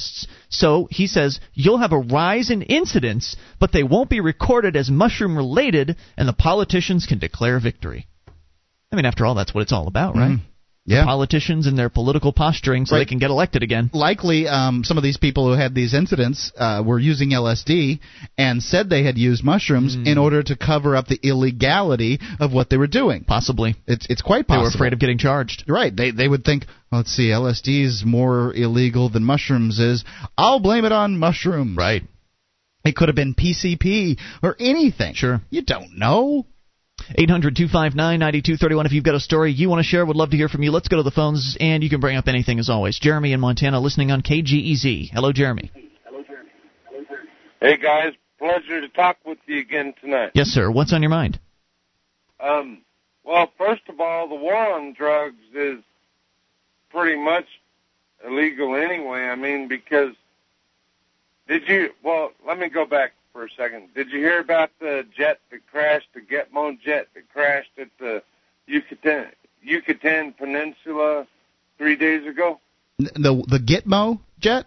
So 0.49 0.87
he 0.91 1.07
says 1.07 1.39
you'll 1.53 1.79
have 1.79 1.91
a 1.91 1.97
rise 1.97 2.49
in 2.49 2.61
incidents, 2.61 3.35
but 3.59 3.71
they 3.71 3.83
won't 3.83 4.09
be 4.09 4.19
recorded 4.19 4.75
as 4.75 4.89
mushroom 4.89 5.37
related, 5.37 5.97
and 6.17 6.27
the 6.27 6.33
politicians 6.33 7.05
can 7.05 7.19
declare 7.19 7.59
victory. 7.59 8.07
I 8.91 8.95
mean, 8.95 9.05
after 9.05 9.25
all, 9.25 9.35
that's 9.35 9.53
what 9.53 9.61
it's 9.61 9.73
all 9.73 9.87
about, 9.87 10.15
right? 10.15 10.31
Mm-hmm. 10.31 10.45
Yeah. 10.85 11.05
Politicians 11.05 11.65
and 11.65 11.77
their 11.77 11.89
political 11.89 12.33
posturing 12.33 12.85
so 12.85 12.95
Right. 12.95 12.99
they 13.01 13.05
can 13.05 13.17
get 13.19 13.29
elected 13.29 13.63
again. 13.63 13.89
Likely, 13.93 14.47
um, 14.47 14.83
some 14.83 14.97
of 14.97 15.03
these 15.03 15.15
people 15.17 15.47
who 15.47 15.53
had 15.57 15.73
these 15.73 15.93
incidents 15.93 16.51
uh, 16.57 16.83
were 16.85 16.99
using 16.99 17.29
LSD 17.31 17.99
and 18.37 18.61
said 18.61 18.89
they 18.89 19.03
had 19.03 19.17
used 19.17 19.43
mushrooms 19.43 19.95
Hmm. 19.95 20.05
in 20.07 20.17
order 20.17 20.43
to 20.43 20.55
cover 20.57 20.95
up 20.97 21.07
the 21.07 21.19
illegality 21.23 22.19
of 22.39 22.51
what 22.51 22.69
they 22.69 22.77
were 22.77 22.87
doing. 22.87 23.23
Possibly. 23.25 23.75
It's 23.87 24.05
it's 24.09 24.21
quite 24.21 24.47
They 24.47 24.55
possible. 24.55 24.63
were 24.63 24.75
afraid 24.75 24.93
of 24.93 24.99
getting 24.99 25.17
charged. 25.17 25.63
Right. 25.67 25.95
They 25.95 26.11
they 26.11 26.27
would 26.27 26.43
think, 26.43 26.65
well, 26.91 26.99
let's 26.99 27.11
see, 27.15 27.29
LSD 27.31 27.83
is 27.83 28.03
more 28.05 28.53
illegal 28.53 29.07
than 29.09 29.23
mushrooms 29.23 29.79
is. 29.79 30.03
I'll 30.37 30.59
blame 30.59 30.83
it 30.85 30.91
on 30.91 31.17
mushrooms. 31.17 31.77
Right. 31.77 32.03
It 32.85 32.97
could 32.97 33.07
have 33.07 33.15
been 33.15 33.33
PCP 33.33 34.17
or 34.41 34.57
anything. 34.59 35.13
Sure. 35.13 35.39
You 35.49 35.61
don't 35.61 35.97
know. 35.97 36.45
800 37.15 37.55
259 37.55 38.19
9231. 38.19 38.85
If 38.85 38.91
you've 38.91 39.03
got 39.03 39.15
a 39.15 39.19
story 39.19 39.51
you 39.51 39.69
want 39.69 39.79
to 39.79 39.83
share, 39.83 40.05
would 40.05 40.15
love 40.15 40.31
to 40.31 40.37
hear 40.37 40.49
from 40.49 40.63
you. 40.63 40.71
Let's 40.71 40.87
go 40.87 40.97
to 40.97 41.03
the 41.03 41.11
phones, 41.11 41.57
and 41.59 41.83
you 41.83 41.89
can 41.89 41.99
bring 41.99 42.17
up 42.17 42.27
anything 42.27 42.59
as 42.59 42.69
always. 42.69 42.97
Jeremy 42.97 43.33
in 43.33 43.39
Montana 43.39 43.79
listening 43.79 44.11
on 44.11 44.21
KGEZ. 44.21 45.11
Hello, 45.11 45.31
Jeremy. 45.31 45.71
Hello 46.05 46.23
Jeremy. 46.23 46.49
Hey 47.59 47.77
guys, 47.77 48.13
pleasure 48.39 48.81
to 48.81 48.89
talk 48.89 49.17
with 49.25 49.37
you 49.45 49.59
again 49.59 49.93
tonight. 50.01 50.31
Yes, 50.33 50.47
sir. 50.47 50.71
What's 50.71 50.93
on 50.93 51.01
your 51.01 51.09
mind? 51.11 51.39
Um, 52.39 52.81
well, 53.23 53.51
first 53.57 53.83
of 53.89 53.99
all, 53.99 54.27
the 54.27 54.35
war 54.35 54.55
on 54.55 54.93
drugs 54.93 55.35
is 55.53 55.79
pretty 56.89 57.21
much 57.21 57.45
illegal 58.25 58.75
anyway. 58.75 59.21
I 59.21 59.35
mean, 59.35 59.67
because 59.67 60.13
did 61.47 61.67
you? 61.67 61.89
Well, 62.03 62.31
let 62.47 62.57
me 62.57 62.69
go 62.69 62.85
back 62.85 63.13
for 63.33 63.45
a 63.45 63.49
second. 63.57 63.89
Did 63.95 64.11
you 64.11 64.19
hear 64.19 64.39
about 64.39 64.69
the 64.79 65.05
jet 65.17 65.39
that 65.51 65.67
crashed, 65.69 66.07
the 66.13 66.21
Gitmo 66.21 66.79
jet 66.79 67.07
that 67.15 67.27
crashed 67.33 67.71
at 67.79 67.89
the 67.99 68.23
Yucatan 68.67 69.25
Yucatan 69.61 70.33
Peninsula 70.33 71.27
three 71.77 71.95
days 71.95 72.25
ago? 72.25 72.59
The 72.99 73.43
the 73.47 73.59
Gitmo 73.59 74.19
jet. 74.39 74.65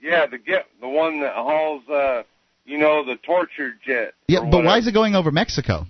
Yeah, 0.00 0.26
the 0.26 0.38
get 0.38 0.66
the 0.80 0.88
one 0.88 1.20
that 1.20 1.34
hauls, 1.34 1.82
uh, 1.88 2.22
you 2.64 2.78
know, 2.78 3.04
the 3.04 3.16
tortured 3.16 3.78
jet. 3.84 4.14
Yeah, 4.28 4.40
or 4.40 4.50
but 4.50 4.64
why 4.64 4.78
is 4.78 4.86
it 4.86 4.92
going 4.92 5.14
over 5.14 5.30
Mexico? 5.30 5.86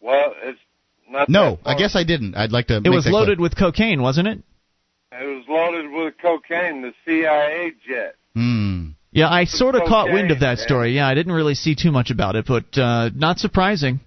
Well, 0.00 0.34
it's 0.42 0.58
not. 1.08 1.28
No, 1.28 1.58
that. 1.64 1.70
I 1.70 1.78
guess 1.78 1.94
I 1.94 2.04
didn't. 2.04 2.34
I'd 2.36 2.52
like 2.52 2.68
to. 2.68 2.80
It 2.84 2.88
was 2.88 3.06
loaded 3.06 3.38
with 3.38 3.56
cocaine, 3.56 4.02
wasn't 4.02 4.28
it? 4.28 4.42
It 5.12 5.24
was 5.24 5.44
loaded 5.48 5.90
with 5.90 6.14
cocaine, 6.20 6.82
the 6.82 6.92
CIA 7.04 7.72
jet. 7.86 8.16
Hmm. 8.34 8.75
Yeah, 9.16 9.28
I 9.30 9.44
sort 9.44 9.74
of 9.74 9.82
caught 9.88 10.12
wind 10.12 10.30
of 10.30 10.40
that 10.40 10.58
story. 10.58 10.92
Yeah, 10.94 11.08
I 11.08 11.14
didn't 11.14 11.32
really 11.32 11.54
see 11.54 11.74
too 11.74 11.90
much 11.90 12.10
about 12.10 12.36
it, 12.36 12.44
but 12.46 12.76
uh, 12.76 13.10
not 13.14 13.38
surprising. 13.38 14.00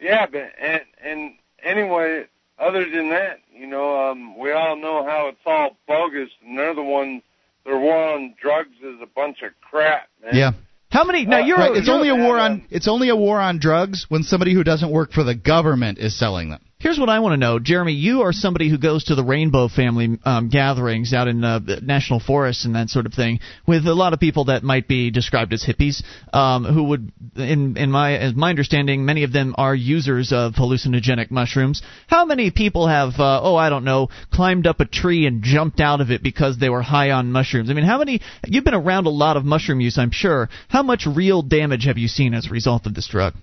Yeah, 0.00 0.26
but 0.26 0.50
and 0.60 0.80
and 1.04 1.32
anyway, 1.62 2.24
other 2.58 2.88
than 2.90 3.10
that, 3.10 3.38
you 3.54 3.66
know, 3.66 4.10
um, 4.10 4.38
we 4.38 4.52
all 4.52 4.76
know 4.76 5.04
how 5.04 5.28
it's 5.28 5.38
all 5.46 5.76
bogus, 5.86 6.30
and 6.44 6.58
they're 6.58 6.74
the 6.74 6.82
ones. 6.82 7.22
Their 7.64 7.78
war 7.78 8.14
on 8.14 8.34
drugs 8.40 8.76
is 8.82 9.00
a 9.02 9.06
bunch 9.06 9.38
of 9.42 9.50
crap, 9.60 10.08
man. 10.22 10.34
Yeah. 10.34 10.52
How 10.90 11.02
many? 11.04 11.26
Now 11.26 11.40
Uh, 11.40 11.46
you're 11.46 11.58
Right. 11.58 11.76
It's 11.76 11.88
you're- 11.88 11.96
only 11.96 12.08
a 12.10 12.14
war 12.14 12.38
on. 12.38 12.52
um, 12.52 12.62
It's 12.70 12.86
only 12.88 13.08
a 13.08 13.16
war 13.16 13.40
on 13.40 13.58
drugs 13.58 14.06
when 14.08 14.22
somebody 14.22 14.52
who 14.54 14.62
doesn't 14.62 14.90
work 14.90 15.12
for 15.12 15.24
the 15.24 15.34
government 15.34 15.98
is 15.98 16.14
selling 16.16 16.48
them. 16.50 16.60
Here's 16.86 17.00
what 17.00 17.08
I 17.08 17.18
want 17.18 17.32
to 17.32 17.36
know, 17.36 17.58
Jeremy. 17.58 17.94
You 17.94 18.22
are 18.22 18.32
somebody 18.32 18.70
who 18.70 18.78
goes 18.78 19.02
to 19.06 19.16
the 19.16 19.24
Rainbow 19.24 19.66
Family 19.66 20.20
um, 20.24 20.48
gatherings 20.48 21.12
out 21.12 21.26
in 21.26 21.42
uh, 21.42 21.58
national 21.82 22.20
forests 22.20 22.64
and 22.64 22.76
that 22.76 22.90
sort 22.90 23.06
of 23.06 23.12
thing, 23.12 23.40
with 23.66 23.88
a 23.88 23.92
lot 23.92 24.12
of 24.12 24.20
people 24.20 24.44
that 24.44 24.62
might 24.62 24.86
be 24.86 25.10
described 25.10 25.52
as 25.52 25.64
hippies, 25.64 26.04
um, 26.32 26.62
who 26.64 26.84
would, 26.84 27.10
in 27.34 27.76
in 27.76 27.90
my 27.90 28.12
as 28.16 28.36
my 28.36 28.50
understanding, 28.50 29.04
many 29.04 29.24
of 29.24 29.32
them 29.32 29.56
are 29.58 29.74
users 29.74 30.32
of 30.32 30.52
hallucinogenic 30.52 31.28
mushrooms. 31.32 31.82
How 32.06 32.24
many 32.24 32.52
people 32.52 32.86
have, 32.86 33.18
uh, 33.18 33.40
oh, 33.42 33.56
I 33.56 33.68
don't 33.68 33.82
know, 33.82 34.08
climbed 34.32 34.68
up 34.68 34.78
a 34.78 34.84
tree 34.84 35.26
and 35.26 35.42
jumped 35.42 35.80
out 35.80 36.00
of 36.00 36.12
it 36.12 36.22
because 36.22 36.56
they 36.56 36.68
were 36.68 36.82
high 36.82 37.10
on 37.10 37.32
mushrooms? 37.32 37.68
I 37.68 37.72
mean, 37.74 37.84
how 37.84 37.98
many? 37.98 38.20
You've 38.46 38.62
been 38.62 38.74
around 38.74 39.06
a 39.06 39.10
lot 39.10 39.36
of 39.36 39.44
mushroom 39.44 39.80
use, 39.80 39.98
I'm 39.98 40.12
sure. 40.12 40.48
How 40.68 40.84
much 40.84 41.04
real 41.04 41.42
damage 41.42 41.86
have 41.86 41.98
you 41.98 42.06
seen 42.06 42.32
as 42.32 42.46
a 42.46 42.50
result 42.50 42.86
of 42.86 42.94
this 42.94 43.08
drug? 43.08 43.34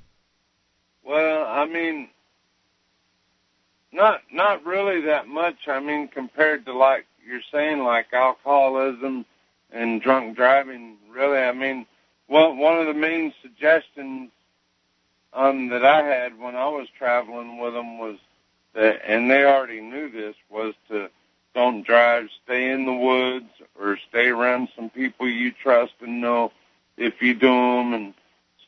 Well, 1.03 1.43
I 1.45 1.65
mean, 1.65 2.07
not 3.93 4.21
not 4.31 4.65
really 4.65 5.01
that 5.01 5.27
much. 5.27 5.67
I 5.67 5.79
mean, 5.79 6.07
compared 6.07 6.65
to 6.65 6.73
like 6.73 7.05
you're 7.25 7.41
saying, 7.51 7.79
like 7.79 8.11
alcoholism 8.11 9.25
and 9.71 10.01
drunk 10.01 10.35
driving. 10.35 10.97
Really, 11.09 11.39
I 11.39 11.51
mean, 11.51 11.85
well, 12.27 12.55
one 12.55 12.79
of 12.79 12.87
the 12.87 12.93
main 12.93 13.33
suggestions 13.41 14.31
um, 15.33 15.69
that 15.69 15.85
I 15.85 16.03
had 16.03 16.39
when 16.39 16.55
I 16.55 16.67
was 16.67 16.87
traveling 16.97 17.59
with 17.59 17.73
them 17.73 17.97
was 17.97 18.17
that, 18.73 19.01
and 19.05 19.29
they 19.29 19.45
already 19.45 19.81
knew 19.81 20.09
this, 20.09 20.35
was 20.49 20.73
to 20.89 21.09
don't 21.53 21.85
drive, 21.85 22.29
stay 22.43 22.71
in 22.71 22.85
the 22.85 22.93
woods, 22.93 23.49
or 23.79 23.97
stay 24.09 24.27
around 24.27 24.69
some 24.75 24.89
people 24.89 25.29
you 25.29 25.51
trust 25.51 25.93
and 26.01 26.19
know 26.19 26.51
if 26.97 27.21
you 27.21 27.33
do 27.33 27.47
them 27.47 27.93
and 27.93 28.13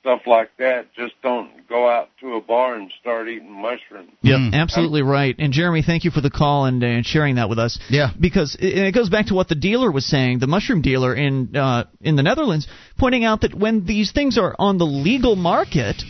stuff 0.05 0.21
like 0.27 0.51
that. 0.59 0.85
Just 0.95 1.13
don't 1.23 1.67
go 1.67 1.89
out 1.89 2.09
to 2.19 2.35
a 2.35 2.41
bar 2.41 2.75
and 2.75 2.91
start 3.01 3.27
eating 3.27 3.51
mushrooms. 3.51 4.11
Yep, 4.21 4.39
Mm. 4.39 4.53
absolutely 4.53 5.01
right. 5.01 5.35
And 5.39 5.51
Jeremy, 5.51 5.81
thank 5.81 6.03
you 6.03 6.11
for 6.11 6.21
the 6.21 6.29
call 6.29 6.65
and, 6.65 6.83
uh, 6.83 6.87
and 6.87 7.03
sharing 7.05 7.35
that 7.35 7.49
with 7.49 7.57
us. 7.57 7.79
Yeah. 7.89 8.11
because 8.19 8.55
it, 8.59 8.77
it 8.77 8.93
goes 8.93 9.09
back 9.09 9.27
to 9.27 9.33
what 9.33 9.47
the 9.47 9.55
dealer 9.55 9.91
was 9.91 10.05
saying, 10.05 10.39
the 10.39 10.47
mushroom 10.47 10.81
dealer 10.83 11.15
in 11.15 11.55
uh, 11.55 11.85
in 12.01 12.15
the 12.15 12.21
Netherlands, 12.23 12.67
pointing 12.99 13.25
out 13.25 13.41
that 13.41 13.55
when 13.55 13.85
these 13.85 14.11
things 14.11 14.37
are 14.37 14.55
on 14.59 14.77
the 14.77 14.85
legal 14.85 15.35
market, 15.35 16.03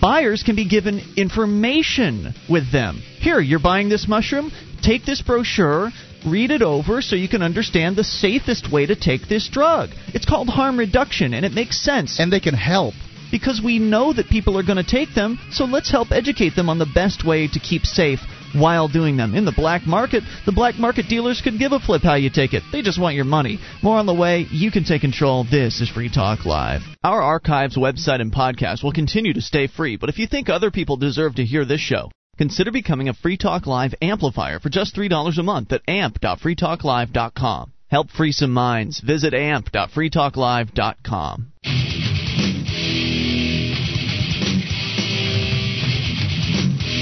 buyers 0.00 0.42
can 0.42 0.56
be 0.56 0.68
given 0.68 1.00
information 1.16 2.34
with 2.48 2.72
them. 2.72 2.96
Here, 3.20 3.38
you're 3.40 3.60
buying 3.60 3.88
this 3.88 4.08
mushroom. 4.08 4.50
Take 4.82 5.04
this 5.04 5.22
brochure. 5.22 5.90
Read 6.26 6.50
it 6.50 6.62
over 6.62 7.00
so 7.00 7.14
you 7.16 7.28
can 7.28 7.42
understand 7.42 7.96
the 7.96 8.04
safest 8.04 8.70
way 8.70 8.86
to 8.86 8.96
take 8.96 9.28
this 9.28 9.48
drug. 9.48 9.90
It's 10.08 10.26
called 10.26 10.48
harm 10.48 10.78
reduction, 10.78 11.32
and 11.32 11.44
it 11.46 11.52
makes 11.52 11.80
sense 11.80 12.18
And 12.18 12.32
they 12.32 12.40
can 12.40 12.54
help. 12.54 12.94
Because 13.30 13.60
we 13.62 13.78
know 13.78 14.12
that 14.12 14.28
people 14.28 14.58
are 14.58 14.62
going 14.62 14.82
to 14.82 14.84
take 14.84 15.14
them, 15.14 15.38
so 15.50 15.64
let's 15.64 15.90
help 15.90 16.10
educate 16.10 16.56
them 16.56 16.68
on 16.68 16.78
the 16.78 16.90
best 16.94 17.24
way 17.24 17.48
to 17.48 17.60
keep 17.60 17.82
safe 17.82 18.20
while 18.54 18.88
doing 18.88 19.16
them. 19.16 19.34
In 19.34 19.44
the 19.44 19.52
black 19.52 19.86
market, 19.86 20.22
the 20.46 20.52
black 20.52 20.76
market 20.76 21.06
dealers 21.08 21.40
could 21.42 21.58
give 21.58 21.72
a 21.72 21.78
flip 21.78 22.02
how 22.02 22.14
you 22.14 22.30
take 22.30 22.52
it. 22.52 22.62
They 22.72 22.82
just 22.82 23.00
want 23.00 23.16
your 23.16 23.24
money. 23.24 23.58
More 23.82 23.98
on 23.98 24.06
the 24.06 24.14
way. 24.14 24.46
You 24.50 24.70
can 24.70 24.84
take 24.84 25.00
control. 25.00 25.44
This 25.44 25.80
is 25.80 25.88
Free 25.88 26.10
Talk 26.12 26.44
Live. 26.44 26.82
Our 27.02 27.22
archives, 27.22 27.76
website, 27.76 28.20
and 28.20 28.32
podcast 28.32 28.82
will 28.82 28.92
continue 28.92 29.34
to 29.34 29.40
stay 29.40 29.66
free, 29.66 29.96
but 29.96 30.08
if 30.08 30.18
you 30.18 30.26
think 30.26 30.48
other 30.48 30.70
people 30.70 30.96
deserve 30.96 31.36
to 31.36 31.44
hear 31.44 31.64
this 31.64 31.80
show, 31.80 32.10
consider 32.38 32.70
becoming 32.70 33.08
a 33.08 33.14
Free 33.14 33.36
Talk 33.36 33.66
Live 33.66 33.94
amplifier 34.02 34.58
for 34.58 34.68
just 34.68 34.96
$3 34.96 35.38
a 35.38 35.42
month 35.42 35.72
at 35.72 35.82
amp.freetalklive.com. 35.88 37.72
Help 37.90 38.10
free 38.10 38.32
some 38.32 38.52
minds. 38.52 39.00
Visit 39.00 39.34
amp.freetalklive.com. 39.34 42.19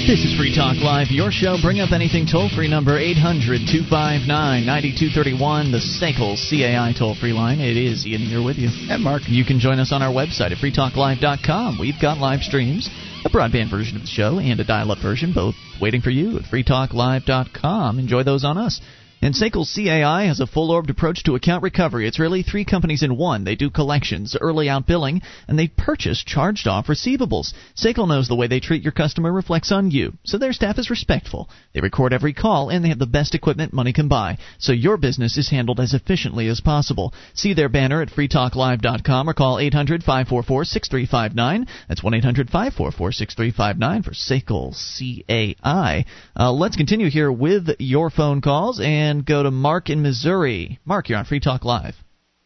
This 0.09 0.25
is 0.25 0.35
Free 0.35 0.49
Talk 0.49 0.77
Live, 0.81 1.11
your 1.11 1.29
show. 1.29 1.61
Bring 1.61 1.81
up 1.81 1.91
anything 1.91 2.25
toll 2.25 2.49
free 2.49 2.67
number 2.67 2.97
800 2.97 3.69
259 3.69 4.25
9231, 4.65 5.69
the 5.69 5.77
SACL 5.77 6.33
CAI 6.33 6.97
toll 6.97 7.13
free 7.13 7.31
line. 7.31 7.59
It 7.59 7.77
is 7.77 8.07
Ian 8.07 8.21
here 8.21 8.41
with 8.41 8.57
you. 8.57 8.69
And 8.89 9.03
Mark. 9.03 9.21
You 9.27 9.45
can 9.45 9.59
join 9.59 9.77
us 9.77 9.91
on 9.93 10.01
our 10.01 10.11
website 10.11 10.49
at 10.49 10.57
freetalklive.com. 10.57 11.77
We've 11.77 12.01
got 12.01 12.17
live 12.17 12.41
streams, 12.41 12.89
a 13.23 13.29
broadband 13.29 13.69
version 13.69 13.97
of 13.97 14.01
the 14.01 14.07
show, 14.07 14.39
and 14.39 14.59
a 14.59 14.63
dial 14.63 14.91
up 14.91 14.97
version, 14.97 15.31
both 15.31 15.53
waiting 15.79 16.01
for 16.01 16.09
you 16.09 16.37
at 16.37 16.45
freetalklive.com. 16.45 17.99
Enjoy 17.99 18.23
those 18.23 18.43
on 18.43 18.57
us. 18.57 18.81
And 19.21 19.33
SACL 19.33 19.65
CAI 19.65 20.25
has 20.25 20.39
a 20.39 20.47
full 20.47 20.71
orbed 20.71 20.89
approach 20.89 21.23
to 21.23 21.35
account 21.35 21.61
recovery. 21.61 22.07
It's 22.07 22.19
really 22.19 22.41
three 22.41 22.63
companies 22.63 23.03
in 23.03 23.17
one. 23.17 23.43
They 23.43 23.55
do 23.55 23.69
collections, 23.69 24.37
early 24.39 24.69
out 24.69 24.87
billing, 24.87 25.21
and 25.47 25.59
they 25.59 25.67
purchase 25.67 26.23
charged 26.23 26.67
off 26.67 26.87
receivables. 26.87 27.53
SACL 27.75 28.07
knows 28.07 28.29
the 28.29 28.35
way 28.35 28.47
they 28.47 28.61
treat 28.61 28.81
your 28.81 28.93
customer 28.93 29.31
reflects 29.31 29.71
on 29.73 29.91
you, 29.91 30.13
so 30.23 30.37
their 30.37 30.53
staff 30.53 30.79
is 30.79 30.89
respectful. 30.89 31.49
They 31.73 31.81
record 31.81 32.13
every 32.13 32.33
call, 32.33 32.69
and 32.69 32.83
they 32.83 32.89
have 32.89 32.99
the 32.99 33.05
best 33.05 33.35
equipment 33.35 33.73
money 33.73 33.91
can 33.91 34.07
buy, 34.07 34.37
so 34.57 34.71
your 34.71 34.95
business 34.97 35.37
is 35.37 35.49
handled 35.49 35.79
as 35.79 35.93
efficiently 35.93 36.47
as 36.47 36.61
possible. 36.61 37.13
See 37.33 37.53
their 37.53 37.69
banner 37.69 38.01
at 38.01 38.09
freetalklive.com 38.09 39.29
or 39.29 39.33
call 39.33 39.59
800 39.59 40.01
544 40.03 40.63
6359. 40.63 41.67
That's 41.89 42.03
1 42.03 42.13
800 42.13 42.49
544 42.49 43.11
6359 43.11 44.03
for 44.03 44.11
SACL 44.11 45.55
CAI. 45.65 46.05
Uh, 46.39 46.51
let's 46.53 46.77
continue 46.77 47.09
here 47.09 47.31
with 47.31 47.69
your 47.79 48.09
phone 48.09 48.41
calls 48.41 48.79
and 48.79 49.08
go 49.17 49.43
to 49.43 49.51
Mark 49.51 49.89
in 49.89 50.01
Missouri. 50.01 50.79
Mark, 50.85 51.09
you're 51.09 51.17
on 51.17 51.25
Free 51.25 51.39
Talk 51.39 51.65
Live. 51.65 51.95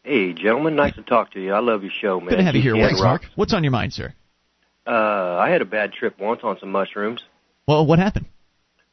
Hey, 0.02 0.32
gentlemen, 0.32 0.76
nice 0.76 0.94
to 0.96 1.02
talk 1.02 1.32
to 1.32 1.40
you. 1.40 1.52
I 1.54 1.60
love 1.60 1.82
your 1.82 1.92
show, 1.92 2.20
man. 2.20 2.30
Good 2.30 2.36
to 2.36 2.42
have 2.44 2.54
you 2.54 2.62
here. 2.62 2.74
Thanks. 2.74 3.00
Mark. 3.00 3.22
What's 3.36 3.54
on 3.54 3.64
your 3.64 3.70
mind, 3.70 3.92
sir? 3.92 4.12
Uh, 4.86 4.90
I 4.90 5.48
had 5.48 5.62
a 5.62 5.64
bad 5.64 5.92
trip 5.92 6.18
once 6.18 6.40
on 6.42 6.58
some 6.60 6.70
mushrooms. 6.70 7.22
Well, 7.66 7.86
what 7.86 7.98
happened? 7.98 8.26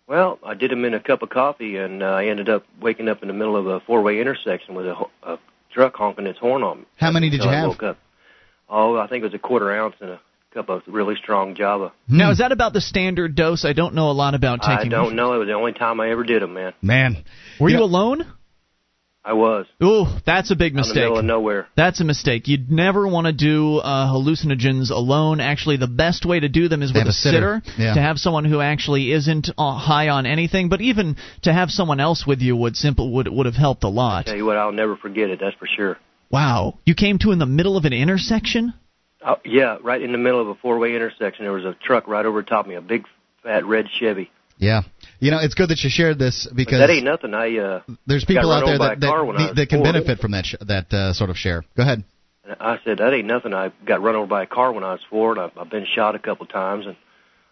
Well, 0.07 0.39
I 0.43 0.53
did 0.53 0.71
them 0.71 0.85
in 0.85 0.93
a 0.93 0.99
cup 0.99 1.21
of 1.21 1.29
coffee, 1.29 1.77
and 1.77 2.01
uh, 2.01 2.07
I 2.07 2.27
ended 2.27 2.49
up 2.49 2.65
waking 2.81 3.09
up 3.09 3.21
in 3.21 3.27
the 3.27 3.33
middle 3.33 3.57
of 3.57 3.67
a 3.67 3.79
four-way 3.81 4.19
intersection 4.19 4.75
with 4.75 4.87
a, 4.87 4.93
ho- 4.93 5.11
a 5.23 5.37
truck 5.73 5.95
honking 5.95 6.27
its 6.27 6.39
horn 6.39 6.63
on 6.63 6.79
me. 6.79 6.85
How 6.97 7.11
many 7.11 7.29
did 7.29 7.41
Until 7.41 7.51
you 7.51 7.57
I 7.57 7.61
have? 7.61 7.69
Woke 7.69 7.83
up. 7.83 7.97
Oh, 8.69 8.97
I 8.97 9.07
think 9.07 9.21
it 9.21 9.25
was 9.25 9.33
a 9.33 9.39
quarter 9.39 9.71
ounce 9.71 9.95
and 9.99 10.11
a 10.11 10.21
cup 10.53 10.69
of 10.69 10.81
really 10.87 11.15
strong 11.15 11.55
Java. 11.55 11.91
Now, 12.07 12.31
is 12.31 12.39
that 12.39 12.51
about 12.51 12.73
the 12.73 12.81
standard 12.81 13.35
dose? 13.35 13.63
I 13.65 13.73
don't 13.73 13.95
know 13.95 14.09
a 14.09 14.13
lot 14.13 14.35
about 14.35 14.61
taking. 14.61 14.75
I 14.75 14.89
don't 14.89 15.15
know. 15.15 15.33
It 15.33 15.37
was 15.37 15.47
the 15.47 15.53
only 15.53 15.73
time 15.73 15.99
I 16.01 16.11
ever 16.11 16.23
did 16.23 16.41
them, 16.41 16.53
man. 16.53 16.73
Man. 16.81 17.23
Were 17.59 17.69
you 17.69 17.77
Yeah. 17.77 17.83
alone? 17.83 18.25
I 19.23 19.33
was 19.33 19.67
Ooh, 19.83 20.07
that's 20.25 20.49
a 20.49 20.55
big 20.55 20.71
out 20.73 20.73
in 20.73 20.75
the 20.77 20.81
mistake. 20.81 20.95
middle 21.03 21.19
of 21.19 21.25
nowhere. 21.25 21.67
That's 21.75 22.01
a 22.01 22.03
mistake. 22.03 22.47
You'd 22.47 22.71
never 22.71 23.07
want 23.07 23.27
to 23.27 23.33
do 23.33 23.77
uh, 23.77 24.11
hallucinogens 24.11 24.89
alone. 24.89 25.39
Actually, 25.39 25.77
the 25.77 25.85
best 25.85 26.25
way 26.25 26.39
to 26.39 26.49
do 26.49 26.67
them 26.67 26.81
is 26.81 26.91
To 26.91 26.97
with 26.99 27.07
a 27.07 27.11
sitter. 27.13 27.61
Yeah. 27.77 27.93
To 27.93 28.01
have 28.01 28.17
someone 28.17 28.45
who 28.45 28.61
actually 28.61 29.11
isn't 29.11 29.51
uh, 29.59 29.73
high 29.77 30.09
on 30.09 30.25
anything, 30.25 30.69
but 30.69 30.81
even 30.81 31.17
to 31.43 31.53
have 31.53 31.69
someone 31.69 31.99
else 31.99 32.25
with 32.25 32.41
you 32.41 32.55
would 32.55 32.75
simple 32.75 33.11
would 33.13 33.27
would 33.27 33.45
have 33.45 33.53
helped 33.55 33.83
a 33.83 33.89
lot. 33.89 34.25
Tell 34.25 34.35
you 34.35 34.45
what, 34.45 34.57
I'll 34.57 34.71
never 34.71 34.95
forget 34.97 35.29
it. 35.29 35.39
That's 35.39 35.55
for 35.55 35.67
sure. 35.67 35.97
Wow, 36.31 36.79
you 36.85 36.95
came 36.95 37.19
to 37.19 37.31
in 37.31 37.37
the 37.37 37.45
middle 37.45 37.77
of 37.77 37.85
an 37.85 37.93
intersection. 37.93 38.73
Oh, 39.25 39.37
yeah, 39.45 39.77
right 39.83 40.01
in 40.01 40.11
the 40.11 40.17
middle 40.17 40.41
of 40.41 40.47
a 40.47 40.55
four-way 40.55 40.95
intersection, 40.95 41.45
there 41.45 41.53
was 41.53 41.65
a 41.65 41.75
truck 41.83 42.07
right 42.07 42.25
over 42.25 42.41
top 42.41 42.65
of 42.65 42.69
me, 42.69 42.75
a 42.75 42.81
big 42.81 43.05
fat 43.43 43.65
red 43.65 43.85
Chevy. 43.99 44.31
Yeah. 44.57 44.81
You 45.19 45.31
know, 45.31 45.39
it's 45.41 45.55
good 45.55 45.69
that 45.69 45.83
you 45.83 45.89
shared 45.89 46.19
this 46.19 46.45
But 46.47 46.55
because 46.55 46.79
that 46.79 46.89
ain't 46.89 47.05
nothing. 47.05 47.33
I 47.33 47.57
uh, 47.57 47.81
there's 48.05 48.25
people 48.25 48.51
out 48.51 48.65
there 48.65 48.77
that 48.77 48.99
that, 48.99 49.33
that, 49.37 49.55
that 49.55 49.69
can 49.69 49.83
benefit 49.83 50.19
from 50.19 50.31
that 50.31 50.45
sh- 50.45 50.55
that 50.61 50.93
uh, 50.93 51.13
sort 51.13 51.29
of 51.29 51.37
share. 51.37 51.63
Go 51.75 51.83
ahead. 51.83 52.03
I 52.59 52.77
said 52.83 52.99
that 52.99 53.13
ain't 53.13 53.27
nothing. 53.27 53.53
I 53.53 53.71
got 53.85 54.01
run 54.01 54.15
over 54.15 54.27
by 54.27 54.43
a 54.43 54.47
car 54.47 54.71
when 54.71 54.83
I 54.83 54.93
was 54.93 55.01
four, 55.09 55.31
and 55.31 55.41
I've, 55.41 55.57
I've 55.57 55.69
been 55.69 55.85
shot 55.85 56.15
a 56.15 56.19
couple 56.19 56.45
times, 56.45 56.85
and 56.85 56.95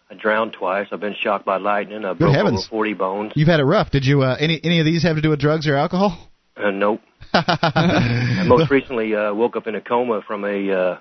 I 0.08 0.14
drowned 0.14 0.52
twice. 0.52 0.88
I've 0.92 1.00
been 1.00 1.16
shocked 1.18 1.44
by 1.44 1.58
lightning. 1.58 2.04
I 2.04 2.12
broke 2.12 2.34
heavens. 2.34 2.60
over 2.60 2.70
40 2.70 2.94
bones. 2.94 3.32
You've 3.34 3.48
had 3.48 3.60
it 3.60 3.64
rough. 3.64 3.90
Did 3.90 4.04
you? 4.04 4.22
Uh, 4.22 4.36
any 4.38 4.60
any 4.62 4.78
of 4.78 4.86
these 4.86 5.02
have 5.02 5.16
to 5.16 5.22
do 5.22 5.30
with 5.30 5.40
drugs 5.40 5.66
or 5.66 5.76
alcohol? 5.76 6.16
Uh, 6.56 6.70
nope. 6.70 7.00
Most 8.46 8.70
recently 8.70 9.14
uh, 9.14 9.32
woke 9.34 9.56
up 9.56 9.66
in 9.66 9.74
a 9.74 9.80
coma 9.80 10.22
from 10.26 10.44
a 10.44 10.72
uh, 10.72 10.98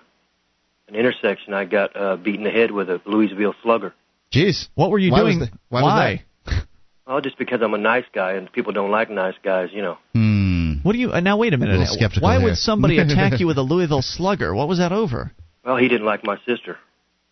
an 0.89 0.95
intersection. 0.95 1.53
I 1.53 1.65
got 1.65 1.95
uh, 1.95 2.15
beat 2.17 2.35
in 2.35 2.43
the 2.43 2.49
head 2.51 2.71
with 2.71 2.89
a 2.89 3.01
Louisville 3.05 3.55
slugger. 3.63 3.93
Jeez. 4.33 4.67
What 4.75 4.91
were 4.91 4.99
you 4.99 5.11
Why 5.11 5.23
was 5.23 5.35
doing? 5.35 5.49
the- 5.51 5.57
why 5.69 5.81
was 5.81 6.19
Oh, 7.07 7.19
just 7.21 7.39
because 7.39 7.61
I'm 7.63 7.73
a 7.73 7.77
nice 7.79 8.05
guy, 8.13 8.33
and 8.33 8.51
people 8.51 8.71
don't 8.71 8.91
like 8.91 9.09
nice 9.09 9.33
guys, 9.43 9.69
you 9.73 9.81
know. 9.81 9.97
Hmm. 10.13 10.73
What 10.83 10.91
do 10.93 10.99
you? 10.99 11.11
Uh, 11.11 11.19
now 11.21 11.37
wait 11.37 11.53
a 11.55 11.57
minute. 11.57 11.75
A 11.75 11.79
little 11.79 11.95
skeptical 11.95 12.27
Why 12.27 12.37
here. 12.37 12.49
would 12.49 12.57
somebody 12.57 12.97
attack 12.99 13.39
you 13.39 13.47
with 13.47 13.57
a 13.57 13.63
Louisville 13.63 14.03
Slugger? 14.03 14.53
What 14.53 14.67
was 14.67 14.77
that 14.77 14.91
over? 14.91 15.31
Well, 15.65 15.77
he 15.77 15.87
didn't 15.87 16.05
like 16.05 16.23
my 16.23 16.37
sister, 16.45 16.77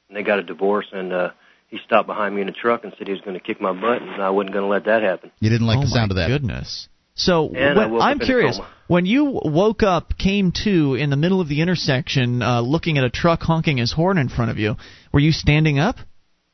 and 0.10 0.18
they 0.18 0.24
got 0.24 0.40
a 0.40 0.44
divorce, 0.44 0.88
and 0.92 1.14
uh, 1.14 1.30
he 1.68 1.78
stopped 1.86 2.08
behind 2.08 2.36
me 2.36 2.42
in 2.42 2.50
a 2.50 2.54
truck 2.54 2.84
and 2.84 2.94
said 2.98 3.06
he 3.08 3.14
was 3.14 3.22
going 3.22 3.36
to 3.36 3.40
kick 3.40 3.62
my 3.62 3.72
butt, 3.72 4.02
and 4.02 4.22
I 4.22 4.32
wasn't 4.32 4.54
going 4.54 4.64
to 4.66 4.70
let 4.70 4.86
that 4.86 5.04
happen. 5.04 5.32
You 5.40 5.50
didn't 5.52 5.68
like 5.68 5.78
oh 5.78 5.82
the 5.82 5.88
sound 5.88 6.12
my 6.12 6.24
of 6.24 6.28
that. 6.28 6.34
Goodness. 6.34 6.90
So 7.18 7.46
when, 7.46 8.00
I'm 8.00 8.20
curious. 8.20 8.60
When 8.86 9.06
you 9.06 9.42
woke 9.44 9.84
up, 9.84 10.18
came 10.18 10.54
to 10.64 10.94
in 10.94 11.10
the 11.10 11.18
middle 11.18 11.42
of 11.42 11.50
the 11.50 11.62
intersection, 11.62 12.42
uh, 12.42 12.62
looking 12.62 12.98
at 12.98 13.04
a 13.04 13.10
truck 13.10 13.42
honking 13.42 13.78
his 13.78 13.92
horn 13.92 14.18
in 14.18 14.30
front 14.30 14.52
of 14.52 14.58
you, 14.60 14.78
were 15.12 15.20
you 15.20 15.34
standing 15.34 15.78
up? 15.78 15.98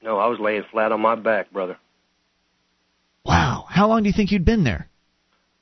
No, 0.02 0.18
I 0.18 0.28
was 0.28 0.40
laying 0.40 0.64
flat 0.72 0.92
on 0.92 1.02
my 1.02 1.16
back, 1.16 1.52
brother. 1.52 1.78
Wow. 3.24 3.66
How 3.70 3.88
long 3.88 4.04
do 4.04 4.10
you 4.10 4.14
think 4.14 4.32
you'd 4.32 4.46
been 4.46 4.64
there? 4.64 4.90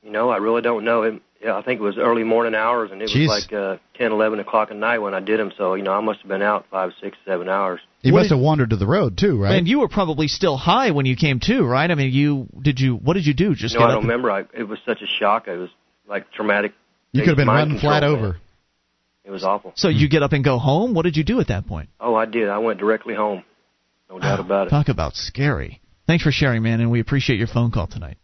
You 0.03 0.11
know, 0.11 0.30
I 0.30 0.38
really 0.38 0.61
don't 0.61 0.86
know. 0.86 1.03
It, 1.03 1.22
yeah, 1.43 1.57
I 1.57 1.61
think 1.63 1.80
it 1.80 1.84
was 1.84 1.97
early 1.97 2.23
morning 2.23 2.53
hours, 2.53 2.91
and 2.91 3.01
it 3.01 3.09
Jeez. 3.09 3.27
was 3.27 3.30
like 3.30 3.53
uh, 3.53 3.77
ten, 3.95 4.11
eleven 4.11 4.39
o'clock 4.39 4.69
at 4.69 4.77
night 4.77 4.99
when 4.99 5.13
I 5.13 5.19
did 5.19 5.39
them. 5.39 5.51
So, 5.57 5.73
you 5.73 5.84
know, 5.84 5.91
I 5.93 5.99
must 5.99 6.19
have 6.19 6.27
been 6.27 6.41
out 6.41 6.65
five, 6.69 6.91
six, 7.01 7.18
seven 7.26 7.49
hours. 7.49 7.80
You 8.01 8.13
What 8.13 8.19
must 8.19 8.30
did- 8.30 8.35
have 8.35 8.43
wandered 8.43 8.69
to 8.72 8.76
the 8.76 8.85
road 8.88 9.18
too, 9.18 9.41
right? 9.41 9.55
And 9.55 9.68
you 9.68 9.80
were 9.80 9.88
probably 9.88 10.27
still 10.27 10.57
high 10.57 10.91
when 10.91 11.05
you 11.05 11.15
came 11.15 11.39
to, 11.41 11.63
right? 11.65 11.89
I 11.89 11.95
mean, 11.95 12.11
you 12.11 12.47
did 12.61 12.80
you? 12.80 12.95
What 12.95 13.13
did 13.15 13.26
you 13.26 13.34
do? 13.34 13.55
Just 13.55 13.76
no, 13.76 13.81
I 13.81 13.91
don't 13.91 14.03
remember. 14.03 14.30
I, 14.31 14.45
it 14.53 14.68
was 14.68 14.80
such 14.85 15.01
a 15.01 15.07
shock. 15.07 15.47
It 15.47 15.57
was 15.57 15.69
like 16.07 16.31
traumatic. 16.31 16.73
you 17.11 17.22
could 17.22 17.30
have 17.30 17.38
been 17.38 17.47
mind 17.47 17.69
running 17.69 17.80
flat 17.80 18.01
control, 18.01 18.15
man. 18.18 18.26
over. 18.26 18.38
It 19.23 19.31
was 19.31 19.43
awful. 19.43 19.73
So 19.76 19.88
you 19.88 20.09
get 20.09 20.23
up 20.23 20.34
and 20.34 20.43
go 20.43 20.57
home. 20.57 20.93
What 20.93 21.03
did 21.03 21.15
you 21.15 21.23
do 21.23 21.39
at 21.39 21.47
that 21.49 21.68
point? 21.68 21.89
Oh, 21.99 22.15
I 22.15 22.26
did. 22.26 22.49
I 22.49 22.57
went 22.57 22.80
directly 22.80 23.13
home. 23.13 23.43
No 24.09 24.19
doubt 24.19 24.39
about 24.39 24.68
it. 24.68 24.69
Talk 24.72 24.89
about 24.89 25.15
scary. 25.15 25.80
Thanks 26.07 26.23
for 26.23 26.31
sharing, 26.31 26.63
man, 26.63 26.81
and 26.81 26.91
we 26.91 26.99
appreciate 26.99 27.38
your 27.38 27.47
phone 27.47 27.72
call 27.72 27.88
tonight. 27.88 28.18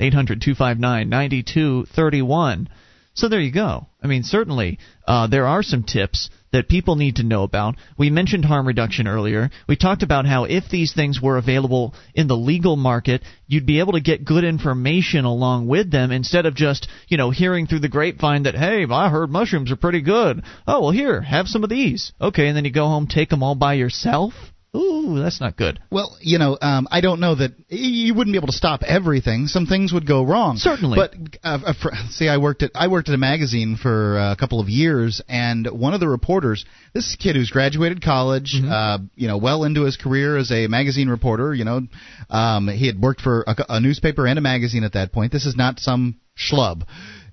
800 0.00 0.40
259 0.40 1.08
9231. 1.08 2.68
So 3.14 3.28
there 3.28 3.40
you 3.40 3.50
go. 3.50 3.86
I 4.00 4.06
mean, 4.06 4.22
certainly 4.22 4.78
uh, 5.06 5.26
there 5.26 5.48
are 5.48 5.64
some 5.64 5.82
tips 5.82 6.30
that 6.52 6.68
people 6.68 6.94
need 6.94 7.16
to 7.16 7.24
know 7.24 7.42
about. 7.42 7.74
We 7.98 8.10
mentioned 8.10 8.44
harm 8.44 8.66
reduction 8.66 9.08
earlier. 9.08 9.50
We 9.66 9.74
talked 9.74 10.04
about 10.04 10.24
how 10.24 10.44
if 10.44 10.68
these 10.70 10.94
things 10.94 11.20
were 11.20 11.36
available 11.36 11.94
in 12.14 12.28
the 12.28 12.36
legal 12.36 12.76
market, 12.76 13.22
you'd 13.48 13.66
be 13.66 13.80
able 13.80 13.94
to 13.94 14.00
get 14.00 14.24
good 14.24 14.44
information 14.44 15.24
along 15.24 15.66
with 15.66 15.90
them 15.90 16.12
instead 16.12 16.46
of 16.46 16.54
just, 16.54 16.88
you 17.08 17.16
know, 17.16 17.30
hearing 17.30 17.66
through 17.66 17.80
the 17.80 17.88
grapevine 17.88 18.44
that, 18.44 18.54
hey, 18.54 18.86
I 18.88 19.10
heard 19.10 19.30
mushrooms 19.30 19.72
are 19.72 19.76
pretty 19.76 20.00
good. 20.00 20.42
Oh, 20.66 20.82
well, 20.82 20.90
here, 20.92 21.20
have 21.20 21.48
some 21.48 21.64
of 21.64 21.70
these. 21.70 22.12
Okay, 22.20 22.46
and 22.46 22.56
then 22.56 22.64
you 22.64 22.70
go 22.70 22.86
home, 22.86 23.08
take 23.08 23.30
them 23.30 23.42
all 23.42 23.56
by 23.56 23.74
yourself. 23.74 24.32
Ooh, 24.76 25.18
that's 25.18 25.40
not 25.40 25.56
good. 25.56 25.80
Well, 25.90 26.16
you 26.20 26.38
know, 26.38 26.58
um, 26.60 26.88
I 26.90 27.00
don't 27.00 27.20
know 27.20 27.34
that 27.34 27.52
you 27.68 28.14
wouldn't 28.14 28.34
be 28.34 28.38
able 28.38 28.48
to 28.48 28.52
stop 28.52 28.82
everything. 28.82 29.46
Some 29.46 29.64
things 29.64 29.94
would 29.94 30.06
go 30.06 30.22
wrong. 30.22 30.58
Certainly. 30.58 30.98
But 30.98 31.14
uh, 31.42 31.58
uh, 31.64 31.72
for, 31.80 31.90
see, 32.10 32.28
I 32.28 32.36
worked 32.36 32.62
at 32.62 32.72
I 32.74 32.88
worked 32.88 33.08
at 33.08 33.14
a 33.14 33.18
magazine 33.18 33.78
for 33.80 34.18
uh, 34.18 34.32
a 34.32 34.36
couple 34.36 34.60
of 34.60 34.68
years, 34.68 35.22
and 35.26 35.66
one 35.66 35.94
of 35.94 36.00
the 36.00 36.08
reporters, 36.08 36.66
this 36.92 37.16
kid 37.18 37.34
who's 37.34 37.50
graduated 37.50 38.02
college, 38.02 38.60
uh, 38.62 38.98
you 39.14 39.26
know, 39.26 39.38
well 39.38 39.64
into 39.64 39.84
his 39.84 39.96
career 39.96 40.36
as 40.36 40.52
a 40.52 40.66
magazine 40.66 41.08
reporter. 41.08 41.54
You 41.54 41.64
know, 41.64 41.80
um, 42.28 42.68
he 42.68 42.86
had 42.86 43.00
worked 43.00 43.22
for 43.22 43.44
a, 43.46 43.56
a 43.70 43.80
newspaper 43.80 44.26
and 44.26 44.38
a 44.38 44.42
magazine 44.42 44.84
at 44.84 44.92
that 44.92 45.12
point. 45.12 45.32
This 45.32 45.46
is 45.46 45.56
not 45.56 45.80
some 45.80 46.20
schlub. 46.38 46.82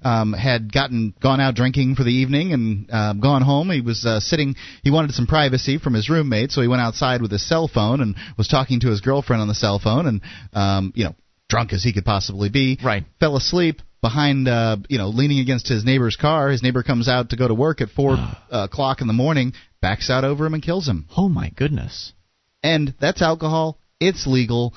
Um, 0.06 0.34
had 0.34 0.72
gotten 0.72 1.15
gone 1.19 1.40
out 1.41 1.56
drinking 1.56 1.95
for 1.95 2.03
the 2.03 2.11
evening 2.14 2.53
and 2.53 2.90
uh, 2.91 3.14
gone 3.14 3.41
home. 3.41 3.72
He 3.72 3.82
was 3.82 4.06
uh, 4.06 4.19
sitting. 4.19 4.53
He 4.84 4.91
wanted 4.91 5.14
some 5.14 5.26
privacy 5.26 5.80
from 5.80 5.95
his 5.95 6.10
roommate, 6.11 6.52
so 6.52 6.61
he 6.61 6.68
went 6.68 6.82
outside 6.84 7.23
with 7.23 7.32
his 7.32 7.41
cell 7.49 7.68
phone 7.68 8.02
and 8.02 8.15
was 8.38 8.48
talking 8.48 8.80
to 8.82 8.90
his 8.90 9.02
girlfriend 9.02 9.41
on 9.41 9.48
the 9.48 9.56
cell 9.56 9.80
phone. 9.80 10.06
And 10.06 10.22
um, 10.53 10.94
you 10.95 11.06
know, 11.06 11.15
drunk 11.49 11.73
as 11.73 11.84
he 11.84 11.91
could 11.91 12.06
possibly 12.06 12.49
be, 12.49 12.77
Right. 12.84 13.03
fell 13.19 13.36
asleep 13.36 13.82
behind, 14.02 14.48
uh, 14.48 14.77
you 14.90 14.99
know, 14.99 15.10
leaning 15.10 15.40
against 15.40 15.68
his 15.68 15.84
neighbor's 15.84 16.15
car. 16.15 16.49
His 16.49 16.61
neighbor 16.61 16.84
comes 16.84 17.07
out 17.07 17.32
to 17.32 17.36
go 17.36 17.48
to 17.48 17.56
work 17.56 17.82
at 17.82 17.90
four 17.90 18.11
uh, 18.18 18.36
o'clock 18.52 19.02
in 19.02 19.07
the 19.07 19.14
morning, 19.14 19.53
backs 19.82 20.11
out 20.11 20.23
over 20.23 20.45
him 20.45 20.53
and 20.53 20.61
kills 20.61 20.88
him. 20.88 21.07
Oh 21.18 21.30
my 21.30 21.49
goodness. 21.56 22.14
And 22.61 22.94
that's 23.02 23.23
alcohol. 23.23 23.80
It's 23.99 24.27
legal. 24.27 24.76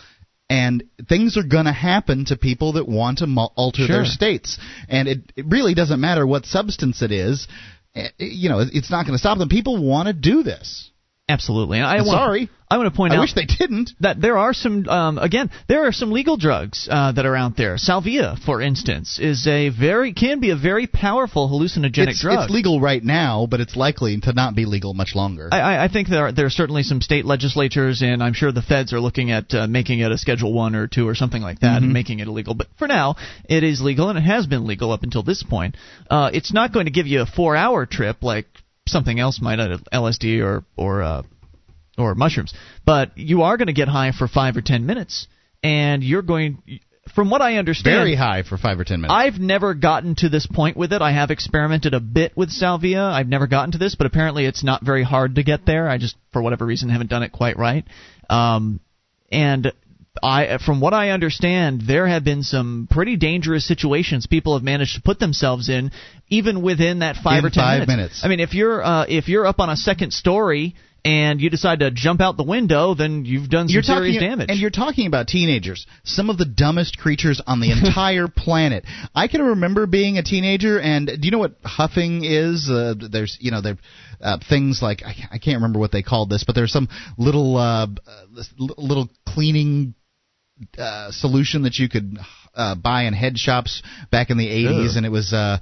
And 0.50 0.84
things 1.08 1.36
are 1.36 1.42
going 1.42 1.66
to 1.66 1.72
happen 1.72 2.24
to 2.26 2.36
people 2.36 2.72
that 2.74 2.88
want 2.88 3.18
to 3.18 3.26
mu- 3.26 3.48
alter 3.56 3.84
Sure. 3.86 3.96
their 3.98 4.04
states. 4.06 4.58
And 4.88 5.06
it, 5.08 5.18
it 5.36 5.46
really 5.46 5.74
doesn't 5.74 6.00
matter 6.00 6.26
what 6.26 6.46
substance 6.46 7.02
it 7.02 7.12
is. 7.12 7.46
Eh, 7.94 8.08
You 8.18 8.48
know, 8.48 8.60
it's 8.60 8.90
not 8.90 9.04
going 9.04 9.14
to 9.14 9.18
stop 9.18 9.38
them. 9.38 9.48
People 9.48 9.82
want 9.82 10.06
to 10.08 10.12
do 10.14 10.42
this. 10.42 10.90
Absolutely. 11.28 11.78
And 11.78 11.86
I 11.86 11.96
want, 11.98 12.08
sorry. 12.08 12.50
I 12.70 12.76
want 12.78 12.90
to 12.92 12.96
point 12.96 13.12
I 13.12 13.16
out 13.16 13.20
wish 13.20 13.34
they 13.34 13.44
didn't. 13.44 13.90
that 14.00 14.20
there 14.20 14.38
are 14.38 14.52
some 14.54 14.86
um, 14.88 15.18
again 15.18 15.50
there 15.68 15.86
are 15.86 15.92
some 15.92 16.10
legal 16.10 16.36
drugs 16.38 16.88
uh, 16.90 17.12
that 17.12 17.26
are 17.26 17.36
out 17.36 17.56
there. 17.56 17.76
Salvia, 17.78 18.36
for 18.46 18.60
instance, 18.62 19.18
is 19.18 19.46
a 19.46 19.68
very 19.70 20.12
can 20.14 20.40
be 20.40 20.50
a 20.50 20.56
very 20.56 20.86
powerful 20.86 21.48
hallucinogenic 21.48 22.08
It's, 22.08 22.22
drug. 22.22 22.44
it's 22.44 22.52
legal 22.52 22.80
right 22.80 23.02
now, 23.02 23.46
but 23.50 23.60
it's 23.60 23.76
likely 23.76 24.18
to 24.20 24.32
not 24.32 24.54
be 24.54 24.64
legal 24.64 24.94
much 24.94 25.14
longer. 25.14 25.48
I, 25.52 25.60
I- 25.60 25.84
I 25.84 25.88
think 25.88 26.08
there 26.08 26.26
are, 26.26 26.32
there 26.32 26.46
are 26.46 26.50
certainly 26.50 26.82
some 26.82 27.00
state 27.00 27.24
legislatures, 27.24 28.02
and 28.02 28.22
I'm 28.22 28.32
sure 28.34 28.50
the 28.52 28.62
feds 28.62 28.92
are 28.92 29.00
looking 29.00 29.30
at 29.30 29.52
uh, 29.54 29.66
making 29.66 30.00
it 30.00 30.10
a 30.12 30.18
Schedule 30.18 30.52
One 30.52 30.74
or 30.74 30.86
Two 30.88 31.06
or 31.08 31.14
something 31.14 31.42
like 31.42 31.60
that, 31.60 31.76
Mm-hmm. 31.76 31.84
and 31.84 31.92
making 31.92 32.18
it 32.20 32.28
illegal. 32.28 32.54
But 32.54 32.66
for 32.78 32.86
now, 32.88 33.16
it 33.48 33.64
is 33.64 33.80
legal, 33.82 34.08
and 34.08 34.18
it 34.18 34.22
has 34.22 34.46
been 34.46 34.66
legal 34.66 34.92
up 34.92 35.02
until 35.02 35.22
this 35.22 35.42
point. 35.42 35.76
Uh, 36.10 36.30
it's 36.32 36.52
not 36.52 36.72
going 36.72 36.86
to 36.86 36.92
give 36.92 37.06
you 37.06 37.20
a 37.22 37.26
four-hour 37.26 37.84
trip 37.86 38.22
like 38.22 38.46
something 38.88 39.18
else 39.18 39.40
might, 39.40 39.58
LSD 39.58 40.42
or 40.42 40.64
or 40.76 41.02
uh, 41.02 41.22
or 41.96 42.14
mushrooms, 42.14 42.54
but 42.84 43.16
you 43.16 43.42
are 43.42 43.56
going 43.56 43.66
to 43.66 43.72
get 43.72 43.88
high 43.88 44.12
for 44.12 44.28
five 44.28 44.56
or 44.56 44.62
ten 44.62 44.86
minutes, 44.86 45.26
and 45.62 46.02
you're 46.02 46.22
going. 46.22 46.62
From 47.14 47.30
what 47.30 47.40
I 47.40 47.56
understand, 47.56 47.96
Very 47.96 48.14
high 48.14 48.42
for 48.42 48.58
five 48.58 48.78
or 48.78 48.84
ten 48.84 49.00
minutes. 49.00 49.14
I've 49.16 49.40
never 49.40 49.72
gotten 49.72 50.14
to 50.16 50.28
this 50.28 50.46
point 50.46 50.76
with 50.76 50.92
it. 50.92 51.00
I 51.00 51.12
have 51.12 51.30
experimented 51.30 51.94
a 51.94 52.00
bit 52.00 52.36
with 52.36 52.50
salvia. 52.50 53.02
I've 53.02 53.28
never 53.28 53.46
gotten 53.46 53.72
to 53.72 53.78
this, 53.78 53.94
but 53.94 54.06
apparently 54.06 54.44
it's 54.44 54.62
not 54.62 54.84
very 54.84 55.04
hard 55.04 55.36
to 55.36 55.42
get 55.42 55.64
there. 55.64 55.88
I 55.88 55.96
just, 55.96 56.16
for 56.34 56.42
whatever 56.42 56.66
reason, 56.66 56.90
haven't 56.90 57.08
done 57.08 57.22
it 57.22 57.32
quite 57.32 57.56
right. 57.56 57.86
Um, 58.28 58.80
and 59.32 59.72
I, 60.22 60.58
from 60.64 60.80
what 60.80 60.94
I 60.94 61.10
understand, 61.10 61.82
there 61.86 62.06
have 62.06 62.24
been 62.24 62.42
some 62.42 62.88
pretty 62.90 63.16
dangerous 63.16 63.66
situations 63.66 64.26
people 64.26 64.54
have 64.54 64.62
managed 64.62 64.94
to 64.96 65.02
put 65.02 65.18
themselves 65.18 65.68
in, 65.68 65.90
even 66.28 66.62
within 66.62 67.00
that 67.00 67.16
five 67.16 67.40
In 67.40 67.46
or 67.46 67.50
ten 67.50 67.62
five 67.62 67.78
minutes. 67.80 67.96
minutes. 67.96 68.24
I 68.24 68.28
mean, 68.28 68.40
if 68.40 68.54
you're 68.54 68.82
uh, 68.82 69.06
if 69.08 69.28
you're 69.28 69.46
up 69.46 69.60
on 69.60 69.70
a 69.70 69.76
second 69.76 70.12
story 70.12 70.74
and 71.04 71.40
you 71.40 71.48
decide 71.48 71.80
to 71.80 71.90
jump 71.90 72.20
out 72.20 72.36
the 72.36 72.42
window, 72.42 72.94
then 72.94 73.24
you've 73.24 73.48
done 73.48 73.68
some 73.68 73.72
you're 73.74 73.82
serious 73.82 74.16
talking, 74.16 74.28
damage. 74.28 74.50
And 74.50 74.58
you're 74.58 74.70
talking 74.70 75.06
about 75.06 75.28
teenagers, 75.28 75.86
some 76.04 76.28
of 76.28 76.38
the 76.38 76.44
dumbest 76.44 76.98
creatures 76.98 77.40
on 77.46 77.60
the 77.60 77.70
entire 77.70 78.28
planet. 78.36 78.84
I 79.14 79.28
can 79.28 79.40
remember 79.42 79.86
being 79.86 80.18
a 80.18 80.22
teenager, 80.22 80.78
and 80.80 81.06
do 81.06 81.18
you 81.22 81.30
know 81.30 81.38
what 81.38 81.54
huffing 81.64 82.24
is? 82.24 82.68
Uh, 82.68 82.94
there's, 83.10 83.38
you 83.40 83.50
know, 83.50 83.60
there 83.60 83.78
uh, 84.20 84.38
things 84.48 84.82
like 84.82 85.02
I, 85.04 85.14
I 85.32 85.38
can't 85.38 85.56
remember 85.56 85.78
what 85.78 85.92
they 85.92 86.02
called 86.02 86.30
this, 86.30 86.44
but 86.44 86.54
there's 86.54 86.72
some 86.72 86.88
little 87.16 87.56
uh, 87.56 87.86
uh, 87.86 88.42
little 88.58 89.08
cleaning 89.26 89.94
uh, 90.78 91.10
solution 91.10 91.62
that 91.62 91.76
you 91.78 91.88
could 91.88 92.18
uh, 92.54 92.74
buy 92.74 93.04
in 93.04 93.14
head 93.14 93.38
shops 93.38 93.82
back 94.10 94.30
in 94.30 94.38
the 94.38 94.46
80s, 94.46 94.90
Ugh. 94.90 94.96
and 94.96 95.06
it 95.06 95.10
was. 95.10 95.32
Uh, 95.32 95.58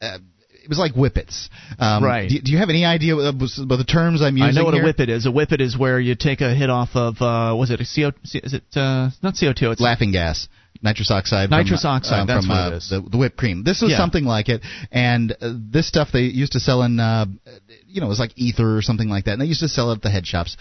uh, 0.00 0.18
it 0.62 0.68
was 0.68 0.78
like 0.78 0.92
whippets. 0.92 1.48
Um, 1.78 2.04
Right. 2.04 2.28
Do, 2.28 2.40
do 2.40 2.52
you 2.52 2.58
have 2.58 2.68
any 2.70 2.84
idea 2.84 3.16
what, 3.16 3.34
what 3.34 3.76
the 3.76 3.84
terms 3.84 4.22
I'm 4.22 4.36
using? 4.36 4.56
I 4.56 4.60
know 4.60 4.64
what 4.64 4.74
here? 4.74 4.82
a 4.84 4.86
whippet 4.86 5.08
is. 5.08 5.26
A 5.26 5.30
whippet 5.32 5.60
is 5.60 5.76
where 5.76 5.98
you 5.98 6.14
take 6.14 6.40
a 6.40 6.54
hit 6.54 6.70
off 6.70 6.90
of 6.94 7.16
uh 7.20 7.56
was 7.56 7.70
it 7.72 7.80
a 7.80 7.84
CO 7.84 8.12
is 8.24 8.54
it 8.54 8.62
uh 8.76 9.10
not 9.22 9.34
CO2 9.34 9.72
it's 9.72 9.80
laughing 9.80 10.12
gas, 10.12 10.46
nitrous 10.80 11.10
oxide. 11.10 11.50
Nitrous 11.50 11.82
from, 11.82 11.90
oxide, 11.90 12.20
uh, 12.20 12.24
that's 12.26 12.46
from, 12.46 12.56
what 12.56 12.72
uh, 12.72 12.76
is. 12.76 12.88
The, 12.90 13.00
the 13.00 13.18
whipped 13.18 13.36
cream. 13.36 13.64
This 13.64 13.82
was 13.82 13.90
Yeah. 13.90 13.96
something 13.96 14.24
like 14.24 14.48
it, 14.48 14.62
and 14.92 15.32
uh, 15.32 15.52
this 15.52 15.88
stuff 15.88 16.10
they 16.12 16.22
used 16.22 16.52
to 16.52 16.60
sell 16.60 16.82
in, 16.84 17.00
uh, 17.00 17.26
you 17.86 18.00
know, 18.00 18.06
it 18.06 18.10
was 18.10 18.20
like 18.20 18.32
ether 18.36 18.76
or 18.76 18.82
something 18.82 19.08
like 19.08 19.24
that, 19.24 19.32
and 19.32 19.42
they 19.42 19.46
used 19.46 19.60
to 19.60 19.68
sell 19.68 19.90
it 19.90 19.96
at 19.96 20.02
the 20.02 20.10
head 20.10 20.26
shops, 20.26 20.56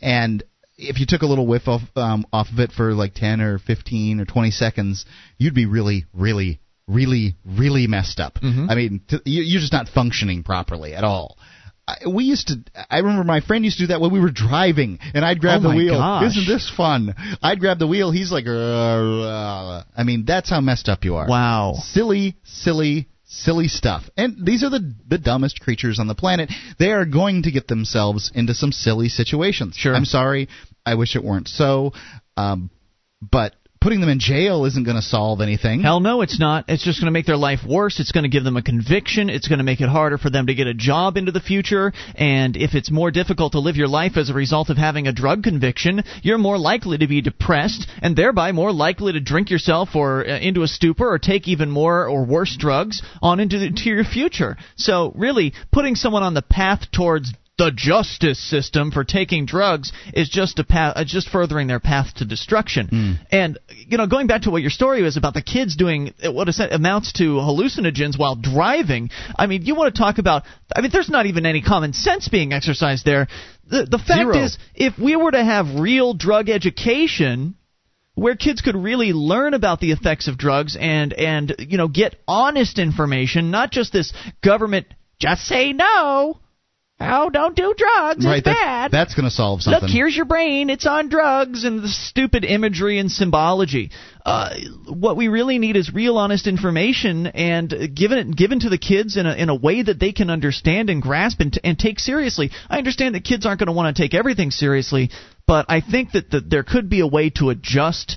and. 0.00 0.42
If 0.78 1.00
you 1.00 1.06
took 1.06 1.22
a 1.22 1.26
little 1.26 1.46
whiff 1.46 1.68
off 1.68 1.82
um, 1.96 2.26
off 2.32 2.48
of 2.52 2.58
it 2.60 2.70
for 2.72 2.92
like 2.92 3.14
ten 3.14 3.40
or 3.40 3.58
fifteen 3.58 4.20
or 4.20 4.24
twenty 4.26 4.50
seconds, 4.50 5.04
you'd 5.38 5.54
be 5.54 5.66
really, 5.66 6.04
really, 6.12 6.60
really, 6.86 7.34
really 7.44 7.86
messed 7.86 8.20
up. 8.20 8.34
Mhm. 8.40 8.70
I 8.70 8.74
mean, 8.74 9.00
t- 9.08 9.18
you, 9.24 9.42
you're 9.42 9.60
just 9.60 9.72
not 9.72 9.88
functioning 9.88 10.42
properly 10.42 10.94
at 10.94 11.02
all. 11.04 11.38
I, 11.88 12.08
we 12.08 12.24
used 12.24 12.48
to. 12.48 12.56
I 12.90 12.98
remember 12.98 13.24
my 13.24 13.40
friend 13.40 13.64
used 13.64 13.78
to 13.78 13.84
do 13.84 13.86
that 13.88 14.00
when 14.00 14.12
we 14.12 14.20
were 14.20 14.30
driving, 14.32 14.98
and 15.14 15.24
I'd 15.24 15.40
grab 15.40 15.60
Oh 15.60 15.62
the 15.62 15.68
my 15.70 15.76
wheel. 15.76 15.94
gosh. 15.98 16.32
Isn't 16.36 16.46
this 16.52 16.68
fun? 16.76 17.14
I'd 17.42 17.60
grab 17.60 17.78
the 17.78 17.86
wheel. 17.86 18.10
He's 18.10 18.30
like, 18.32 18.46
"Uh, 18.46 19.20
uh." 19.22 19.82
I 19.96 20.02
mean, 20.02 20.24
that's 20.26 20.50
how 20.50 20.60
messed 20.60 20.88
up 20.88 21.04
you 21.04 21.14
are. 21.16 21.28
Wow. 21.28 21.74
Silly, 21.78 22.36
silly, 22.42 23.08
silly 23.26 23.68
stuff. 23.68 24.04
And 24.16 24.46
these 24.46 24.62
are 24.62 24.70
the 24.70 24.94
the 25.06 25.18
dumbest 25.18 25.60
creatures 25.60 25.98
on 25.98 26.06
the 26.06 26.14
planet. 26.14 26.50
They 26.78 26.92
are 26.92 27.04
going 27.04 27.42
to 27.42 27.50
get 27.50 27.68
themselves 27.68 28.32
into 28.34 28.54
some 28.54 28.72
silly 28.72 29.08
situations. 29.08 29.76
Sure. 29.76 29.94
I'm 29.94 30.04
sorry. 30.04 30.48
I 30.84 30.94
wish 30.94 31.16
it 31.16 31.24
weren't 31.24 31.48
so. 31.48 31.92
Um, 32.36 32.70
but 33.20 33.54
putting 33.86 34.00
them 34.00 34.10
in 34.10 34.18
jail 34.18 34.64
isn't 34.64 34.82
going 34.82 34.96
to 34.96 35.00
solve 35.00 35.40
anything. 35.40 35.80
Hell 35.80 36.00
no, 36.00 36.20
it's 36.20 36.40
not. 36.40 36.64
It's 36.66 36.84
just 36.84 37.00
going 37.00 37.06
to 37.06 37.12
make 37.12 37.24
their 37.24 37.36
life 37.36 37.60
worse. 37.64 38.00
It's 38.00 38.10
going 38.10 38.24
to 38.24 38.28
give 38.28 38.42
them 38.42 38.56
a 38.56 38.62
conviction. 38.62 39.30
It's 39.30 39.46
going 39.46 39.58
to 39.58 39.64
make 39.64 39.80
it 39.80 39.88
harder 39.88 40.18
for 40.18 40.28
them 40.28 40.48
to 40.48 40.56
get 40.56 40.66
a 40.66 40.74
job 40.74 41.16
into 41.16 41.30
the 41.30 41.38
future. 41.38 41.92
And 42.16 42.56
if 42.56 42.74
it's 42.74 42.90
more 42.90 43.12
difficult 43.12 43.52
to 43.52 43.60
live 43.60 43.76
your 43.76 43.86
life 43.86 44.16
as 44.16 44.28
a 44.28 44.34
result 44.34 44.70
of 44.70 44.76
having 44.76 45.06
a 45.06 45.12
drug 45.12 45.44
conviction, 45.44 46.02
you're 46.22 46.36
more 46.36 46.58
likely 46.58 46.98
to 46.98 47.06
be 47.06 47.20
depressed 47.20 47.86
and 48.02 48.16
thereby 48.16 48.50
more 48.50 48.72
likely 48.72 49.12
to 49.12 49.20
drink 49.20 49.50
yourself 49.50 49.90
or 49.94 50.28
uh, 50.28 50.36
into 50.36 50.64
a 50.64 50.66
stupor 50.66 51.08
or 51.08 51.20
take 51.20 51.46
even 51.46 51.70
more 51.70 52.08
or 52.08 52.24
worse 52.24 52.56
drugs 52.58 53.00
on 53.22 53.38
into, 53.38 53.56
the, 53.56 53.66
into 53.66 53.88
your 53.88 54.02
future. 54.02 54.56
So 54.74 55.12
really, 55.14 55.52
putting 55.70 55.94
someone 55.94 56.24
on 56.24 56.34
the 56.34 56.42
path 56.42 56.90
towards 56.92 57.32
the 57.58 57.72
justice 57.74 58.38
system 58.38 58.90
for 58.90 59.02
taking 59.02 59.46
drugs 59.46 59.92
is 60.12 60.28
just 60.28 60.58
a 60.58 60.64
path, 60.64 60.94
uh, 60.96 61.04
just 61.04 61.28
furthering 61.30 61.66
their 61.66 61.80
path 61.80 62.14
to 62.16 62.24
destruction. 62.24 62.88
And 63.30 63.58
you 63.68 63.96
know, 63.96 64.06
going 64.06 64.26
back 64.26 64.42
to 64.42 64.50
what 64.50 64.60
your 64.60 64.70
story 64.70 65.02
was 65.02 65.16
about 65.16 65.34
the 65.34 65.42
kids 65.42 65.74
doing 65.76 66.12
uh, 66.22 66.32
what 66.32 66.48
amounts 66.70 67.14
to 67.14 67.36
hallucinogens 67.36 68.18
while 68.18 68.36
driving. 68.36 69.10
I 69.38 69.46
mean, 69.46 69.62
you 69.62 69.74
want 69.74 69.94
to 69.94 69.98
talk 69.98 70.18
about? 70.18 70.42
I 70.74 70.82
mean, 70.82 70.90
there's 70.92 71.08
not 71.08 71.26
even 71.26 71.46
any 71.46 71.62
common 71.62 71.94
sense 71.94 72.28
being 72.28 72.52
exercised 72.52 73.04
there. 73.06 73.26
The 73.68 73.86
the 73.90 73.98
fact 73.98 74.32
Zero. 74.32 74.44
is, 74.44 74.58
if 74.74 74.98
we 74.98 75.16
were 75.16 75.30
to 75.30 75.42
have 75.42 75.80
real 75.80 76.12
drug 76.12 76.50
education 76.50 77.54
where 78.14 78.34
kids 78.34 78.60
could 78.60 78.76
really 78.76 79.12
learn 79.12 79.54
about 79.54 79.80
the 79.80 79.92
effects 79.92 80.28
of 80.28 80.36
drugs 80.36 80.76
and 80.78 81.12
and 81.14 81.54
you 81.58 81.78
know 81.78 81.88
get 81.88 82.16
honest 82.28 82.78
information, 82.78 83.50
not 83.50 83.70
just 83.70 83.94
this 83.94 84.12
government 84.42 84.86
just 85.18 85.46
say 85.46 85.72
no. 85.72 86.38
Oh, 86.98 87.28
don't 87.28 87.54
do 87.54 87.74
drugs. 87.76 88.24
right. 88.24 88.38
It's 88.38 88.44
bad. 88.44 88.90
that's 88.90 89.14
going 89.14 89.24
to 89.26 89.30
solve 89.30 89.60
something. 89.60 89.82
Look, 89.82 89.90
here's 89.90 90.16
your 90.16 90.24
brain. 90.24 90.70
It's 90.70 90.86
on 90.86 91.10
drugs 91.10 91.64
and 91.64 91.82
the 91.82 91.88
stupid 91.88 92.42
imagery 92.42 92.98
and 92.98 93.12
symbology. 93.12 93.90
Uh, 94.24 94.54
what 94.88 95.14
we 95.14 95.28
really 95.28 95.58
need 95.58 95.76
is 95.76 95.92
real, 95.92 96.16
honest 96.16 96.46
information 96.46 97.26
and 97.26 97.68
given 97.94 98.18
it 98.18 98.36
given 98.36 98.60
to 98.60 98.70
the 98.70 98.78
kids 98.78 99.18
in 99.18 99.26
a 99.26 99.34
in 99.34 99.50
a 99.50 99.54
way 99.54 99.82
that 99.82 100.00
they 100.00 100.12
can 100.12 100.30
understand 100.30 100.88
and 100.88 101.02
grasp 101.02 101.40
and, 101.40 101.52
t- 101.52 101.60
and 101.62 101.78
take 101.78 101.98
seriously. 101.98 102.50
I 102.70 102.78
understand 102.78 103.14
that 103.14 103.24
kids 103.24 103.44
aren't 103.44 103.60
going 103.60 103.66
to 103.66 103.72
want 103.72 103.94
to 103.94 104.02
take 104.02 104.14
everything 104.14 104.50
seriously, 104.50 105.10
but 105.46 105.66
I 105.68 105.82
think 105.82 106.12
that, 106.12 106.30
that 106.30 106.48
there 106.48 106.62
could 106.62 106.88
be 106.88 107.00
a 107.00 107.06
way 107.06 107.28
to 107.36 107.50
adjust 107.50 108.16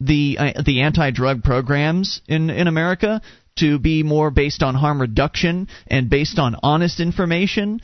the 0.00 0.38
uh, 0.40 0.62
the 0.62 0.82
anti-drug 0.82 1.44
programs 1.44 2.20
in 2.26 2.50
in 2.50 2.66
America 2.66 3.22
to 3.58 3.78
be 3.78 4.02
more 4.02 4.30
based 4.30 4.62
on 4.62 4.74
harm 4.74 5.00
reduction 5.00 5.68
and 5.86 6.10
based 6.10 6.38
on 6.38 6.56
honest 6.62 7.00
information 7.00 7.80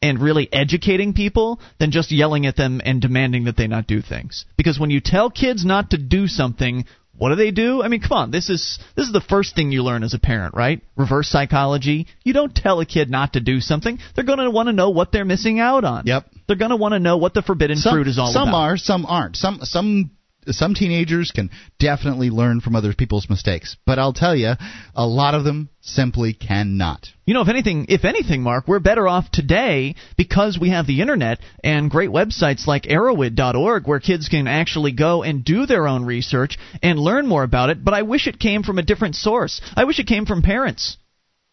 and 0.00 0.20
really 0.20 0.48
educating 0.52 1.12
people 1.12 1.60
than 1.78 1.90
just 1.90 2.12
yelling 2.12 2.46
at 2.46 2.56
them 2.56 2.80
and 2.84 3.00
demanding 3.00 3.44
that 3.44 3.56
they 3.56 3.66
not 3.66 3.86
do 3.86 4.00
things. 4.00 4.44
Because 4.56 4.78
when 4.78 4.90
you 4.90 5.00
tell 5.00 5.30
kids 5.30 5.64
not 5.64 5.90
to 5.90 5.98
do 5.98 6.26
something, 6.26 6.84
what 7.16 7.30
do 7.30 7.34
they 7.34 7.50
do? 7.50 7.82
I 7.82 7.88
mean, 7.88 8.00
come 8.00 8.12
on, 8.12 8.30
this 8.30 8.48
is 8.48 8.78
this 8.94 9.06
is 9.06 9.12
the 9.12 9.20
first 9.20 9.56
thing 9.56 9.72
you 9.72 9.82
learn 9.82 10.04
as 10.04 10.14
a 10.14 10.20
parent, 10.20 10.54
right? 10.54 10.80
Reverse 10.96 11.28
psychology. 11.28 12.06
You 12.22 12.32
don't 12.32 12.54
tell 12.54 12.80
a 12.80 12.86
kid 12.86 13.10
not 13.10 13.32
to 13.32 13.40
do 13.40 13.60
something. 13.60 13.98
They're 14.14 14.24
going 14.24 14.38
to 14.38 14.50
want 14.50 14.68
to 14.68 14.72
know 14.72 14.90
what 14.90 15.10
they're 15.10 15.24
missing 15.24 15.58
out 15.58 15.82
on. 15.82 16.06
Yep. 16.06 16.26
They're 16.46 16.56
going 16.56 16.70
to 16.70 16.76
want 16.76 16.92
to 16.92 17.00
know 17.00 17.16
what 17.16 17.34
the 17.34 17.42
forbidden 17.42 17.76
some, 17.76 17.92
fruit 17.92 18.06
is 18.06 18.18
all 18.18 18.32
some 18.32 18.48
about. 18.48 18.52
Some 18.52 18.54
are, 18.54 18.76
some 18.76 19.06
aren't. 19.06 19.36
Some 19.36 19.58
some 19.62 20.10
some 20.50 20.74
teenagers 20.74 21.30
can 21.30 21.50
definitely 21.78 22.30
learn 22.30 22.60
from 22.60 22.76
other 22.76 22.94
people's 22.94 23.28
mistakes, 23.28 23.76
but 23.86 23.98
I'll 23.98 24.12
tell 24.12 24.34
you, 24.34 24.52
a 24.94 25.06
lot 25.06 25.34
of 25.34 25.44
them 25.44 25.68
simply 25.80 26.32
cannot. 26.34 27.08
You 27.26 27.34
know, 27.34 27.42
if 27.42 27.48
anything, 27.48 27.86
if 27.88 28.04
anything, 28.04 28.42
Mark, 28.42 28.68
we're 28.68 28.78
better 28.78 29.08
off 29.08 29.30
today 29.30 29.94
because 30.16 30.58
we 30.58 30.70
have 30.70 30.86
the 30.86 31.00
internet 31.00 31.40
and 31.62 31.90
great 31.90 32.10
websites 32.10 32.66
like 32.66 32.84
Erowid.org 32.84 33.86
where 33.86 34.00
kids 34.00 34.28
can 34.28 34.46
actually 34.46 34.92
go 34.92 35.22
and 35.22 35.44
do 35.44 35.66
their 35.66 35.86
own 35.86 36.04
research 36.04 36.58
and 36.82 36.98
learn 36.98 37.26
more 37.26 37.42
about 37.42 37.70
it. 37.70 37.84
But 37.84 37.94
I 37.94 38.02
wish 38.02 38.26
it 38.26 38.38
came 38.38 38.62
from 38.62 38.78
a 38.78 38.82
different 38.82 39.14
source. 39.14 39.60
I 39.76 39.84
wish 39.84 39.98
it 39.98 40.06
came 40.06 40.26
from 40.26 40.42
parents. 40.42 40.96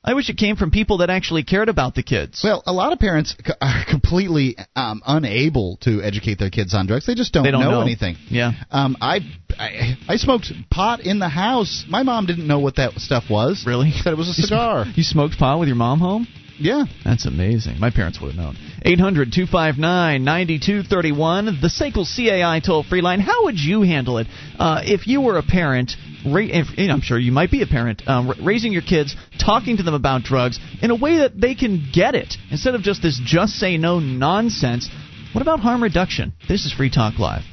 I 0.08 0.14
wish 0.14 0.30
it 0.30 0.38
came 0.38 0.56
from 0.56 0.70
people 0.70 1.00
that 1.00 1.10
actually 1.10 1.44
cared 1.44 1.68
about 1.68 1.96
the 1.96 2.04
kids. 2.04 2.42
Well, 2.44 2.62
a 2.68 2.72
lot 2.72 2.94
of 2.94 3.00
parents 3.00 3.36
c- 3.44 3.54
are 3.60 3.84
completely 3.90 4.56
um, 4.76 5.02
unable 5.06 5.78
to 5.82 6.02
educate 6.04 6.38
their 6.38 6.52
kids 6.52 6.76
on 6.76 6.86
drugs. 6.86 7.08
They 7.08 7.16
just 7.16 7.34
don't, 7.34 7.44
They 7.44 7.50
don't 7.52 7.62
know. 7.62 7.82
anything. 7.82 8.16
Yeah. 8.30 8.52
Um, 8.70 8.96
I, 9.02 9.22
I 9.58 9.98
I 10.08 10.16
smoked 10.18 10.52
pot 10.70 11.00
in 11.02 11.18
the 11.18 11.28
house. 11.30 11.86
My 11.90 12.04
mom 12.04 12.28
didn't 12.28 12.46
know 12.48 12.60
what 12.60 12.76
that 12.76 12.94
stuff 13.00 13.24
was. 13.32 13.64
Really? 13.66 13.92
Said 13.92 14.14
it 14.14 14.18
was 14.18 14.30
a 14.30 14.34
cigar. 14.34 14.86
You 14.96 15.02
smoked 15.04 15.40
pot 15.40 15.60
with 15.60 15.68
your 15.70 15.76
mom 15.78 16.00
home? 16.00 16.28
Yeah. 16.58 16.86
That's 17.04 17.26
amazing. 17.26 17.80
My 17.82 17.90
parents 17.90 18.22
would 18.22 18.34
have 18.34 18.38
known. 18.38 18.56
800 18.84 19.34
259 19.34 20.24
9231, 20.24 21.46
the 21.62 21.68
SACL 21.68 22.06
CAI 22.06 22.60
toll 22.66 22.84
free 22.84 23.02
line. 23.02 23.20
How 23.20 23.46
would 23.46 23.60
you 23.60 23.82
handle 23.82 24.20
it 24.20 24.28
uh, 24.60 24.82
if 24.84 25.08
you 25.08 25.20
were 25.22 25.38
a 25.38 25.44
parent? 25.44 25.92
Ra- 26.26 26.42
you 26.42 26.92
I'm 26.92 27.02
sure 27.02 27.20
you 27.20 27.32
might 27.32 27.52
be 27.52 27.62
a 27.62 27.68
parent, 27.68 28.02
um, 28.08 28.28
ra- 28.28 28.36
raising 28.42 28.74
your 28.74 28.82
kids, 28.82 29.16
talking 29.40 29.78
to 29.78 29.84
them 29.84 29.94
about 29.94 30.24
drugs 30.24 30.60
in 30.82 30.90
a 30.90 30.96
way 30.96 31.18
that 31.18 31.40
they 31.40 31.56
can 31.56 31.90
get 31.94 32.16
it 32.16 32.36
instead 32.50 32.76
of 32.76 32.82
just 32.82 33.02
this 33.02 33.20
just 33.24 33.54
say 33.54 33.78
no 33.78 34.00
nonsense. 34.00 34.90
What 35.34 35.42
about 35.42 35.60
harm 35.60 35.84
reduction? 35.84 36.34
This 36.48 36.66
is 36.66 36.74
Free 36.74 36.90
Talk 36.90 37.20
Live. 37.20 37.44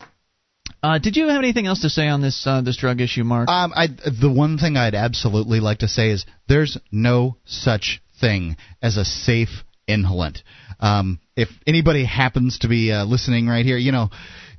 Uh, 0.81 0.97
did 0.97 1.15
you 1.15 1.27
have 1.27 1.37
anything 1.37 1.67
else 1.67 1.81
to 1.81 1.89
say 1.89 2.07
on 2.07 2.21
this 2.21 2.45
uh, 2.47 2.61
this 2.61 2.77
drug 2.77 2.99
issue, 2.99 3.23
Mark? 3.23 3.47
Um, 3.47 3.71
I, 3.75 3.87
the 3.87 4.31
one 4.31 4.57
thing 4.57 4.75
I'd 4.75 4.95
absolutely 4.95 5.59
like 5.59 5.79
to 5.79 5.87
say 5.87 6.09
is 6.09 6.25
there's 6.47 6.77
no 6.91 7.37
such 7.45 8.01
thing 8.19 8.57
as 8.81 8.97
a 8.97 9.05
safe 9.05 9.63
inhalant. 9.87 10.39
Um, 10.79 11.19
if 11.35 11.49
anybody 11.67 12.05
happens 12.05 12.59
to 12.59 12.67
be 12.67 12.91
uh, 12.91 13.05
listening 13.05 13.47
right 13.47 13.65
here, 13.65 13.77
you 13.77 13.91
know, 13.91 14.09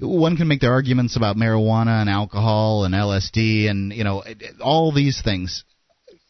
one 0.01 0.37
can 0.37 0.47
make 0.47 0.61
their 0.61 0.73
arguments 0.73 1.17
about 1.17 1.37
marijuana 1.37 2.01
and 2.01 2.09
alcohol 2.09 2.85
and 2.85 2.95
LSD 2.95 3.69
and 3.69 3.93
you 3.93 4.05
know 4.05 4.23
all 4.61 4.93
these 4.93 5.21
things. 5.21 5.65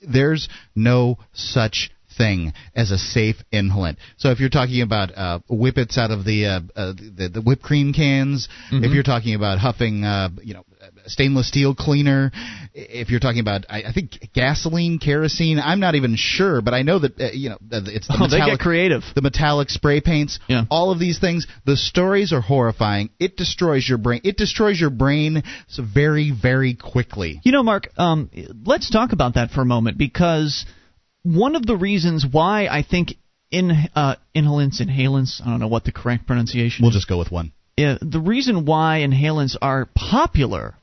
There's 0.01 0.49
no 0.75 1.19
such 1.35 1.91
thing 2.17 2.53
as 2.75 2.91
a 2.91 2.99
safe 2.99 3.37
inhalant. 3.53 3.97
So 4.17 4.31
if 4.31 4.41
you're 4.41 4.49
talking 4.51 4.83
about 4.83 5.17
uh, 5.17 5.41
whippets 5.49 5.99
out 5.99 6.11
of 6.11 6.25
the 6.25 6.47
uh, 6.47 6.61
uh, 6.75 6.93
the, 6.93 7.31
the 7.35 7.41
whipped 7.43 7.63
cream 7.63 7.93
cans, 7.93 8.49
Mm-hmm. 8.71 8.85
if 8.85 8.93
you're 8.93 9.03
talking 9.05 9.35
about 9.35 9.59
huffing, 9.59 10.03
uh, 10.05 10.29
you 10.43 10.55
know, 10.55 10.65
stainless 11.07 11.49
steel 11.49 11.75
cleaner, 11.75 12.33
if 12.75 13.11
you're 13.11 13.21
talking 13.21 13.41
about, 13.41 13.65
I, 13.69 13.85
I 13.85 13.93
think 13.93 14.13
gasoline, 14.35 14.99
kerosene, 14.99 15.59
I'm 15.61 15.79
not 15.81 15.95
even 15.95 16.17
sure, 16.17 16.61
but 16.61 16.75
I 16.75 16.83
know 16.83 16.99
that 16.99 17.21
uh, 17.21 17.31
you 17.33 17.51
know 17.51 17.59
it's 17.71 18.09
the 18.09 18.15
oh, 18.15 18.27
they 18.27 18.39
metallic 18.39 18.59
get 18.59 18.61
creative. 18.61 19.03
the 19.15 19.23
metallic 19.23 19.69
spray 19.71 20.01
paints, 20.01 20.39
Yeah. 20.49 20.65
all 20.71 20.91
of 20.91 20.99
these 20.99 21.19
things. 21.21 21.47
The 21.65 21.77
stories 21.77 22.33
are 22.33 22.41
horrifying. 22.41 23.11
It 23.21 23.37
destroys 23.37 23.89
your 23.89 23.99
brain. 23.99 24.21
It 24.25 24.37
destroys 24.37 24.81
your 24.81 24.91
brain 24.91 25.43
so 25.69 25.83
very, 25.85 26.31
very 26.33 26.75
quickly. 26.75 27.41
You 27.45 27.53
know, 27.53 27.63
Mark, 27.63 27.89
um, 27.97 28.31
let's 28.65 28.91
talk 28.91 29.13
about 29.13 29.35
that 29.35 29.51
for 29.51 29.61
a 29.61 29.67
moment 29.67 29.99
because 29.99 30.67
one 31.27 31.57
of 31.57 31.67
the 31.67 31.77
reasons 31.77 32.25
why 32.31 32.67
I 32.69 32.83
think 32.89 33.15
in 33.51 33.71
uh, 33.95 34.17
inhalants, 34.35 34.81
inhalants, 34.81 35.41
I 35.41 35.47
don't 35.51 35.61
know 35.61 35.69
what 35.69 35.85
the 35.85 35.93
correct 35.93 36.27
pronunciation 36.27 36.83
We'll 36.83 36.91
is. 36.91 36.97
just 36.97 37.09
go 37.09 37.19
with 37.19 37.31
one. 37.31 37.53
Yeah, 37.77 37.99
the 38.01 38.21
reason 38.21 38.65
why 38.65 39.05
inhalants 39.07 39.57
are 39.61 39.89
popular, 39.95 40.75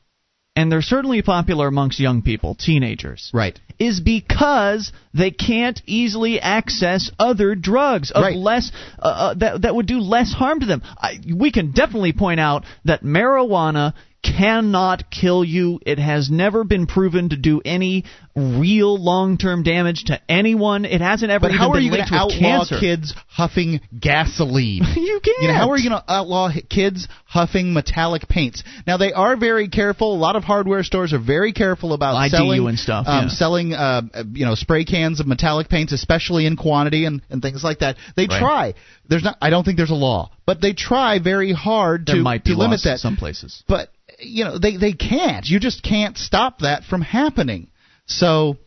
and 0.56 0.72
they're 0.72 0.82
certainly 0.84 1.22
popular 1.24 1.68
amongst 1.68 2.00
young 2.00 2.22
people, 2.22 2.56
teenagers, 2.56 3.32
Right. 3.34 3.60
is 3.80 4.00
because 4.00 4.92
they 5.14 5.32
can't 5.32 5.82
easily 5.88 6.40
access 6.40 7.10
other 7.18 7.56
drugs 7.56 8.12
of 8.12 8.22
Right. 8.24 8.36
less 8.38 8.72
uh, 9.00 9.06
uh, 9.08 9.34
that 9.36 9.62
that 9.64 9.76
would 9.76 9.88
do 9.88 10.00
less 10.00 10.32
harm 10.32 10.60
to 10.60 10.66
them. 10.68 10.84
I, 10.98 11.20
we 11.36 11.52
can 11.52 11.72
definitely 11.72 12.14
point 12.14 12.40
out 12.40 12.64
that 12.86 13.04
marijuana 13.04 13.94
cannot 14.24 15.12
kill 15.12 15.44
you. 15.44 15.80
It 15.86 16.00
has 16.00 16.30
never 16.32 16.64
been 16.64 16.88
proven 16.88 17.30
to 17.30 17.36
do 17.38 17.62
any 17.64 18.06
real 18.36 18.98
long-term 18.98 19.62
damage 19.64 20.06
to 20.06 20.20
anyone. 20.28 20.86
It 20.86 21.02
hasn't 21.02 21.30
ever 21.32 21.42
But 21.48 21.52
how 21.52 21.70
are 21.70 21.74
been 21.76 21.84
you 21.84 21.92
going 21.92 22.08
to 22.08 22.14
outlaw 22.16 22.40
cancer. 22.66 22.80
kids 22.80 23.14
huffing 23.28 23.82
gasoline? 24.00 24.84
You 25.04 25.20
can't. 25.24 25.42
You 25.42 25.48
know, 25.50 25.54
how 25.54 25.70
are 25.72 25.78
you 25.78 25.90
going 25.90 26.02
to 26.02 26.12
outlaw 26.12 26.50
kids 26.70 27.08
huffing 27.26 27.74
metallic 27.74 28.28
paints? 28.28 28.64
Now 28.88 28.98
they 28.98 29.12
are 29.14 29.36
very 29.36 29.68
careful. 29.68 30.14
A 30.16 30.18
lot 30.18 30.36
of 30.36 30.44
hardware 30.44 30.82
stores 30.84 31.14
are 31.14 31.20
very 31.20 31.54
careful 31.54 31.94
about 31.94 32.30
selling 32.30 32.66
and 32.68 32.80
stuff, 32.80 33.06
Um, 33.08 33.24
yeah. 33.26 33.30
Selling, 33.30 33.74
uh, 33.74 34.02
uh, 34.14 34.24
you 34.34 34.46
know, 34.46 34.56
spray 34.56 34.86
cans 34.86 35.20
of 35.20 35.28
metallic 35.28 35.70
paints, 35.70 35.92
especially 35.94 36.46
in 36.46 36.56
quantity 36.56 37.06
and, 37.06 37.22
and 37.30 37.42
things 37.42 37.64
like 37.64 37.80
that. 37.80 37.98
They 38.16 38.28
Right. 38.28 38.40
try. 38.40 38.74
There's 39.10 39.24
not. 39.24 39.38
I 39.42 39.50
don't 39.50 39.64
think 39.66 39.78
there's 39.78 39.92
a 39.92 39.96
law, 39.96 40.32
but 40.46 40.62
they 40.62 40.74
try 40.74 41.20
very 41.20 41.52
hard 41.52 42.06
There 42.08 42.16
to, 42.16 42.40
to 42.40 42.56
limit 42.56 42.82
that. 42.86 43.00
some 43.00 43.18
places. 43.18 43.64
But 43.68 43.90
you 44.24 44.44
know, 44.46 44.58
they 44.58 44.78
they 44.78 44.94
can't. 44.94 45.46
You 45.46 45.60
just 45.60 45.84
can't 45.84 46.18
stop 46.18 46.60
that 46.60 46.84
from 46.84 47.02
happening. 47.02 47.70
So 48.06 48.58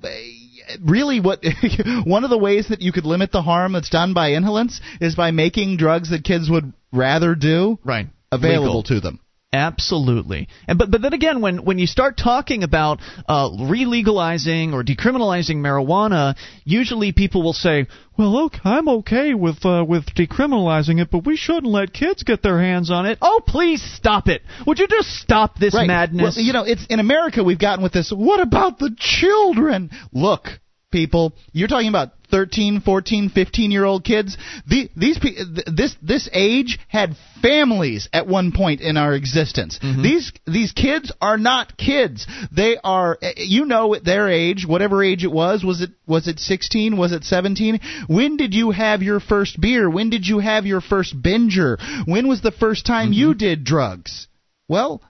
they- 0.00 0.40
really 0.82 1.20
what 1.20 1.44
one 2.04 2.24
of 2.24 2.30
the 2.30 2.38
ways 2.38 2.68
that 2.68 2.80
you 2.80 2.90
could 2.90 3.04
limit 3.04 3.30
the 3.32 3.42
harm 3.42 3.72
that's 3.72 3.90
done 3.90 4.14
by 4.14 4.30
inhalants 4.30 4.80
is 5.00 5.14
by 5.14 5.30
making 5.30 5.76
drugs 5.76 6.10
that 6.10 6.24
kids 6.24 6.48
would 6.48 6.72
rather 6.92 7.34
do 7.34 7.78
Right. 7.84 8.08
available 8.32 8.78
Legal. 8.78 8.82
to 8.84 9.00
them. 9.00 9.20
Absolutely, 9.54 10.48
and 10.66 10.78
but 10.78 10.90
but 10.90 11.00
then 11.00 11.12
again, 11.12 11.40
when 11.40 11.64
when 11.64 11.78
you 11.78 11.86
start 11.86 12.16
talking 12.16 12.64
about 12.64 12.98
uh, 13.28 13.50
re-legalizing 13.68 14.74
or 14.74 14.82
decriminalizing 14.82 15.58
marijuana, 15.58 16.34
usually 16.64 17.12
people 17.12 17.44
will 17.44 17.52
say, 17.52 17.86
"Well, 18.18 18.46
okay, 18.46 18.58
I'm 18.64 18.88
okay 18.88 19.32
with 19.32 19.64
uh, 19.64 19.84
with 19.86 20.06
decriminalizing 20.06 21.00
it, 21.00 21.08
but 21.08 21.24
we 21.24 21.36
shouldn't 21.36 21.66
let 21.66 21.92
kids 21.92 22.24
get 22.24 22.42
their 22.42 22.60
hands 22.60 22.90
on 22.90 23.06
it." 23.06 23.18
Oh, 23.22 23.42
please 23.46 23.80
stop 23.80 24.26
it! 24.26 24.42
Would 24.66 24.80
you 24.80 24.88
just 24.88 25.10
stop 25.20 25.56
this 25.56 25.72
right. 25.72 25.86
madness? 25.86 26.34
Well, 26.34 26.44
you 26.44 26.52
know, 26.52 26.64
it's 26.64 26.84
in 26.86 26.98
America 26.98 27.44
we've 27.44 27.56
gotten 27.56 27.84
with 27.84 27.92
this. 27.92 28.12
What 28.12 28.40
about 28.40 28.80
the 28.80 28.90
children? 28.98 29.90
Look, 30.12 30.48
people, 30.94 31.34
you're 31.52 31.66
talking 31.66 31.88
about 31.88 32.10
13, 32.30 32.80
14, 32.80 33.30
15 33.30 33.70
year 33.72 33.84
old 33.84 34.04
kids. 34.04 34.38
The, 34.66 34.88
these 34.96 35.18
this 35.66 35.96
this 36.00 36.28
age 36.32 36.78
had 36.88 37.16
families 37.42 38.08
at 38.12 38.28
one 38.28 38.52
point 38.52 38.80
in 38.80 38.96
our 38.96 39.12
existence. 39.12 39.80
Mm-hmm. 39.82 40.02
These 40.02 40.32
these 40.46 40.72
kids 40.72 41.10
are 41.20 41.36
not 41.36 41.76
kids. 41.76 42.28
They 42.54 42.76
are 42.82 43.18
eh, 43.20 43.26
eh, 43.26 43.32
you 43.38 43.64
know 43.64 43.94
at 43.94 44.04
their 44.04 44.28
age, 44.28 44.64
whatever 44.66 45.02
age 45.02 45.24
it 45.24 45.32
was, 45.32 45.64
was 45.64 45.82
it 45.82 45.90
was 46.06 46.28
it 46.28 46.38
16, 46.38 46.96
was 46.96 47.10
it 47.10 47.24
17? 47.24 47.80
When 48.06 48.36
did 48.36 48.54
you 48.54 48.70
have 48.70 49.02
your 49.02 49.18
first 49.18 49.60
beer? 49.60 49.90
When 49.90 50.10
did 50.10 50.26
you 50.26 50.38
have 50.38 50.64
your 50.64 50.80
first 50.80 51.20
binger? 51.20 51.76
When 52.06 52.28
was 52.28 52.40
the 52.40 52.52
first 52.52 52.86
time 52.86 53.06
mm-hmm. 53.06 53.20
you 53.20 53.34
did 53.34 53.64
drugs? 53.64 54.28
Well, 54.68 55.02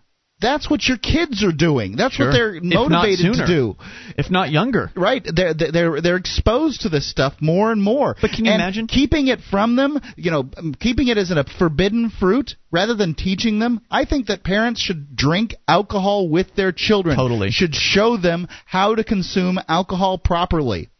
that's 0.44 0.68
what 0.70 0.86
your 0.86 0.98
kids 0.98 1.42
are 1.42 1.52
doing. 1.52 1.96
That's 1.96 2.14
Sure. 2.14 2.26
what 2.26 2.32
they're 2.32 2.60
motivated 2.60 3.32
to 3.34 3.46
do. 3.46 3.76
if 4.18 4.30
not 4.30 4.50
younger. 4.50 4.90
Right? 4.94 5.24
They're 5.24 5.54
they're 5.54 6.00
they're 6.00 6.16
exposed 6.16 6.82
to 6.82 6.88
this 6.88 7.08
stuff 7.10 7.34
more 7.40 7.72
and 7.72 7.82
more. 7.82 8.14
But 8.20 8.30
can 8.32 8.44
you 8.44 8.52
And 8.52 8.60
imagine? 8.60 8.86
keeping 8.86 9.28
it 9.28 9.40
from 9.50 9.76
them? 9.76 9.98
You 10.16 10.30
know, 10.30 10.50
um, 10.56 10.74
keeping 10.78 11.08
it 11.08 11.16
as 11.18 11.30
a 11.30 11.44
forbidden 11.58 12.10
fruit 12.10 12.56
rather 12.70 12.94
than 12.94 13.14
teaching 13.14 13.58
them. 13.58 13.80
I 13.90 14.04
think 14.04 14.26
that 14.26 14.44
parents 14.44 14.80
should 14.80 15.16
drink 15.16 15.54
alcohol 15.66 16.28
with 16.28 16.54
their 16.54 16.72
children. 16.72 17.16
Totally. 17.16 17.50
Should 17.50 17.74
show 17.74 18.16
them 18.16 18.46
how 18.66 18.94
to 18.94 19.02
consume 19.04 19.58
alcohol 19.68 20.18
properly. 20.18 20.90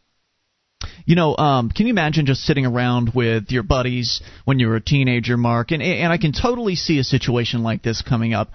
You 1.05 1.15
know, 1.15 1.35
um, 1.37 1.69
can 1.69 1.85
you 1.87 1.91
imagine 1.91 2.25
just 2.25 2.41
sitting 2.41 2.65
around 2.65 3.11
with 3.13 3.51
your 3.51 3.63
buddies 3.63 4.21
when 4.43 4.59
you 4.59 4.67
were 4.67 4.75
a 4.75 4.81
teenager, 4.81 5.37
Mark? 5.37 5.71
And 5.71 5.81
and 5.81 6.11
I 6.11 6.17
can 6.17 6.31
totally 6.33 6.75
see 6.75 6.99
a 6.99 7.03
situation 7.03 7.63
like 7.63 7.81
this 7.83 8.01
coming 8.01 8.33
up. 8.33 8.49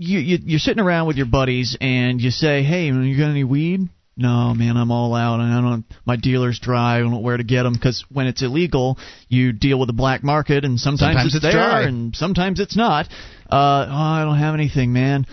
You, 0.00 0.18
you 0.18 0.38
you're 0.42 0.58
sitting 0.58 0.82
around 0.82 1.06
with 1.06 1.16
your 1.16 1.26
buddies 1.26 1.76
and 1.80 2.20
you 2.20 2.30
say, 2.30 2.62
"Hey, 2.62 2.86
you 2.86 3.18
got 3.18 3.30
any 3.30 3.44
weed?" 3.44 3.88
No, 4.16 4.52
man, 4.54 4.76
I'm 4.76 4.90
all 4.90 5.14
out. 5.14 5.40
and 5.40 5.52
I 5.52 5.60
don't. 5.60 5.84
My 6.04 6.16
dealer's 6.16 6.58
dry. 6.58 6.96
I 6.96 6.98
don't 7.00 7.10
know 7.10 7.20
where 7.20 7.36
to 7.36 7.44
get 7.44 7.62
them 7.62 7.74
because 7.74 8.04
when 8.10 8.26
it's 8.26 8.42
illegal, 8.42 8.98
you 9.28 9.52
deal 9.52 9.78
with 9.78 9.86
the 9.88 9.92
black 9.94 10.22
market, 10.22 10.64
and 10.64 10.78
sometimes, 10.78 11.00
Sometimes 11.16 11.26
it's, 11.26 11.34
it's 11.36 11.44
there, 11.44 11.52
dry. 11.52 11.82
and 11.82 12.14
sometimes 12.16 12.60
it's 12.60 12.76
not. 12.76 13.06
Uh, 13.50 13.86
oh, 13.88 13.94
I 13.94 14.24
don't 14.24 14.38
have 14.38 14.54
anything, 14.54 14.92
man. 14.92 15.26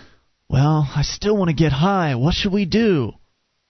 Well, 0.49 0.89
I 0.95 1.01
still 1.01 1.35
want 1.35 1.49
to 1.49 1.55
get 1.55 1.71
high. 1.71 2.15
What 2.15 2.33
should 2.33 2.53
we 2.53 2.65
do? 2.65 3.13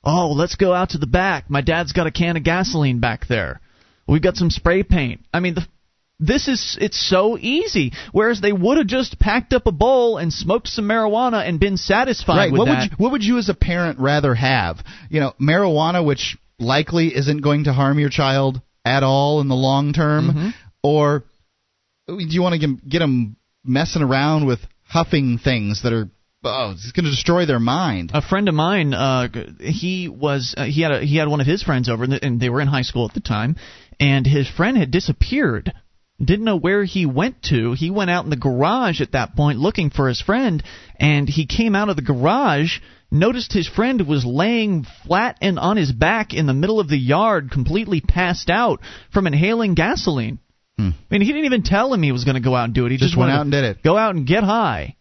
Oh, 0.03 0.31
let's 0.31 0.55
go 0.55 0.73
out 0.73 0.89
to 0.91 0.97
the 0.99 1.07
back. 1.07 1.49
My 1.49 1.61
dad's 1.61 1.91
got 1.93 2.07
a 2.07 2.11
can 2.11 2.37
of 2.37 2.43
gasoline 2.43 2.99
back 2.99 3.27
there. 3.27 3.59
We've 4.07 4.21
got 4.21 4.35
some 4.35 4.49
spray 4.51 4.83
paint. 4.83 5.21
I 5.33 5.39
mean, 5.39 5.55
the, 5.55 5.67
this 6.19 6.47
is 6.47 6.77
it's 6.81 6.99
so 6.99 7.37
easy. 7.37 7.93
Whereas 8.11 8.41
they 8.41 8.51
would 8.53 8.77
have 8.77 8.87
just 8.87 9.19
packed 9.19 9.53
up 9.53 9.67
a 9.67 9.71
bowl 9.71 10.17
and 10.17 10.33
smoked 10.33 10.67
some 10.67 10.85
marijuana 10.85 11.47
and 11.47 11.59
been 11.59 11.77
satisfied 11.77 12.37
right. 12.37 12.51
with 12.51 12.59
What 12.59 12.65
that. 12.65 12.79
would 12.79 12.91
you, 12.91 12.97
what 12.97 13.11
would 13.11 13.23
you 13.23 13.37
as 13.37 13.49
a 13.49 13.53
parent 13.53 13.99
rather 13.99 14.33
have? 14.33 14.77
You 15.09 15.19
know, 15.19 15.33
marijuana, 15.39 16.03
which 16.05 16.37
likely 16.59 17.15
isn't 17.15 17.41
going 17.41 17.65
to 17.65 17.73
harm 17.73 17.99
your 17.99 18.09
child 18.09 18.61
at 18.83 19.03
all 19.03 19.41
in 19.41 19.47
the 19.47 19.55
long 19.55 19.93
term, 19.93 20.29
Mm-hmm. 20.29 20.49
or 20.81 21.23
do 22.07 22.15
you 22.19 22.41
want 22.41 22.59
to 22.59 22.67
get, 22.67 22.87
get 22.89 22.99
them 22.99 23.35
messing 23.63 24.01
around 24.01 24.47
with 24.47 24.59
huffing 24.87 25.37
things 25.37 25.83
that 25.83 25.91
are 25.91 26.09
oh, 26.45 26.71
it's 26.71 26.93
going 26.93 27.03
to 27.03 27.11
destroy 27.11 27.45
their 27.45 27.59
mind? 27.59 28.11
a 28.13 28.21
friend 28.21 28.47
of 28.47 28.55
mine, 28.55 28.93
uh, 28.93 29.27
he 29.59 30.07
was 30.07 30.55
uh, 30.57 30.63
he 30.65 30.81
had 30.81 30.91
a, 30.93 30.99
he 31.01 31.17
had 31.17 31.27
one 31.27 31.41
of 31.41 31.47
his 31.47 31.61
friends 31.63 31.89
over, 31.89 32.05
and 32.05 32.39
they 32.39 32.49
were 32.49 32.61
in 32.61 32.67
high 32.67 32.81
school 32.83 33.05
at 33.07 33.13
the 33.13 33.19
time, 33.19 33.55
and 33.99 34.25
his 34.25 34.49
friend 34.49 34.77
had 34.77 34.89
disappeared. 34.89 35.73
Didn't 36.19 36.45
know 36.45 36.57
where 36.57 36.83
he 36.83 37.05
went 37.05 37.43
to. 37.43 37.73
He 37.73 37.91
went 37.91 38.09
out 38.09 38.23
in 38.23 38.31
the 38.31 38.35
garage 38.35 39.01
at 39.01 39.11
that 39.11 39.35
point 39.35 39.59
looking 39.59 39.91
for 39.91 40.07
his 40.07 40.19
friend, 40.19 40.63
and 40.99 41.29
he 41.29 41.45
came 41.45 41.75
out 41.75 41.89
of 41.89 41.95
the 41.95 42.01
garage, 42.01 42.79
noticed 43.11 43.53
his 43.53 43.67
friend 43.67 44.07
was 44.07 44.25
laying 44.25 44.85
flat 45.05 45.37
and 45.41 45.59
on 45.59 45.77
his 45.77 45.91
back 45.91 46.33
in 46.33 46.47
the 46.47 46.55
middle 46.55 46.79
of 46.79 46.89
the 46.89 46.97
yard, 46.97 47.51
completely 47.51 48.01
passed 48.01 48.49
out 48.49 48.81
from 49.13 49.27
inhaling 49.27 49.75
gasoline. 49.75 50.39
I 50.91 50.93
mean, 51.11 51.21
he 51.21 51.27
didn't 51.27 51.45
even 51.45 51.63
tell 51.63 51.93
him 51.93 52.01
he 52.01 52.11
was 52.11 52.23
going 52.23 52.35
to 52.35 52.41
go 52.41 52.55
out 52.55 52.65
and 52.65 52.73
do 52.73 52.85
it. 52.85 52.91
He 52.91 52.97
Just 52.97 53.11
just, 53.11 53.17
went 53.17 53.31
out 53.31 53.41
and 53.41 53.51
did 53.51 53.63
it. 53.63 53.83
Go 53.83 53.97
out 53.97 54.15
and 54.15 54.27
get 54.27 54.43
high. 54.43 54.95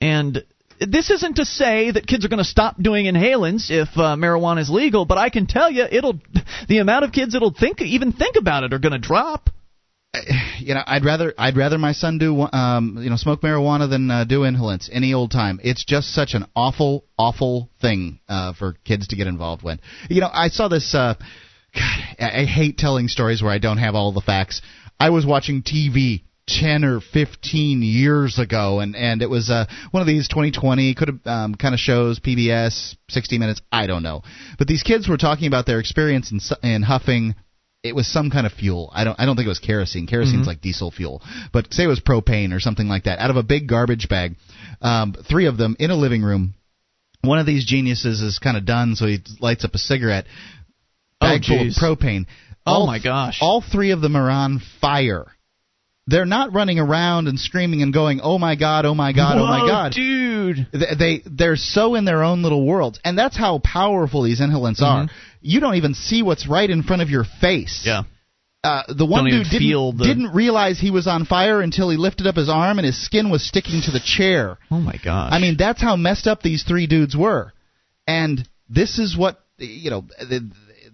And 0.00 0.44
this 0.80 1.10
isn't 1.10 1.36
to 1.36 1.44
say 1.44 1.90
that 1.90 2.06
kids 2.06 2.24
are 2.24 2.28
going 2.28 2.38
to 2.38 2.44
stop 2.44 2.80
doing 2.80 3.06
inhalants 3.06 3.70
if 3.70 3.88
uh, 3.96 4.16
marijuana 4.16 4.60
is 4.60 4.70
legal, 4.70 5.04
but 5.04 5.18
I 5.18 5.28
can 5.28 5.46
tell 5.46 5.70
you, 5.70 5.84
it'll 5.88 6.18
the 6.68 6.78
amount 6.78 7.04
of 7.04 7.12
kids 7.12 7.34
that'll 7.34 7.52
think 7.52 7.82
even 7.82 8.12
think 8.12 8.36
about 8.36 8.64
it 8.64 8.72
are 8.72 8.78
going 8.78 8.92
to 8.92 8.98
drop. 8.98 9.50
you 10.58 10.74
know, 10.74 10.82
I'd 10.86 11.04
rather 11.04 11.34
I'd 11.38 11.56
rather 11.56 11.78
my 11.78 11.92
son 11.92 12.18
do 12.18 12.40
um, 12.52 12.98
you 13.00 13.10
know 13.10 13.16
smoke 13.16 13.42
marijuana 13.42 13.88
than 13.88 14.10
uh, 14.10 14.24
do 14.24 14.40
inhalants 14.40 14.88
any 14.92 15.14
old 15.14 15.30
time. 15.30 15.60
It's 15.62 15.84
just 15.84 16.12
such 16.14 16.34
an 16.34 16.46
awful 16.54 17.04
awful 17.18 17.70
thing 17.80 18.20
uh, 18.28 18.52
for 18.54 18.74
kids 18.84 19.08
to 19.08 19.16
get 19.16 19.26
involved 19.26 19.62
with. 19.62 19.80
You 20.08 20.20
know, 20.20 20.30
I 20.32 20.48
saw 20.48 20.68
this. 20.68 20.94
Uh, 20.94 21.14
God, 21.74 22.00
I 22.18 22.44
hate 22.44 22.78
telling 22.78 23.06
stories 23.06 23.42
where 23.42 23.52
I 23.52 23.58
don't 23.58 23.78
have 23.78 23.94
all 23.94 24.12
the 24.12 24.20
facts. 24.20 24.60
I 24.98 25.10
was 25.10 25.24
watching 25.24 25.62
TV 25.62 26.22
10 26.48 26.84
or 26.84 27.00
15 27.00 27.80
years 27.82 28.40
ago 28.40 28.80
and 28.80 28.96
and 28.96 29.22
it 29.22 29.30
was 29.30 29.50
uh 29.50 29.66
one 29.92 30.00
of 30.00 30.08
these 30.08 30.26
2020 30.26 30.94
could 30.96 31.06
have 31.06 31.20
um, 31.24 31.54
kind 31.54 31.74
of 31.74 31.78
shows 31.78 32.18
PBS 32.18 32.96
60 33.08 33.38
minutes 33.38 33.62
I 33.70 33.86
don't 33.86 34.02
know 34.02 34.22
but 34.58 34.66
these 34.66 34.82
kids 34.82 35.08
were 35.08 35.16
talking 35.16 35.46
about 35.46 35.66
their 35.66 35.78
experience 35.78 36.32
in 36.32 36.40
in 36.68 36.82
huffing 36.82 37.36
it 37.82 37.94
was 37.94 38.06
some 38.06 38.30
kind 38.30 38.46
of 38.46 38.52
fuel. 38.52 38.90
I 38.92 39.04
don't 39.04 39.18
I 39.18 39.26
don't 39.26 39.36
think 39.36 39.46
it 39.46 39.50
was 39.50 39.58
kerosene. 39.58 40.06
Kerosene's 40.06 40.46
like 40.46 40.60
diesel 40.60 40.90
fuel, 40.90 41.22
but 41.52 41.72
say 41.72 41.84
it 41.84 41.88
was 41.88 42.00
propane 42.00 42.54
or 42.54 42.60
something 42.60 42.88
like 42.88 43.04
that. 43.04 43.18
Out 43.18 43.30
of 43.30 43.36
a 43.36 43.42
big 43.42 43.68
garbage 43.68 44.08
bag, 44.08 44.36
um, 44.80 45.14
three 45.28 45.46
of 45.46 45.56
them 45.56 45.76
in 45.78 45.90
a 45.90 45.96
living 45.96 46.22
room. 46.22 46.54
One 47.22 47.38
of 47.38 47.46
these 47.46 47.66
geniuses 47.66 48.22
is 48.22 48.38
kind 48.38 48.56
of 48.56 48.64
done, 48.64 48.96
so 48.96 49.06
he 49.06 49.18
lights 49.40 49.64
up 49.64 49.74
a 49.74 49.78
cigarette. 49.78 50.24
Oh, 51.20 51.36
full 51.46 51.68
of 51.68 51.74
propane. 51.74 52.26
Oh, 52.66 52.86
my 52.86 52.98
gosh. 52.98 53.38
All 53.40 53.62
three 53.62 53.90
of 53.90 54.00
them 54.00 54.16
are 54.16 54.30
on 54.30 54.60
fire. 54.80 55.26
They're 56.06 56.26
not 56.26 56.54
running 56.54 56.78
around 56.78 57.28
and 57.28 57.38
screaming 57.38 57.82
and 57.82 57.92
going, 57.92 58.20
"Oh 58.20 58.38
my 58.38 58.56
god! 58.56 58.84
Oh 58.84 58.94
my 58.94 59.12
god! 59.12 59.38
oh 59.38 59.46
my 59.46 59.60
god!" 59.60 59.92
dude! 59.92 60.19
They 60.72 60.94
they- 60.98 61.22
they're 61.26 61.56
so 61.56 61.94
in 61.94 62.04
their 62.04 62.22
own 62.22 62.42
little 62.42 62.64
worlds, 62.64 62.98
and 63.04 63.18
that's 63.18 63.36
how 63.36 63.58
powerful 63.58 64.22
these 64.22 64.40
inhalants 64.40 64.80
are. 64.82 65.08
You 65.40 65.60
don't 65.60 65.76
even 65.76 65.94
see 65.94 66.22
what's 66.22 66.46
right 66.46 66.68
in 66.68 66.82
front 66.82 67.02
of 67.02 67.10
your 67.10 67.24
face. 67.24 67.80
Mm-hmm. 67.86 67.88
Yeah. 67.88 68.02
Uh, 68.62 68.82
the 68.92 69.06
one 69.06 69.24
Don't 69.24 69.30
dude 69.42 69.44
didn't, 69.44 69.98
the- 69.98 70.04
didn't 70.04 70.34
realize 70.34 70.78
he 70.78 70.90
was 70.90 71.06
on 71.06 71.24
fire 71.24 71.62
until 71.62 71.88
he 71.88 71.96
lifted 71.96 72.26
up 72.26 72.36
his 72.36 72.50
arm 72.50 72.78
and 72.78 72.84
his 72.84 73.02
skin 73.02 73.30
was 73.30 73.42
sticking 73.42 73.80
to 73.82 73.90
the 73.90 74.00
chair. 74.04 74.58
Oh 74.70 74.80
my 74.80 74.96
gosh. 75.02 75.32
I 75.32 75.38
mean, 75.38 75.56
that's 75.56 75.80
how 75.80 75.96
messed 75.96 76.26
up 76.26 76.42
these 76.42 76.62
three 76.62 76.86
dudes 76.86 77.16
were. 77.16 77.54
And 78.06 78.46
this 78.68 78.98
is 78.98 79.16
what 79.16 79.40
you 79.56 79.90
know. 79.90 80.04
th- 80.18 80.28
th- 80.28 80.42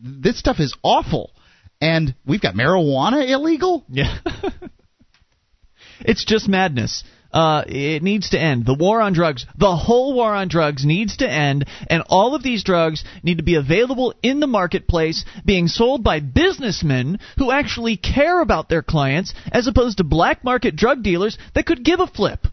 This 0.01 0.39
stuff 0.39 0.61
is 0.61 0.75
awful. 0.85 1.33
And 1.81 2.15
we've 2.25 2.41
got 2.41 2.55
marijuana 2.55 3.29
illegal. 3.29 3.85
Yeah. 3.89 4.17
it's 6.01 6.25
just 6.25 6.49
madness. 6.49 7.03
Uh, 7.33 7.65
it 7.67 8.03
needs 8.03 8.31
to 8.31 8.41
end. 8.41 8.65
The 8.65 8.75
war 8.75 9.01
on 9.01 9.13
drugs, 9.13 9.45
the 9.59 9.77
whole 9.77 10.15
war 10.15 10.35
on 10.35 10.49
drugs 10.49 10.85
needs 10.85 11.19
to 11.19 11.31
end, 11.31 11.67
and 11.91 12.03
all 12.09 12.35
of 12.35 12.43
these 12.43 12.65
drugs 12.65 13.05
need 13.23 13.39
to 13.39 13.45
be 13.45 13.57
available 13.57 14.15
in 14.23 14.41
the 14.41 14.47
marketplace, 14.47 15.25
being 15.45 15.69
sold 15.69 16.03
by 16.03 16.21
businessmen 16.21 17.19
who 17.39 17.51
actually 17.51 17.97
care 17.97 18.41
about 18.41 18.69
their 18.69 18.83
clients, 18.83 19.35
as 19.53 19.67
opposed 19.67 19.99
to 19.99 20.05
black 20.05 20.45
market 20.45 20.77
drug 20.77 21.03
dealers 21.03 21.37
that 21.55 21.67
could 21.67 21.85
give 21.85 22.01
a 22.01 22.07
flip. 22.07 22.47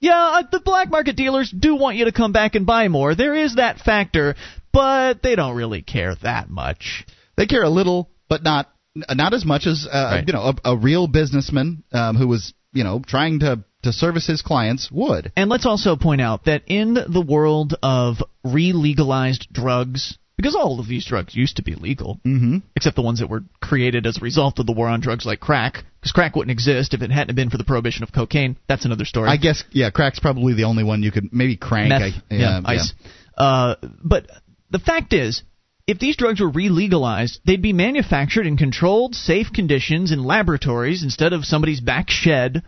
Yeah, 0.00 0.38
uh, 0.40 0.42
the 0.50 0.60
black 0.60 0.90
market 0.90 1.16
dealers 1.16 1.50
do 1.50 1.74
want 1.76 1.96
you 1.98 2.06
to 2.06 2.12
come 2.12 2.32
back 2.32 2.54
and 2.54 2.64
buy 2.64 2.88
more. 2.88 3.14
There 3.14 3.34
is 3.34 3.56
that 3.56 3.78
factor, 3.80 4.34
but 4.72 5.22
they 5.22 5.34
don't 5.36 5.56
really 5.56 5.82
care 5.82 6.14
that 6.22 6.48
much. 6.48 7.04
They 7.36 7.44
care 7.46 7.62
a 7.64 7.68
little, 7.68 8.08
but 8.28 8.42
not 8.42 8.70
not 9.14 9.34
as 9.34 9.44
much 9.44 9.66
as 9.66 9.86
uh, 9.90 10.10
Right. 10.16 10.24
you 10.26 10.32
know 10.32 10.52
a, 10.64 10.72
a 10.72 10.76
real 10.76 11.06
businessman 11.06 11.84
um, 11.92 12.16
who 12.16 12.26
was 12.28 12.54
you 12.72 12.82
know 12.82 13.02
trying 13.06 13.40
to 13.40 13.62
to 13.82 13.92
service 13.92 14.26
his 14.26 14.42
clients 14.42 14.90
would. 14.90 15.32
And 15.36 15.48
let's 15.50 15.66
also 15.66 15.96
point 15.96 16.20
out 16.20 16.44
that 16.44 16.62
in 16.66 16.94
the 16.94 17.24
world 17.26 17.74
of 17.82 18.16
re-legalized 18.44 19.48
drugs, 19.52 20.18
because 20.36 20.54
all 20.54 20.80
of 20.80 20.88
these 20.88 21.04
drugs 21.04 21.34
used 21.34 21.56
to 21.56 21.62
be 21.62 21.74
legal, 21.74 22.20
Mm-hmm. 22.26 22.58
except 22.76 22.96
the 22.96 23.02
ones 23.02 23.20
that 23.20 23.28
were 23.28 23.44
created 23.60 24.06
as 24.06 24.18
a 24.18 24.20
result 24.20 24.58
of 24.58 24.66
the 24.66 24.72
war 24.72 24.88
on 24.88 25.00
drugs, 25.00 25.24
like 25.26 25.40
crack, 25.40 25.84
because 26.00 26.12
crack 26.12 26.36
wouldn't 26.36 26.52
exist 26.52 26.94
if 26.94 27.02
it 27.02 27.10
hadn't 27.10 27.34
been 27.34 27.50
for 27.50 27.58
the 27.58 27.64
prohibition 27.64 28.02
of 28.02 28.12
cocaine. 28.12 28.56
That's 28.68 28.84
another 28.84 29.04
story. 29.04 29.28
I 29.28 29.36
guess 29.36 29.64
yeah, 29.70 29.90
crack's 29.90 30.20
probably 30.20 30.54
the 30.54 30.64
only 30.64 30.84
one 30.84 31.02
you 31.02 31.10
could 31.12 31.32
maybe 31.32 31.56
crank. 31.56 31.88
Meth, 31.90 32.02
I, 32.02 32.34
yeah, 32.34 32.60
ice. 32.64 32.94
Uh, 33.36 33.74
but 34.02 34.26
the 34.70 34.78
fact 34.78 35.12
is, 35.12 35.42
if 35.86 35.98
these 35.98 36.16
drugs 36.16 36.40
were 36.40 36.48
re-legalized, 36.50 37.40
they'd 37.44 37.60
be 37.62 37.72
manufactured 37.72 38.46
in 38.46 38.56
controlled, 38.56 39.14
safe 39.14 39.48
conditions 39.52 40.12
in 40.12 40.22
laboratories 40.22 41.02
instead 41.02 41.32
of 41.32 41.44
somebody's 41.44 41.80
back 41.80 42.08
shed 42.08 42.62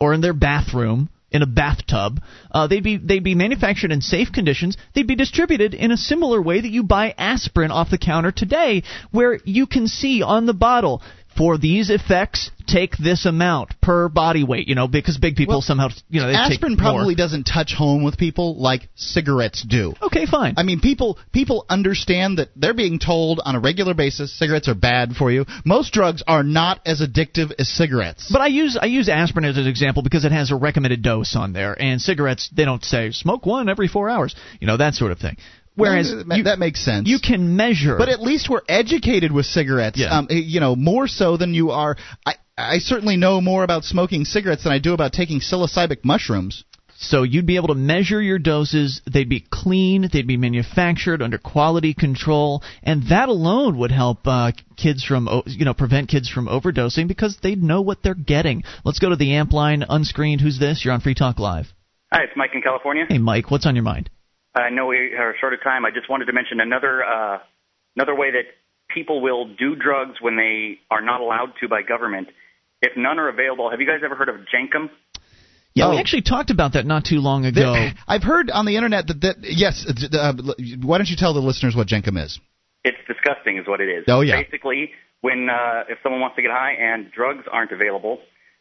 or 0.00 0.14
in 0.14 0.20
their 0.20 0.32
bathroom 0.32 1.08
in 1.30 1.42
a 1.42 1.46
bathtub. 1.46 2.20
Uh, 2.50 2.66
they'd 2.66 2.82
be 2.82 2.96
they'd 2.96 3.24
be 3.24 3.34
manufactured 3.34 3.92
in 3.92 4.00
safe 4.00 4.32
conditions. 4.32 4.76
They'd 4.94 5.06
be 5.06 5.16
distributed 5.16 5.74
in 5.74 5.90
a 5.90 5.96
similar 5.96 6.40
way 6.40 6.60
that 6.60 6.70
you 6.70 6.82
buy 6.82 7.14
aspirin 7.18 7.70
off 7.70 7.90
the 7.90 7.98
counter 7.98 8.32
today, 8.32 8.82
where 9.10 9.38
you 9.44 9.66
can 9.66 9.86
see 9.88 10.22
on 10.22 10.46
the 10.46 10.54
bottle. 10.54 11.02
For 11.38 11.56
these 11.56 11.88
effects, 11.88 12.50
take 12.66 12.96
this 12.98 13.24
amount 13.24 13.80
per 13.80 14.08
body 14.08 14.42
weight. 14.42 14.66
You 14.66 14.74
know, 14.74 14.88
because 14.88 15.16
big 15.18 15.36
people 15.36 15.54
Well, 15.54 15.62
somehow, 15.62 15.88
you 16.10 16.20
know, 16.20 16.26
they 16.26 16.32
take 16.32 16.54
Aspirin 16.54 16.76
probably 16.76 17.14
doesn't 17.14 17.44
touch 17.44 17.72
home 17.72 18.02
with 18.02 18.18
people 18.18 18.60
like 18.60 18.88
cigarettes 18.96 19.64
do. 19.66 19.94
Okay, 20.02 20.26
fine. 20.26 20.54
I 20.56 20.64
mean, 20.64 20.80
people 20.80 21.16
people 21.32 21.64
understand 21.68 22.38
that 22.38 22.48
they're 22.56 22.74
being 22.74 22.98
told 22.98 23.40
on 23.44 23.54
a 23.54 23.60
regular 23.60 23.94
basis 23.94 24.36
cigarettes 24.36 24.66
are 24.68 24.74
bad 24.74 25.12
for 25.14 25.30
you. 25.30 25.46
Most 25.64 25.92
drugs 25.92 26.24
are 26.26 26.42
not 26.42 26.80
as 26.84 27.00
addictive 27.00 27.52
as 27.56 27.68
cigarettes. 27.68 28.28
But 28.32 28.40
I 28.40 28.48
use 28.48 28.76
I 28.80 28.86
use 28.86 29.08
aspirin 29.08 29.44
as 29.44 29.56
an 29.56 29.68
example 29.68 30.02
because 30.02 30.24
it 30.24 30.32
has 30.32 30.50
a 30.50 30.56
recommended 30.56 31.02
dose 31.02 31.36
on 31.36 31.52
there, 31.52 31.80
and 31.80 32.00
cigarettes 32.00 32.50
they 32.52 32.64
don't 32.64 32.84
say 32.84 33.12
smoke 33.12 33.46
one 33.46 33.68
every 33.68 33.86
four 33.86 34.10
hours, 34.10 34.34
you 34.60 34.66
know 34.66 34.76
that 34.76 34.94
sort 34.94 35.12
of 35.12 35.18
thing. 35.18 35.36
Whereas 35.78 36.10
that, 36.10 36.36
you, 36.36 36.42
that 36.44 36.58
makes 36.58 36.84
sense. 36.84 37.08
you 37.08 37.18
can 37.18 37.56
measure. 37.56 37.96
but 37.96 38.08
at 38.08 38.20
least 38.20 38.48
we're 38.50 38.62
educated 38.68 39.32
with 39.32 39.46
cigarettes. 39.46 39.98
Yeah. 39.98 40.16
Um, 40.18 40.26
you 40.30 40.60
know, 40.60 40.76
more 40.76 41.06
so 41.08 41.36
than 41.36 41.54
you 41.54 41.70
are. 41.70 41.96
I 42.26 42.34
I 42.56 42.78
certainly 42.78 43.16
know 43.16 43.40
more 43.40 43.62
about 43.64 43.84
smoking 43.84 44.24
cigarettes 44.24 44.64
than 44.64 44.72
I 44.72 44.78
do 44.80 44.92
about 44.92 45.12
taking 45.12 45.40
psilocybin 45.40 46.04
mushrooms. 46.04 46.64
so 46.96 47.22
you'd 47.22 47.46
be 47.46 47.54
able 47.54 47.68
to 47.68 47.76
measure 47.76 48.20
your 48.20 48.40
doses. 48.40 49.00
They'd 49.06 49.28
be 49.28 49.44
clean. 49.48 50.08
They'd 50.12 50.26
be 50.26 50.36
manufactured 50.36 51.22
under 51.22 51.38
quality 51.38 51.94
control, 51.94 52.64
and 52.82 53.04
that 53.10 53.28
alone 53.28 53.78
would 53.78 53.92
help 53.92 54.26
uh, 54.26 54.50
kids 54.76 55.04
from 55.04 55.28
o- 55.28 55.44
you 55.46 55.64
know 55.64 55.74
prevent 55.74 56.08
kids 56.08 56.28
from 56.28 56.48
overdosing 56.48 57.06
because 57.06 57.38
they'd 57.40 57.62
know 57.62 57.80
what 57.82 58.02
they're 58.02 58.14
getting. 58.14 58.64
Let's 58.84 58.98
go 58.98 59.10
to 59.10 59.16
the 59.16 59.34
amp 59.34 59.52
line 59.52 59.84
unscreened. 59.88 60.40
Who's 60.40 60.58
this? 60.58 60.84
You're 60.84 60.94
on 60.94 61.00
Free 61.00 61.14
Talk 61.14 61.38
Live. 61.38 61.66
Hi, 62.12 62.22
it's 62.24 62.32
Mike 62.36 62.50
in 62.54 62.62
California. 62.62 63.04
Hey 63.08 63.18
Mike, 63.18 63.50
what's 63.52 63.66
on 63.66 63.76
your 63.76 63.84
mind? 63.84 64.10
I 64.54 64.70
know 64.70 64.86
we 64.86 65.14
are 65.14 65.34
short 65.40 65.54
of 65.54 65.62
time. 65.62 65.84
I 65.84 65.90
just 65.90 66.08
wanted 66.08 66.26
to 66.26 66.32
mention 66.32 66.60
another 66.60 67.04
uh, 67.04 67.38
another 67.96 68.14
way 68.14 68.30
that 68.32 68.44
people 68.94 69.20
will 69.20 69.46
do 69.54 69.76
drugs 69.76 70.16
when 70.20 70.36
they 70.36 70.78
are 70.90 71.00
not 71.02 71.20
allowed 71.20 71.52
to 71.60 71.68
by 71.68 71.82
government. 71.82 72.28
If 72.80 72.96
none 72.96 73.18
are 73.18 73.28
available, 73.28 73.70
have 73.70 73.80
you 73.80 73.86
guys 73.86 74.00
ever 74.04 74.14
heard 74.14 74.28
of 74.28 74.36
Jenkem? 74.52 74.88
Yeah, 75.74 75.86
Oh. 75.86 75.90
we 75.90 75.98
actually 75.98 76.22
talked 76.22 76.50
about 76.50 76.72
that 76.72 76.86
not 76.86 77.04
too 77.04 77.20
long 77.20 77.44
ago. 77.44 77.72
There- 77.72 77.94
I've 78.08 78.22
heard 78.22 78.50
on 78.50 78.64
the 78.66 78.76
internet 78.76 79.06
that, 79.08 79.20
that 79.20 79.36
yes. 79.42 79.84
Uh, 79.86 80.32
why 80.82 80.98
don't 80.98 81.08
you 81.08 81.16
tell 81.16 81.34
the 81.34 81.40
listeners 81.40 81.76
what 81.76 81.86
Jenkem 81.88 82.22
is? 82.22 82.40
It's 82.84 82.98
disgusting, 83.06 83.58
is 83.58 83.66
what 83.66 83.80
it 83.80 83.88
is. 83.88 84.04
Oh, 84.08 84.20
yeah. 84.22 84.40
Basically, 84.42 84.90
when 85.20 85.48
uh, 85.50 85.84
if 85.88 85.98
someone 86.02 86.20
wants 86.20 86.36
to 86.36 86.42
get 86.42 86.50
high 86.50 86.72
and 86.72 87.10
drugs 87.12 87.44
aren't 87.50 87.72
available, 87.72 88.18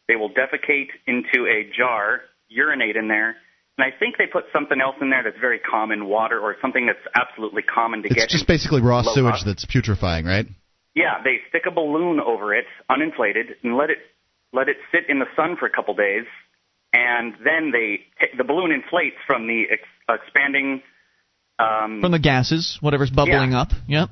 they 0.08 0.16
will 0.16 0.30
defecate 0.30 0.90
into 1.08 1.46
a 1.48 1.70
jar, 1.78 2.22
urinate 2.50 2.96
in 2.96 3.08
there, 3.08 3.36
and 3.78 3.86
I 3.86 3.96
think 3.98 4.18
they 4.18 4.26
put 4.26 4.46
something 4.52 4.80
else 4.82 4.96
in 5.02 5.10
there 5.10 5.24
that's 5.24 5.40
very 5.40 5.60
common, 5.60 6.08
water 6.08 6.40
or 6.40 6.56
something 6.62 6.86
that's 6.86 7.06
absolutely 7.16 7.62
common 7.62 8.02
to 8.02 8.08
It's 8.08 8.16
get. 8.16 8.24
It's 8.26 8.34
just 8.34 8.48
basically 8.48 8.82
raw 8.82 9.04
sewage 9.04 9.34
cost. 9.34 9.46
that's 9.46 9.66
putrefying, 9.66 10.26
right? 10.26 10.48
Yeah, 10.96 11.22
they 11.24 11.38
stick 11.50 11.64
a 11.68 11.72
balloon 11.72 12.20
over 12.20 12.56
it, 12.56 12.66
uninflated, 12.90 13.56
and 13.64 13.78
let 13.78 13.90
it 13.92 14.00
let 14.54 14.68
it 14.70 14.78
sit 14.92 15.02
in 15.10 15.20
the 15.20 15.28
sun 15.36 15.56
for 15.60 15.66
a 15.68 15.70
couple 15.70 15.94
days, 15.94 16.26
and 16.94 17.34
then 17.44 17.72
they 17.72 18.02
the 18.36 18.44
balloon 18.44 18.72
inflates 18.72 19.18
from 19.28 19.46
the 19.46 19.66
ex, 19.72 19.82
expanding, 20.10 20.82
um, 21.60 22.02
From 22.02 22.12
the 22.12 22.20
gases, 22.20 22.78
whatever's 22.82 23.12
bubbling 23.12 23.52
Yeah. 23.52 23.62
up. 23.62 23.70
Yep. 23.88 24.10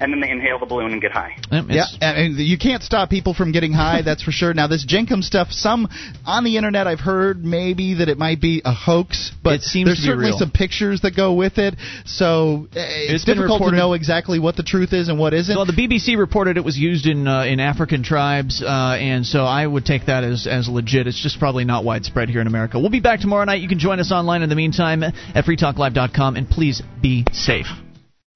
And 0.00 0.12
then 0.12 0.18
they 0.20 0.28
inhale 0.28 0.58
the 0.58 0.66
balloon 0.66 0.90
and 0.90 1.00
get 1.00 1.12
high. 1.12 1.36
Yeah, 1.52 1.60
it's- 1.60 1.96
and 2.00 2.36
you 2.36 2.58
can't 2.58 2.82
stop 2.82 3.10
people 3.10 3.32
from 3.32 3.52
getting 3.52 3.72
high, 3.72 4.02
that's 4.02 4.22
for 4.22 4.32
sure. 4.32 4.52
Now, 4.52 4.66
this 4.66 4.84
Jenkem 4.84 5.22
stuff, 5.22 5.52
some 5.52 5.88
on 6.26 6.42
the 6.42 6.56
internet 6.56 6.88
I've 6.88 6.98
heard 6.98 7.44
maybe 7.44 7.94
that 7.94 8.08
it 8.08 8.18
might 8.18 8.40
be 8.40 8.60
a 8.64 8.72
hoax, 8.72 9.30
but 9.44 9.54
It 9.54 9.62
seems 9.62 9.86
there's 9.86 9.98
to 9.98 10.02
be 10.02 10.06
certainly 10.08 10.30
real. 10.30 10.38
some 10.38 10.50
pictures 10.50 11.02
that 11.02 11.12
go 11.14 11.34
with 11.34 11.58
it. 11.58 11.76
So 12.06 12.66
uh, 12.74 12.80
it's, 12.80 13.12
It's 13.12 13.24
been 13.24 13.36
difficult 13.36 13.62
to 13.70 13.76
know 13.76 13.92
exactly 13.92 14.40
what 14.40 14.56
the 14.56 14.64
truth 14.64 14.92
is 14.92 15.08
and 15.08 15.16
what 15.16 15.32
isn't. 15.32 15.54
Well, 15.54 15.64
the 15.64 15.72
BBC 15.72 16.18
reported 16.18 16.56
it 16.56 16.64
was 16.64 16.76
used 16.76 17.06
in 17.06 17.28
uh, 17.28 17.42
in 17.44 17.60
African 17.60 18.02
tribes, 18.02 18.62
uh, 18.62 18.66
and 19.00 19.24
so 19.24 19.44
I 19.44 19.64
would 19.64 19.84
take 19.86 20.06
that 20.06 20.24
as 20.24 20.48
as 20.48 20.68
legit. 20.68 21.06
It's 21.06 21.22
just 21.22 21.38
probably 21.38 21.64
not 21.64 21.84
widespread 21.84 22.28
here 22.30 22.40
in 22.40 22.48
America. 22.48 22.80
We'll 22.80 22.90
be 22.90 22.98
back 23.00 23.20
tomorrow 23.20 23.44
night. 23.44 23.60
You 23.62 23.68
can 23.68 23.78
join 23.78 24.00
us 24.00 24.10
online 24.10 24.42
in 24.42 24.48
the 24.48 24.56
meantime 24.56 25.04
at 25.04 25.14
freetalklive.com, 25.44 26.34
and 26.34 26.50
please 26.50 26.82
be 27.00 27.24
safe. 27.32 27.68